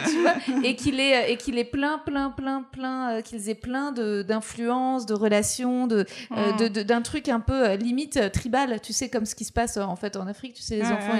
tu 0.10 0.20
vois 0.22 0.34
et 0.64 0.74
qu'il 0.74 0.98
ait 0.98 1.32
et 1.32 1.36
qu'il 1.36 1.58
ait 1.58 1.64
plein 1.64 1.98
plein 1.98 2.30
plein 2.30 2.62
plein 2.62 3.10
euh, 3.10 3.20
qu'ils 3.20 3.50
aient 3.50 3.54
plein 3.54 3.92
de 3.92 4.22
d'influences 4.22 5.04
de 5.04 5.14
relations 5.14 5.86
de 5.86 6.06
euh, 6.32 6.52
de 6.52 6.82
d'un 6.82 7.02
truc 7.02 7.28
un 7.28 7.40
peu 7.40 7.74
limite 7.74 8.32
tribal. 8.32 8.80
Tu 8.80 8.92
sais 8.92 9.10
comme 9.10 9.26
ce 9.26 9.34
qui 9.34 9.44
se 9.44 9.52
passe 9.52 9.76
en 9.76 9.96
fait 9.96 10.16
en 10.16 10.26
Afrique. 10.26 10.54
Tu 10.54 10.62
sais 10.62 10.76
les 10.76 10.86
enfants 10.86 11.18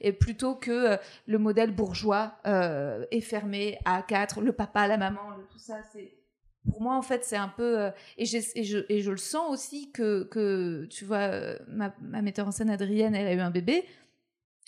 et 0.00 0.12
plutôt 0.12 0.54
que 0.54 0.96
le 1.26 1.38
modèle 1.38 1.70
bourgeois 1.82 2.38
euh, 2.46 3.04
et 3.10 3.20
fermé 3.20 3.76
à 3.84 4.02
quatre, 4.02 4.40
le 4.40 4.52
papa, 4.52 4.86
la 4.86 4.96
maman, 4.96 5.20
tout 5.50 5.58
ça, 5.58 5.82
c'est 5.92 6.16
pour 6.70 6.80
moi 6.80 6.94
en 6.94 7.02
fait 7.02 7.24
c'est 7.24 7.36
un 7.36 7.48
peu 7.48 7.80
euh, 7.80 7.90
et, 8.16 8.24
je, 8.24 8.38
et 8.88 9.02
je 9.02 9.10
le 9.10 9.16
sens 9.16 9.50
aussi 9.50 9.90
que 9.90 10.22
que 10.30 10.86
tu 10.88 11.04
vois 11.04 11.32
euh, 11.32 11.58
ma, 11.66 11.92
ma 12.00 12.22
metteur 12.22 12.46
en 12.46 12.52
scène 12.52 12.70
Adrienne 12.70 13.16
elle 13.16 13.26
a 13.26 13.34
eu 13.34 13.40
un 13.40 13.50
bébé. 13.50 13.84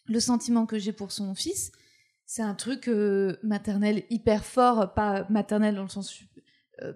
Le 0.08 0.18
sentiment 0.18 0.66
que 0.66 0.76
j'ai 0.76 0.92
pour 0.92 1.12
son 1.12 1.36
fils 1.36 1.70
c'est 2.26 2.42
un 2.42 2.56
truc 2.56 2.90
maternel 3.44 4.02
hyper 4.10 4.44
fort 4.44 4.92
pas 4.92 5.24
maternel 5.30 5.76
dans 5.76 5.84
le 5.84 5.88
sens 5.88 6.20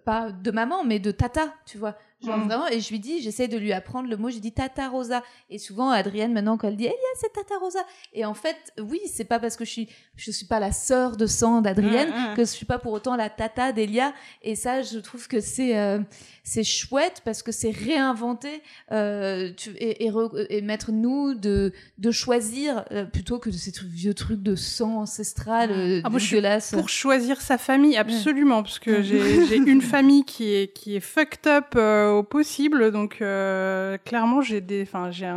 pas 0.04 0.32
de 0.32 0.50
maman 0.50 0.82
mais 0.82 0.98
de 0.98 1.12
tata 1.12 1.54
tu 1.64 1.78
vois 1.78 1.96
Genre 2.24 2.36
mm. 2.36 2.48
vraiment, 2.48 2.66
et 2.68 2.80
je 2.80 2.90
lui 2.90 2.98
dis, 2.98 3.20
j'essaie 3.22 3.46
de 3.46 3.56
lui 3.56 3.72
apprendre 3.72 4.08
le 4.08 4.16
mot, 4.16 4.28
je 4.28 4.38
dis 4.38 4.52
Tata 4.52 4.88
Rosa. 4.88 5.22
Et 5.50 5.58
souvent, 5.58 5.90
Adrienne, 5.90 6.32
maintenant, 6.32 6.56
quand 6.56 6.68
elle 6.68 6.76
dit, 6.76 6.86
Elia, 6.86 6.96
c'est 7.20 7.32
Tata 7.32 7.56
Rosa. 7.58 7.80
Et 8.12 8.24
en 8.24 8.34
fait, 8.34 8.56
oui, 8.80 9.00
c'est 9.06 9.24
pas 9.24 9.38
parce 9.38 9.56
que 9.56 9.64
je 9.64 9.70
suis, 9.70 9.88
je 10.16 10.30
suis 10.32 10.46
pas 10.46 10.58
la 10.58 10.72
sœur 10.72 11.16
de 11.16 11.26
sang 11.26 11.60
d'Adrienne 11.60 12.10
mm, 12.10 12.32
mm. 12.32 12.34
que 12.34 12.42
je 12.42 12.50
suis 12.50 12.66
pas 12.66 12.78
pour 12.78 12.92
autant 12.92 13.14
la 13.14 13.30
Tata 13.30 13.72
d'Elia. 13.72 14.12
Et 14.42 14.56
ça, 14.56 14.82
je 14.82 14.98
trouve 14.98 15.28
que 15.28 15.40
c'est, 15.40 15.78
euh, 15.78 16.00
c'est 16.48 16.64
chouette 16.64 17.20
parce 17.24 17.42
que 17.42 17.52
c'est 17.52 17.70
réinventer 17.70 18.62
euh, 18.90 19.52
tu, 19.54 19.70
et, 19.76 20.06
et, 20.06 20.12
et, 20.48 20.62
mettre 20.62 20.92
nous 20.92 21.34
de, 21.34 21.72
de 21.98 22.10
choisir 22.10 22.84
euh, 22.90 23.04
plutôt 23.04 23.38
que 23.38 23.50
de 23.50 23.54
ces 23.54 23.70
trucs, 23.70 23.90
vieux 23.90 24.14
trucs 24.14 24.42
de 24.42 24.56
sang 24.56 25.02
ancestral 25.02 25.70
euh, 25.70 26.00
ah, 26.04 26.08
dégueulasse. 26.08 26.70
Pour 26.72 26.88
choisir 26.88 27.40
sa 27.40 27.58
famille, 27.58 27.96
absolument, 27.96 28.62
parce 28.62 28.78
que 28.78 29.02
j'ai 29.02 29.56
une 29.56 29.82
famille 29.82 30.24
qui 30.24 30.54
est, 30.54 30.72
qui 30.72 30.96
est 30.96 31.00
fucked 31.00 31.46
up 31.46 31.74
au 32.12 32.22
possible. 32.22 32.90
Donc 32.90 33.20
euh, 33.20 33.98
clairement, 33.98 34.40
j'ai 34.40 34.60
des, 34.60 34.82
enfin 34.82 35.10
j'ai 35.10 35.32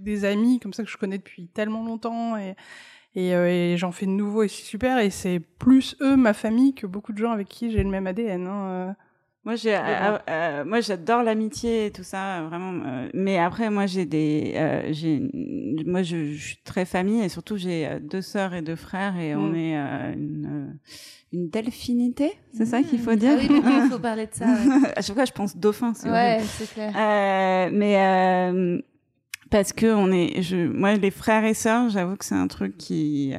des 0.00 0.24
amis 0.24 0.60
comme 0.60 0.72
ça 0.72 0.84
que 0.84 0.90
je 0.90 0.96
connais 0.96 1.18
depuis 1.18 1.46
tellement 1.48 1.84
longtemps 1.84 2.36
et 2.36 2.54
et, 3.16 3.34
euh, 3.34 3.76
j'en 3.78 3.92
fais 3.92 4.04
de 4.06 4.10
nouveaux 4.10 4.42
et 4.42 4.48
c'est 4.48 4.62
super. 4.62 4.98
Et 4.98 5.10
c'est 5.10 5.40
plus 5.40 5.96
eux 6.02 6.16
ma 6.16 6.34
famille 6.34 6.74
que 6.74 6.86
beaucoup 6.86 7.12
de 7.12 7.18
gens 7.18 7.32
avec 7.32 7.48
qui 7.48 7.70
j'ai 7.70 7.82
le 7.82 7.88
même 7.88 8.06
ADN. 8.06 8.46
Hein, 8.46 8.68
euh. 8.70 8.92
Moi, 9.46 9.54
j'ai, 9.54 9.78
moi, 10.66 10.80
j'adore 10.80 11.22
l'amitié 11.22 11.86
et 11.86 11.90
tout 11.90 12.02
ça, 12.02 12.42
vraiment. 12.42 13.08
mais 13.14 13.38
après, 13.38 13.70
moi, 13.70 13.86
j'ai 13.86 14.04
des, 14.04 14.52
j'ai, 14.90 15.22
moi, 15.86 16.02
je, 16.02 16.32
je, 16.32 16.46
suis 16.48 16.58
très 16.64 16.84
famille 16.84 17.22
et 17.22 17.30
surtout, 17.30 17.56
j'ai 17.56 17.88
deux 18.00 18.22
sœurs 18.22 18.52
et 18.52 18.60
deux 18.60 18.76
frères 18.76 19.16
et 19.16 19.34
on 19.34 19.48
mm. 19.48 19.54
est 19.54 19.74
une, 20.14 20.78
une 21.32 21.48
delphinité, 21.48 22.32
c'est 22.52 22.66
ça 22.66 22.82
qu'il 22.82 23.00
faut 23.00 23.12
mmh. 23.12 23.16
dire? 23.16 23.38
Ah 23.38 23.46
Oui, 23.48 23.72
il 23.84 23.90
faut 23.90 23.98
parler 23.98 24.26
de 24.26 24.34
ça. 24.34 24.46
à 24.96 25.02
chaque 25.02 25.16
fois, 25.16 25.24
je 25.24 25.32
pense 25.32 25.56
dauphin. 25.56 25.92
C'est 25.94 26.10
ouais, 26.10 26.40
c'est 26.42 26.72
clair. 26.72 26.92
Euh, 26.96 27.70
mais 27.72 27.96
euh, 27.96 28.80
parce 29.50 29.72
que 29.72 29.86
on 29.86 30.12
est, 30.12 30.42
je, 30.42 30.56
moi, 30.56 30.94
les 30.94 31.10
frères 31.10 31.44
et 31.44 31.54
sœurs, 31.54 31.90
j'avoue 31.90 32.16
que 32.16 32.24
c'est 32.24 32.36
un 32.36 32.46
truc 32.46 32.76
qui, 32.78 33.34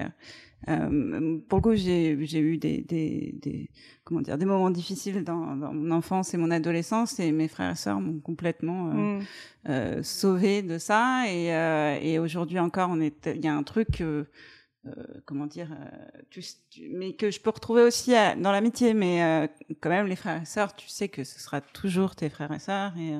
euh, 0.69 0.89
euh 0.89 1.39
pour 1.47 1.59
le 1.59 1.63
coup, 1.63 1.75
j'ai, 1.75 2.11
eu 2.11 2.57
des, 2.57 2.81
des, 2.81 3.35
des, 3.41 3.69
comment 4.03 4.21
dire, 4.21 4.37
des 4.37 4.45
moments 4.45 4.69
difficiles 4.69 5.23
dans, 5.23 5.55
dans, 5.55 5.73
mon 5.73 5.91
enfance 5.91 6.33
et 6.33 6.37
mon 6.37 6.51
adolescence, 6.51 7.19
et 7.19 7.31
mes 7.31 7.47
frères 7.47 7.71
et 7.71 7.75
sœurs 7.75 8.01
m'ont 8.01 8.19
complètement 8.19 8.89
euh, 8.89 8.93
mmh. 8.93 9.21
euh, 9.69 10.03
sauvé 10.03 10.61
de 10.61 10.77
ça. 10.77 11.25
Et, 11.27 11.47
et 12.01 12.19
aujourd'hui 12.19 12.59
encore, 12.59 12.89
on 12.91 12.99
est, 12.99 13.29
il 13.33 13.43
y 13.43 13.47
a 13.47 13.55
un 13.55 13.63
truc. 13.63 14.01
Euh, 14.87 15.03
comment 15.25 15.47
dire, 15.47 15.69
euh, 15.71 16.41
mais 16.91 17.13
que 17.13 17.31
je 17.31 17.39
peux 17.39 17.49
retrouver 17.49 17.81
aussi 17.81 18.11
dans 18.11 18.51
l'amitié, 18.51 18.93
mais 18.93 19.23
euh, 19.23 19.47
quand 19.81 19.89
même 19.89 20.07
les 20.07 20.15
frères 20.15 20.41
et 20.41 20.45
sœurs, 20.45 20.75
tu 20.75 20.87
sais 20.87 21.09
que 21.09 21.23
ce 21.23 21.39
sera 21.39 21.61
toujours 21.61 22.15
tes 22.15 22.29
frères 22.29 22.51
et 22.51 22.59
sœurs 22.59 22.93
et 22.97 23.13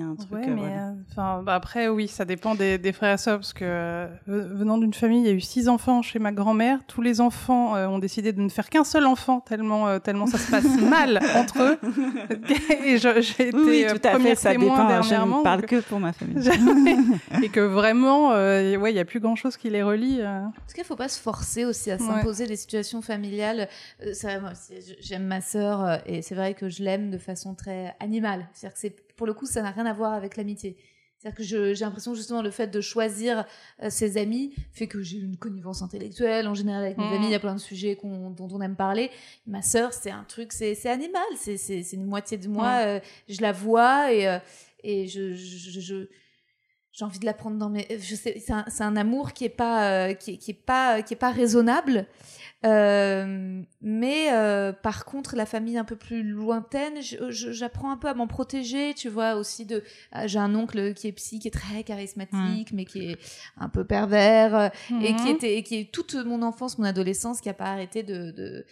un 0.00 0.14
truc. 0.16 0.32
Ouais, 0.32 0.46
mais 0.46 0.76
enfin, 1.10 1.42
bah 1.42 1.54
après, 1.54 1.88
oui, 1.88 2.08
ça 2.08 2.24
dépend 2.24 2.54
des, 2.54 2.78
des 2.78 2.92
frères 2.92 3.14
et 3.14 3.18
sœurs, 3.18 3.38
parce 3.38 3.52
que 3.52 4.08
venant 4.26 4.78
d'une 4.78 4.94
famille, 4.94 5.20
il 5.20 5.26
y 5.26 5.30
a 5.30 5.32
eu 5.32 5.40
six 5.40 5.68
enfants 5.68 6.02
chez 6.02 6.18
ma 6.18 6.32
grand-mère. 6.32 6.80
Tous 6.86 7.02
les 7.02 7.20
enfants 7.20 7.74
ont 7.74 7.98
décidé 7.98 8.32
de 8.32 8.40
ne 8.40 8.48
faire 8.48 8.70
qu'un 8.70 8.84
seul 8.84 9.06
enfant, 9.06 9.40
tellement, 9.40 9.98
tellement 10.00 10.26
ça 10.26 10.38
se 10.38 10.50
passe 10.50 10.80
mal 10.80 11.20
entre 11.36 11.62
eux. 11.62 11.78
et 12.86 12.98
j'ai 12.98 13.48
été 13.48 13.56
oui, 13.56 13.86
tout 13.88 14.08
à 14.08 14.18
fait, 14.18 14.34
ça 14.34 14.52
dépend, 14.52 14.86
dernièrement. 14.86 15.36
Je 15.36 15.40
ne 15.40 15.44
parle 15.44 15.62
que 15.62 15.80
pour 15.80 16.00
ma 16.00 16.12
famille. 16.12 16.48
et 17.42 17.48
que 17.48 17.60
vraiment, 17.60 18.30
ouais, 18.30 18.90
il 18.90 18.94
n'y 18.94 19.00
a 19.00 19.04
plus 19.04 19.20
grand-chose 19.20 19.56
qui 19.56 19.70
les 19.70 19.82
relie. 19.82 20.24
En 20.24 20.50
tout 20.50 20.74
cas, 20.74 20.78
il 20.78 20.80
ne 20.80 20.84
faut 20.84 20.96
pas 20.96 21.08
se 21.08 21.20
forcer 21.20 21.64
aussi 21.64 21.90
à 21.90 21.98
s'imposer 21.98 22.46
des 22.46 22.56
situations 22.56 23.02
familiales. 23.02 23.68
J'aime 25.00 25.24
ma 25.26 25.40
sœur, 25.40 26.00
et 26.06 26.22
c'est 26.22 26.34
vrai 26.34 26.54
que 26.54 26.68
je 26.68 26.82
l'aime 26.82 27.10
de 27.10 27.18
façon 27.18 27.54
très 27.54 27.94
animale. 28.00 28.46
C'est-à-dire 28.52 28.74
que 28.74 28.80
c'est 28.80 28.96
pour 29.16 29.26
le 29.26 29.34
coup, 29.34 29.46
ça 29.46 29.62
n'a 29.62 29.70
rien 29.70 29.86
à 29.86 29.92
voir 29.92 30.12
avec 30.12 30.36
l'amitié. 30.36 30.76
C'est-à-dire 31.24 31.38
que 31.38 31.74
j'ai 31.74 31.84
l'impression 31.84 32.14
justement 32.14 32.42
le 32.42 32.50
fait 32.50 32.66
de 32.66 32.80
choisir 32.82 33.46
euh, 33.82 33.88
ses 33.88 34.18
amis 34.18 34.52
fait 34.72 34.86
que 34.86 35.02
j'ai 35.02 35.16
une 35.16 35.38
connivence 35.38 35.80
intellectuelle. 35.80 36.46
En 36.46 36.54
général, 36.54 36.84
avec 36.84 36.98
mes 36.98 37.04
mmh. 37.04 37.14
amis, 37.14 37.26
il 37.26 37.32
y 37.32 37.34
a 37.34 37.40
plein 37.40 37.54
de 37.54 37.60
sujets 37.60 37.98
dont 38.02 38.48
on 38.52 38.60
aime 38.60 38.76
parler. 38.76 39.10
Ma 39.46 39.62
sœur, 39.62 39.94
c'est 39.94 40.10
un 40.10 40.24
truc, 40.24 40.52
c'est 40.52 40.86
animal. 40.86 41.22
C'est 41.36 41.92
une 41.92 42.04
moitié 42.04 42.36
de 42.36 42.48
moi. 42.48 42.76
Mmh. 42.76 42.86
Euh, 42.88 43.00
je 43.28 43.40
la 43.40 43.52
vois 43.52 44.12
et, 44.12 44.28
euh, 44.28 44.38
et 44.82 45.06
je, 45.06 45.32
je, 45.32 45.80
je, 45.80 46.08
j'ai 46.94 47.04
envie 47.04 47.18
de 47.18 47.26
la 47.26 47.34
prendre 47.34 47.58
dans 47.58 47.68
mes 47.68 47.86
je 47.90 48.14
sais 48.14 48.38
c'est 48.38 48.52
un, 48.52 48.64
un, 48.80 48.96
amour 48.96 49.32
qui 49.32 49.44
est 49.44 49.48
pas 49.48 50.08
euh, 50.08 50.14
qui, 50.14 50.38
qui, 50.38 50.52
est 50.52 50.54
pas 50.54 51.02
qui 51.02 51.14
est 51.14 51.18
pas 51.18 51.32
raisonnable 51.32 52.06
euh, 52.64 53.62
mais 53.82 54.32
euh, 54.32 54.72
par 54.72 55.04
contre 55.04 55.36
la 55.36 55.44
famille 55.44 55.76
un 55.76 55.84
peu 55.84 55.96
plus 55.96 56.22
lointaine 56.22 56.94
j'apprends 57.00 57.90
un 57.90 57.96
peu 57.96 58.08
à 58.08 58.14
m'en 58.14 58.26
protéger 58.26 58.94
tu 58.94 59.08
vois 59.08 59.34
aussi 59.34 59.66
de 59.66 59.82
ah, 60.12 60.26
j'ai 60.26 60.38
un 60.38 60.54
oncle 60.54 60.94
qui 60.94 61.08
est 61.08 61.12
psy 61.12 61.40
qui 61.40 61.48
est 61.48 61.50
très 61.50 61.84
charismatique 61.84 62.72
mais 62.72 62.86
qui 62.86 63.10
est 63.10 63.18
un 63.58 63.68
peu 63.68 63.84
pervers 63.84 64.72
et 65.02 65.14
qui 65.14 65.24
mhm. 65.24 65.34
était 65.34 65.62
qui 65.62 65.76
est 65.76 65.92
toute 65.92 66.14
mon 66.14 66.42
enfance 66.42 66.78
mon 66.78 66.84
adolescence 66.84 67.40
qui 67.40 67.50
a 67.50 67.54
pas 67.54 67.66
arrêté 67.66 68.02
de 68.02 68.64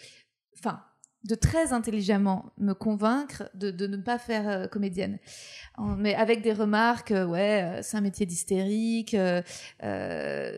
enfin 0.59 0.83
de 1.25 1.37
très 1.37 1.73
intelligemment 1.73 2.47
me 2.59 2.73
convaincre 2.73 3.45
de, 3.55 3.71
de 3.71 3.87
ne 3.87 3.97
pas 3.97 4.19
faire 4.19 4.49
euh, 4.49 4.67
comédienne. 4.67 5.19
Mais 5.97 6.15
avec 6.15 6.43
des 6.43 6.53
remarques, 6.53 7.13
euh, 7.13 7.25
ouais, 7.25 7.63
euh, 7.63 7.81
c'est 7.83 7.97
un 7.97 8.01
métier 8.01 8.27
d'hystérique, 8.27 9.17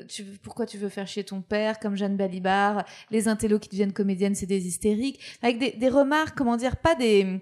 tu, 0.08 0.24
pourquoi 0.42 0.66
tu 0.66 0.78
veux 0.78 0.88
faire 0.88 1.06
chier 1.06 1.22
ton 1.22 1.40
père, 1.40 1.78
comme 1.78 1.96
Jeanne 1.96 2.16
Balibar, 2.16 2.84
les 3.10 3.28
intellos 3.28 3.58
qui 3.58 3.68
deviennent 3.68 3.92
comédiennes, 3.92 4.34
c'est 4.34 4.46
des 4.46 4.66
hystériques. 4.66 5.20
Avec 5.42 5.58
des, 5.58 5.72
des, 5.72 5.88
remarques, 5.88 6.36
comment 6.36 6.56
dire, 6.56 6.76
pas 6.76 6.94
des, 6.94 7.40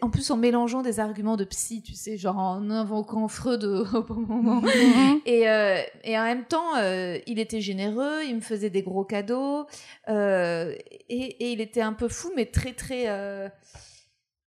En 0.00 0.10
plus, 0.10 0.30
en 0.30 0.36
mélangeant 0.36 0.82
des 0.82 1.00
arguments 1.00 1.36
de 1.36 1.44
psy, 1.44 1.82
tu 1.82 1.94
sais, 1.94 2.16
genre 2.16 2.38
en 2.38 2.70
invoquant 2.70 3.26
Freud 3.28 3.64
au 3.64 4.02
bon 4.08 4.20
moment. 4.20 4.62
Mhm. 4.62 5.20
et, 5.26 5.42
et 6.04 6.18
en 6.18 6.24
même 6.24 6.44
temps, 6.44 6.76
il 7.26 7.38
était 7.38 7.60
généreux, 7.60 8.22
il 8.26 8.36
me 8.36 8.40
faisait 8.40 8.70
des 8.70 8.82
gros 8.82 9.04
cadeaux, 9.04 9.66
et, 10.08 10.14
et 11.08 11.52
il 11.52 11.60
était 11.60 11.82
un 11.82 11.92
peu 11.92 12.08
fou, 12.08 12.30
mais 12.36 12.46
très 12.52 12.72
très 12.72 13.08
euh, 13.08 13.48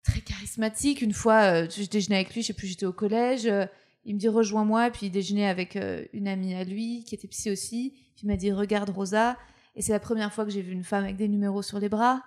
très 0.02 0.20
charismatique. 0.20 1.00
Une 1.00 1.12
fois, 1.12 1.42
euh, 1.42 1.66
je 1.70 1.88
déjeunais 1.88 2.16
avec 2.16 2.34
lui, 2.34 2.42
je 2.42 2.48
sais 2.48 2.52
plus, 2.52 2.66
j'étais 2.66 2.86
au 2.86 2.92
collège. 2.92 3.46
Euh, 3.46 3.66
il 4.04 4.14
me 4.14 4.20
dit 4.20 4.28
rejoins-moi, 4.28 4.90
puis 4.90 5.06
il 5.06 5.10
déjeunait 5.10 5.48
avec 5.48 5.78
une 6.12 6.28
amie 6.28 6.54
à 6.54 6.62
lui 6.62 7.04
qui 7.04 7.14
était 7.14 7.28
psy 7.28 7.50
aussi. 7.50 7.94
il 8.22 8.26
m'a 8.26 8.36
dit 8.36 8.52
regarde 8.52 8.90
Rosa. 8.90 9.38
Et 9.76 9.82
c'est 9.82 9.92
la 9.92 9.98
première 10.00 10.30
fois 10.30 10.44
que 10.44 10.50
j'ai 10.50 10.60
vu 10.60 10.72
une 10.72 10.84
femme 10.84 11.04
avec 11.04 11.16
des 11.16 11.26
numéros 11.26 11.62
sur 11.62 11.80
les 11.80 11.88
bras. 11.88 12.22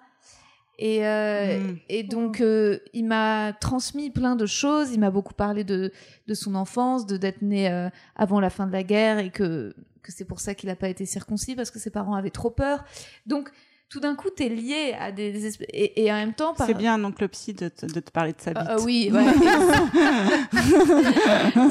Et, 0.80 1.02
mmh. 1.02 1.78
et 1.88 2.02
donc, 2.02 2.44
il 2.94 3.06
m'a 3.06 3.54
transmis 3.54 4.10
plein 4.10 4.36
de 4.36 4.48
choses. 4.48 4.92
Il 4.92 5.00
m'a 5.00 5.12
beaucoup 5.12 5.36
parlé 5.36 5.64
de, 5.64 5.92
de 6.26 6.34
son 6.34 6.56
enfance, 6.56 7.06
de 7.06 7.16
d'être 7.16 7.44
né 7.44 7.68
avant 8.16 8.40
la 8.40 8.50
fin 8.50 8.66
de 8.66 8.72
la 8.72 8.82
guerre 8.82 9.20
et 9.20 9.30
que, 9.30 9.76
que 10.02 10.12
c'est 10.12 10.26
pour 10.26 10.40
ça 10.40 10.56
qu'il 10.56 10.70
n'a 10.70 10.76
pas 10.76 10.90
été 10.90 11.06
circoncis 11.06 11.56
parce 11.56 11.70
que 11.70 11.78
ses 11.78 11.92
parents 11.92 12.16
avaient 12.16 12.32
trop 12.32 12.50
peur. 12.50 12.84
Donc, 13.28 13.52
tout 13.90 14.02
d'un 14.02 14.16
coup, 14.16 14.28
tu 14.36 14.44
es 14.44 14.50
lié 14.50 14.96
à 15.00 15.14
des, 15.14 15.48
et, 15.70 16.04
et, 16.04 16.12
en 16.12 16.16
même 16.16 16.34
temps. 16.34 16.54
C'est 16.58 16.74
bien 16.74 17.00
donc 17.00 17.22
le 17.22 17.28
psy 17.30 17.54
de, 17.54 17.72
de, 17.84 18.00
te 18.00 18.12
parler 18.12 18.34
de 18.34 18.42
sa 18.42 18.52
vie. 18.52 18.60
oui, 18.84 19.10
ouais. 19.14 19.24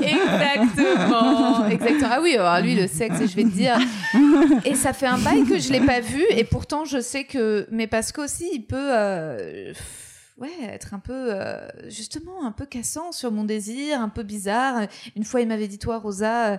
exactement, 0.02 1.66
exactement. 1.66 2.10
Ah 2.10 2.20
oui, 2.22 2.36
alors 2.36 2.60
lui 2.60 2.74
le 2.74 2.86
sexe, 2.86 3.18
je 3.26 3.36
vais 3.36 3.44
te 3.44 3.48
dire. 3.48 3.76
Et 4.64 4.74
ça 4.74 4.94
fait 4.94 5.06
un 5.06 5.18
bail 5.18 5.44
que 5.44 5.58
je 5.58 5.70
l'ai 5.72 5.80
pas 5.80 6.00
vu, 6.00 6.24
et 6.30 6.44
pourtant 6.44 6.86
je 6.86 7.00
sais 7.00 7.24
que, 7.24 7.66
mais 7.70 7.86
parce 7.86 8.12
qu'aussi 8.12 8.48
il 8.52 8.64
peut. 8.64 8.76
Euh, 8.94 9.74
ouais, 10.38 10.50
être 10.62 10.94
un 10.94 10.98
peu, 10.98 11.12
euh, 11.12 11.68
justement, 11.88 12.44
un 12.44 12.52
peu 12.52 12.66
cassant 12.66 13.12
sur 13.12 13.30
mon 13.30 13.44
désir, 13.44 14.00
un 14.00 14.08
peu 14.08 14.22
bizarre. 14.22 14.86
Une 15.16 15.24
fois, 15.24 15.40
il 15.40 15.48
m'avait 15.48 15.68
dit, 15.68 15.78
toi, 15.78 15.98
Rosa, 15.98 16.58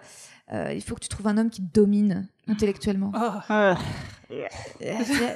euh, 0.54 0.72
il 0.74 0.82
faut 0.82 0.96
que 0.96 1.02
tu 1.02 1.10
trouves 1.10 1.28
un 1.28 1.38
homme 1.38 1.50
qui 1.50 1.62
te 1.62 1.74
domine 1.74 2.28
intellectuellement. 2.48 3.12
Oh. 3.14 3.74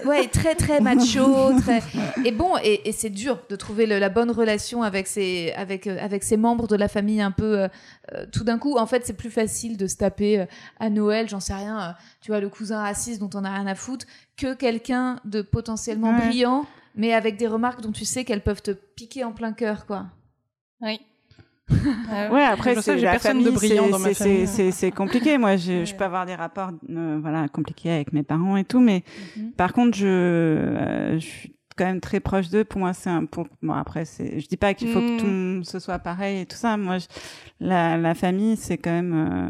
ouais, 0.06 0.28
très 0.28 0.56
très 0.56 0.80
macho, 0.80 1.60
très 1.60 1.82
et 2.24 2.32
bon 2.32 2.56
et, 2.64 2.88
et 2.88 2.92
c'est 2.92 3.10
dur 3.10 3.40
de 3.50 3.56
trouver 3.56 3.86
le, 3.86 4.00
la 4.00 4.10
bonne 4.10 4.32
relation 4.32 4.84
avec 4.84 5.08
ses 5.08 5.52
avec 5.54 5.88
euh, 5.88 5.98
avec 6.00 6.24
ses 6.24 6.38
membres 6.38 6.68
de 6.68 6.76
la 6.76 6.88
famille 6.88 7.22
un 7.22 7.32
peu. 7.32 7.60
Euh, 8.14 8.26
tout 8.32 8.44
d'un 8.44 8.58
coup, 8.58 8.78
en 8.78 8.86
fait, 8.86 9.06
c'est 9.06 9.16
plus 9.16 9.30
facile 9.30 9.78
de 9.78 9.88
se 9.88 9.98
taper 9.98 10.46
à 10.80 10.90
Noël, 10.90 11.28
j'en 11.30 11.40
sais 11.40 11.54
rien, 11.54 11.96
tu 12.22 12.32
vois, 12.32 12.40
le 12.40 12.50
cousin 12.50 12.82
raciste 12.82 13.20
dont 13.20 13.30
on 13.34 13.44
a 13.44 13.54
rien 13.54 13.68
à 13.68 13.76
foutre, 13.76 14.06
que 14.38 14.54
quelqu'un 14.54 15.20
de 15.26 15.42
potentiellement 15.42 16.14
brillant, 16.14 16.66
mais 16.96 17.14
avec 17.14 17.38
des 17.38 17.48
remarques 17.48 17.82
dont 17.82 17.92
tu 17.92 18.06
sais 18.06 18.26
qu'elles 18.26 18.44
peuvent 18.44 18.62
te 18.62 18.72
piquer 18.72 19.24
en 19.24 19.32
plein 19.32 19.54
cœur, 19.54 19.86
quoi. 19.86 20.08
Oui. 20.82 21.00
ouais, 22.32 22.44
après, 22.44 22.82
c'est 22.82 22.98
la 22.98 23.20
famille, 23.20 23.46
de 23.46 23.52
brillant 23.52 23.90
dans 23.90 24.00
ma 24.00 24.14
famille. 24.14 24.48
C'est 24.48 24.92
compliqué. 24.92 25.38
Moi, 25.38 25.58
je, 25.58 25.86
je, 25.86 25.96
peux 25.96 26.04
avoir 26.04 26.26
des 26.26 26.36
rapports, 26.36 26.72
euh, 26.90 27.20
voilà, 27.22 27.48
compliqués 27.48 27.92
avec 27.92 28.14
mes 28.14 28.24
parents 28.24 28.58
et 28.58 28.64
tout, 28.64 28.80
mais 28.80 29.04
mhm. 29.38 29.52
par 29.54 29.74
contre, 29.74 29.98
je, 29.98 30.08
euh, 30.08 31.20
je 31.20 31.26
suis 31.26 31.56
quand 31.78 31.86
même 31.86 32.02
très 32.02 32.20
proche 32.20 32.50
d'eux. 32.50 32.64
Pour 32.64 32.80
moi, 32.80 32.94
c'est 32.94 33.10
un. 33.10 33.26
Pour, 33.26 33.48
bon, 33.62 33.74
après, 33.74 34.06
c'est. 34.06 34.40
Je 34.40 34.48
dis 34.48 34.58
pas 34.58 34.74
qu'il 34.74 34.90
faut 34.90 35.00
que 35.00 35.20
tout 35.20 35.26
mhm. 35.26 35.64
ce 35.64 35.80
soit 35.80 36.00
pareil 36.00 36.42
et 36.42 36.46
tout 36.46 36.58
ça. 36.58 36.78
Moi, 36.78 36.98
la, 37.60 37.98
la 37.98 38.14
famille, 38.16 38.58
c'est 38.58 38.78
quand 38.78 38.92
même. 38.92 39.14
Euh, 39.14 39.50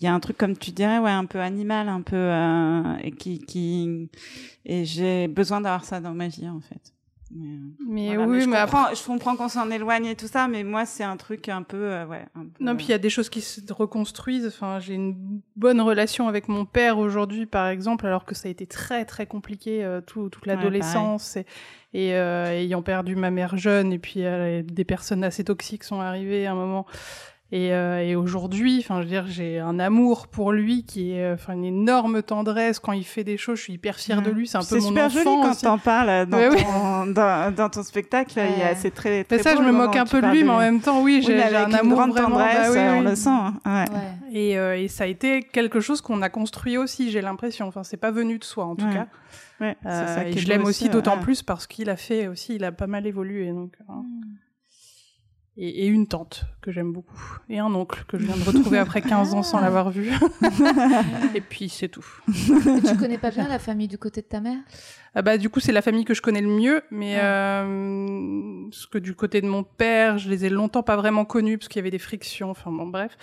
il 0.00 0.04
y 0.04 0.06
a 0.06 0.14
un 0.14 0.20
truc 0.20 0.38
comme 0.38 0.56
tu 0.56 0.70
dirais, 0.70 0.98
ouais, 0.98 1.10
un 1.10 1.24
peu 1.24 1.40
animal, 1.40 1.88
un 1.88 2.02
peu 2.02 2.30
et 3.02 3.10
qui, 3.10 3.40
qui. 3.40 4.08
Et 4.64 4.84
j'ai 4.84 5.26
besoin 5.26 5.60
d'avoir 5.60 5.84
ça 5.84 6.00
dans 6.00 6.14
ma 6.14 6.28
vie, 6.28 6.48
en 6.48 6.60
fait. 6.60 6.94
Mais, 7.30 8.16
euh, 8.16 8.24
oui, 8.24 8.40
je, 8.40 8.48
mais 8.48 8.60
comprends, 8.62 8.94
je 8.94 9.04
comprends 9.04 9.36
qu'on 9.36 9.48
s'en 9.48 9.70
éloigne 9.70 10.06
et 10.06 10.16
tout 10.16 10.26
ça, 10.26 10.48
mais 10.48 10.64
moi, 10.64 10.86
c'est 10.86 11.04
un 11.04 11.16
truc 11.16 11.48
un 11.48 11.62
peu, 11.62 11.92
euh, 11.92 12.06
ouais. 12.06 12.24
non, 12.60 12.74
puis 12.74 12.86
il 12.86 12.90
y 12.90 12.94
a 12.94 12.98
des 12.98 13.10
choses 13.10 13.28
qui 13.28 13.42
se 13.42 13.60
reconstruisent. 13.72 14.46
Enfin, 14.46 14.78
j'ai 14.78 14.94
une 14.94 15.40
bonne 15.54 15.80
relation 15.80 16.28
avec 16.28 16.48
mon 16.48 16.64
père 16.64 16.98
aujourd'hui, 16.98 17.44
par 17.44 17.68
exemple, 17.68 18.06
alors 18.06 18.24
que 18.24 18.34
ça 18.34 18.48
a 18.48 18.50
été 18.50 18.66
très, 18.66 19.04
très 19.04 19.26
compliqué 19.26 19.84
euh, 19.84 20.00
tout, 20.00 20.30
toute 20.30 20.46
l'adolescence. 20.46 21.36
et, 21.36 21.46
et 21.92 22.10
ayant 22.12 22.82
perdu 22.82 23.16
ma 23.16 23.30
mère 23.30 23.56
jeune, 23.56 23.92
et 23.92 23.98
puis 23.98 24.22
des 24.64 24.84
personnes 24.84 25.24
assez 25.24 25.44
toxiques 25.44 25.84
sont 25.84 26.00
arrivées 26.00 26.46
à 26.46 26.52
un 26.52 26.54
moment. 26.54 26.86
Et, 27.50 27.72
euh, 27.72 28.04
et 28.04 28.14
aujourd'hui, 28.14 28.78
enfin, 28.80 28.96
je 28.96 29.04
veux 29.04 29.08
dire, 29.08 29.26
j'ai 29.26 29.58
un 29.58 29.78
amour 29.78 30.26
pour 30.26 30.52
lui 30.52 30.84
qui 30.84 31.12
est, 31.12 31.32
enfin, 31.32 31.54
une 31.54 31.64
énorme 31.64 32.22
tendresse 32.22 32.78
quand 32.78 32.92
il 32.92 33.04
fait 33.04 33.24
des 33.24 33.38
choses. 33.38 33.56
Je 33.56 33.62
suis 33.62 33.72
hyper 33.72 33.96
fière 33.96 34.20
de 34.20 34.30
lui. 34.30 34.46
C'est 34.46 34.58
un 34.58 34.60
peu 34.60 34.78
mon 34.78 34.90
enfant. 34.90 35.08
C'est 35.08 35.18
super 35.18 35.24
joli 35.24 35.42
quand 35.42 35.60
t'en 35.62 35.78
parles 35.78 36.26
dans, 36.26 36.50
ton, 36.50 37.06
dans, 37.06 37.54
dans, 37.54 37.70
ton 37.70 37.82
spectacle. 37.82 38.38
Ouais. 38.38 38.74
C'est 38.76 38.90
très, 38.90 39.24
très. 39.24 39.38
Mais 39.38 39.42
ça, 39.42 39.56
je 39.56 39.62
me 39.62 39.72
moque 39.72 39.96
un 39.96 40.04
peu 40.04 40.20
de 40.20 40.26
lui, 40.26 40.44
mais 40.44 40.50
en 40.50 40.58
même 40.58 40.80
temps, 40.80 41.00
oui, 41.00 41.22
j'ai 41.24 41.42
un 41.42 41.72
amour 41.72 41.96
grande 41.96 42.10
vraiment. 42.10 42.28
Tendresse, 42.28 42.74
bah, 42.74 42.92
oui, 42.92 42.98
on 42.98 43.00
le 43.00 43.14
sent. 43.14 43.30
Hein. 43.30 43.54
Ouais. 43.64 43.84
Et, 44.30 44.58
euh, 44.58 44.78
et 44.78 44.88
ça 44.88 45.04
a 45.04 45.06
été 45.06 45.42
quelque 45.42 45.80
chose 45.80 46.02
qu'on 46.02 46.20
a 46.20 46.28
construit 46.28 46.76
aussi. 46.76 47.10
J'ai 47.10 47.22
l'impression. 47.22 47.66
Enfin, 47.66 47.82
c'est 47.82 47.96
pas 47.96 48.10
venu 48.10 48.38
de 48.38 48.44
soi, 48.44 48.66
en 48.66 48.76
tout 48.76 48.90
cas. 48.90 49.06
Ouais, 49.60 49.76
euh, 49.86 50.14
ça 50.14 50.28
et 50.28 50.36
je 50.36 50.46
l'aime 50.48 50.64
aussi, 50.64 50.90
d'autant 50.90 51.18
plus 51.18 51.42
parce 51.42 51.66
qu'il 51.66 51.88
a 51.88 51.96
fait 51.96 52.28
aussi, 52.28 52.56
il 52.56 52.64
a 52.64 52.72
pas 52.72 52.86
mal 52.86 53.06
évolué. 53.06 53.50
Donc. 53.52 53.72
Hein. 53.88 54.02
Mm 54.04 54.34
et, 55.60 55.86
une 55.86 56.06
tante 56.06 56.44
que 56.62 56.70
j'aime 56.70 56.92
beaucoup, 56.92 57.18
et 57.50 57.58
un 57.58 57.74
oncle 57.74 58.04
que 58.06 58.16
je 58.16 58.24
viens 58.24 58.36
de 58.36 58.44
retrouver 58.44 58.78
après 58.78 59.02
15 59.02 59.34
ans 59.34 59.42
sans 59.42 59.60
l'avoir 59.60 59.90
vu. 59.90 60.12
et 61.34 61.40
puis 61.40 61.68
c'est 61.68 61.88
tout. 61.88 62.06
Et 62.28 62.80
tu 62.82 62.96
connais 62.96 63.18
pas 63.18 63.30
bien 63.30 63.48
la 63.48 63.58
famille 63.58 63.88
du 63.88 63.98
côté 63.98 64.22
de 64.22 64.26
ta 64.26 64.40
mère? 64.40 64.58
Ah 65.14 65.22
bah 65.22 65.36
du 65.36 65.50
coup 65.50 65.58
c'est 65.58 65.72
la 65.72 65.82
famille 65.82 66.04
que 66.04 66.14
je 66.14 66.22
connais 66.22 66.40
le 66.40 66.48
mieux, 66.48 66.82
mais 66.90 67.18
euh, 67.18 68.70
ce 68.70 68.86
que 68.86 68.98
du 68.98 69.14
côté 69.14 69.40
de 69.40 69.48
mon 69.48 69.64
père, 69.64 70.18
je 70.18 70.30
les 70.30 70.44
ai 70.44 70.48
longtemps 70.48 70.84
pas 70.84 70.96
vraiment 70.96 71.24
connus 71.24 71.58
parce 71.58 71.68
qu'il 71.68 71.80
y 71.80 71.82
avait 71.82 71.90
des 71.90 71.98
frictions. 71.98 72.50
Enfin 72.50 72.70
bon 72.70 72.86
bref. 72.86 73.16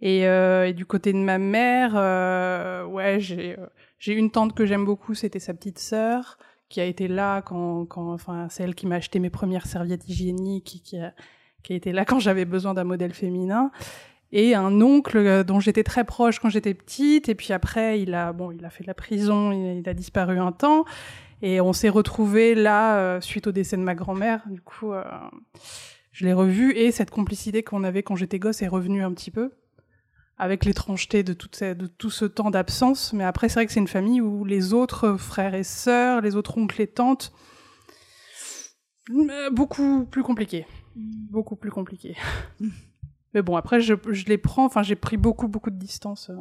Et, 0.00 0.26
euh, 0.26 0.68
et 0.68 0.72
du 0.74 0.86
côté 0.86 1.12
de 1.12 1.18
ma 1.18 1.38
mère, 1.38 1.92
euh, 1.96 2.84
ouais 2.84 3.18
j'ai 3.18 3.58
euh, 3.58 3.66
j'ai 3.98 4.14
une 4.14 4.30
tante 4.30 4.54
que 4.54 4.64
j'aime 4.64 4.84
beaucoup, 4.84 5.14
c'était 5.14 5.40
sa 5.40 5.54
petite 5.54 5.80
sœur 5.80 6.38
qui 6.68 6.80
a 6.80 6.84
été 6.84 7.08
là 7.08 7.42
quand, 7.42 7.86
quand 7.86 8.12
enfin 8.12 8.46
c'est 8.48 8.62
elle 8.62 8.76
qui 8.76 8.86
m'a 8.86 8.96
acheté 8.96 9.18
mes 9.18 9.30
premières 9.30 9.66
serviettes 9.66 10.08
hygiéniques, 10.08 10.64
qui, 10.64 10.82
qui 10.82 10.98
a 10.98 11.14
qui 11.62 11.74
était 11.74 11.92
là 11.92 12.04
quand 12.04 12.18
j'avais 12.18 12.44
besoin 12.44 12.74
d'un 12.74 12.84
modèle 12.84 13.12
féminin 13.12 13.70
et 14.32 14.54
un 14.54 14.80
oncle 14.80 15.16
euh, 15.16 15.44
dont 15.44 15.60
j'étais 15.60 15.84
très 15.84 16.04
proche 16.04 16.38
quand 16.38 16.50
j'étais 16.50 16.74
petite 16.74 17.28
et 17.28 17.34
puis 17.34 17.52
après 17.52 18.00
il 18.00 18.14
a 18.14 18.32
bon 18.32 18.50
il 18.50 18.64
a 18.64 18.70
fait 18.70 18.84
la 18.86 18.94
prison 18.94 19.52
il, 19.52 19.88
a 19.88 19.94
disparu 19.94 20.38
un 20.38 20.52
temps 20.52 20.84
et 21.40 21.60
on 21.60 21.72
s'est 21.72 21.88
retrouvés 21.88 22.54
là 22.54 22.98
euh, 22.98 23.20
suite 23.20 23.46
au 23.46 23.52
décès 23.52 23.76
de 23.76 23.82
ma 23.82 23.94
grand-mère. 23.94 24.42
Du 24.48 24.60
coup 24.60 24.92
euh, 24.92 25.04
je 26.12 26.26
l'ai 26.26 26.32
revu 26.32 26.72
et 26.72 26.90
cette 26.90 27.10
complicité 27.10 27.62
qu'on 27.62 27.84
avait 27.84 28.02
quand 28.02 28.16
j'étais 28.16 28.38
gosse 28.38 28.62
est 28.62 28.68
revenue 28.68 29.02
un 29.02 29.12
petit 29.12 29.30
peu 29.30 29.52
avec 30.36 30.64
l'étrangeté 30.64 31.24
de, 31.24 31.32
de 31.32 31.86
tout 31.86 32.10
ce 32.10 32.24
temps 32.24 32.50
d'absence. 32.50 33.12
Mais 33.12 33.24
après 33.24 33.48
c'est 33.48 33.54
vrai 33.54 33.66
que 33.66 33.72
c'est 33.72 33.80
une 33.80 33.88
famille 33.88 34.20
où 34.20 34.44
les 34.44 34.74
autres 34.74 35.16
frères 35.16 35.54
et 35.54 35.64
sœurs 35.64 36.20
les 36.20 36.36
autres 36.36 36.58
oncles 36.58 36.82
et 36.82 36.86
tantes 36.86 37.32
beaucoup 39.52 40.04
plus 40.04 40.22
compliqué 40.22 40.66
beaucoup 40.96 41.56
plus 41.56 41.70
compliqué. 41.70 42.16
Mais 43.34 43.42
bon, 43.42 43.56
après, 43.56 43.80
je, 43.80 43.94
je, 44.10 44.24
les 44.26 44.38
prends. 44.38 44.64
Enfin, 44.64 44.82
j'ai 44.82 44.96
pris 44.96 45.16
beaucoup, 45.16 45.48
beaucoup 45.48 45.70
de 45.70 45.78
distance 45.78 46.30
euh, 46.30 46.36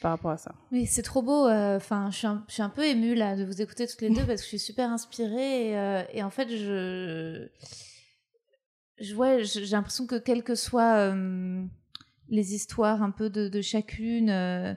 par 0.00 0.10
rapport 0.12 0.32
à 0.32 0.36
ça. 0.36 0.54
Oui, 0.72 0.86
c'est 0.86 1.02
trop 1.02 1.22
beau. 1.22 1.46
Euh, 1.46 1.76
enfin, 1.76 2.10
je, 2.10 2.18
suis 2.18 2.26
un, 2.26 2.44
je 2.48 2.54
suis 2.54 2.62
un 2.62 2.68
peu 2.68 2.84
émue 2.84 3.14
là 3.14 3.36
de 3.36 3.44
vous 3.44 3.62
écouter 3.62 3.86
toutes 3.86 4.02
les 4.02 4.10
deux 4.10 4.24
parce 4.26 4.40
que 4.40 4.44
je 4.44 4.48
suis 4.48 4.58
super 4.58 4.90
inspirée 4.90 5.70
et, 5.70 5.78
euh, 5.78 6.02
et 6.12 6.22
en 6.22 6.30
fait, 6.30 6.48
je, 6.48 7.48
je 8.98 9.14
ouais, 9.14 9.44
j'ai 9.44 9.64
l'impression 9.66 10.06
que 10.06 10.16
quelles 10.16 10.42
que 10.42 10.54
soient 10.54 11.14
les 12.28 12.54
histoires 12.54 13.02
un 13.02 13.10
peu 13.10 13.30
de, 13.30 13.48
de 13.48 13.60
chacune, 13.60 14.76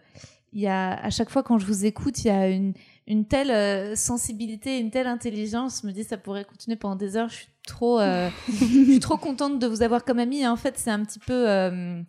il 0.53 0.61
y 0.61 0.67
a 0.67 0.93
à 0.93 1.09
chaque 1.09 1.29
fois 1.29 1.43
quand 1.43 1.57
je 1.57 1.65
vous 1.65 1.85
écoute, 1.85 2.23
il 2.23 2.27
y 2.27 2.31
a 2.31 2.47
une 2.49 2.73
une 3.05 3.25
telle 3.27 3.97
sensibilité, 3.97 4.79
une 4.79 4.89
telle 4.89 5.07
intelligence. 5.07 5.81
Je 5.81 5.87
me 5.87 5.91
dis, 5.91 6.05
ça 6.05 6.17
pourrait 6.17 6.45
continuer 6.45 6.77
pendant 6.77 6.95
des 6.95 7.17
heures. 7.17 7.27
Je 7.27 7.35
suis 7.35 7.52
trop, 7.65 7.99
euh, 7.99 8.29
je 8.47 8.65
suis 8.65 8.99
trop 8.99 9.17
contente 9.17 9.59
de 9.59 9.67
vous 9.67 9.81
avoir 9.81 10.03
comme 10.03 10.19
amie. 10.19 10.45
En 10.47 10.55
fait, 10.55 10.75
c'est 10.77 10.91
un 10.91 11.03
petit 11.03 11.19
peu. 11.19 11.49
Euh, 11.49 12.01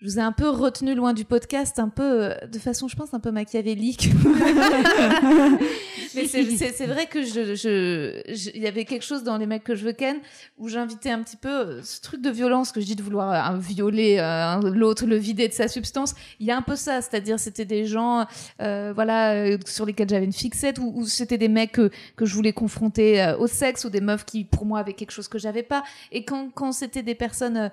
je 0.00 0.06
vous 0.06 0.18
ai 0.18 0.22
un 0.22 0.32
peu 0.32 0.48
retenu 0.48 0.94
loin 0.94 1.12
du 1.12 1.24
podcast, 1.24 1.78
un 1.78 1.88
peu 1.88 2.02
euh, 2.02 2.34
de 2.46 2.58
façon, 2.58 2.86
je 2.86 2.94
pense, 2.94 3.14
un 3.14 3.20
peu 3.20 3.32
machiavélique. 3.32 4.10
Mais 6.14 6.26
c'est 6.26 6.86
vrai 6.86 7.06
que 7.06 7.22
je, 7.22 7.54
je, 7.54 8.50
il 8.54 8.62
y 8.62 8.66
avait 8.66 8.84
quelque 8.84 9.04
chose 9.04 9.24
dans 9.24 9.36
les 9.36 9.46
mecs 9.46 9.64
que 9.64 9.74
je 9.74 9.84
veux 9.84 9.92
ken 9.92 10.18
où 10.58 10.68
j'invitais 10.68 11.10
un 11.10 11.22
petit 11.22 11.36
peu 11.36 11.48
euh, 11.48 11.82
ce 11.82 12.00
truc 12.00 12.20
de 12.20 12.30
violence 12.30 12.72
que 12.72 12.80
je 12.80 12.86
dis 12.86 12.96
de 12.96 13.02
vouloir 13.02 13.54
euh, 13.54 13.58
violer 13.58 14.16
l'autre, 14.62 15.06
le 15.06 15.16
vider 15.16 15.48
de 15.48 15.52
sa 15.52 15.68
substance. 15.68 16.14
Il 16.40 16.46
y 16.46 16.50
a 16.50 16.56
un 16.56 16.62
peu 16.62 16.76
ça, 16.76 17.00
c'est-à-dire 17.00 17.38
c'était 17.38 17.64
des 17.64 17.86
gens, 17.86 18.26
voilà, 18.58 19.58
sur 19.66 19.86
lesquels 19.86 20.08
j'avais 20.08 20.24
une 20.24 20.32
fixette 20.32 20.78
ou, 20.78 21.04
c'était 21.06 21.38
des 21.38 21.48
mecs 21.48 21.72
que, 21.72 21.90
que 22.16 22.26
je 22.26 22.34
voulais 22.34 22.52
confronter 22.52 23.34
au 23.38 23.46
sexe 23.46 23.84
ou 23.84 23.90
des 23.90 24.00
meufs 24.00 24.24
qui, 24.24 24.44
pour 24.44 24.66
moi, 24.66 24.80
avaient 24.80 24.92
quelque 24.92 25.10
chose 25.10 25.28
que 25.28 25.38
j'avais 25.38 25.62
pas. 25.62 25.84
Et 26.12 26.24
quand, 26.24 26.50
quand 26.54 26.72
c'était 26.72 27.02
des 27.02 27.14
personnes 27.14 27.70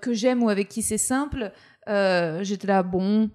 que 0.00 0.12
j'aime 0.12 0.42
ou 0.42 0.48
avec 0.48 0.68
qui 0.68 0.82
c'est 0.82 0.98
simple, 0.98 1.52
euh, 1.88 2.42
j'étais 2.42 2.66
là, 2.66 2.82
bon, 2.82 3.30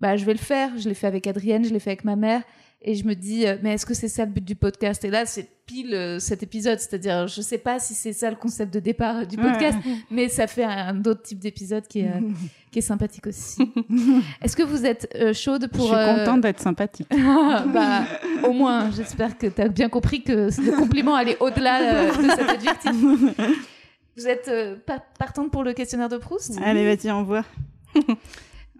bah, 0.00 0.16
je 0.16 0.24
vais 0.24 0.32
le 0.32 0.38
faire. 0.38 0.70
Je 0.78 0.88
l'ai 0.88 0.94
fait 0.94 1.06
avec 1.06 1.26
Adrienne, 1.26 1.64
je 1.64 1.72
l'ai 1.72 1.80
fait 1.80 1.90
avec 1.90 2.04
ma 2.04 2.16
mère. 2.16 2.42
Et 2.82 2.94
je 2.94 3.04
me 3.04 3.14
dis, 3.14 3.46
euh, 3.46 3.56
mais 3.62 3.74
est-ce 3.74 3.84
que 3.84 3.92
c'est 3.92 4.08
ça 4.08 4.24
le 4.24 4.30
but 4.30 4.44
du 4.44 4.54
podcast? 4.54 5.04
Et 5.04 5.10
là, 5.10 5.26
c'est 5.26 5.46
pile 5.66 5.94
euh, 5.94 6.18
cet 6.18 6.42
épisode. 6.42 6.78
C'est-à-dire, 6.78 7.26
je 7.26 7.42
sais 7.42 7.58
pas 7.58 7.78
si 7.78 7.92
c'est 7.92 8.14
ça 8.14 8.30
le 8.30 8.36
concept 8.36 8.72
de 8.72 8.80
départ 8.80 9.26
du 9.26 9.36
podcast, 9.36 9.76
mais 10.10 10.30
ça 10.30 10.46
fait 10.46 10.64
un, 10.64 10.98
autre 11.04 11.20
type 11.20 11.40
d'épisode 11.40 11.86
qui, 11.86 12.00
est, 12.00 12.22
qui 12.70 12.78
est 12.78 12.82
sympathique 12.82 13.26
aussi. 13.26 13.60
est-ce 14.42 14.56
que 14.56 14.62
vous 14.62 14.86
êtes 14.86 15.34
chaude 15.34 15.68
pour. 15.68 15.88
Je 15.88 15.94
suis 15.94 16.16
contente 16.24 16.40
d'être 16.40 16.60
sympathique. 16.60 17.08
bah, 17.74 18.04
au 18.44 18.52
moins, 18.52 18.90
j'espère 18.90 19.36
que 19.36 19.48
tu 19.48 19.60
as 19.60 19.68
bien 19.68 19.90
compris 19.90 20.22
que 20.22 20.48
le 20.48 20.76
compliment 20.76 21.14
allait 21.14 21.36
au-delà 21.40 22.12
de 22.12 22.30
cet 22.30 22.48
adjectif. 22.48 22.92
Vous 24.16 24.26
êtes 24.26 24.50
partante 25.18 25.50
pour 25.50 25.64
le 25.64 25.72
questionnaire 25.72 26.08
de 26.08 26.18
Proust? 26.18 26.58
Allez, 26.62 26.84
vas-y, 26.84 27.10
envoie. 27.10 27.44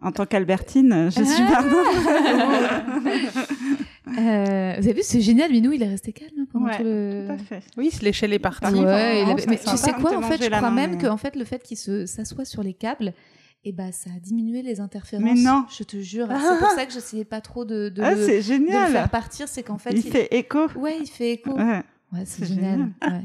En 0.02 0.12
tant 0.12 0.26
qu'Albertine, 0.26 1.10
je 1.10 1.22
suis 1.22 1.42
ah. 1.54 1.62
euh, 4.18 4.74
vous 4.78 4.88
avez 4.88 4.94
vu, 4.94 5.02
c'est 5.02 5.20
génial, 5.20 5.50
Minou, 5.50 5.72
il 5.72 5.82
est 5.82 5.88
resté 5.88 6.12
calme 6.12 6.46
pendant 6.50 6.70
tout 6.70 6.82
le. 6.82 7.24
Tout 7.26 7.32
à 7.32 7.38
fait. 7.38 7.62
Oui, 7.76 7.90
l'échelle 8.00 8.32
est 8.32 8.38
partie. 8.38 8.74
Ouais, 8.74 9.24
mais 9.46 9.58
tu 9.58 9.76
sais 9.76 9.92
quoi, 9.92 10.16
en 10.16 10.22
fait, 10.22 10.42
je 10.42 10.48
crois 10.48 10.70
même 10.70 10.98
que 10.98 11.06
en 11.06 11.16
fait, 11.16 11.36
le 11.36 11.44
fait 11.44 11.62
qu'il 11.62 11.76
s'assoie 11.76 12.44
sur 12.44 12.62
les 12.62 12.74
câbles, 12.74 13.12
et 13.62 13.68
eh 13.68 13.72
ben, 13.72 13.92
ça 13.92 14.08
a 14.16 14.18
diminué 14.18 14.62
les 14.62 14.80
interférences. 14.80 15.22
Mais 15.22 15.34
non. 15.34 15.66
Je 15.70 15.84
te 15.84 15.98
jure. 15.98 16.28
C'est 16.30 16.58
pour 16.58 16.70
ça 16.70 16.86
que 16.86 16.94
j'essayais 16.94 17.26
pas 17.26 17.42
trop 17.42 17.66
de, 17.66 17.90
de, 17.90 18.02
ah, 18.02 18.14
le, 18.14 18.40
génial. 18.40 18.88
de 18.88 18.92
faire 18.92 19.10
partir. 19.10 19.48
C'est 19.48 19.62
qu'en 19.62 19.76
fait. 19.76 19.92
Il, 19.92 20.02
fait 20.02 20.34
écho. 20.34 20.66
Ouais, 20.76 20.96
il 20.98 21.06
fait 21.06 21.32
écho. 21.32 21.52
Ouais, 21.52 21.82
c'est 22.24 22.46
génial. 22.46 22.88
génial. 23.02 23.24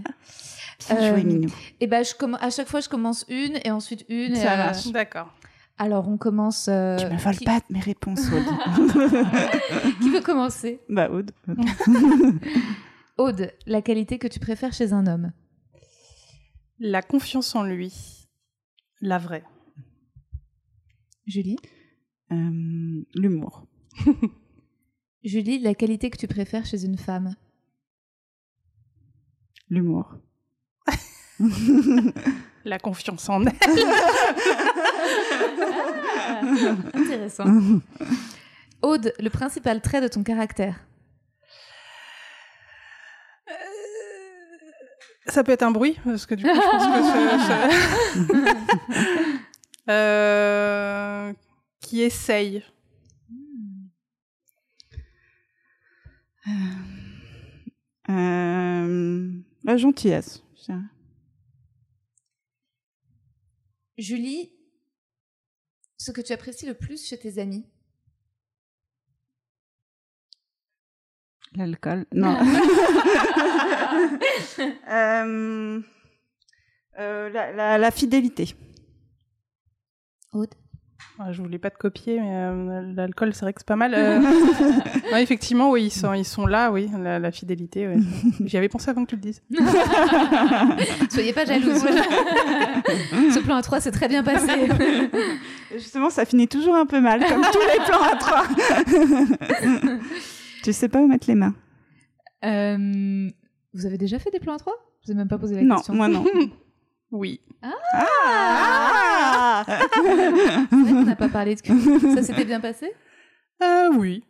Euh, 0.92 1.18
et 1.18 1.48
eh 1.80 1.88
ben, 1.88 2.04
je 2.04 2.14
à 2.36 2.50
chaque 2.50 2.68
fois, 2.68 2.82
je 2.82 2.90
commence 2.90 3.24
une 3.30 3.58
et 3.64 3.72
ensuite 3.72 4.04
une. 4.10 4.36
Ça 4.36 4.72
euh, 4.72 4.92
D'accord. 4.92 5.34
Alors, 5.78 6.08
on 6.08 6.18
commence. 6.18 6.68
Euh, 6.70 6.98
tu 6.98 7.06
me 7.06 7.18
voles 7.18 7.44
pas 7.44 7.60
mes 7.70 7.80
réponses, 7.82 8.32
Aude. 8.32 8.46
qui 10.02 10.10
veut 10.10 10.22
commencer? 10.22 10.80
Bah, 10.88 11.10
Aude. 11.12 11.32
Aude, 13.18 13.52
la 13.66 13.82
qualité 13.82 14.18
que 14.18 14.28
tu 14.28 14.40
préfères 14.40 14.74
chez 14.74 14.94
un 14.94 15.06
homme? 15.08 15.32
La 16.80 17.02
confiance 17.02 17.56
en 17.56 17.64
lui. 17.64 18.28
La 19.02 19.18
vraie. 19.18 19.44
Julie? 21.26 21.58
Euh, 22.32 23.06
L'humour. 23.16 23.68
Julie, 25.24 25.60
la 25.60 25.74
qualité 25.76 26.10
que 26.10 26.18
tu 26.18 26.28
préfères 26.28 26.66
chez 26.66 26.86
une 26.86 26.98
femme? 26.98 27.36
L'humour. 29.70 30.16
la 32.66 32.80
confiance 32.80 33.30
en 33.30 33.44
elle. 33.46 33.54
intéressant. 36.94 37.46
Aude, 38.82 39.14
le 39.20 39.30
principal 39.30 39.82
trait 39.82 40.02
de 40.02 40.08
ton 40.08 40.24
caractère 40.24 40.76
euh, 43.50 43.54
Ça 45.28 45.44
peut 45.44 45.52
être 45.52 45.64
un 45.64 45.72
bruit, 45.72 45.98
parce 46.04 46.26
que 46.26 46.36
du 46.36 46.44
coup, 46.44 46.50
je 46.54 46.60
pense 46.60 48.28
que 48.28 48.46
euh, 49.92 51.34
qui 51.82 52.02
essaye. 52.02 52.64
Euh, 58.10 59.32
la 59.64 59.78
gentillesse. 59.78 60.44
Julie, 63.98 64.52
ce 65.98 66.12
que 66.12 66.22
tu 66.22 66.34
apprécies 66.34 66.66
le 66.66 66.74
plus 66.74 67.06
chez 67.06 67.18
tes 67.18 67.40
amis? 67.40 67.66
L'alcool 71.56 72.06
Non. 72.14 72.38
Euh, 74.88 75.82
euh, 76.98 77.30
la, 77.78 77.92
fidélité. 77.92 78.56
Aude? 80.32 80.54
ah, 80.56 80.65
je 81.32 81.42
voulais 81.42 81.58
pas 81.58 81.70
te 81.70 81.78
copier, 81.78 82.20
mais 82.20 82.30
euh, 82.30 82.94
l'alcool, 82.96 83.34
c'est 83.34 83.42
vrai 83.42 83.54
que 83.54 83.62
c'est 83.62 83.68
pas 83.68 83.76
mal. 83.76 83.94
effectivement, 85.18 85.72
oui, 85.72 85.86
ils 85.86 85.92
sont, 85.92 86.14
ils 86.14 86.26
sont 86.26 86.46
là, 86.46 86.72
oui, 86.72 86.90
la, 86.98 87.32
fidélité. 87.32 87.88
J'y 88.46 88.58
avais 88.58 88.70
pensé 88.70 88.90
avant 88.90 89.06
que 89.06 89.10
tu 89.10 89.16
le 89.16 89.22
dises. 89.22 89.42
Soyez 91.10 91.34
pas 91.34 91.46
jalouse. 91.46 91.84
Ce 93.34 93.40
plan 93.40 93.56
à 93.56 93.62
3 93.62 93.80
s'est 93.82 93.92
très 93.92 94.08
bien 94.08 94.24
passé. 94.24 94.68
Justement, 95.74 96.10
ça 96.10 96.26
finit 96.26 96.48
toujours 96.48 96.76
un 96.76 96.86
peu 96.86 97.00
mal, 97.00 97.26
comme 97.26 97.44
tous 97.52 97.60
les 97.60 97.86
plans 97.86 98.02
à 98.02 98.16
3. 98.16 98.44
tu 100.64 100.74
sais 100.74 100.90
pas 100.90 101.00
où 101.00 101.08
mettre 101.08 101.28
les 101.28 101.36
mains? 101.36 101.56
Euh, 102.44 103.30
vous 103.74 103.86
avez 103.86 103.98
déjà 103.98 104.20
fait 104.20 104.32
des 104.32 104.40
plans 104.40 104.56
à 104.56 104.60
3 104.60 104.74
Je 105.02 105.08
vous 105.08 105.14
ai 105.14 105.16
même 105.16 105.28
pas 105.28 105.38
posé 105.38 105.56
la 105.56 105.76
question. 105.76 105.94
Non, 105.94 105.98
moi 105.98 106.08
non. 106.08 106.26
Oui. 107.16 107.42
Ah, 107.62 107.74
ah 107.96 109.66
On 110.72 111.04
n'a 111.04 111.16
pas 111.16 111.30
parlé 111.30 111.56
de 111.56 111.62
ça 112.16 112.24
s'était 112.24 112.46
bien 112.46 112.60
passé 112.60 112.92
euh, 113.64 113.90
Oui. 113.98 114.24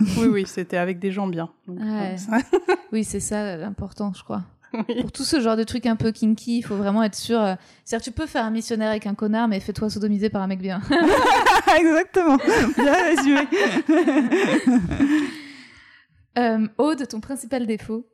Oui, 0.00 0.26
oui, 0.28 0.46
c'était 0.46 0.76
avec 0.76 0.98
des 0.98 1.10
gens 1.10 1.26
bien. 1.26 1.50
oui, 2.92 3.04
c'est 3.04 3.20
ça 3.20 3.56
l'important, 3.56 4.12
je 4.14 4.22
crois. 4.22 4.44
Pour 5.00 5.10
tout 5.12 5.24
ce 5.24 5.40
genre 5.40 5.56
de 5.56 5.64
trucs 5.64 5.86
un 5.86 5.96
peu 5.96 6.12
kinky, 6.12 6.58
il 6.58 6.62
faut 6.62 6.76
vraiment 6.76 7.02
être 7.02 7.14
sûr. 7.14 7.40
Euh, 7.40 7.54
c'est-à-dire, 7.84 8.04
tu 8.04 8.12
peux 8.12 8.26
faire 8.26 8.44
un 8.44 8.50
missionnaire 8.50 8.90
avec 8.90 9.06
un 9.06 9.14
connard, 9.14 9.48
mais 9.48 9.60
fais-toi 9.60 9.88
sodomiser 9.90 10.28
par 10.28 10.42
un 10.42 10.46
mec 10.46 10.60
bien. 10.60 10.80
Exactement. 11.78 12.36
Bien 12.76 13.04
résumé. 13.04 13.48
euh, 16.38 16.68
Aude, 16.76 17.08
ton 17.08 17.20
principal 17.20 17.66
défaut 17.66 18.06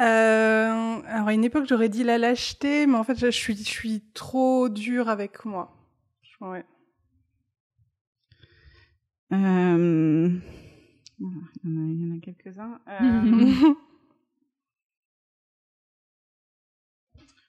euh, 0.00 1.00
alors 1.06 1.28
à 1.28 1.34
une 1.34 1.44
époque 1.44 1.66
j'aurais 1.68 1.88
dit 1.88 2.04
la 2.04 2.18
lâcheté, 2.18 2.86
mais 2.86 2.96
en 2.96 3.04
fait 3.04 3.18
je 3.18 3.30
suis, 3.30 3.56
je 3.56 3.62
suis 3.62 4.00
trop 4.14 4.68
dure 4.68 5.08
avec 5.08 5.44
moi. 5.44 5.74
Ouais. 6.40 6.64
Euh... 9.32 10.38
Il 11.20 12.06
y 12.06 12.12
en 12.12 12.16
a, 12.16 12.20
quelques-uns. 12.20 12.80
Euh... 12.88 13.74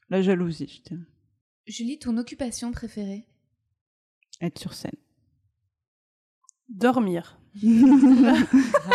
La 0.09 0.23
jalousie, 0.23 0.67
je 0.67 0.89
dirais. 0.89 1.05
Julie, 1.67 1.99
ton 1.99 2.17
occupation 2.17 2.71
préférée? 2.71 3.27
Être 4.41 4.57
sur 4.57 4.73
scène. 4.73 4.91
Dormir. 6.67 7.39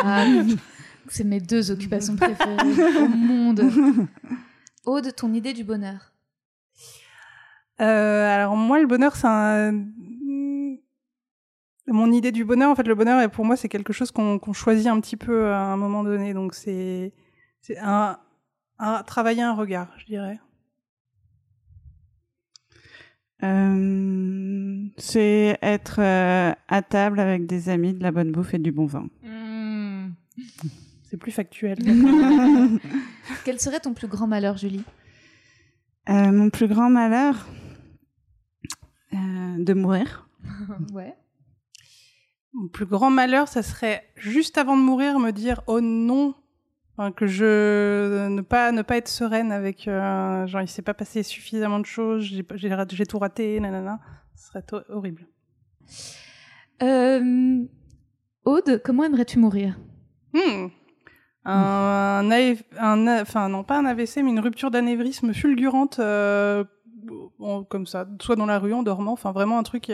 ah, 0.03 0.27
c'est 1.09 1.25
mes 1.25 1.41
deux 1.41 1.71
occupations 1.71 2.17
préférées 2.17 3.03
au 3.03 3.09
monde. 3.17 3.63
Aude, 4.87 5.15
ton 5.15 5.33
idée 5.33 5.53
du 5.53 5.65
bonheur 5.65 6.13
euh, 7.81 8.35
Alors 8.35 8.57
moi, 8.57 8.81
le 8.81 8.87
bonheur, 8.87 9.17
c'est 9.17 9.27
un... 9.27 9.85
Mon 11.87 12.13
idée 12.13 12.33
du 12.33 12.45
bonheur, 12.45 12.71
en 12.71 12.75
fait, 12.75 12.87
le 12.87 12.95
bonheur, 12.95 13.31
pour 13.31 13.45
moi, 13.45 13.57
c'est 13.57 13.69
quelque 13.69 13.93
chose 13.93 14.11
qu'on 14.11 14.53
choisit 14.53 14.87
un 14.87 15.01
petit 15.01 15.17
peu 15.17 15.53
à 15.53 15.61
un 15.61 15.77
moment 15.77 16.03
donné. 16.03 16.33
Donc 16.33 16.55
c'est 16.55 17.13
un, 17.79 18.19
un, 18.79 19.03
travailler 19.03 19.43
un 19.43 19.55
regard, 19.55 19.93
je 19.99 20.07
dirais. 20.07 20.39
Euh, 23.43 24.87
c'est 24.97 25.59
être 25.61 26.01
euh, 26.01 26.53
à 26.69 26.83
table 26.83 27.21
avec 27.21 27.47
des 27.47 27.69
amis, 27.69 27.93
de 27.93 28.03
la 28.03 28.11
bonne 28.13 28.33
bouffe 28.33 28.55
et 28.55 28.59
du 28.59 28.73
bon 28.73 28.87
vin. 28.87 29.09
Hmm. 29.23 30.13
C'est 31.15 31.19
plus 31.19 31.31
factuel. 31.31 31.79
Quel 33.45 33.61
serait 33.61 33.79
ton 33.79 33.95
plus 33.95 34.09
grand 34.09 34.27
malheur, 34.27 34.57
Julie? 34.57 34.83
Euh, 36.09 36.33
Mon 36.33 36.51
plus 36.51 36.67
grand 36.67 36.91
malheur 36.91 37.47
De 39.13 39.75
mourir. 39.75 40.29
ouais. 40.93 41.15
Mon 42.53 42.67
plus 42.67 42.87
grand 42.87 43.11
malheur, 43.11 43.47
ça 43.47 43.63
serait 43.63 44.03
juste 44.17 44.59
avant 44.59 44.77
de 44.77 44.83
mourir 44.83 45.21
me 45.21 45.31
dire 45.31 45.61
oh 45.69 45.81
non, 45.81 46.35
que 47.15 47.29
je 47.29 48.27
ne 48.27 48.41
pas 48.41 48.73
ne 48.73 48.83
pas 48.83 48.97
être 48.97 49.07
sereine 49.07 49.53
avec 49.53 49.87
euh, 49.87 50.49
genre 50.49 50.63
il 50.63 50.69
s'est 50.69 50.83
pas 50.83 50.95
passé 50.95 51.23
suffisamment 51.23 51.79
de 51.79 51.87
choses 51.87 52.25
j'ai 52.25 52.45
j'ai 52.57 53.07
tout 53.07 53.21
raté 53.21 53.61
nanana 53.61 54.01
Ce 54.35 54.49
serait 54.49 54.65
horrible. 54.89 55.29
Euh, 56.83 57.65
Aude, 58.45 58.83
comment 58.85 59.05
aimerais-tu 59.05 59.39
mourir? 59.39 59.79
Hmm. 60.33 60.71
Un, 61.45 62.31
un, 62.79 63.21
enfin 63.21 63.49
non 63.49 63.65
pas 63.65 63.79
un 63.79 63.85
AVC, 63.85 64.17
mais 64.19 64.31
une 64.31 64.41
rupture 64.41 64.71
d'anévrisme 64.71 65.33
fulgurante, 65.35 65.99
euh, 65.99 66.65
comme 67.69 67.87
ça, 67.87 68.07
soit 68.21 68.37
dans 68.37 68.47
la 68.47 68.59
rue 68.59 68.73
en 68.73 68.83
dormant, 68.83 69.13
enfin 69.13 69.33
vraiment 69.33 69.59
un 69.59 69.63
truc. 69.63 69.93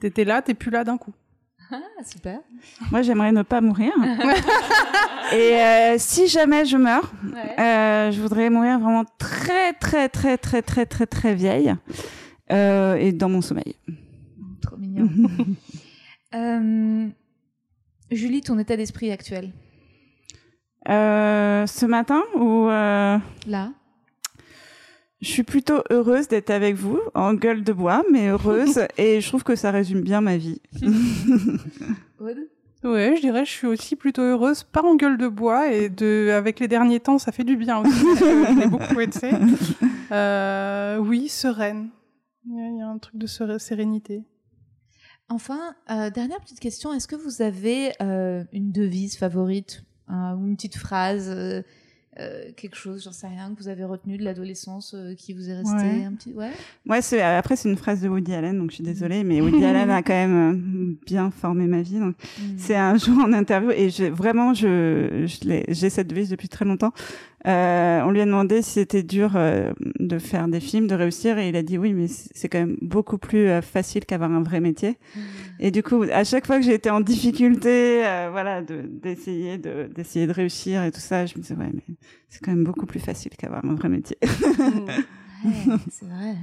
T'étais 0.00 0.24
là, 0.24 0.42
t'es 0.42 0.54
plus 0.54 0.70
là 0.70 0.84
d'un 0.84 0.98
coup. 0.98 1.14
Ah, 1.70 2.04
super. 2.04 2.40
Moi, 2.90 3.02
j'aimerais 3.02 3.32
ne 3.32 3.42
pas 3.42 3.60
mourir. 3.60 3.92
et 5.32 5.60
euh, 5.60 5.96
si 5.98 6.28
jamais 6.28 6.64
je 6.64 6.76
meurs, 6.76 7.12
euh, 7.58 8.10
je 8.10 8.20
voudrais 8.20 8.50
mourir 8.50 8.78
vraiment 8.78 9.04
très, 9.18 9.72
très, 9.72 10.08
très, 10.08 10.38
très, 10.38 10.62
très, 10.62 10.86
très, 10.86 11.06
très 11.06 11.34
vieille 11.34 11.74
euh, 12.52 12.96
et 12.96 13.12
dans 13.12 13.28
mon 13.28 13.40
sommeil. 13.40 13.76
Trop 14.60 14.76
mignon. 14.76 15.08
Julie, 18.10 18.42
ton 18.42 18.58
état 18.58 18.76
d'esprit 18.76 19.10
actuel? 19.10 19.52
Ce 20.86 21.86
matin 21.86 22.22
ou 22.36 22.68
Là 22.68 23.70
je 25.24 25.30
suis 25.30 25.42
plutôt 25.42 25.82
heureuse 25.90 26.28
d'être 26.28 26.50
avec 26.50 26.76
vous, 26.76 27.00
en 27.14 27.32
gueule 27.32 27.64
de 27.64 27.72
bois, 27.72 28.02
mais 28.12 28.28
heureuse, 28.28 28.80
et 28.98 29.22
je 29.22 29.28
trouve 29.28 29.42
que 29.42 29.56
ça 29.56 29.70
résume 29.70 30.02
bien 30.02 30.20
ma 30.20 30.36
vie. 30.36 30.60
Ouais, 32.84 33.16
je 33.16 33.22
dirais, 33.22 33.46
je 33.46 33.50
suis 33.50 33.66
aussi 33.66 33.96
plutôt 33.96 34.20
heureuse, 34.20 34.62
pas 34.62 34.82
en 34.82 34.94
gueule 34.94 35.16
de 35.16 35.26
bois, 35.26 35.72
et 35.72 35.88
de, 35.88 36.30
avec 36.36 36.60
les 36.60 36.68
derniers 36.68 37.00
temps, 37.00 37.18
ça 37.18 37.32
fait 37.32 37.42
du 37.42 37.56
bien 37.56 37.78
aussi. 37.78 37.90
je 37.90 38.60
l'ai 38.60 38.66
beaucoup 38.66 39.00
été. 39.00 39.30
Euh, 40.12 40.98
oui, 40.98 41.28
sereine. 41.28 41.88
Il 42.46 42.76
y, 42.78 42.82
a 42.82 42.86
un 42.86 42.98
truc 42.98 43.16
de 43.16 43.26
sérénité. 43.26 44.22
Enfin, 45.30 45.74
euh, 45.90 46.10
dernière 46.10 46.40
petite 46.40 46.60
question, 46.60 46.92
est-ce 46.92 47.08
que 47.08 47.16
vous 47.16 47.40
avez 47.40 47.92
euh, 48.02 48.44
une 48.52 48.70
devise 48.70 49.16
favorite? 49.16 49.82
Ou 50.08 50.46
une 50.46 50.56
petite 50.56 50.76
phrase 50.76 51.64
euh, 52.20 52.44
quelque 52.56 52.76
chose, 52.76 53.02
j'en 53.02 53.10
sais 53.10 53.26
rien, 53.26 53.52
que 53.52 53.60
vous 53.60 53.66
avez 53.66 53.82
retenu 53.82 54.16
de 54.16 54.22
l'adolescence 54.22 54.94
euh, 54.94 55.14
qui 55.16 55.32
vous 55.32 55.50
est 55.50 55.56
resté 55.56 55.74
ouais. 55.74 56.04
un 56.04 56.12
petit. 56.12 56.32
Ouais. 56.32 56.52
ouais 56.86 57.02
c'est 57.02 57.20
après 57.20 57.56
c'est 57.56 57.68
une 57.68 57.76
phrase 57.76 58.02
de 58.02 58.08
Woody 58.08 58.32
Allen, 58.32 58.56
donc 58.56 58.70
je 58.70 58.76
suis 58.76 58.84
désolée, 58.84 59.24
mais 59.24 59.40
Woody 59.40 59.64
Allen 59.64 59.90
a 59.90 60.00
quand 60.00 60.12
même 60.12 60.52
euh, 60.52 60.96
bien 61.04 61.32
formé 61.32 61.66
ma 61.66 61.82
vie. 61.82 61.98
Donc 61.98 62.14
mm. 62.38 62.42
c'est 62.56 62.76
un 62.76 62.96
jour 62.98 63.18
en 63.18 63.32
interview 63.32 63.72
et 63.72 63.90
je, 63.90 64.04
vraiment 64.04 64.54
je 64.54 65.26
j'ai 65.68 65.90
cette 65.90 66.06
devise 66.06 66.30
depuis 66.30 66.48
très 66.48 66.64
longtemps. 66.64 66.92
Euh, 67.46 68.00
on 68.02 68.10
lui 68.10 68.22
a 68.22 68.24
demandé 68.24 68.62
si 68.62 68.70
c'était 68.70 69.02
dur 69.02 69.32
euh, 69.36 69.72
de 69.98 70.18
faire 70.18 70.48
des 70.48 70.60
films, 70.60 70.86
de 70.86 70.94
réussir, 70.94 71.38
et 71.38 71.48
il 71.48 71.56
a 71.56 71.62
dit 71.62 71.76
oui, 71.76 71.92
mais 71.92 72.06
c'est 72.08 72.48
quand 72.48 72.58
même 72.58 72.78
beaucoup 72.80 73.18
plus 73.18 73.48
euh, 73.48 73.60
facile 73.60 74.06
qu'avoir 74.06 74.32
un 74.32 74.42
vrai 74.42 74.60
métier. 74.60 74.98
Mmh. 75.14 75.20
Et 75.60 75.70
du 75.70 75.82
coup, 75.82 76.04
à 76.10 76.24
chaque 76.24 76.46
fois 76.46 76.58
que 76.58 76.64
j'ai 76.64 76.72
été 76.72 76.88
en 76.88 77.00
difficulté, 77.00 77.98
voilà, 78.30 78.62
d'essayer 78.62 79.58
de, 79.58 79.90
d'essayer 79.94 80.26
de, 80.26 80.32
réussir 80.32 80.82
et 80.84 80.90
tout 80.90 81.00
ça, 81.00 81.26
je 81.26 81.36
me 81.36 81.42
disais 81.42 81.54
ouais, 81.54 81.70
mais 81.72 81.96
c'est 82.28 82.42
quand 82.42 82.50
même 82.50 82.64
beaucoup 82.64 82.86
plus 82.86 83.00
facile 83.00 83.32
qu'avoir 83.36 83.64
un 83.64 83.74
vrai 83.74 83.90
métier. 83.90 84.16
ouais, 84.22 85.76
c'est 85.90 86.06
vrai. 86.06 86.36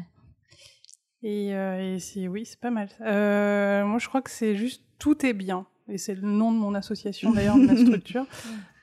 Et, 1.23 1.49
et 1.49 1.99
c'est 1.99 2.28
oui, 2.28 2.45
c'est 2.45 2.60
pas 2.60 2.72
mal. 2.72 2.90
moi, 2.99 3.98
je 3.99 4.07
crois 4.07 4.22
que 4.22 4.32
c'est 4.32 4.56
juste 4.56 4.84
tout 4.99 5.26
est 5.26 5.34
bien 5.34 5.65
et 5.90 5.98
c'est 5.98 6.15
le 6.15 6.22
nom 6.22 6.52
de 6.52 6.57
mon 6.57 6.73
association 6.73 7.32
d'ailleurs, 7.32 7.57
de 7.57 7.65
ma 7.65 7.76
structure. 7.86 8.26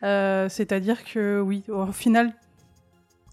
Euh, 0.03 0.49
c'est-à-dire 0.49 1.05
que 1.05 1.41
oui, 1.41 1.65
au 1.69 1.87
final, 1.93 2.33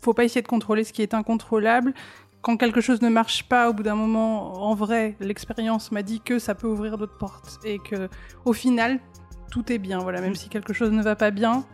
faut 0.01 0.13
pas 0.13 0.23
essayer 0.23 0.41
de 0.41 0.47
contrôler 0.47 0.83
ce 0.83 0.93
qui 0.93 1.01
est 1.01 1.13
incontrôlable. 1.13 1.93
Quand 2.41 2.57
quelque 2.57 2.81
chose 2.81 3.01
ne 3.01 3.09
marche 3.09 3.43
pas, 3.43 3.69
au 3.69 3.73
bout 3.73 3.83
d'un 3.83 3.95
moment, 3.95 4.63
en 4.63 4.75
vrai, 4.75 5.15
l'expérience 5.19 5.91
m'a 5.91 6.03
dit 6.03 6.21
que 6.21 6.37
ça 6.37 6.53
peut 6.53 6.67
ouvrir 6.67 6.97
d'autres 6.97 7.17
portes 7.17 7.59
et 7.65 7.79
que, 7.79 8.07
au 8.45 8.53
final, 8.53 8.99
tout 9.49 9.71
est 9.71 9.79
bien. 9.79 9.99
Voilà, 9.99 10.21
même 10.21 10.35
si 10.35 10.49
quelque 10.49 10.73
chose 10.73 10.91
ne 10.91 11.01
va 11.01 11.15
pas 11.15 11.31
bien, 11.31 11.65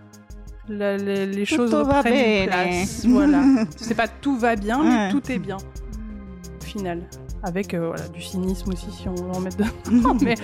les, 0.69 1.45
choses 1.45 1.73
reprennent 1.73 2.47
place. 2.47 3.05
voilà, 3.05 3.43
c'est 3.75 3.95
pas 3.95 4.07
tout 4.07 4.37
va 4.37 4.55
bien, 4.55 4.83
mais 4.83 5.11
tout 5.11 5.31
est 5.31 5.39
bien. 5.39 5.57
Au 5.57 6.63
final, 6.63 7.01
avec 7.43 7.73
euh, 7.73 7.87
voilà, 7.87 8.07
du 8.09 8.21
cynisme 8.21 8.71
aussi 8.71 8.91
si 8.91 9.09
on 9.09 9.15
veut 9.15 9.31
en 9.31 9.41
mettre 9.41 9.57
dedans. 9.57 10.15
mais, 10.21 10.35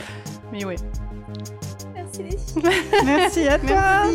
mais 0.51 0.65
ouais. 0.65 0.75
Merci 3.05 3.47
à 3.47 3.59
toi. 3.59 4.05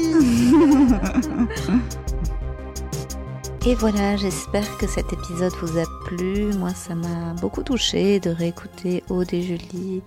Et 3.65 3.77
voilà, 3.77 4.17
j'espère 4.17 4.77
que 4.79 4.89
cet 4.89 5.13
épisode 5.13 5.53
vous 5.61 5.79
a 5.79 5.85
plu. 6.05 6.53
Moi, 6.55 6.71
ça 6.71 6.97
m'a 6.97 7.35
beaucoup 7.35 7.63
touché 7.63 8.19
de 8.19 8.31
réécouter 8.31 9.05
Aude 9.09 9.33
et 9.33 9.43
Julie 9.43 10.03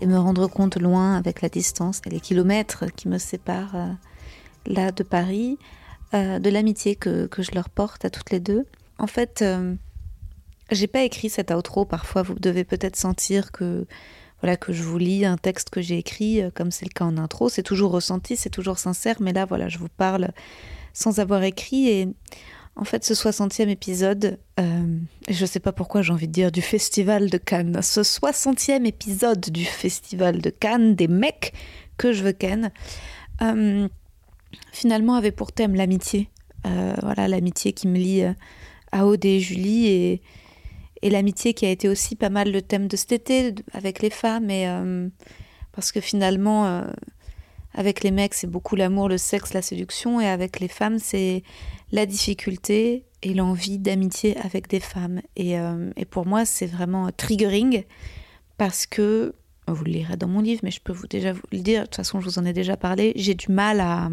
et 0.00 0.06
me 0.06 0.16
rendre 0.16 0.46
compte 0.46 0.76
loin 0.76 1.16
avec 1.16 1.42
la 1.42 1.48
distance 1.48 2.00
et 2.06 2.10
les 2.10 2.20
kilomètres 2.20 2.84
qui 2.94 3.08
me 3.08 3.18
séparent 3.18 3.74
euh, 3.74 3.88
là 4.66 4.92
de 4.92 5.02
Paris, 5.02 5.58
euh, 6.14 6.38
de 6.38 6.50
l'amitié 6.50 6.94
que, 6.94 7.28
je 7.36 7.50
leur 7.52 7.68
porte 7.68 8.04
à 8.04 8.10
toutes 8.10 8.30
les 8.30 8.40
deux. 8.40 8.64
En 8.98 9.08
fait, 9.08 9.42
euh, 9.42 9.74
j'ai 10.70 10.86
pas 10.86 11.02
écrit 11.02 11.30
cet 11.30 11.50
outro. 11.50 11.84
Parfois, 11.84 12.22
vous 12.22 12.34
devez 12.34 12.62
peut-être 12.62 12.96
sentir 12.96 13.50
que 13.50 13.86
voilà 14.44 14.58
que 14.58 14.74
je 14.74 14.82
vous 14.82 14.98
lis 14.98 15.24
un 15.24 15.38
texte 15.38 15.70
que 15.70 15.80
j'ai 15.80 15.96
écrit, 15.96 16.42
euh, 16.42 16.50
comme 16.52 16.70
c'est 16.70 16.84
le 16.84 16.90
cas 16.90 17.06
en 17.06 17.16
intro. 17.16 17.48
C'est 17.48 17.62
toujours 17.62 17.92
ressenti, 17.92 18.36
c'est 18.36 18.50
toujours 18.50 18.76
sincère, 18.76 19.16
mais 19.18 19.32
là, 19.32 19.46
voilà, 19.46 19.70
je 19.70 19.78
vous 19.78 19.88
parle 19.88 20.32
sans 20.92 21.18
avoir 21.18 21.44
écrit. 21.44 21.88
Et 21.88 22.08
en 22.76 22.84
fait, 22.84 23.06
ce 23.06 23.14
60e 23.14 23.70
épisode, 23.70 24.38
euh, 24.60 24.98
je 25.30 25.40
ne 25.40 25.46
sais 25.46 25.60
pas 25.60 25.72
pourquoi 25.72 26.02
j'ai 26.02 26.12
envie 26.12 26.28
de 26.28 26.32
dire 26.32 26.52
du 26.52 26.60
Festival 26.60 27.30
de 27.30 27.38
Cannes, 27.38 27.80
ce 27.80 28.02
60e 28.02 28.84
épisode 28.84 29.48
du 29.48 29.64
Festival 29.64 30.42
de 30.42 30.50
Cannes, 30.50 30.94
des 30.94 31.08
mecs 31.08 31.54
que 31.96 32.12
je 32.12 32.22
veux 32.22 32.32
ken, 32.32 32.70
euh, 33.40 33.88
finalement 34.72 35.14
avait 35.14 35.32
pour 35.32 35.52
thème 35.52 35.74
l'amitié. 35.74 36.28
voilà, 36.64 37.28
l'amitié 37.28 37.72
qui 37.72 37.88
me 37.88 37.96
lie 37.96 38.24
à 38.92 39.06
Aude 39.06 39.24
et 39.24 39.40
Julie. 39.40 39.86
Et, 39.86 40.22
et 41.04 41.10
l'amitié 41.10 41.52
qui 41.52 41.66
a 41.66 41.70
été 41.70 41.88
aussi 41.88 42.16
pas 42.16 42.30
mal 42.30 42.50
le 42.50 42.62
thème 42.62 42.88
de 42.88 42.96
cet 42.96 43.12
été 43.12 43.54
avec 43.74 44.00
les 44.00 44.08
femmes 44.08 44.48
euh, 44.50 45.08
parce 45.72 45.92
que 45.92 46.00
finalement 46.00 46.66
euh, 46.66 46.82
avec 47.74 48.02
les 48.02 48.10
mecs 48.10 48.32
c'est 48.32 48.46
beaucoup 48.46 48.74
l'amour 48.74 49.10
le 49.10 49.18
sexe 49.18 49.52
la 49.52 49.60
séduction 49.60 50.18
et 50.18 50.26
avec 50.26 50.60
les 50.60 50.68
femmes 50.68 50.98
c'est 50.98 51.42
la 51.92 52.06
difficulté 52.06 53.04
et 53.22 53.34
l'envie 53.34 53.78
d'amitié 53.78 54.36
avec 54.38 54.68
des 54.68 54.80
femmes. 54.80 55.20
Et, 55.36 55.58
euh, 55.58 55.90
et 55.96 56.06
pour 56.06 56.24
moi 56.24 56.46
c'est 56.46 56.66
vraiment 56.66 57.10
triggering 57.14 57.84
parce 58.56 58.86
que 58.86 59.34
vous 59.68 59.84
le 59.84 59.92
lirez 59.92 60.16
dans 60.16 60.28
mon 60.28 60.40
livre 60.40 60.62
mais 60.64 60.70
je 60.70 60.80
peux 60.80 60.92
vous 60.94 61.06
déjà 61.06 61.34
vous 61.34 61.42
le 61.52 61.58
dire 61.58 61.82
de 61.82 61.86
toute 61.86 61.96
façon 61.96 62.20
je 62.20 62.30
vous 62.30 62.38
en 62.38 62.46
ai 62.46 62.54
déjà 62.54 62.78
parlé 62.78 63.12
j'ai 63.16 63.34
du 63.34 63.52
mal 63.52 63.80
à 63.80 64.08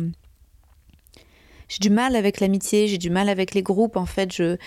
j'ai 1.70 1.80
du 1.80 1.90
mal 1.90 2.18
avec 2.18 2.42
l'amitié 2.42 2.90
j'ai 2.90 2.98
du 2.98 3.10
mal 3.10 3.30
avec 3.30 3.54
les 3.54 3.64
groupes 3.64 3.96
en 3.96 4.06
fait 4.06 4.34
je 4.34 4.58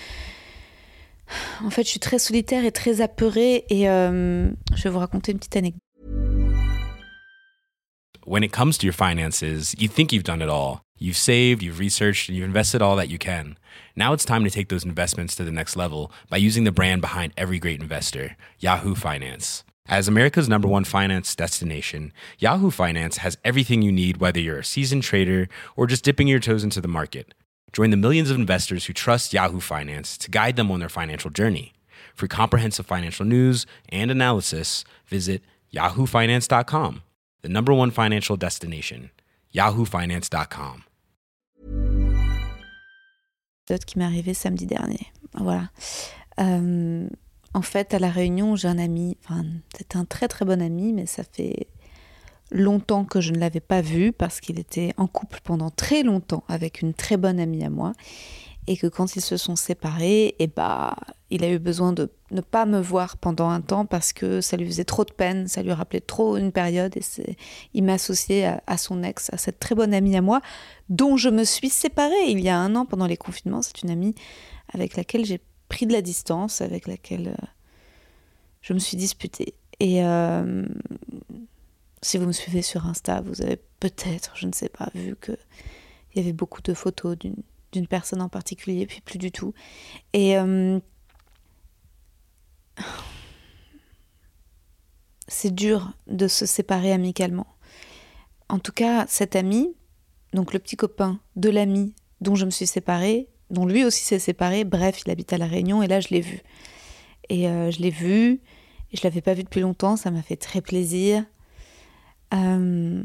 En 1.65 1.71
fait, 1.71 1.83
je 1.85 1.89
suis 1.89 2.01
très 2.01 2.19
solitaire 2.19 2.65
et 2.65 2.73
très 2.73 3.01
apeurée 3.01 3.65
et 3.69 3.89
euh, 3.89 4.51
je 4.75 4.83
vais 4.83 4.91
vous 4.91 4.99
raconter 4.99 5.33
une 5.33 5.39
petite 5.39 5.57
anecdote. 5.57 5.81
When 8.27 8.43
it 8.43 8.53
comes 8.53 8.79
to 8.79 8.87
your 8.87 8.95
finances, 8.95 9.75
you 9.79 9.87
think 9.87 10.11
you've 10.11 10.25
done 10.25 10.41
it 10.41 10.49
all. 10.49 10.81
You've 10.99 11.17
saved, 11.17 11.63
you've 11.63 11.79
researched, 11.79 12.29
and 12.29 12.39
you've 12.39 12.47
invested 12.47 12.81
all 12.81 12.97
that 12.97 13.11
you 13.11 13.19
can. 13.19 13.59
Now 13.97 14.15
it's 14.15 14.25
time 14.25 14.45
to 14.45 14.51
take 14.51 14.69
those 14.69 14.85
investments 14.85 15.35
to 15.37 15.45
the 15.45 15.53
next 15.53 15.77
level 15.77 16.11
by 16.31 16.39
using 16.39 16.65
the 16.65 16.73
brand 16.73 17.03
behind 17.03 17.35
every 17.37 17.59
great 17.59 17.83
investor, 17.83 18.37
Yahoo 18.61 18.95
Finance. 18.95 19.65
As 19.87 20.09
America's 20.09 20.49
number 20.49 20.67
one 20.67 20.85
finance 20.85 21.35
destination, 21.35 22.13
Yahoo 22.39 22.71
Finance 22.71 23.19
has 23.19 23.37
everything 23.45 23.83
you 23.83 23.93
need, 23.93 24.17
whether 24.17 24.41
you're 24.41 24.61
a 24.61 24.65
seasoned 24.65 25.03
trader 25.03 25.47
or 25.77 25.87
just 25.87 26.05
dipping 26.05 26.27
your 26.27 26.41
toes 26.41 26.65
into 26.65 26.81
the 26.81 26.89
market. 26.89 27.35
Join 27.75 27.91
the 27.91 27.97
millions 27.97 28.31
of 28.31 28.37
investors 28.37 28.87
who 28.87 28.93
trust 28.93 29.33
Yahoo 29.33 29.59
Finance 29.59 30.17
to 30.19 30.31
guide 30.31 30.55
them 30.55 30.71
on 30.71 30.79
their 30.79 30.89
financial 30.89 31.29
journey. 31.29 31.73
For 32.15 32.29
comprehensive 32.29 32.87
financial 32.87 33.27
news 33.27 33.67
and 33.89 34.13
analysis, 34.13 34.85
visit 35.09 35.43
yahoofinance.com, 35.75 37.03
the 37.43 37.49
number 37.49 37.75
one 37.75 37.91
financial 37.91 38.37
destination, 38.37 39.11
yahoofinance.com. 39.53 40.85
qui 43.87 43.99
m'est 43.99 44.05
arrivé 44.05 44.35
samedi 44.35 44.67
dernier. 44.67 45.11
Voilà. 45.33 45.71
Euh, 46.39 47.09
en 47.55 47.63
fait, 47.63 47.93
à 47.93 47.99
la 47.99 48.11
réunion, 48.11 48.55
j'ai 48.55 48.69
un 48.69 48.79
ami, 48.79 49.17
enfin, 49.25 49.45
c'est 49.77 49.97
un 49.97 50.05
très 50.05 50.29
très 50.29 50.45
bon 50.45 50.63
ami, 50.63 50.93
mais 50.93 51.07
ça 51.07 51.25
fait 51.25 51.67
longtemps 52.51 53.05
que 53.05 53.21
je 53.21 53.33
ne 53.33 53.39
l'avais 53.39 53.61
pas 53.61 53.81
vu 53.81 54.13
parce 54.13 54.41
qu'il 54.41 54.59
était 54.59 54.93
en 54.97 55.07
couple 55.07 55.41
pendant 55.43 55.71
très 55.71 56.03
longtemps 56.03 56.45
avec 56.49 56.83
une 56.83 56.95
très 56.95 57.17
bonne 57.17 57.41
amie 57.41 57.65
à 57.65 57.71
moi 57.71 57.93
et 58.67 58.77
que 58.77 58.87
quand 58.87 59.17
ils 59.17 59.21
se 59.21 59.37
sont 59.37 59.57
séparés, 59.57 60.27
et 60.27 60.45
eh 60.45 60.47
bah, 60.47 60.97
il 61.31 61.45
a 61.45 61.51
eu 61.51 61.59
besoin 61.59 61.93
de 61.93 62.11
ne 62.31 62.41
pas 62.41 62.65
me 62.65 62.81
voir 62.81 63.19
pendant 63.19 63.51
un 63.51 63.61
temps 63.61 63.85
parce 63.85 64.13
que 64.13 64.41
ça 64.41 64.57
lui 64.57 64.67
faisait 64.67 64.85
trop 64.85 65.05
de 65.05 65.13
peine, 65.13 65.49
ça 65.49 65.63
lui 65.63 65.73
rappelait 65.73 66.01
trop 66.01 66.37
une 66.37 66.51
période 66.51 66.97
et 66.97 67.03
il 67.75 67.85
m'a 67.85 67.95
associé 67.95 68.47
à, 68.67 68.79
son 68.79 69.03
ex, 69.03 69.31
à 69.33 69.37
cette 69.37 69.59
très 69.59 69.75
bonne 69.75 69.93
amie 69.93 70.17
à 70.17 70.23
moi, 70.23 70.41
dont 70.89 71.17
je 71.17 71.29
me 71.29 71.45
suis 71.45 71.69
séparée 71.69 72.29
il 72.29 72.41
y 72.41 72.49
a 72.49 72.57
un 72.57 72.75
an 72.75 72.87
pendant 72.87 73.07
les 73.07 73.19
confinements. 73.19 73.61
C'est 73.61 73.83
une 73.83 73.91
amie 73.91 74.15
avec 74.73 74.97
laquelle 74.97 75.27
j'ai 75.27 75.41
pris 75.69 75.87
de 75.87 75.93
la 75.93 76.01
distance, 76.01 76.63
avec 76.63 76.87
laquelle 76.87 77.29
euh, 77.29 77.47
je 78.63 78.73
me 78.73 78.79
suis 78.79 78.97
disputée. 78.97 79.55
Et 79.81 80.03
si 82.05 82.19
vous 82.19 82.27
me 82.27 82.33
suivez 82.33 82.61
sur 82.61 82.87
Insta, 82.87 83.23
vous 83.23 83.41
avez 83.41 83.59
peut-être, 83.81 84.37
je 84.37 84.47
ne 84.47 84.53
sais 84.53 84.69
pas, 84.69 84.91
vu 84.95 85.17
que 85.17 85.33
il 86.13 86.19
y 86.19 86.25
avait 86.25 86.35
beaucoup 86.35 86.61
de 86.63 86.75
photos 86.75 87.17
d'une 87.19 87.87
personne 87.89 88.21
en 88.23 88.29
particulier, 88.29 88.87
puis 88.87 89.01
plus 89.01 89.19
du 89.19 89.33
tout. 89.33 89.53
Et 90.13 90.37
c'est 95.27 95.53
dur 95.53 95.93
de 96.07 96.29
se 96.29 96.47
séparer 96.47 96.93
amicalement. 96.93 97.47
En 98.49 98.59
tout 98.59 98.73
cas, 98.73 99.07
cet 99.09 99.35
ami, 99.35 99.75
donc 100.35 100.53
le 100.53 100.59
petit 100.59 100.77
copain 100.77 101.19
de 101.37 101.49
l'ami 101.49 101.95
dont 102.21 102.35
je 102.35 102.45
me 102.45 102.51
suis 102.51 102.67
séparée, 102.67 103.29
dont 103.51 103.67
lui 103.67 103.85
aussi 103.85 104.05
s'est 104.05 104.19
séparé, 104.19 104.65
bref, 104.65 105.01
il 105.05 105.11
habite 105.11 105.33
à 105.33 105.39
La 105.39 105.47
Réunion, 105.47 105.83
et 105.83 105.87
là 105.87 106.01
je 106.01 106.09
l'ai 106.11 106.21
vu. 106.21 106.43
Et 107.31 107.49
euh, 107.49 107.71
je 107.71 107.81
l'ai 107.81 107.91
vu, 107.91 108.41
et 108.93 108.97
je 108.97 109.03
l'avais 109.03 109.23
pas 109.23 109.35
vu 109.35 109.43
depuis 109.43 109.61
longtemps, 109.61 109.97
ça 109.97 110.11
m'a 110.11 110.23
fait 110.23 110.37
très 110.37 110.61
plaisir. 110.61 111.25
Euh, 112.33 113.03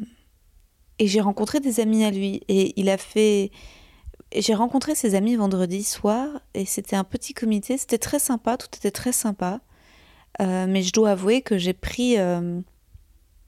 et 0.99 1.07
j'ai 1.07 1.21
rencontré 1.21 1.59
des 1.59 1.79
amis 1.79 2.03
à 2.03 2.11
lui, 2.11 2.41
et 2.47 2.79
il 2.79 2.89
a 2.89 2.97
fait... 2.97 3.51
J'ai 4.35 4.53
rencontré 4.53 4.93
ses 4.93 5.15
amis 5.15 5.35
vendredi 5.35 5.83
soir, 5.83 6.27
et 6.53 6.65
c'était 6.65 6.95
un 6.95 7.03
petit 7.03 7.33
comité, 7.33 7.77
c'était 7.77 7.97
très 7.97 8.19
sympa, 8.19 8.57
tout 8.57 8.67
était 8.75 8.91
très 8.91 9.11
sympa. 9.11 9.61
Euh, 10.41 10.67
mais 10.69 10.83
je 10.83 10.93
dois 10.93 11.11
avouer 11.11 11.41
que 11.41 11.57
j'ai 11.57 11.73
pris 11.73 12.15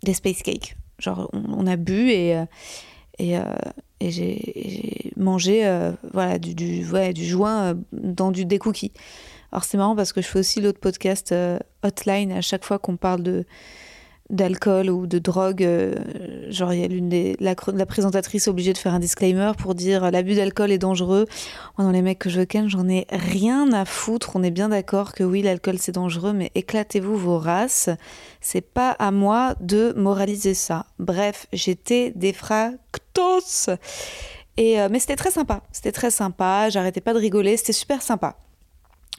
des 0.04 0.14
space 0.14 0.42
cakes. 0.42 0.76
Genre, 1.00 1.30
on, 1.34 1.66
a 1.66 1.78
bu 1.78 2.10
et, 2.12 2.38
euh, 2.38 2.46
et, 3.18 3.38
euh, 3.38 3.44
et 4.00 4.12
j'ai 4.12 5.12
mangé 5.16 5.66
euh, 5.66 5.94
voilà, 6.14 6.38
du, 6.38 6.54
du, 6.54 6.88
ouais, 6.92 7.12
du 7.12 7.26
joint 7.26 7.76
dans 7.92 8.32
du, 8.32 8.46
des 8.46 8.60
cookies. 8.60 8.94
Alors, 9.52 9.64
c'est 9.64 9.78
marrant 9.78 9.96
parce 9.96 10.14
que 10.14 10.22
je 10.22 10.28
fais 10.28 10.40
aussi 10.40 10.62
l'autre 10.62 10.80
podcast 10.80 11.34
Hotline 11.84 12.32
à 12.32 12.42
chaque 12.42 12.64
fois 12.64 12.80
qu'on 12.80 12.98
parle 12.98 13.24
de 13.24 13.46
d'alcool 14.32 14.90
ou 14.90 15.06
de 15.06 15.20
drogue. 15.20 15.64
Euh, 15.64 15.96
genre, 16.50 16.74
il 16.74 16.82
y 16.82 16.84
a 16.84 16.88
l'une 16.88 17.10
des. 17.10 17.36
La, 17.40 17.56
présentatrice 17.86 18.48
obligée 18.48 18.74
de 18.74 18.78
faire 18.78 18.94
un 18.94 19.00
disclaimer 19.00 19.52
pour 19.58 19.76
dire 19.76 20.10
l'abus 20.10 20.36
d'alcool 20.36 20.72
est 20.72 20.78
dangereux. 20.78 21.28
Moi, 21.78 21.86
dans 21.86 21.92
les 21.92 22.02
mecs 22.02 22.20
que 22.20 22.30
je 22.30 22.42
ken, 22.42 22.70
j'en 22.70 22.88
ai 22.88 23.06
rien 23.10 23.72
à 23.74 23.86
foutre. 23.86 24.32
On 24.36 24.44
est 24.44 24.52
bien 24.52 24.70
d'accord 24.70 25.14
que 25.14 25.24
oui, 25.24 25.42
l'alcool 25.42 25.78
c'est 25.78 25.92
dangereux, 25.92 26.34
mais 26.34 26.52
éclatez-vous 26.56 27.18
vos 27.18 27.38
races. 27.38 27.90
C'est 28.40 28.62
pas 28.62 28.92
à 28.92 29.12
moi 29.12 29.56
de 29.60 29.94
moraliser 29.96 30.54
ça. 30.54 30.86
Bref, 30.98 31.48
j'étais 31.54 32.12
des 32.16 32.34
fractos. 32.34 33.70
Et, 34.58 34.80
euh, 34.80 34.90
mais 34.90 35.00
c'était 35.00 35.16
très 35.16 35.32
sympa. 35.32 35.62
C'était 35.72 35.92
très 35.92 36.12
sympa. 36.12 36.70
J'arrêtais 36.70 37.02
pas 37.02 37.14
de 37.14 37.20
rigoler. 37.20 37.58
C'était 37.58 37.74
super 37.74 38.02
sympa. 38.02 38.38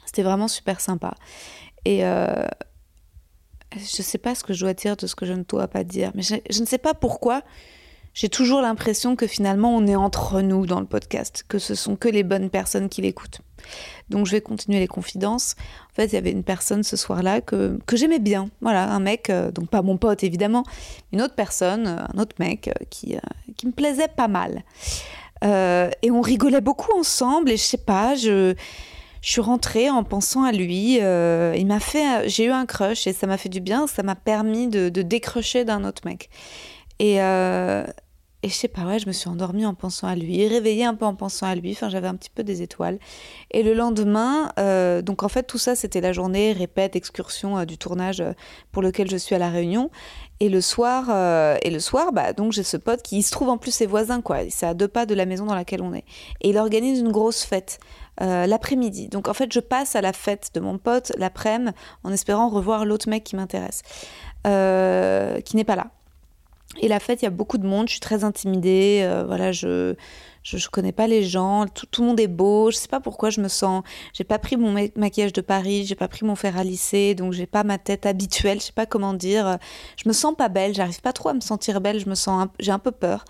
C'était 0.05 0.23
vraiment 0.23 0.47
super 0.47 0.81
sympa. 0.81 1.13
Et. 1.85 2.05
Euh, 2.05 2.45
je 3.75 4.01
ne 4.01 4.03
sais 4.03 4.17
pas 4.17 4.35
ce 4.35 4.43
que 4.43 4.53
je 4.53 4.61
dois 4.61 4.73
dire 4.73 4.95
de 4.95 5.07
ce 5.07 5.15
que 5.15 5.25
je 5.25 5.33
ne 5.33 5.43
dois 5.43 5.67
pas 5.67 5.83
dire, 5.83 6.11
mais 6.15 6.21
je, 6.21 6.59
ne 6.59 6.65
sais 6.65 6.77
pas 6.77 6.93
pourquoi. 6.93 7.41
J'ai 8.13 8.29
toujours 8.29 8.61
l'impression 8.61 9.15
que 9.15 9.25
finalement 9.25 9.75
on 9.75 9.87
est 9.87 9.95
entre 9.95 10.41
nous 10.41 10.67
dans 10.67 10.79
le 10.79 10.85
podcast, 10.85 11.43
que 11.47 11.57
ce 11.57 11.73
sont 11.73 11.95
que 11.95 12.07
les 12.07 12.21
bonnes 12.21 12.51
personnes 12.51 12.87
qui 12.87 13.01
l'écoutent. 13.01 13.41
Donc 14.09 14.27
je 14.27 14.31
vais 14.31 14.41
continuer 14.41 14.79
les 14.79 14.87
confidences. 14.87 15.55
En 15.91 15.95
fait, 15.95 16.07
il 16.07 16.13
y 16.13 16.17
avait 16.17 16.31
une 16.31 16.43
personne 16.43 16.83
ce 16.83 16.95
soir-là 16.95 17.41
que, 17.41 17.79
que 17.87 17.97
j'aimais 17.97 18.19
bien. 18.19 18.49
Voilà, 18.61 18.91
un 18.91 18.99
mec, 18.99 19.31
euh, 19.31 19.49
donc 19.49 19.69
pas 19.69 19.81
mon 19.81 19.97
pote 19.97 20.23
évidemment, 20.23 20.63
une 21.11 21.23
autre 21.23 21.33
personne, 21.33 21.87
un 21.87 22.19
autre 22.19 22.35
mec 22.37 22.67
euh, 22.67 22.85
qui, 22.91 23.15
euh, 23.15 23.19
qui 23.57 23.65
me 23.65 23.71
plaisait 23.71 24.09
pas 24.09 24.27
mal. 24.27 24.63
et 25.43 26.11
on 26.11 26.21
rigolait 26.21 26.61
beaucoup 26.61 26.95
ensemble 26.97 27.49
et 27.49 27.57
je 27.57 27.63
sais 27.63 27.77
pas, 27.77 28.15
je 28.15 28.53
je 29.23 29.31
suis 29.31 29.41
rentrée 29.41 29.89
en 29.89 30.03
pensant 30.03 30.43
à 30.43 30.51
lui. 30.51 30.99
Euh, 31.01 31.55
il 31.57 31.65
m'a 31.65 31.79
fait, 31.79 32.27
j'ai 32.27 32.43
eu 32.43 32.51
un 32.51 32.65
crush 32.65 33.07
et 33.07 33.13
ça 33.13 33.25
m'a 33.25 33.37
fait 33.37 33.47
du 33.47 33.61
bien. 33.61 33.87
Ça 33.87 34.03
m'a 34.03 34.15
permis 34.15 34.67
de, 34.67 34.89
décrocher 34.89 35.63
d'un 35.63 35.85
autre 35.85 36.01
mec. 36.03 36.29
Et, 36.99 37.21
euh, 37.21 37.85
et 38.43 38.49
je 38.49 38.53
sais 38.53 38.67
pas, 38.67 38.81
ouais, 38.81 38.99
je 38.99 39.07
me 39.07 39.13
suis 39.13 39.29
endormie 39.29 39.65
en 39.65 39.75
pensant 39.75 40.07
à 40.07 40.15
lui, 40.15 40.45
réveillée 40.45 40.83
un 40.83 40.93
peu 40.93 41.05
en 41.05 41.15
pensant 41.15 41.47
à 41.47 41.55
lui. 41.55 41.71
Enfin, 41.71 41.87
j'avais 41.87 42.09
un 42.09 42.15
petit 42.15 42.31
peu 42.31 42.43
des 42.43 42.63
étoiles. 42.63 42.99
Et 43.51 43.63
le 43.63 43.73
lendemain, 43.73 44.51
euh, 44.59 45.01
donc 45.01 45.23
en 45.23 45.29
fait, 45.29 45.43
tout 45.43 45.57
ça, 45.57 45.73
c'était 45.73 46.01
la 46.01 46.11
journée 46.11 46.51
répète, 46.51 46.97
excursion 46.97 47.63
du 47.63 47.77
tournage 47.77 48.21
pour 48.73 48.81
lequel 48.81 49.09
je 49.09 49.15
suis 49.15 49.35
à 49.35 49.39
la 49.39 49.49
Réunion. 49.49 49.89
Et 50.41 50.49
le 50.49 50.59
soir, 50.59 51.09
et 51.61 51.69
le 51.69 51.79
soir, 51.79 52.11
bah 52.11 52.33
donc 52.33 52.51
j'ai 52.51 52.63
ce 52.63 52.75
pote 52.75 53.01
qui 53.01 53.23
se 53.23 53.31
trouve 53.31 53.47
en 53.47 53.57
plus 53.57 53.71
ses 53.71 53.85
voisins, 53.85 54.19
quoi. 54.19 54.39
C'est 54.49 54.65
à 54.65 54.73
deux 54.73 54.89
pas 54.89 55.05
de 55.05 55.15
la 55.15 55.25
maison 55.25 55.45
dans 55.45 55.55
laquelle 55.55 55.81
on 55.81 55.93
est. 55.93 56.03
Et 56.41 56.49
il 56.49 56.57
organise 56.57 56.99
une 56.99 57.13
grosse 57.13 57.45
fête 57.45 57.79
euh, 58.21 58.45
l'après-midi. 58.45 59.07
Donc 59.07 59.27
en 59.27 59.33
fait, 59.33 59.51
je 59.51 59.59
passe 59.59 59.95
à 59.95 60.01
la 60.01 60.13
fête 60.13 60.51
de 60.53 60.59
mon 60.59 60.77
pote 60.77 61.11
l'après-midi 61.17 61.73
en 62.03 62.11
espérant 62.11 62.49
revoir 62.49 62.85
l'autre 62.85 63.09
mec 63.09 63.23
qui 63.23 63.35
m'intéresse, 63.35 63.81
euh, 64.47 65.39
qui 65.41 65.55
n'est 65.55 65.63
pas 65.63 65.75
là. 65.75 65.91
Et 66.81 66.87
la 66.87 66.99
fête, 66.99 67.21
il 67.21 67.25
y 67.25 67.27
a 67.27 67.31
beaucoup 67.31 67.57
de 67.57 67.67
monde, 67.67 67.87
je 67.87 67.93
suis 67.93 67.99
très 67.99 68.23
intimidée, 68.23 69.01
euh, 69.03 69.23
voilà, 69.25 69.51
je, 69.51 69.93
je, 70.41 70.67
connais 70.69 70.91
pas 70.91 71.05
les 71.05 71.23
gens, 71.23 71.67
tout, 71.67 72.01
le 72.01 72.07
monde 72.07 72.19
est 72.19 72.27
beau, 72.27 72.71
je 72.71 72.77
sais 72.77 72.87
pas 72.87 72.99
pourquoi 72.99 73.29
je 73.29 73.41
me 73.41 73.47
sens, 73.47 73.83
j'ai 74.13 74.23
pas 74.23 74.39
pris 74.39 74.57
mon 74.57 74.73
maquillage 74.95 75.33
de 75.33 75.41
Paris, 75.41 75.85
j'ai 75.85 75.93
pas 75.93 76.07
pris 76.07 76.25
mon 76.25 76.35
fer 76.35 76.57
à 76.57 76.63
lisser, 76.63 77.13
donc 77.13 77.33
j'ai 77.33 77.45
pas 77.45 77.63
ma 77.63 77.77
tête 77.77 78.07
habituelle, 78.07 78.59
je 78.59 78.65
sais 78.65 78.73
pas 78.73 78.87
comment 78.87 79.13
dire, 79.13 79.59
je 79.97 80.09
me 80.09 80.13
sens 80.13 80.33
pas 80.35 80.49
belle, 80.49 80.73
j'arrive 80.73 81.01
pas 81.01 81.13
trop 81.13 81.29
à 81.29 81.33
me 81.33 81.41
sentir 81.41 81.79
belle, 81.79 81.99
je 81.99 82.09
me 82.09 82.15
sens, 82.15 82.47
j'ai 82.59 82.71
un 82.71 82.79
peu 82.79 82.91
peur. 82.91 83.23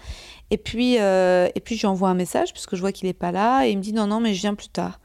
Et 0.53 0.57
puis, 0.57 0.99
euh, 0.99 1.49
et 1.55 1.59
puis 1.59 1.77
j'envoie 1.77 2.09
un 2.09 2.13
message 2.13 2.53
puisque 2.53 2.75
je 2.75 2.81
vois 2.81 2.91
qu'il 2.91 3.07
est 3.07 3.13
pas 3.13 3.31
là 3.31 3.65
et 3.65 3.71
il 3.71 3.77
me 3.77 3.81
dit 3.81 3.91
non 3.91 4.05
non 4.05 4.19
mais 4.19 4.35
je 4.35 4.41
viens 4.41 4.53
plus 4.53 4.69
tard. 4.69 4.99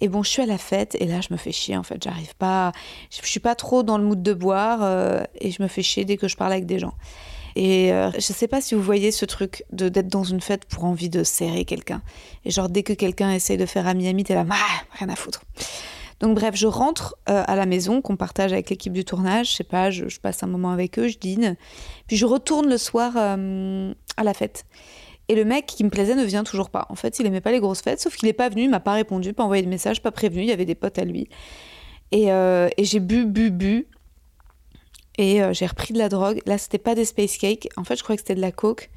Et 0.00 0.08
bon, 0.08 0.22
je 0.22 0.30
suis 0.30 0.40
à 0.40 0.46
la 0.46 0.56
fête 0.56 0.96
et 0.98 1.04
là 1.04 1.20
je 1.20 1.28
me 1.30 1.36
fais 1.36 1.52
chier 1.52 1.76
en 1.76 1.82
fait. 1.82 2.02
J'arrive 2.02 2.34
pas, 2.36 2.72
je, 3.10 3.20
suis 3.22 3.38
pas 3.38 3.54
trop 3.54 3.82
dans 3.82 3.98
le 3.98 4.04
mood 4.04 4.22
de 4.22 4.32
boire 4.32 4.78
euh, 4.82 5.22
et 5.42 5.50
je 5.50 5.62
me 5.62 5.68
fais 5.68 5.82
chier 5.82 6.06
dès 6.06 6.16
que 6.16 6.26
je 6.26 6.38
parle 6.38 6.52
avec 6.52 6.64
des 6.64 6.78
gens. 6.78 6.94
Et 7.54 7.92
euh, 7.92 8.10
je 8.14 8.32
sais 8.32 8.48
pas 8.48 8.62
si 8.62 8.74
vous 8.74 8.80
voyez 8.80 9.10
ce 9.10 9.26
truc 9.26 9.62
de 9.72 9.90
d'être 9.90 10.08
dans 10.08 10.24
une 10.24 10.40
fête 10.40 10.64
pour 10.64 10.86
envie 10.86 11.10
de 11.10 11.22
serrer 11.22 11.66
quelqu'un. 11.66 12.00
Et 12.46 12.50
genre 12.50 12.70
dès 12.70 12.82
que 12.82 12.94
quelqu'un 12.94 13.30
essaye 13.30 13.58
de 13.58 13.66
faire 13.66 13.86
ami-ami, 13.86 14.24
t'es 14.24 14.36
là, 14.36 14.46
rien 14.98 15.08
à 15.10 15.16
foutre. 15.16 15.42
Donc 16.20 16.34
bref, 16.34 16.56
je 16.56 16.66
rentre 16.66 17.16
à 17.26 17.54
la 17.54 17.64
maison 17.64 18.02
qu'on 18.02 18.16
partage 18.16 18.52
avec 18.52 18.70
l'équipe 18.70 18.92
du 18.92 19.04
tournage. 19.04 19.50
Je 19.50 19.56
sais 19.56 19.64
pas, 19.64 19.90
je, 19.90 20.18
passe 20.20 20.42
un 20.42 20.48
moment 20.48 20.72
avec 20.72 20.98
eux, 20.98 21.06
je 21.06 21.16
dîne. 21.16 21.56
Puis 22.08 22.16
je 22.16 22.26
retourne 22.26 22.68
le 22.68 22.76
soir 22.76 23.16
à 23.16 24.24
la 24.24 24.34
fête. 24.34 24.64
Et 25.28 25.34
le 25.34 25.44
mec 25.44 25.66
qui 25.66 25.84
me 25.84 25.90
plaisait 25.90 26.14
ne 26.14 26.24
vient 26.24 26.42
toujours 26.42 26.70
pas. 26.70 26.86
En 26.88 26.94
fait, 26.94 27.18
il 27.18 27.26
aimait 27.26 27.42
pas 27.42 27.52
les 27.52 27.60
grosses 27.60 27.82
fêtes, 27.82 28.00
sauf 28.00 28.16
qu'il 28.16 28.26
n'est 28.26 28.32
pas 28.32 28.48
venu, 28.48 28.62
il 28.62 28.70
m'a 28.70 28.80
pas 28.80 28.94
répondu, 28.94 29.34
pas 29.34 29.44
envoyé 29.44 29.62
de 29.62 29.68
message, 29.68 30.02
pas 30.02 30.10
prévenu. 30.10 30.42
Il 30.42 30.48
y 30.48 30.52
avait 30.52 30.64
des 30.64 30.74
potes 30.74 30.98
à 30.98 31.04
lui. 31.04 31.28
Et, 32.12 32.32
euh, 32.32 32.68
j'ai 32.78 33.00
bu, 33.00 33.26
bu, 33.26 33.50
bu. 33.50 33.86
Et 35.18 35.42
euh, 35.42 35.52
j'ai 35.52 35.66
repris 35.66 35.92
de 35.92 35.98
la 35.98 36.08
drogue. 36.08 36.40
Là, 36.46 36.56
c'était 36.56 36.78
pas 36.78 36.94
des 36.94 37.04
space 37.04 37.36
cakes. 37.36 37.68
En 37.76 37.84
fait, 37.84 37.96
je 37.96 38.02
croyais 38.02 38.16
que 38.16 38.22
c'était 38.22 38.36
de 38.36 38.40
la 38.40 38.52
coke. 38.52 38.90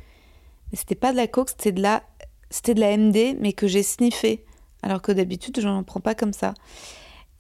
Mais 0.72 0.78
c'était 0.78 0.96
pas 0.96 1.12
de 1.12 1.18
la 1.18 1.28
coke, 1.28 1.50
c'était 1.50 1.74
de 1.74 1.82
la, 1.82 2.02
c'était 2.50 2.76
de 2.76 2.80
la 2.80 2.96
MD, 2.96 3.36
mais 3.40 3.52
que 3.52 3.68
j'ai 3.68 3.84
sniffé. 3.84 4.46
Alors 4.84 5.02
que 5.02 5.12
d'habitude, 5.12 5.60
je 5.60 5.68
n'en 5.68 5.84
prends 5.84 6.00
pas 6.00 6.16
comme 6.16 6.32
ça. 6.32 6.54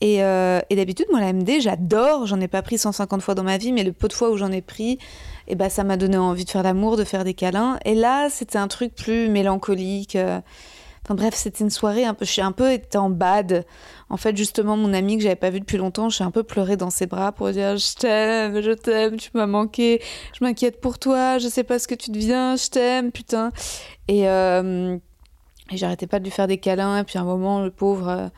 Et, 0.01 0.23
euh, 0.23 0.59
et 0.71 0.75
d'habitude, 0.75 1.05
moi, 1.11 1.19
la 1.19 1.31
MD, 1.31 1.61
j'adore. 1.61 2.25
J'en 2.25 2.41
ai 2.41 2.47
pas 2.47 2.63
pris 2.63 2.79
150 2.79 3.21
fois 3.21 3.35
dans 3.35 3.43
ma 3.43 3.57
vie, 3.57 3.71
mais 3.71 3.83
le 3.83 3.93
peu 3.93 4.07
de 4.07 4.13
fois 4.13 4.31
où 4.31 4.37
j'en 4.37 4.51
ai 4.51 4.61
pris, 4.61 4.97
et 5.47 5.55
bah, 5.55 5.69
ça 5.69 5.83
m'a 5.83 5.95
donné 5.95 6.17
envie 6.17 6.43
de 6.43 6.49
faire 6.49 6.63
l'amour, 6.63 6.97
de 6.97 7.03
faire 7.03 7.23
des 7.23 7.35
câlins. 7.35 7.79
Et 7.85 7.93
là, 7.93 8.29
c'était 8.29 8.57
un 8.57 8.67
truc 8.67 8.95
plus 8.95 9.29
mélancolique. 9.29 10.15
Euh. 10.15 10.41
Enfin 11.05 11.15
bref, 11.15 11.33
c'était 11.35 11.63
une 11.63 11.69
soirée 11.69 12.05
un 12.05 12.13
peu. 12.13 12.25
Je 12.25 12.31
suis 12.31 12.41
un 12.41 12.51
peu 12.51 12.79
en 12.95 13.09
bad. 13.09 13.65
En 14.09 14.17
fait, 14.17 14.35
justement, 14.35 14.75
mon 14.77 14.93
ami 14.93 15.17
que 15.17 15.23
j'avais 15.23 15.35
pas 15.35 15.49
vu 15.49 15.59
depuis 15.59 15.77
longtemps, 15.77 16.09
j'ai 16.09 16.23
un 16.23 16.31
peu 16.31 16.43
pleuré 16.43 16.77
dans 16.77 16.89
ses 16.89 17.07
bras 17.07 17.31
pour 17.31 17.49
dire 17.51 17.77
je 17.77 17.95
t'aime, 17.95 18.61
je 18.61 18.71
t'aime, 18.71 19.17
tu 19.17 19.29
m'as 19.33 19.47
manqué, 19.47 20.01
je 20.37 20.43
m'inquiète 20.43 20.79
pour 20.79 20.99
toi, 20.99 21.37
je 21.39 21.47
sais 21.47 21.63
pas 21.63 21.79
ce 21.79 21.87
que 21.87 21.95
tu 21.95 22.11
deviens, 22.11 22.55
je 22.55 22.69
t'aime, 22.69 23.11
putain. 23.11 23.51
Et, 24.07 24.27
euh, 24.29 24.97
j'arrêtais 25.71 26.07
pas 26.07 26.19
de 26.19 26.23
lui 26.25 26.31
faire 26.31 26.47
des 26.47 26.57
câlins. 26.57 26.99
Et 26.99 27.03
puis 27.03 27.17
à 27.17 27.21
un 27.21 27.25
moment, 27.25 27.61
le 27.61 27.71
pauvre, 27.71 28.29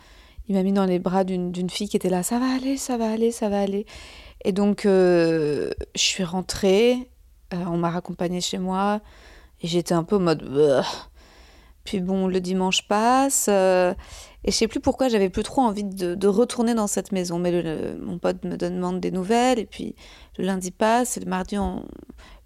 il 0.47 0.55
m'a 0.55 0.63
mis 0.63 0.73
dans 0.73 0.85
les 0.85 0.99
bras 0.99 1.23
d'une 1.23 1.69
fille 1.69 1.87
qui 1.87 1.97
était 1.97 2.09
là, 2.09 2.23
ça 2.23 2.39
va 2.39 2.53
aller, 2.53 2.77
ça 2.77 2.97
va 2.97 3.11
aller, 3.11 3.31
ça 3.31 3.49
va 3.49 3.61
aller. 3.61 3.85
Et 4.43 4.51
donc, 4.51 4.85
euh, 4.85 5.71
je 5.95 6.01
suis 6.01 6.23
rentrée, 6.23 7.09
euh, 7.53 7.63
on 7.67 7.77
m'a 7.77 7.89
raccompagnée 7.89 8.41
chez 8.41 8.57
moi, 8.57 9.01
et 9.61 9.67
j'étais 9.67 9.93
un 9.93 10.03
peu 10.03 10.17
en 10.17 10.21
mode... 10.21 10.83
Puis 11.83 11.99
bon, 11.99 12.27
le 12.27 12.39
dimanche 12.39 12.87
passe, 12.87 13.47
euh, 13.49 13.93
et 14.45 14.51
je 14.51 14.55
sais 14.55 14.69
plus 14.69 14.79
pourquoi 14.79 15.09
j'avais 15.09 15.29
plus 15.29 15.43
trop 15.43 15.61
envie 15.61 15.83
de, 15.83 16.27
retourner 16.27 16.75
dans 16.75 16.87
cette 16.87 17.11
maison. 17.11 17.39
Mais 17.39 17.61
mon 17.99 18.19
pote 18.19 18.45
me 18.45 18.55
demande 18.55 19.01
des 19.01 19.11
nouvelles, 19.11 19.59
et 19.59 19.65
puis 19.65 19.93
le 20.37 20.45
lundi 20.45 20.71
passe, 20.71 21.17
et 21.17 21.19
le 21.19 21.25
mardi, 21.25 21.57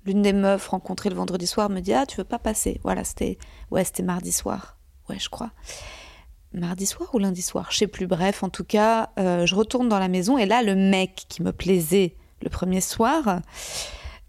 l'une 0.06 0.24
des 0.24 0.34
meufs 0.34 0.68
rencontrées 0.68 1.10
le 1.10 1.16
vendredi 1.16 1.46
soir 1.46 1.70
me 1.70 1.82
dit 1.82 1.94
Ah, 1.94 2.08
tu 2.08 2.18
veux 2.18 2.24
pas 2.24 2.40
passer? 2.40 2.80
Voilà, 2.82 3.04
c'était 3.04 3.38
ouais, 3.70 3.84
c'était 3.84 4.02
mardi 4.02 4.32
soir. 4.32 4.80
Ouais, 5.08 5.20
je 5.20 5.30
crois 5.30 5.52
mardi 6.60 6.86
soir 6.86 7.10
ou 7.14 7.20
lundi 7.20 7.42
soir, 7.42 7.68
je 7.72 7.78
sais 7.78 7.88
plus. 7.88 8.08
Bref, 8.08 8.44
en 8.44 8.50
tout 8.50 8.64
cas, 8.64 9.10
euh, 9.20 9.46
je 9.46 9.56
retourne 9.56 9.90
dans 9.90 10.00
la 10.00 10.08
maison 10.08 10.38
et 10.38 10.46
là, 10.46 10.64
le 10.64 10.76
mec 10.76 11.26
qui 11.30 11.42
me 11.44 11.52
plaisait 11.52 12.16
le 12.42 12.50
premier 12.50 12.82
soir 12.82 13.42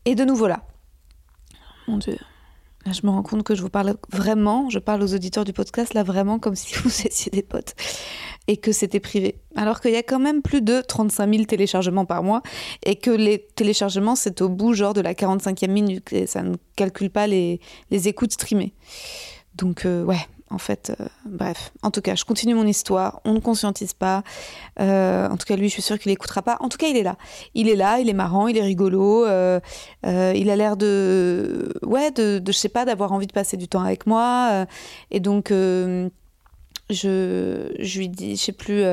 est 0.05 0.15
de 0.15 0.25
nouveau 0.25 0.47
là. 0.47 0.63
Mon 1.87 1.99
Dieu, 1.99 2.19
je 2.87 3.01
me 3.05 3.11
rends 3.11 3.23
compte 3.23 3.43
que 3.43 3.55
je 3.55 3.63
vous 3.63 3.71
parle 3.71 3.97
vraiment, 4.11 4.71
je 4.71 4.79
parle 4.79 5.03
aux 5.03 5.15
auditeurs 5.15 5.45
du 5.45 5.53
podcast 5.53 5.95
là 5.95 6.03
vraiment 6.03 6.39
comme 6.39 6.55
si 6.55 6.75
vous 6.83 7.01
étiez 7.05 7.31
des 7.31 7.43
potes 7.43 7.75
et 8.47 8.57
que 8.57 8.73
c'était 8.73 9.01
privé. 9.01 9.37
Alors 9.57 9.81
qu'il 9.81 9.93
y 9.93 9.97
a 9.97 10.03
quand 10.03 10.19
même 10.19 10.43
plus 10.43 10.63
de 10.63 10.81
35 10.81 11.31
000 11.31 11.45
téléchargements 11.45 12.07
par 12.07 12.23
mois 12.23 12.43
et 12.85 12.97
que 12.97 13.11
les 13.11 13.47
téléchargements 13.55 14.17
c'est 14.17 14.41
au 14.41 14.49
bout 14.49 14.73
genre 14.73 14.95
de 14.95 15.03
la 15.03 15.15
45e 15.15 15.71
minute 15.71 16.13
et 16.13 16.27
ça 16.27 16.43
ne 16.43 16.57
calcule 16.77 17.11
pas 17.11 17.27
les, 17.27 17.61
les 17.91 18.09
écoutes 18.09 18.33
streamées. 18.33 18.73
Donc 19.55 19.85
euh, 19.85 20.03
ouais, 20.05 20.27
en 20.51 20.59
fait. 20.59 20.93
Euh, 20.99 21.07
bref, 21.25 21.73
en 21.83 21.91
tout 21.91 22.01
cas, 22.01 22.15
je 22.15 22.25
continue 22.25 22.55
mon 22.55 22.67
histoire. 22.67 23.21
On 23.25 23.35
ne 23.35 23.41
conscientise 23.41 23.95
pas. 23.95 24.23
Euh, 24.81 25.29
en 25.29 25.37
tout 25.37 25.47
cas, 25.47 25.57
lui, 25.57 25.69
je 25.69 25.75
suis 25.75 25.83
sûre 25.83 25.99
qu'il 25.99 26.11
n'écoutera 26.11 26.43
pas. 26.43 26.57
En 26.61 26.69
tout 26.69 26.79
cas, 26.79 26.89
il 26.89 26.97
est 26.97 27.03
là. 27.03 27.17
Il 27.55 27.69
est 27.69 27.77
là, 27.77 27.99
il 28.01 28.09
est 28.09 28.15
marrant, 28.15 28.49
il 28.49 28.57
est 28.57 28.63
rigolo. 28.63 29.27
Euh, 29.27 29.61
il 30.05 30.51
a 30.51 30.57
l'air 30.57 30.77
de, 30.77 31.73
ouais, 31.83 32.11
de, 32.11 32.39
de, 32.39 32.53
je 32.53 32.57
sais 32.57 32.69
pas, 32.69 32.85
d'avoir 32.85 33.13
envie 33.13 33.27
de 33.27 33.33
passer 33.33 33.57
du 33.57 33.69
temps 33.69 33.83
avec 33.83 34.07
moi. 34.07 34.67
et 35.11 35.21
donc, 35.21 35.51
je, 35.51 36.09
je 36.91 37.99
lui 37.99 38.09
dis, 38.09 38.37
je 38.37 38.43
sais 38.43 38.53
plus 38.53 38.85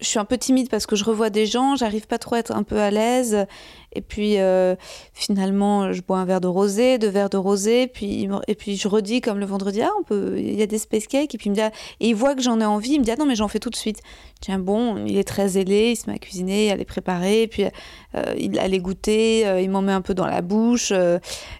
je 0.00 0.06
suis 0.06 0.18
un 0.18 0.24
peu 0.24 0.38
timide 0.38 0.68
parce 0.68 0.86
que 0.86 0.96
je 0.96 1.04
revois 1.04 1.30
des 1.30 1.46
gens, 1.46 1.76
j'arrive 1.76 2.06
pas 2.06 2.18
trop 2.18 2.34
à 2.34 2.38
être 2.38 2.52
un 2.52 2.62
peu 2.62 2.78
à 2.78 2.90
l'aise. 2.90 3.46
Et 3.94 4.00
puis 4.00 4.38
euh, 4.38 4.74
finalement, 5.12 5.92
je 5.92 6.02
bois 6.02 6.18
un 6.18 6.24
verre 6.24 6.40
de 6.40 6.48
rosé, 6.48 6.98
deux 6.98 7.08
verres 7.08 7.30
de 7.30 7.36
rosé, 7.36 7.86
puis 7.86 8.28
et 8.48 8.54
puis 8.54 8.76
je 8.76 8.88
redis 8.88 9.20
comme 9.20 9.38
le 9.38 9.46
vendredi, 9.46 9.82
ah 9.82 9.90
on 10.00 10.02
peut, 10.02 10.34
il 10.36 10.54
y 10.54 10.62
a 10.62 10.66
des 10.66 10.78
space 10.78 11.06
cakes. 11.06 11.34
Et 11.34 11.38
puis 11.38 11.46
il 11.46 11.50
me 11.50 11.54
dit, 11.54 11.60
ah, 11.60 11.70
et 12.00 12.08
il 12.08 12.14
voit 12.14 12.34
que 12.34 12.42
j'en 12.42 12.60
ai 12.60 12.64
envie, 12.64 12.94
il 12.94 12.98
me 12.98 13.04
dit 13.04 13.12
ah 13.12 13.16
non 13.16 13.26
mais 13.26 13.36
j'en 13.36 13.48
fais 13.48 13.60
tout 13.60 13.70
de 13.70 13.76
suite. 13.76 14.00
Tiens 14.40 14.58
bon, 14.58 15.04
il 15.06 15.16
est 15.16 15.24
très 15.24 15.48
zélé, 15.48 15.92
il 15.92 15.96
se 15.96 16.10
met 16.10 16.16
à 16.16 16.18
cuisiner, 16.18 16.72
à 16.72 16.76
les 16.76 16.84
préparer, 16.84 17.46
puis 17.46 17.64
euh, 17.64 18.22
il 18.36 18.58
a 18.58 18.66
les 18.66 18.80
goûter, 18.80 19.46
euh, 19.46 19.60
il 19.60 19.70
m'en 19.70 19.80
met 19.80 19.92
un 19.92 20.02
peu 20.02 20.14
dans 20.14 20.26
la 20.26 20.42
bouche. 20.42 20.92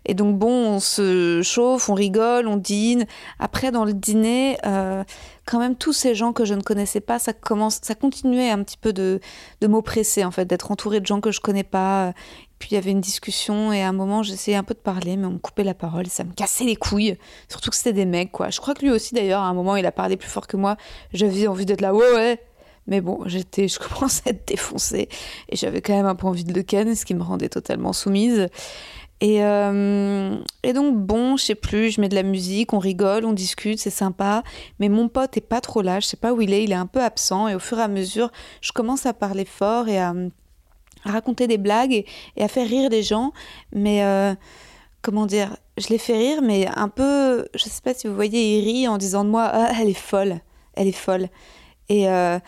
et 0.05 0.15
donc 0.15 0.36
bon, 0.36 0.74
on 0.74 0.81
se 0.81 1.40
chauffe, 1.43 1.89
on 1.89 1.94
rigole, 1.94 2.48
on 2.48 2.56
dîne. 2.56 3.06
Après 3.39 3.70
dans 3.70 3.85
le 3.85 3.94
dîner 3.94 4.56
quand 5.47 5.59
même 5.59 5.77
tous 5.77 5.93
ces 5.93 6.15
gens 6.15 6.33
que 6.33 6.45
je 6.45 6.55
ne 6.55 6.62
connaissais 6.62 7.01
pas, 7.01 7.19
ça 7.19 7.33
commence, 7.33 7.81
ça 7.83 7.95
continuait 7.95 8.51
un 8.51 8.62
petit 8.62 8.77
peu 8.77 8.93
de, 8.93 9.21
de 9.61 9.66
m'oppresser 9.66 10.25
en 10.25 10.31
fait, 10.31 10.45
d'être 10.47 10.71
entouré 10.71 11.01
de 11.01 11.07
gens 11.07 11.21
que 11.21 11.31
je 11.31 11.41
connais 11.41 11.65
pas. 11.65 12.12
Puis 12.59 12.71
il 12.73 12.75
y 12.75 12.79
avait 12.79 12.93
une 12.93 13.01
discussion 13.01 13.73
et 13.73 13.83
à 13.83 13.89
un 13.89 13.93
moment 13.93 14.23
j'essayais 14.23 14.57
un 14.57 14.62
peu 14.62 14.75
de 14.75 14.79
parler, 14.79 15.16
mais 15.16 15.27
on 15.27 15.33
me 15.33 15.39
coupait 15.39 15.65
la 15.65 15.75
parole 15.75 16.07
et 16.07 16.11
ça 16.11 16.25
me 16.25 16.33
cassait 16.33 16.65
les 16.65 16.77
couilles. 16.77 17.19
Surtout 17.49 17.71
que 17.71 17.77
c'était 17.77 17.93
des 17.93 18.07
mecs 18.07 18.33
quoi. 18.33 18.51
Je 18.51 18.61
crois 18.61 18.75
que 18.75 18.83
lui 18.83 18.91
aussi 18.91 19.15
d'ailleurs 19.15 19.43
à 19.43 19.47
un 19.47 19.55
moment 19.55 19.77
il 19.77 19.87
a 19.87 19.93
parlé 19.93 20.16
plus 20.16 20.31
fort 20.31 20.47
que 20.47 20.57
moi. 20.57 20.77
J'avais 21.12 21.47
envie 21.47 21.66
d'être 21.66 21.83
là, 21.83 21.95
ouais 21.95 22.12
ouais. 22.15 22.41
Mais 22.87 23.01
bon, 23.01 23.23
j'étais, 23.27 23.69
je 23.69 23.79
commençais 23.99 24.23
à 24.27 24.31
être 24.31 24.47
défoncée 24.47 25.09
et 25.49 25.57
j'avais 25.57 25.81
quand 25.81 25.95
même 25.95 26.07
un 26.07 26.15
peu 26.15 26.27
envie 26.27 26.45
de 26.45 26.53
le 26.53 26.62
ken, 26.62 26.95
ce 26.95 27.05
qui 27.05 27.15
me 27.15 27.23
rendait 27.23 27.49
totalement 27.49 27.93
soumise. 27.93 28.49
Et, 29.20 29.43
euh, 29.45 30.36
et, 30.62 30.73
donc, 30.73 30.97
bon, 30.97 31.36
je 31.36 31.45
sais 31.45 31.55
plus, 31.55 31.91
je 31.91 32.01
mets 32.01 32.09
de 32.09 32.15
la 32.15 32.23
musique, 32.23 32.73
on 32.73 32.78
rigole, 32.78 33.24
on 33.24 33.32
discute, 33.32 33.78
c'est 33.78 33.91
sympa. 33.91 34.43
Mais 34.81 34.89
mon 34.89 35.09
pote 35.09 35.36
est 35.36 35.41
pas 35.41 35.61
trop 35.61 35.82
là, 35.82 36.01
je 36.01 36.07
sais 36.07 36.16
pas 36.16 36.32
où 36.32 36.43
il 36.43 36.53
est, 36.53 36.65
il 36.65 36.73
est 36.73 36.77
un 36.77 36.86
peu 36.86 37.03
absent. 37.03 37.49
Et 37.49 37.55
au 37.55 37.59
fur 37.59 37.78
et 37.78 37.82
à 37.82 37.89
mesure, 37.89 38.31
je 38.61 38.73
commence 38.73 39.07
à 39.07 39.15
parler 39.15 39.45
fort 39.45 39.89
et 39.89 39.99
à, 39.99 40.15
raconter 41.05 41.47
des 41.47 41.59
blagues 41.59 41.93
et, 41.93 42.07
à 42.43 42.49
faire 42.49 42.69
rire 42.69 42.91
des 42.91 43.03
gens. 43.03 43.32
Mais 43.73 44.05
euh, 44.05 44.35
comment 45.03 45.27
dire, 45.27 45.57
je 45.78 45.89
les 45.89 45.99
fais 45.99 46.16
rire, 46.16 46.43
mais 46.43 46.66
un 46.74 46.89
peu, 46.89 47.47
je 47.55 47.65
sais 47.65 47.82
pas 47.82 47.95
si 47.95 48.07
vous 48.07 48.15
voyez, 48.15 48.59
il 48.59 48.65
rit 48.65 48.89
en 48.89 48.99
disant 48.99 49.24
de 49.24 49.31
moi, 49.31 49.49
ah, 49.53 49.70
elle 49.81 49.89
est 49.89 49.95
folle, 49.95 50.41
elle 50.74 50.89
est 50.89 50.93
folle. 50.93 51.28
Et, 51.89 52.09
euh, 52.09 52.39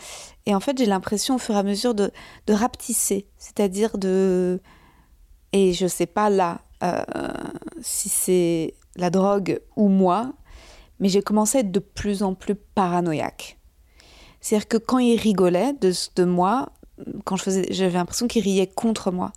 et 0.46 0.54
en 0.54 0.60
fait, 0.60 0.78
j'ai 0.78 0.86
l'impression 0.86 1.36
au 1.36 1.38
fur 1.38 1.54
et 1.54 1.58
à 1.58 1.62
mesure 1.62 1.94
de, 1.94 2.10
de 2.46 2.52
rapetisser, 2.52 3.26
c'est-à-dire 3.36 3.98
de 3.98 4.60
et 5.56 5.72
je 5.72 5.86
sais 5.86 6.06
pas 6.06 6.28
là 6.28 6.60
euh, 6.82 7.02
si 7.80 8.10
c'est 8.10 8.74
la 8.96 9.08
drogue 9.08 9.60
ou 9.74 9.88
moi, 9.88 10.34
mais 11.00 11.08
j'ai 11.08 11.22
commencé 11.22 11.58
à 11.58 11.60
être 11.62 11.72
de 11.72 11.78
plus 11.80 12.22
en 12.22 12.34
plus 12.34 12.54
paranoïaque. 12.54 13.58
C'est-à-dire 14.40 14.68
que 14.68 14.76
quand 14.76 14.98
il 14.98 15.18
rigolait 15.18 15.72
de, 15.80 15.92
de 16.16 16.24
moi, 16.24 16.72
quand 17.24 17.36
je 17.36 17.42
faisais, 17.42 17.66
j'avais 17.70 17.94
l'impression 17.94 18.28
qu'il 18.28 18.42
riait 18.42 18.66
contre 18.66 19.10
moi. 19.10 19.32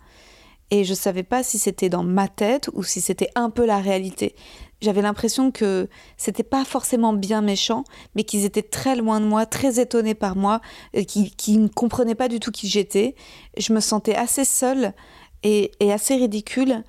Et 0.70 0.84
je 0.84 0.94
savais 0.94 1.24
pas 1.24 1.42
si 1.42 1.58
c'était 1.58 1.88
dans 1.88 2.04
ma 2.04 2.28
tête 2.28 2.70
ou 2.74 2.84
si 2.84 3.00
c'était 3.00 3.30
un 3.34 3.50
peu 3.50 3.66
la 3.66 3.78
réalité. 3.78 4.36
J'avais 4.80 5.02
l'impression 5.02 5.50
que 5.50 5.88
c'était 6.16 6.44
pas 6.44 6.64
forcément 6.64 7.12
bien 7.12 7.40
méchant, 7.40 7.84
mais 8.14 8.24
qu'ils 8.24 8.44
étaient 8.44 8.62
très 8.62 8.94
loin 8.94 9.20
de 9.20 9.26
moi, 9.26 9.46
très 9.46 9.80
étonnés 9.80 10.14
par 10.14 10.36
moi, 10.36 10.60
qui, 11.08 11.32
qui 11.32 11.58
ne 11.58 11.68
comprenaient 11.68 12.14
pas 12.14 12.28
du 12.28 12.38
tout 12.38 12.52
qui 12.52 12.68
j'étais. 12.68 13.16
Je 13.56 13.72
me 13.72 13.80
sentais 13.80 14.14
assez 14.14 14.44
seule 14.44 14.94
et, 15.42 15.72
assez 15.92 16.16
ridicule. 16.16 16.82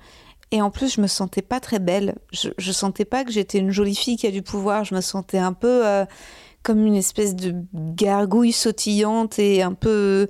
Et 0.50 0.60
en 0.60 0.70
plus, 0.70 0.94
je 0.94 1.00
me 1.00 1.06
sentais 1.06 1.42
pas 1.42 1.60
très 1.60 1.78
belle. 1.78 2.16
Je, 2.32 2.50
je 2.58 2.72
sentais 2.72 3.06
pas 3.06 3.24
que 3.24 3.32
j'étais 3.32 3.58
une 3.58 3.70
jolie 3.70 3.94
fille 3.94 4.16
qui 4.16 4.26
a 4.26 4.30
du 4.30 4.42
pouvoir. 4.42 4.84
Je 4.84 4.94
me 4.94 5.00
sentais 5.00 5.38
un 5.38 5.54
peu 5.54 5.86
euh, 5.86 6.04
comme 6.62 6.86
une 6.86 6.96
espèce 6.96 7.34
de 7.34 7.54
gargouille 7.72 8.52
sautillante 8.52 9.38
et 9.38 9.62
un 9.62 9.72
peu. 9.72 10.28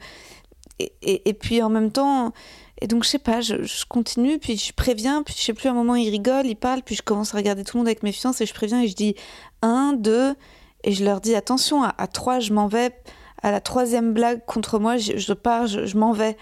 Et, 0.79 1.29
et, 1.29 1.35
puis 1.35 1.63
en 1.63 1.69
même 1.69 1.91
temps. 1.91 2.33
Et 2.81 2.89
donc, 2.89 3.05
je 3.05 3.11
sais 3.11 3.19
pas, 3.21 3.41
je, 3.41 3.85
continue, 3.89 4.41
puis 4.41 4.57
je 4.57 4.73
préviens, 4.73 5.23
puis 5.23 5.35
je 5.39 5.41
sais 5.41 5.53
plus, 5.53 5.69
à 5.69 5.71
un 5.71 5.75
moment, 5.75 5.95
il 5.95 6.11
rigole, 6.11 6.47
il 6.47 6.57
parle, 6.57 6.83
puis 6.83 6.97
je 6.97 7.03
commence 7.03 7.33
à 7.33 7.37
regarder 7.37 7.63
tout 7.63 7.77
le 7.77 7.81
monde 7.81 7.87
avec 7.87 8.03
méfiance 8.03 8.41
et 8.41 8.47
je 8.47 8.53
préviens 8.53 8.83
et 8.83 8.89
je 8.89 8.97
dis 8.97 9.15
un, 9.61 9.93
deux, 9.93 10.35
et 10.83 10.91
je 10.91 11.05
leur 11.05 11.21
dis 11.21 11.37
attention, 11.37 11.85
à, 11.85 12.07
trois, 12.09 12.41
je 12.41 12.53
m'en 12.53 12.67
vais. 12.67 12.93
À 13.41 13.53
la 13.53 13.61
troisième 13.61 14.13
blague 14.13 14.45
contre 14.47 14.81
moi, 14.81 14.97
je, 14.97 15.33
pars, 15.33 15.67
je, 15.67 15.97
m'en 15.97 16.13
vais. 16.13 16.37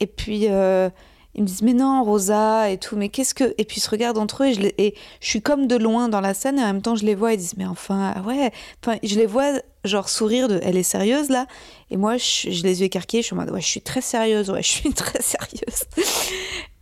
Et 0.00 0.06
puis. 0.06 0.46
Euh, 0.48 0.90
ils 1.34 1.42
me 1.42 1.46
disent 1.46 1.62
mais 1.62 1.72
non 1.72 2.04
Rosa 2.04 2.70
et 2.70 2.76
tout 2.76 2.94
mais 2.96 3.08
qu'est-ce 3.08 3.32
que 3.34 3.54
et 3.56 3.64
puis 3.64 3.78
ils 3.78 3.80
se 3.80 3.88
regardent 3.88 4.18
entre 4.18 4.42
eux 4.42 4.48
et 4.48 4.54
je, 4.54 4.60
et 4.76 4.94
je 5.20 5.26
suis 5.26 5.40
comme 5.40 5.66
de 5.66 5.76
loin 5.76 6.10
dans 6.10 6.20
la 6.20 6.34
scène 6.34 6.58
et 6.58 6.62
en 6.62 6.66
même 6.66 6.82
temps 6.82 6.94
je 6.94 7.06
les 7.06 7.14
vois 7.14 7.32
ils 7.32 7.38
disent 7.38 7.56
mais 7.56 7.64
enfin 7.64 8.12
ah 8.16 8.20
ouais. 8.22 8.52
Enfin 8.84 8.98
je 9.02 9.14
les 9.16 9.24
vois 9.24 9.52
genre 9.84 10.10
sourire 10.10 10.46
de 10.46 10.60
elle 10.62 10.76
est 10.76 10.82
sérieuse 10.82 11.30
là. 11.30 11.46
Et 11.90 11.96
moi 11.96 12.18
je, 12.18 12.62
les 12.62 12.80
yeux 12.80 12.86
écarquillés 12.86 13.22
je 13.22 13.28
suis 13.28 13.34
en 13.34 13.38
mode 13.38 13.50
ouais 13.50 13.62
je 13.62 13.66
suis 13.66 13.80
très 13.80 14.02
sérieuse 14.02 14.50
ouais 14.50 14.62
je 14.62 14.68
suis 14.68 14.92
très 14.92 15.22
sérieuse. 15.22 15.84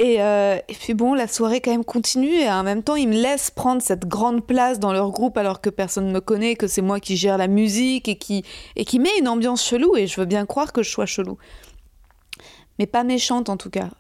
Et, 0.01 0.21
euh, 0.21 0.59
et 0.67 0.75
puis 0.75 0.95
bon 0.95 1.15
la 1.15 1.29
soirée 1.29 1.61
quand 1.61 1.71
même 1.71 1.85
continue 1.85 2.41
et 2.41 2.51
en 2.51 2.65
même 2.65 2.83
temps 2.83 2.97
ils 2.97 3.09
me 3.09 3.15
laissent 3.15 3.53
prendre 3.53 3.81
cette 3.81 4.07
grande 4.09 4.45
place 4.45 4.81
dans 4.81 4.93
leur 4.93 5.13
groupe 5.13 5.37
alors 5.37 5.61
que 5.61 5.71
personne 5.71 6.09
ne 6.09 6.13
me 6.13 6.21
connaît 6.21 6.57
que 6.57 6.67
c'est 6.67 6.83
moi 6.83 6.99
qui 6.99 7.17
gère 7.17 7.39
la 7.39 7.47
musique 7.47 8.09
et 8.09 8.17
qui 8.17 8.45
et 8.75 8.85
qui 8.85 8.99
met 8.99 9.17
une 9.21 9.29
ambiance 9.29 9.65
chelou 9.65 9.97
et 9.97 10.09
je 10.09 10.21
veux 10.21 10.27
bien 10.27 10.45
croire 10.45 10.73
que 10.73 10.83
je 10.83 10.91
sois 10.91 11.07
chelou. 11.07 11.39
Mais 12.81 12.87
pas 12.87 13.05
méchante 13.05 13.49
en 13.49 13.57
tout 13.57 13.71
cas 13.71 13.91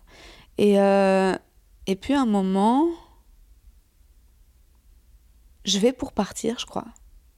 et, 0.61 0.79
euh, 0.79 1.35
et 1.87 1.97
puis 1.97 2.13
un 2.13 2.27
moment, 2.27 2.91
je 5.65 5.79
vais 5.79 5.95
pour 5.95 6.13
partir, 6.13 6.59
je 6.59 6.67
crois. 6.67 6.85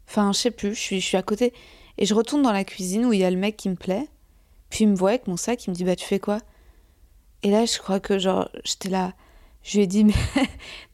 Enfin, 0.08 0.32
je 0.32 0.38
sais 0.38 0.50
plus, 0.50 0.74
je 0.74 0.80
suis, 0.80 1.00
je 1.00 1.06
suis 1.06 1.16
à 1.16 1.22
côté. 1.22 1.54
Et 1.98 2.04
je 2.04 2.14
retourne 2.14 2.42
dans 2.42 2.50
la 2.50 2.64
cuisine 2.64 3.06
où 3.06 3.12
il 3.12 3.20
y 3.20 3.24
a 3.24 3.30
le 3.30 3.36
mec 3.36 3.56
qui 3.56 3.68
me 3.68 3.76
plaît. 3.76 4.08
Puis 4.70 4.82
il 4.82 4.88
me 4.88 4.96
voit 4.96 5.10
avec 5.10 5.28
mon 5.28 5.36
sac, 5.36 5.64
il 5.64 5.70
me 5.70 5.74
dit 5.76 5.84
Bah, 5.84 5.94
tu 5.94 6.04
fais 6.04 6.18
quoi? 6.18 6.40
Et 7.44 7.52
là, 7.52 7.64
je 7.64 7.78
crois 7.78 8.00
que, 8.00 8.18
genre, 8.18 8.48
j'étais 8.64 8.88
là. 8.88 9.12
Je 9.62 9.76
lui 9.76 9.84
ai 9.84 9.86
dit 9.86 10.02
Mais 10.04 10.14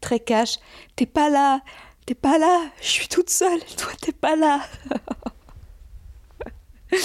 très 0.02 0.20
cash, 0.20 0.58
t'es 0.96 1.06
pas 1.06 1.30
là 1.30 1.62
T'es 2.04 2.14
pas 2.14 2.36
là 2.36 2.70
Je 2.82 2.88
suis 2.88 3.08
toute 3.08 3.30
seule, 3.30 3.64
toi, 3.78 3.90
t'es 4.02 4.12
pas 4.12 4.36
là 4.36 4.60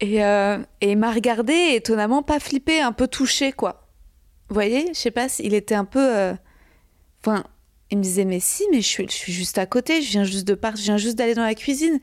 et, 0.00 0.24
euh, 0.24 0.58
et 0.80 0.92
il 0.92 0.98
m'a 0.98 1.10
regardé, 1.10 1.72
étonnamment, 1.74 2.22
pas 2.22 2.38
flippé, 2.38 2.80
un 2.80 2.92
peu 2.92 3.08
touché, 3.08 3.50
quoi. 3.50 3.81
Vous 4.52 4.56
voyez, 4.56 4.88
je 4.88 4.98
sais 4.98 5.10
pas 5.10 5.30
s'il 5.30 5.54
était 5.54 5.74
un 5.74 5.86
peu. 5.86 6.14
Euh, 6.14 6.34
enfin, 7.24 7.42
il 7.90 7.96
me 7.96 8.02
disait, 8.02 8.26
mais 8.26 8.38
si, 8.38 8.64
mais 8.70 8.82
je 8.82 8.86
suis, 8.86 9.06
je 9.08 9.14
suis 9.14 9.32
juste 9.32 9.56
à 9.56 9.64
côté, 9.64 10.02
je 10.02 10.10
viens 10.10 10.24
juste 10.24 10.46
de 10.46 10.52
partir, 10.52 10.78
je 10.78 10.84
viens 10.90 10.98
juste 10.98 11.16
d'aller 11.16 11.32
dans 11.32 11.42
la 11.42 11.54
cuisine. 11.54 12.00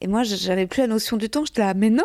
Et 0.00 0.08
moi, 0.08 0.24
j'avais 0.24 0.66
plus 0.66 0.80
la 0.80 0.88
notion 0.88 1.16
du 1.16 1.30
temps, 1.30 1.44
j'étais 1.44 1.60
là, 1.60 1.72
mais 1.72 1.90
non, 1.90 2.02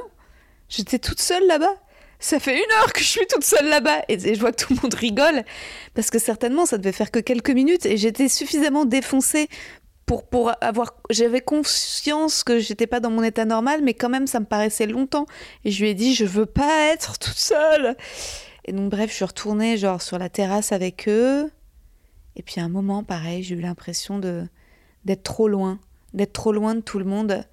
j'étais 0.68 1.00
toute 1.00 1.20
seule 1.20 1.48
là-bas. 1.48 1.74
Ça 2.20 2.40
fait 2.40 2.56
une 2.56 2.72
heure 2.78 2.94
que 2.94 3.00
je 3.00 3.08
suis 3.08 3.26
toute 3.32 3.44
seule 3.44 3.68
là-bas. 3.68 4.04
Et, 4.10 4.20
je 4.20 4.40
vois 4.40 4.52
que 4.52 4.64
tout 4.64 4.76
le 4.76 4.80
monde 4.80 4.94
rigole, 4.94 5.44
parce 5.96 6.12
que 6.12 6.20
certainement, 6.20 6.68
ça 6.68 6.78
devait 6.78 6.92
faire 6.92 7.10
que 7.10 7.18
quelques 7.18 7.50
minutes, 7.50 7.88
et 7.88 7.98
j'étais 7.98 8.30
suffisamment 8.30 8.86
défoncée 8.86 9.50
pour, 10.06 10.30
pour 10.30 10.52
avoir. 10.62 10.98
J'avais 11.10 11.42
conscience 11.42 12.44
que 12.44 12.60
j'étais 12.60 12.86
pas 12.86 13.00
dans 13.00 13.10
mon 13.10 13.24
état 13.24 13.46
normal, 13.46 13.82
mais 13.84 13.96
quand 13.96 14.10
même, 14.10 14.28
ça 14.28 14.40
me 14.40 14.46
paraissait 14.46 14.86
longtemps. 14.86 15.26
Et 15.66 15.72
je 15.72 15.82
lui 15.82 15.90
ai 15.90 15.96
dit, 15.96 16.14
je 16.14 16.26
veux 16.26 16.46
pas 16.46 16.92
être 16.94 17.18
toute 17.18 17.40
seule. 17.40 17.98
Et 18.66 18.74
donc, 18.74 18.90
bref, 18.90 19.10
je 19.10 19.16
suis 19.16 19.26
retournée 19.26 19.78
genre 19.78 20.02
sur 20.02 20.18
la 20.18 20.30
terrasse 20.30 20.72
avec 20.72 21.08
eux. 21.08 21.52
Et 22.36 22.44
puis 22.44 22.62
à 22.62 22.64
un 22.64 22.70
moment, 22.70 23.04
pareil, 23.04 23.44
j'ai 23.44 23.56
eu 23.56 23.62
l'impression 23.62 24.20
de 24.20 24.48
d'être 25.06 25.24
trop 25.24 25.48
loin, 25.48 25.80
d'être 26.14 26.34
trop 26.34 26.52
loin 26.52 26.76
de 26.76 26.82
tout 26.82 27.00
le 27.00 27.06
monde. 27.06 27.46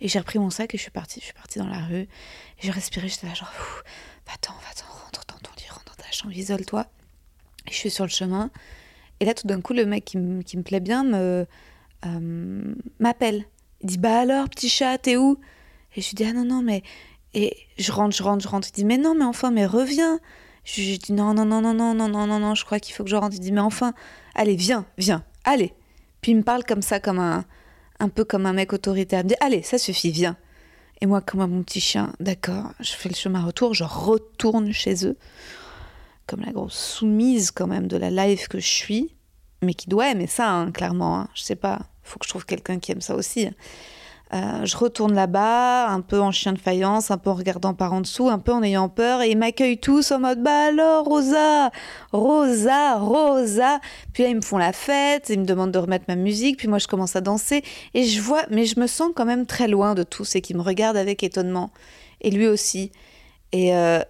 Et 0.00 0.08
j'ai 0.08 0.18
repris 0.18 0.38
mon 0.38 0.50
sac 0.50 0.74
et 0.74 0.78
je 0.78 0.82
suis 0.82 0.90
partie. 0.90 1.20
Je 1.20 1.26
suis 1.26 1.34
partie 1.34 1.58
dans 1.58 1.68
la 1.68 1.84
rue. 1.84 2.02
Et 2.02 2.08
j'ai 2.60 2.70
respiré, 2.70 3.08
j'étais 3.08 3.26
là 3.26 3.34
genre, 3.34 3.52
va-t'en, 4.26 4.52
va-t'en, 4.52 4.86
rentre 5.04 5.22
dans 5.28 5.38
ton 5.38 5.50
lit, 5.58 5.68
rentre 5.70 5.84
dans 5.96 6.02
ta 6.02 6.10
chambre, 6.10 6.32
isole-toi. 6.32 6.86
Et 7.68 7.70
je 7.70 7.76
suis 7.76 7.90
sur 7.90 8.04
le 8.04 8.10
chemin. 8.10 8.50
Et 9.20 9.24
là, 9.24 9.34
tout 9.34 9.46
d'un 9.46 9.60
coup, 9.60 9.72
le 9.72 9.86
mec 9.86 10.04
qui, 10.04 10.18
me 10.18 10.62
plaît 10.62 10.80
bien 10.80 11.04
me 11.04 11.46
euh, 12.04 12.74
m'appelle. 12.98 13.44
Il 13.82 13.86
dit, 13.86 13.98
bah 13.98 14.20
alors, 14.20 14.48
petit 14.48 14.68
chat, 14.68 14.98
t'es 14.98 15.16
où? 15.16 15.38
Et 15.94 16.00
je 16.00 16.08
lui 16.08 16.14
dis, 16.16 16.24
ah 16.24 16.32
non, 16.32 16.44
non, 16.44 16.62
mais... 16.62 16.82
Et 17.34 17.56
je 17.78 17.92
rentre, 17.92 18.14
je 18.16 18.22
rentre, 18.22 18.42
je 18.42 18.48
rentre. 18.48 18.68
Il 18.68 18.72
dit, 18.72 18.84
mais 18.84 18.98
non, 18.98 19.14
mais 19.14 19.24
enfin, 19.24 19.50
mais 19.50 19.66
reviens. 19.66 20.18
Je 20.64 20.80
lui 20.80 20.98
dis 20.98 21.12
non, 21.12 21.34
non, 21.34 21.44
non, 21.44 21.60
non, 21.60 21.74
non, 21.74 21.94
non, 21.94 22.08
non, 22.08 22.26
non, 22.26 22.38
non, 22.38 22.54
je 22.54 22.64
crois 22.64 22.78
qu'il 22.80 22.94
faut 22.94 23.04
que 23.04 23.10
je 23.10 23.16
rentre. 23.16 23.34
Il 23.34 23.40
dit 23.40 23.52
mais 23.52 23.60
enfin, 23.60 23.94
allez, 24.34 24.56
viens, 24.56 24.86
viens, 24.98 25.24
allez. 25.44 25.74
Puis 26.20 26.32
il 26.32 26.36
me 26.36 26.42
parle 26.42 26.64
comme 26.64 26.82
ça, 26.82 27.00
comme 27.00 27.18
un, 27.18 27.44
un 27.98 28.08
peu 28.08 28.24
comme 28.24 28.46
un 28.46 28.52
mec 28.52 28.72
autoritaire. 28.72 29.20
Il 29.20 29.24
me 29.24 29.28
dit, 29.30 29.34
allez, 29.40 29.62
ça 29.62 29.78
suffit, 29.78 30.10
viens. 30.10 30.36
Et 31.00 31.06
moi, 31.06 31.20
comme 31.20 31.44
mon 31.50 31.62
petit 31.62 31.80
chien, 31.80 32.12
d'accord, 32.20 32.72
je 32.78 32.92
fais 32.92 33.08
le 33.08 33.14
chemin 33.14 33.44
retour, 33.44 33.74
je 33.74 33.82
retourne 33.82 34.72
chez 34.72 35.04
eux, 35.04 35.16
comme 36.28 36.42
la 36.42 36.52
grosse 36.52 36.78
soumise 36.78 37.50
quand 37.50 37.66
même 37.66 37.88
de 37.88 37.96
la 37.96 38.10
life 38.10 38.46
que 38.46 38.60
je 38.60 38.68
suis, 38.68 39.12
mais 39.62 39.74
qui 39.74 39.88
doit 39.88 40.10
aimer 40.10 40.28
ça, 40.28 40.48
hein, 40.48 40.70
clairement. 40.70 41.18
Hein. 41.18 41.28
Je 41.34 41.42
sais 41.42 41.56
pas, 41.56 41.80
faut 42.04 42.20
que 42.20 42.24
je 42.24 42.30
trouve 42.30 42.46
quelqu'un 42.46 42.78
qui 42.78 42.92
aime 42.92 43.00
ça 43.00 43.16
aussi. 43.16 43.46
Hein. 43.46 43.54
Euh, 44.34 44.64
je 44.64 44.78
retourne 44.78 45.12
là-bas, 45.14 45.90
un 45.90 46.00
peu 46.00 46.18
en 46.18 46.32
chien 46.32 46.54
de 46.54 46.58
faïence, 46.58 47.10
un 47.10 47.18
peu 47.18 47.28
en 47.28 47.34
regardant 47.34 47.74
par 47.74 47.92
en 47.92 48.00
dessous, 48.00 48.30
un 48.30 48.38
peu 48.38 48.52
en 48.52 48.62
ayant 48.62 48.88
peur, 48.88 49.20
et 49.20 49.30
ils 49.30 49.36
m'accueillent 49.36 49.78
tous 49.78 50.10
en 50.10 50.20
mode 50.20 50.42
Bah 50.42 50.68
alors, 50.68 51.04
Rosa 51.04 51.70
Rosa 52.12 52.96
Rosa. 52.96 53.78
Puis 54.14 54.22
là, 54.22 54.30
ils 54.30 54.36
me 54.36 54.40
font 54.40 54.56
la 54.56 54.72
fête, 54.72 55.28
ils 55.28 55.38
me 55.38 55.44
demandent 55.44 55.70
de 55.70 55.78
remettre 55.78 56.06
ma 56.08 56.16
musique, 56.16 56.56
puis 56.56 56.66
moi, 56.66 56.78
je 56.78 56.88
commence 56.88 57.14
à 57.14 57.20
danser, 57.20 57.62
et 57.92 58.04
je 58.04 58.22
vois, 58.22 58.44
mais 58.50 58.64
je 58.64 58.80
me 58.80 58.86
sens 58.86 59.10
quand 59.14 59.26
même 59.26 59.44
très 59.44 59.68
loin 59.68 59.94
de 59.94 60.02
tous, 60.02 60.34
et 60.34 60.40
qui 60.40 60.54
me 60.54 60.62
regardent 60.62 60.96
avec 60.96 61.22
étonnement, 61.22 61.70
et 62.22 62.30
lui 62.30 62.46
aussi. 62.46 62.90
Et, 63.52 63.76
euh, 63.76 64.00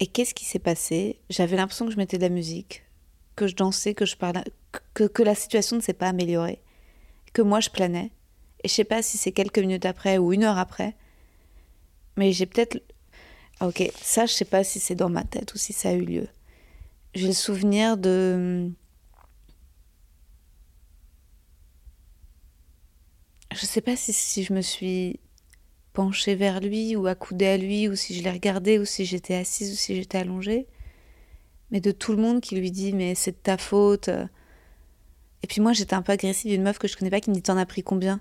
et 0.00 0.08
qu'est-ce 0.08 0.34
qui 0.34 0.44
s'est 0.44 0.58
passé? 0.58 1.20
J'avais 1.30 1.56
l'impression 1.56 1.86
que 1.86 1.92
je 1.92 1.98
mettais 1.98 2.16
de 2.16 2.22
la 2.22 2.30
musique, 2.30 2.82
que 3.36 3.46
je 3.46 3.54
dansais, 3.54 3.94
que 3.94 4.06
je 4.06 4.16
parlais, 4.16 4.42
que, 4.92 5.04
que 5.04 5.22
la 5.22 5.36
situation 5.36 5.76
ne 5.76 5.82
s'est 5.82 5.92
pas 5.92 6.08
améliorée 6.08 6.60
que 7.32 7.42
moi 7.42 7.60
je 7.60 7.70
planais. 7.70 8.10
Et 8.64 8.68
je 8.68 8.74
sais 8.74 8.84
pas 8.84 9.02
si 9.02 9.18
c'est 9.18 9.32
quelques 9.32 9.58
minutes 9.58 9.86
après 9.86 10.18
ou 10.18 10.32
une 10.32 10.44
heure 10.44 10.58
après. 10.58 10.94
Mais 12.16 12.32
j'ai 12.32 12.46
peut-être. 12.46 12.82
Ah, 13.60 13.68
ok, 13.68 13.90
ça 14.00 14.26
je 14.26 14.32
sais 14.32 14.44
pas 14.44 14.64
si 14.64 14.80
c'est 14.80 14.94
dans 14.94 15.08
ma 15.08 15.24
tête 15.24 15.54
ou 15.54 15.58
si 15.58 15.72
ça 15.72 15.90
a 15.90 15.92
eu 15.92 16.04
lieu. 16.04 16.28
J'ai 17.14 17.26
le 17.26 17.32
souvenir 17.32 17.96
de. 17.96 18.70
Je 23.54 23.66
sais 23.66 23.82
pas 23.82 23.96
si, 23.96 24.12
si 24.12 24.44
je 24.44 24.52
me 24.54 24.62
suis 24.62 25.20
penchée 25.92 26.34
vers 26.34 26.60
lui 26.60 26.96
ou 26.96 27.06
accoudée 27.06 27.46
à 27.48 27.56
lui 27.58 27.88
ou 27.88 27.96
si 27.96 28.14
je 28.14 28.22
l'ai 28.22 28.30
regardé 28.30 28.78
ou 28.78 28.86
si 28.86 29.04
j'étais 29.04 29.34
assise 29.34 29.72
ou 29.72 29.76
si 29.76 29.94
j'étais 29.94 30.18
allongée. 30.18 30.66
Mais 31.70 31.80
de 31.80 31.90
tout 31.90 32.12
le 32.12 32.22
monde 32.22 32.40
qui 32.40 32.56
lui 32.56 32.70
dit 32.70 32.92
mais 32.92 33.14
c'est 33.14 33.32
de 33.32 33.36
ta 33.36 33.58
faute. 33.58 34.10
Et 35.42 35.46
puis 35.46 35.60
moi, 35.60 35.72
j'étais 35.72 35.94
un 35.94 36.02
peu 36.02 36.12
agressive, 36.12 36.52
une 36.52 36.62
meuf 36.62 36.78
que 36.78 36.88
je 36.88 36.96
connais 36.96 37.10
pas 37.10 37.20
qui 37.20 37.30
me 37.30 37.34
dit 37.34 37.42
T'en 37.42 37.56
as 37.56 37.66
pris 37.66 37.82
combien? 37.82 38.20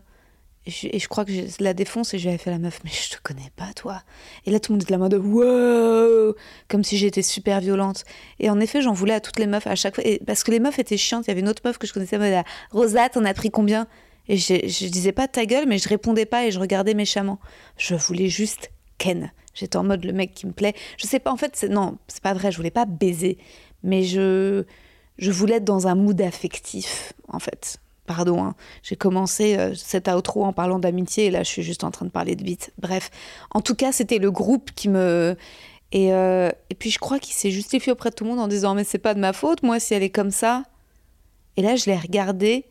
Et 0.68 1.00
je, 1.00 1.08
crois 1.08 1.26
que 1.26 1.32
je 1.32 1.42
la 1.60 1.74
défonce 1.74 2.14
et 2.14 2.20
je 2.20 2.24
lui 2.24 2.30
avais 2.30 2.38
fait 2.38 2.52
la 2.52 2.60
meuf, 2.60 2.82
mais 2.84 2.92
je 2.92 3.16
te 3.16 3.22
connais 3.24 3.52
pas, 3.56 3.74
toi. 3.76 4.04
Et 4.46 4.52
là, 4.52 4.60
tout 4.60 4.72
le 4.72 4.76
monde 4.76 4.84
était 4.84 4.94
la 4.94 5.00
mode 5.00 5.16
wow 5.16 6.36
Comme 6.68 6.84
si 6.84 6.98
j'étais 6.98 7.24
super 7.24 7.62
violente. 7.62 8.04
Et 8.40 8.50
en 8.52 8.60
effet, 8.60 8.82
j'en 8.82 8.94
voulais 8.94 9.16
à 9.16 9.22
toutes 9.22 9.40
les 9.40 9.48
meufs 9.48 9.66
à 9.66 9.74
chaque 9.74 9.96
fois. 9.96 10.06
Et 10.06 10.20
parce 10.20 10.44
que 10.44 10.52
les 10.52 10.60
meufs 10.60 10.78
étaient 10.78 10.98
chiantes. 10.98 11.26
Il 11.26 11.30
y 11.30 11.32
avait 11.32 11.40
une 11.40 11.50
autre 11.50 11.64
meuf 11.66 11.80
que 11.80 11.88
je 11.88 11.94
connaissais, 11.94 12.18
elle 12.18 12.44
Rosa, 12.70 13.10
t'en 13.10 13.26
as 13.26 13.34
pris 13.34 13.50
combien? 13.50 13.88
Et 14.28 14.38
je, 14.38 14.54
je 14.68 14.88
disais 14.88 15.12
pas 15.12 15.28
ta 15.28 15.46
gueule, 15.48 15.68
mais 15.68 15.80
je 15.80 15.90
répondais 15.90 16.28
pas 16.28 16.46
et 16.46 16.52
je 16.52 16.60
regardais 16.60 16.94
méchamment. 16.94 17.40
Je 17.78 17.96
voulais 17.96 18.28
juste 18.28 18.70
Ken. 19.00 19.32
J'étais 19.56 19.78
en 19.78 19.84
mode 19.84 20.06
le 20.06 20.14
mec 20.14 20.36
qui 20.36 20.46
me 20.46 20.52
plaît. 20.52 20.76
Je 20.98 21.08
sais 21.08 21.20
pas, 21.20 21.32
en 21.32 21.38
fait, 21.38 21.64
non, 21.64 21.98
c'est 22.08 22.22
pas 22.22 22.34
vrai, 22.34 22.52
je 22.52 22.58
voulais 22.58 22.70
pas 22.70 22.86
baiser. 22.86 23.40
Mais 23.82 24.04
je 24.04 24.66
je 25.22 25.32
voulais 25.32 25.58
être 25.58 25.64
dans 25.64 25.88
un 25.88 25.96
mood 25.96 26.20
affectif, 26.20 27.14
en 27.28 27.40
fait. 27.40 27.78
Pardon, 28.08 28.44
hein. 28.44 28.56
j'ai 28.82 28.96
commencé 28.96 29.56
euh, 29.56 29.74
cet 29.76 30.10
outro 30.10 30.44
en 30.44 30.52
parlant 30.52 30.80
d'amitié 30.80 31.28
et 31.28 31.32
là 31.32 31.44
je 31.44 31.50
suis 31.50 31.64
juste 31.64 31.84
en 31.84 31.92
train 31.92 32.06
de 32.06 32.12
parler 32.12 32.36
de 32.36 32.44
vite. 32.44 32.74
Bref, 32.82 33.12
en 33.52 33.62
tout 33.62 33.76
cas, 33.76 33.92
c'était 33.92 34.18
le 34.18 34.32
groupe 34.32 34.72
qui 34.72 34.90
me. 34.90 35.38
Et, 35.94 36.12
euh, 36.12 36.50
et 36.70 36.76
puis 36.76 36.90
je 36.90 37.00
crois 37.00 37.20
qu'il 37.20 37.34
s'est 37.34 37.52
justifié 37.52 37.92
auprès 37.92 38.10
de 38.10 38.16
tout 38.16 38.24
le 38.24 38.32
monde 38.32 38.40
en 38.40 38.48
disant 38.48 38.74
Mais 38.74 38.84
c'est 38.84 38.98
pas 38.98 39.14
de 39.14 39.20
ma 39.20 39.32
faute, 39.32 39.62
moi, 39.62 39.80
si 39.80 39.94
elle 39.94 40.04
est 40.04 40.10
comme 40.10 40.32
ça. 40.32 40.64
Et 41.56 41.62
là, 41.62 41.76
je 41.76 41.86
l'ai 41.86 41.96
regardé 41.96 42.66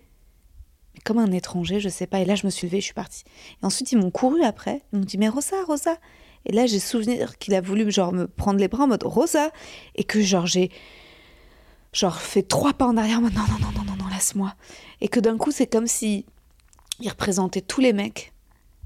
comme 1.04 1.18
un 1.18 1.30
étranger, 1.30 1.80
je 1.80 1.88
sais 1.88 2.06
pas. 2.06 2.18
Et 2.18 2.24
là, 2.24 2.34
je 2.34 2.44
me 2.44 2.50
suis 2.50 2.66
levée, 2.66 2.80
je 2.80 2.86
suis 2.86 2.94
partie. 2.94 3.22
Et 3.62 3.66
ensuite, 3.66 3.92
ils 3.92 3.98
m'ont 3.98 4.10
couru 4.10 4.42
après. 4.42 4.82
Ils 4.92 4.98
m'ont 4.98 5.04
dit 5.04 5.16
Mais 5.16 5.28
Rosa, 5.28 5.56
Rosa. 5.66 5.96
Et 6.44 6.52
là, 6.52 6.66
j'ai 6.66 6.80
souvenir 6.80 7.38
qu'il 7.38 7.54
a 7.54 7.60
voulu 7.60 7.90
genre 7.92 8.12
me 8.12 8.26
prendre 8.26 8.58
les 8.58 8.68
bras 8.68 8.84
en 8.84 8.88
mode 8.88 9.04
Rosa. 9.04 9.52
Et 9.94 10.04
que 10.04 10.20
genre 10.20 10.46
j'ai 10.46 10.70
genre 11.92 12.20
fait 12.20 12.42
trois 12.42 12.72
pas 12.72 12.86
en 12.86 12.96
arrière, 12.96 13.20
non, 13.20 13.30
non, 13.30 13.42
non, 13.60 13.72
non, 13.74 13.84
non, 13.84 13.96
non, 13.96 14.08
laisse-moi. 14.12 14.54
Et 15.00 15.08
que 15.08 15.20
d'un 15.20 15.36
coup, 15.36 15.50
c'est 15.50 15.66
comme 15.66 15.86
si 15.86 16.24
il 17.00 17.08
représentait 17.08 17.60
tous 17.60 17.80
les 17.80 17.92
mecs. 17.92 18.32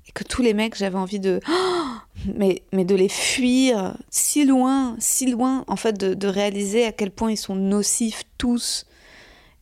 Et 0.08 0.12
que 0.12 0.24
tous 0.24 0.42
les 0.42 0.54
mecs, 0.54 0.76
j'avais 0.76 0.98
envie 0.98 1.20
de. 1.20 1.40
mais, 2.34 2.62
mais 2.72 2.84
de 2.84 2.94
les 2.94 3.08
fuir 3.08 3.96
si 4.10 4.44
loin, 4.44 4.96
si 4.98 5.30
loin, 5.30 5.64
en 5.66 5.76
fait, 5.76 5.98
de, 5.98 6.14
de, 6.14 6.28
réaliser 6.28 6.84
à 6.84 6.92
quel 6.92 7.10
point 7.10 7.30
ils 7.30 7.36
sont 7.36 7.56
nocifs 7.56 8.24
tous. 8.38 8.86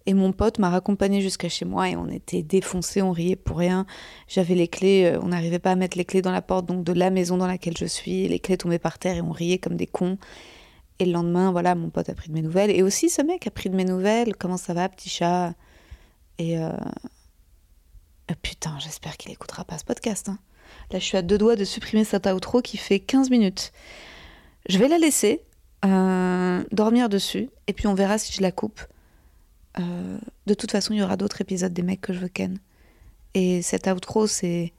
Et 0.04 0.14
mon 0.14 0.32
pote 0.32 0.58
m'a 0.58 0.68
raccompagné 0.68 1.20
jusqu'à 1.20 1.48
chez 1.48 1.64
moi 1.64 1.88
et 1.88 1.96
on 1.96 2.08
était 2.08 2.42
défoncés, 2.42 3.02
on 3.02 3.12
riait 3.12 3.36
pour 3.36 3.58
rien. 3.58 3.86
J'avais 4.26 4.56
les 4.56 4.66
clés, 4.66 5.04
euh, 5.04 5.20
on 5.22 5.28
n'arrivait 5.28 5.60
pas 5.60 5.70
à 5.70 5.76
mettre 5.76 5.96
les 5.96 6.04
clés 6.04 6.22
dans 6.22 6.32
la 6.32 6.42
porte 6.42 6.66
donc 6.66 6.82
de 6.82 6.92
la 6.92 7.10
maison 7.10 7.36
dans 7.36 7.46
laquelle 7.46 7.76
je 7.78 7.84
suis. 7.84 8.26
Les 8.26 8.40
clés 8.40 8.56
tombaient 8.56 8.80
par 8.80 8.98
terre 8.98 9.16
et 9.16 9.20
on 9.20 9.30
riait 9.30 9.58
comme 9.58 9.76
des 9.76 9.86
cons. 9.86 10.18
Et 10.98 11.04
le 11.04 11.12
lendemain, 11.12 11.50
voilà, 11.52 11.74
mon 11.74 11.90
pote 11.90 12.08
a 12.08 12.14
pris 12.14 12.28
de 12.28 12.34
mes 12.34 12.42
nouvelles. 12.42 12.70
Et 12.70 12.82
aussi, 12.82 13.10
ce 13.10 13.22
mec 13.22 13.46
a 13.46 13.50
pris 13.50 13.70
de 13.70 13.76
mes 13.76 13.84
nouvelles. 13.84 14.36
Comment 14.36 14.56
ça 14.56 14.74
va, 14.74 14.88
petit 14.88 15.08
chat? 15.08 15.54
Et 16.38 16.58
euh... 16.58 16.70
Euh, 18.30 18.34
putain, 18.40 18.78
j'espère 18.78 19.16
qu'il 19.16 19.32
écoutera 19.32 19.64
pas 19.64 19.78
ce 19.78 19.84
podcast. 19.84 20.28
Hein. 20.28 20.38
Là, 20.90 20.98
je 20.98 21.04
suis 21.04 21.16
à 21.16 21.22
deux 21.22 21.38
doigts 21.38 21.56
de 21.56 21.64
supprimer 21.64 22.04
cette 22.04 22.26
outro 22.26 22.62
qui 22.62 22.76
fait 22.76 23.00
15 23.00 23.30
minutes. 23.30 23.72
Je 24.68 24.78
vais 24.78 24.88
la 24.88 24.98
laisser 24.98 25.42
euh, 25.84 26.62
dormir 26.70 27.08
dessus. 27.08 27.50
Et 27.66 27.72
puis, 27.72 27.86
on 27.88 27.94
verra 27.94 28.18
si 28.18 28.32
je 28.32 28.42
la 28.42 28.52
coupe. 28.52 28.80
De 30.46 30.54
toute 30.54 30.70
façon, 30.70 30.92
il 30.92 30.98
y 30.98 31.02
aura 31.02 31.16
d'autres 31.16 31.40
épisodes 31.40 31.72
des 31.72 31.82
mecs 31.82 32.02
que 32.02 32.12
je 32.12 32.18
veux 32.18 32.28
ken. 32.28 32.58
Et 33.34 33.62
cette 33.62 33.86
outro, 33.86 34.26
c'est 34.26 34.72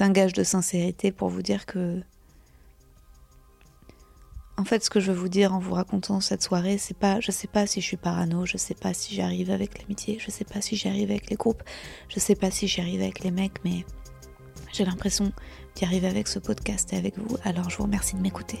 un 0.00 0.10
gage 0.10 0.34
de 0.34 0.44
sincérité 0.44 1.10
pour 1.10 1.28
vous 1.28 1.42
dire 1.42 1.64
que 1.64 2.02
en 4.56 4.64
fait, 4.64 4.84
ce 4.84 4.90
que 4.90 5.00
je 5.00 5.10
veux 5.10 5.18
vous 5.18 5.28
dire 5.28 5.52
en 5.52 5.58
vous 5.58 5.74
racontant 5.74 6.20
cette 6.20 6.42
soirée, 6.42 6.78
c'est 6.78 6.96
pas, 6.96 7.20
je 7.20 7.32
sais 7.32 7.48
pas 7.48 7.66
si 7.66 7.80
je 7.80 7.86
suis 7.86 7.96
parano, 7.96 8.46
je 8.46 8.56
sais 8.56 8.74
pas 8.74 8.94
si 8.94 9.14
j'arrive 9.14 9.50
avec 9.50 9.80
l'amitié, 9.80 10.18
je 10.20 10.30
sais 10.30 10.44
pas 10.44 10.60
si 10.60 10.76
j'arrive 10.76 11.10
avec 11.10 11.28
les 11.28 11.36
groupes, 11.36 11.62
je 12.08 12.20
sais 12.20 12.36
pas 12.36 12.50
si 12.50 12.68
j'arrive 12.68 13.00
avec 13.00 13.20
les 13.20 13.32
mecs, 13.32 13.64
mais 13.64 13.84
j'ai 14.72 14.84
l'impression 14.84 15.32
d'y 15.74 15.84
arriver 15.84 16.06
avec 16.06 16.28
ce 16.28 16.38
podcast 16.38 16.92
et 16.92 16.96
avec 16.96 17.18
vous, 17.18 17.36
alors 17.42 17.68
je 17.68 17.76
vous 17.78 17.84
remercie 17.84 18.14
de 18.14 18.20
m'écouter. 18.20 18.60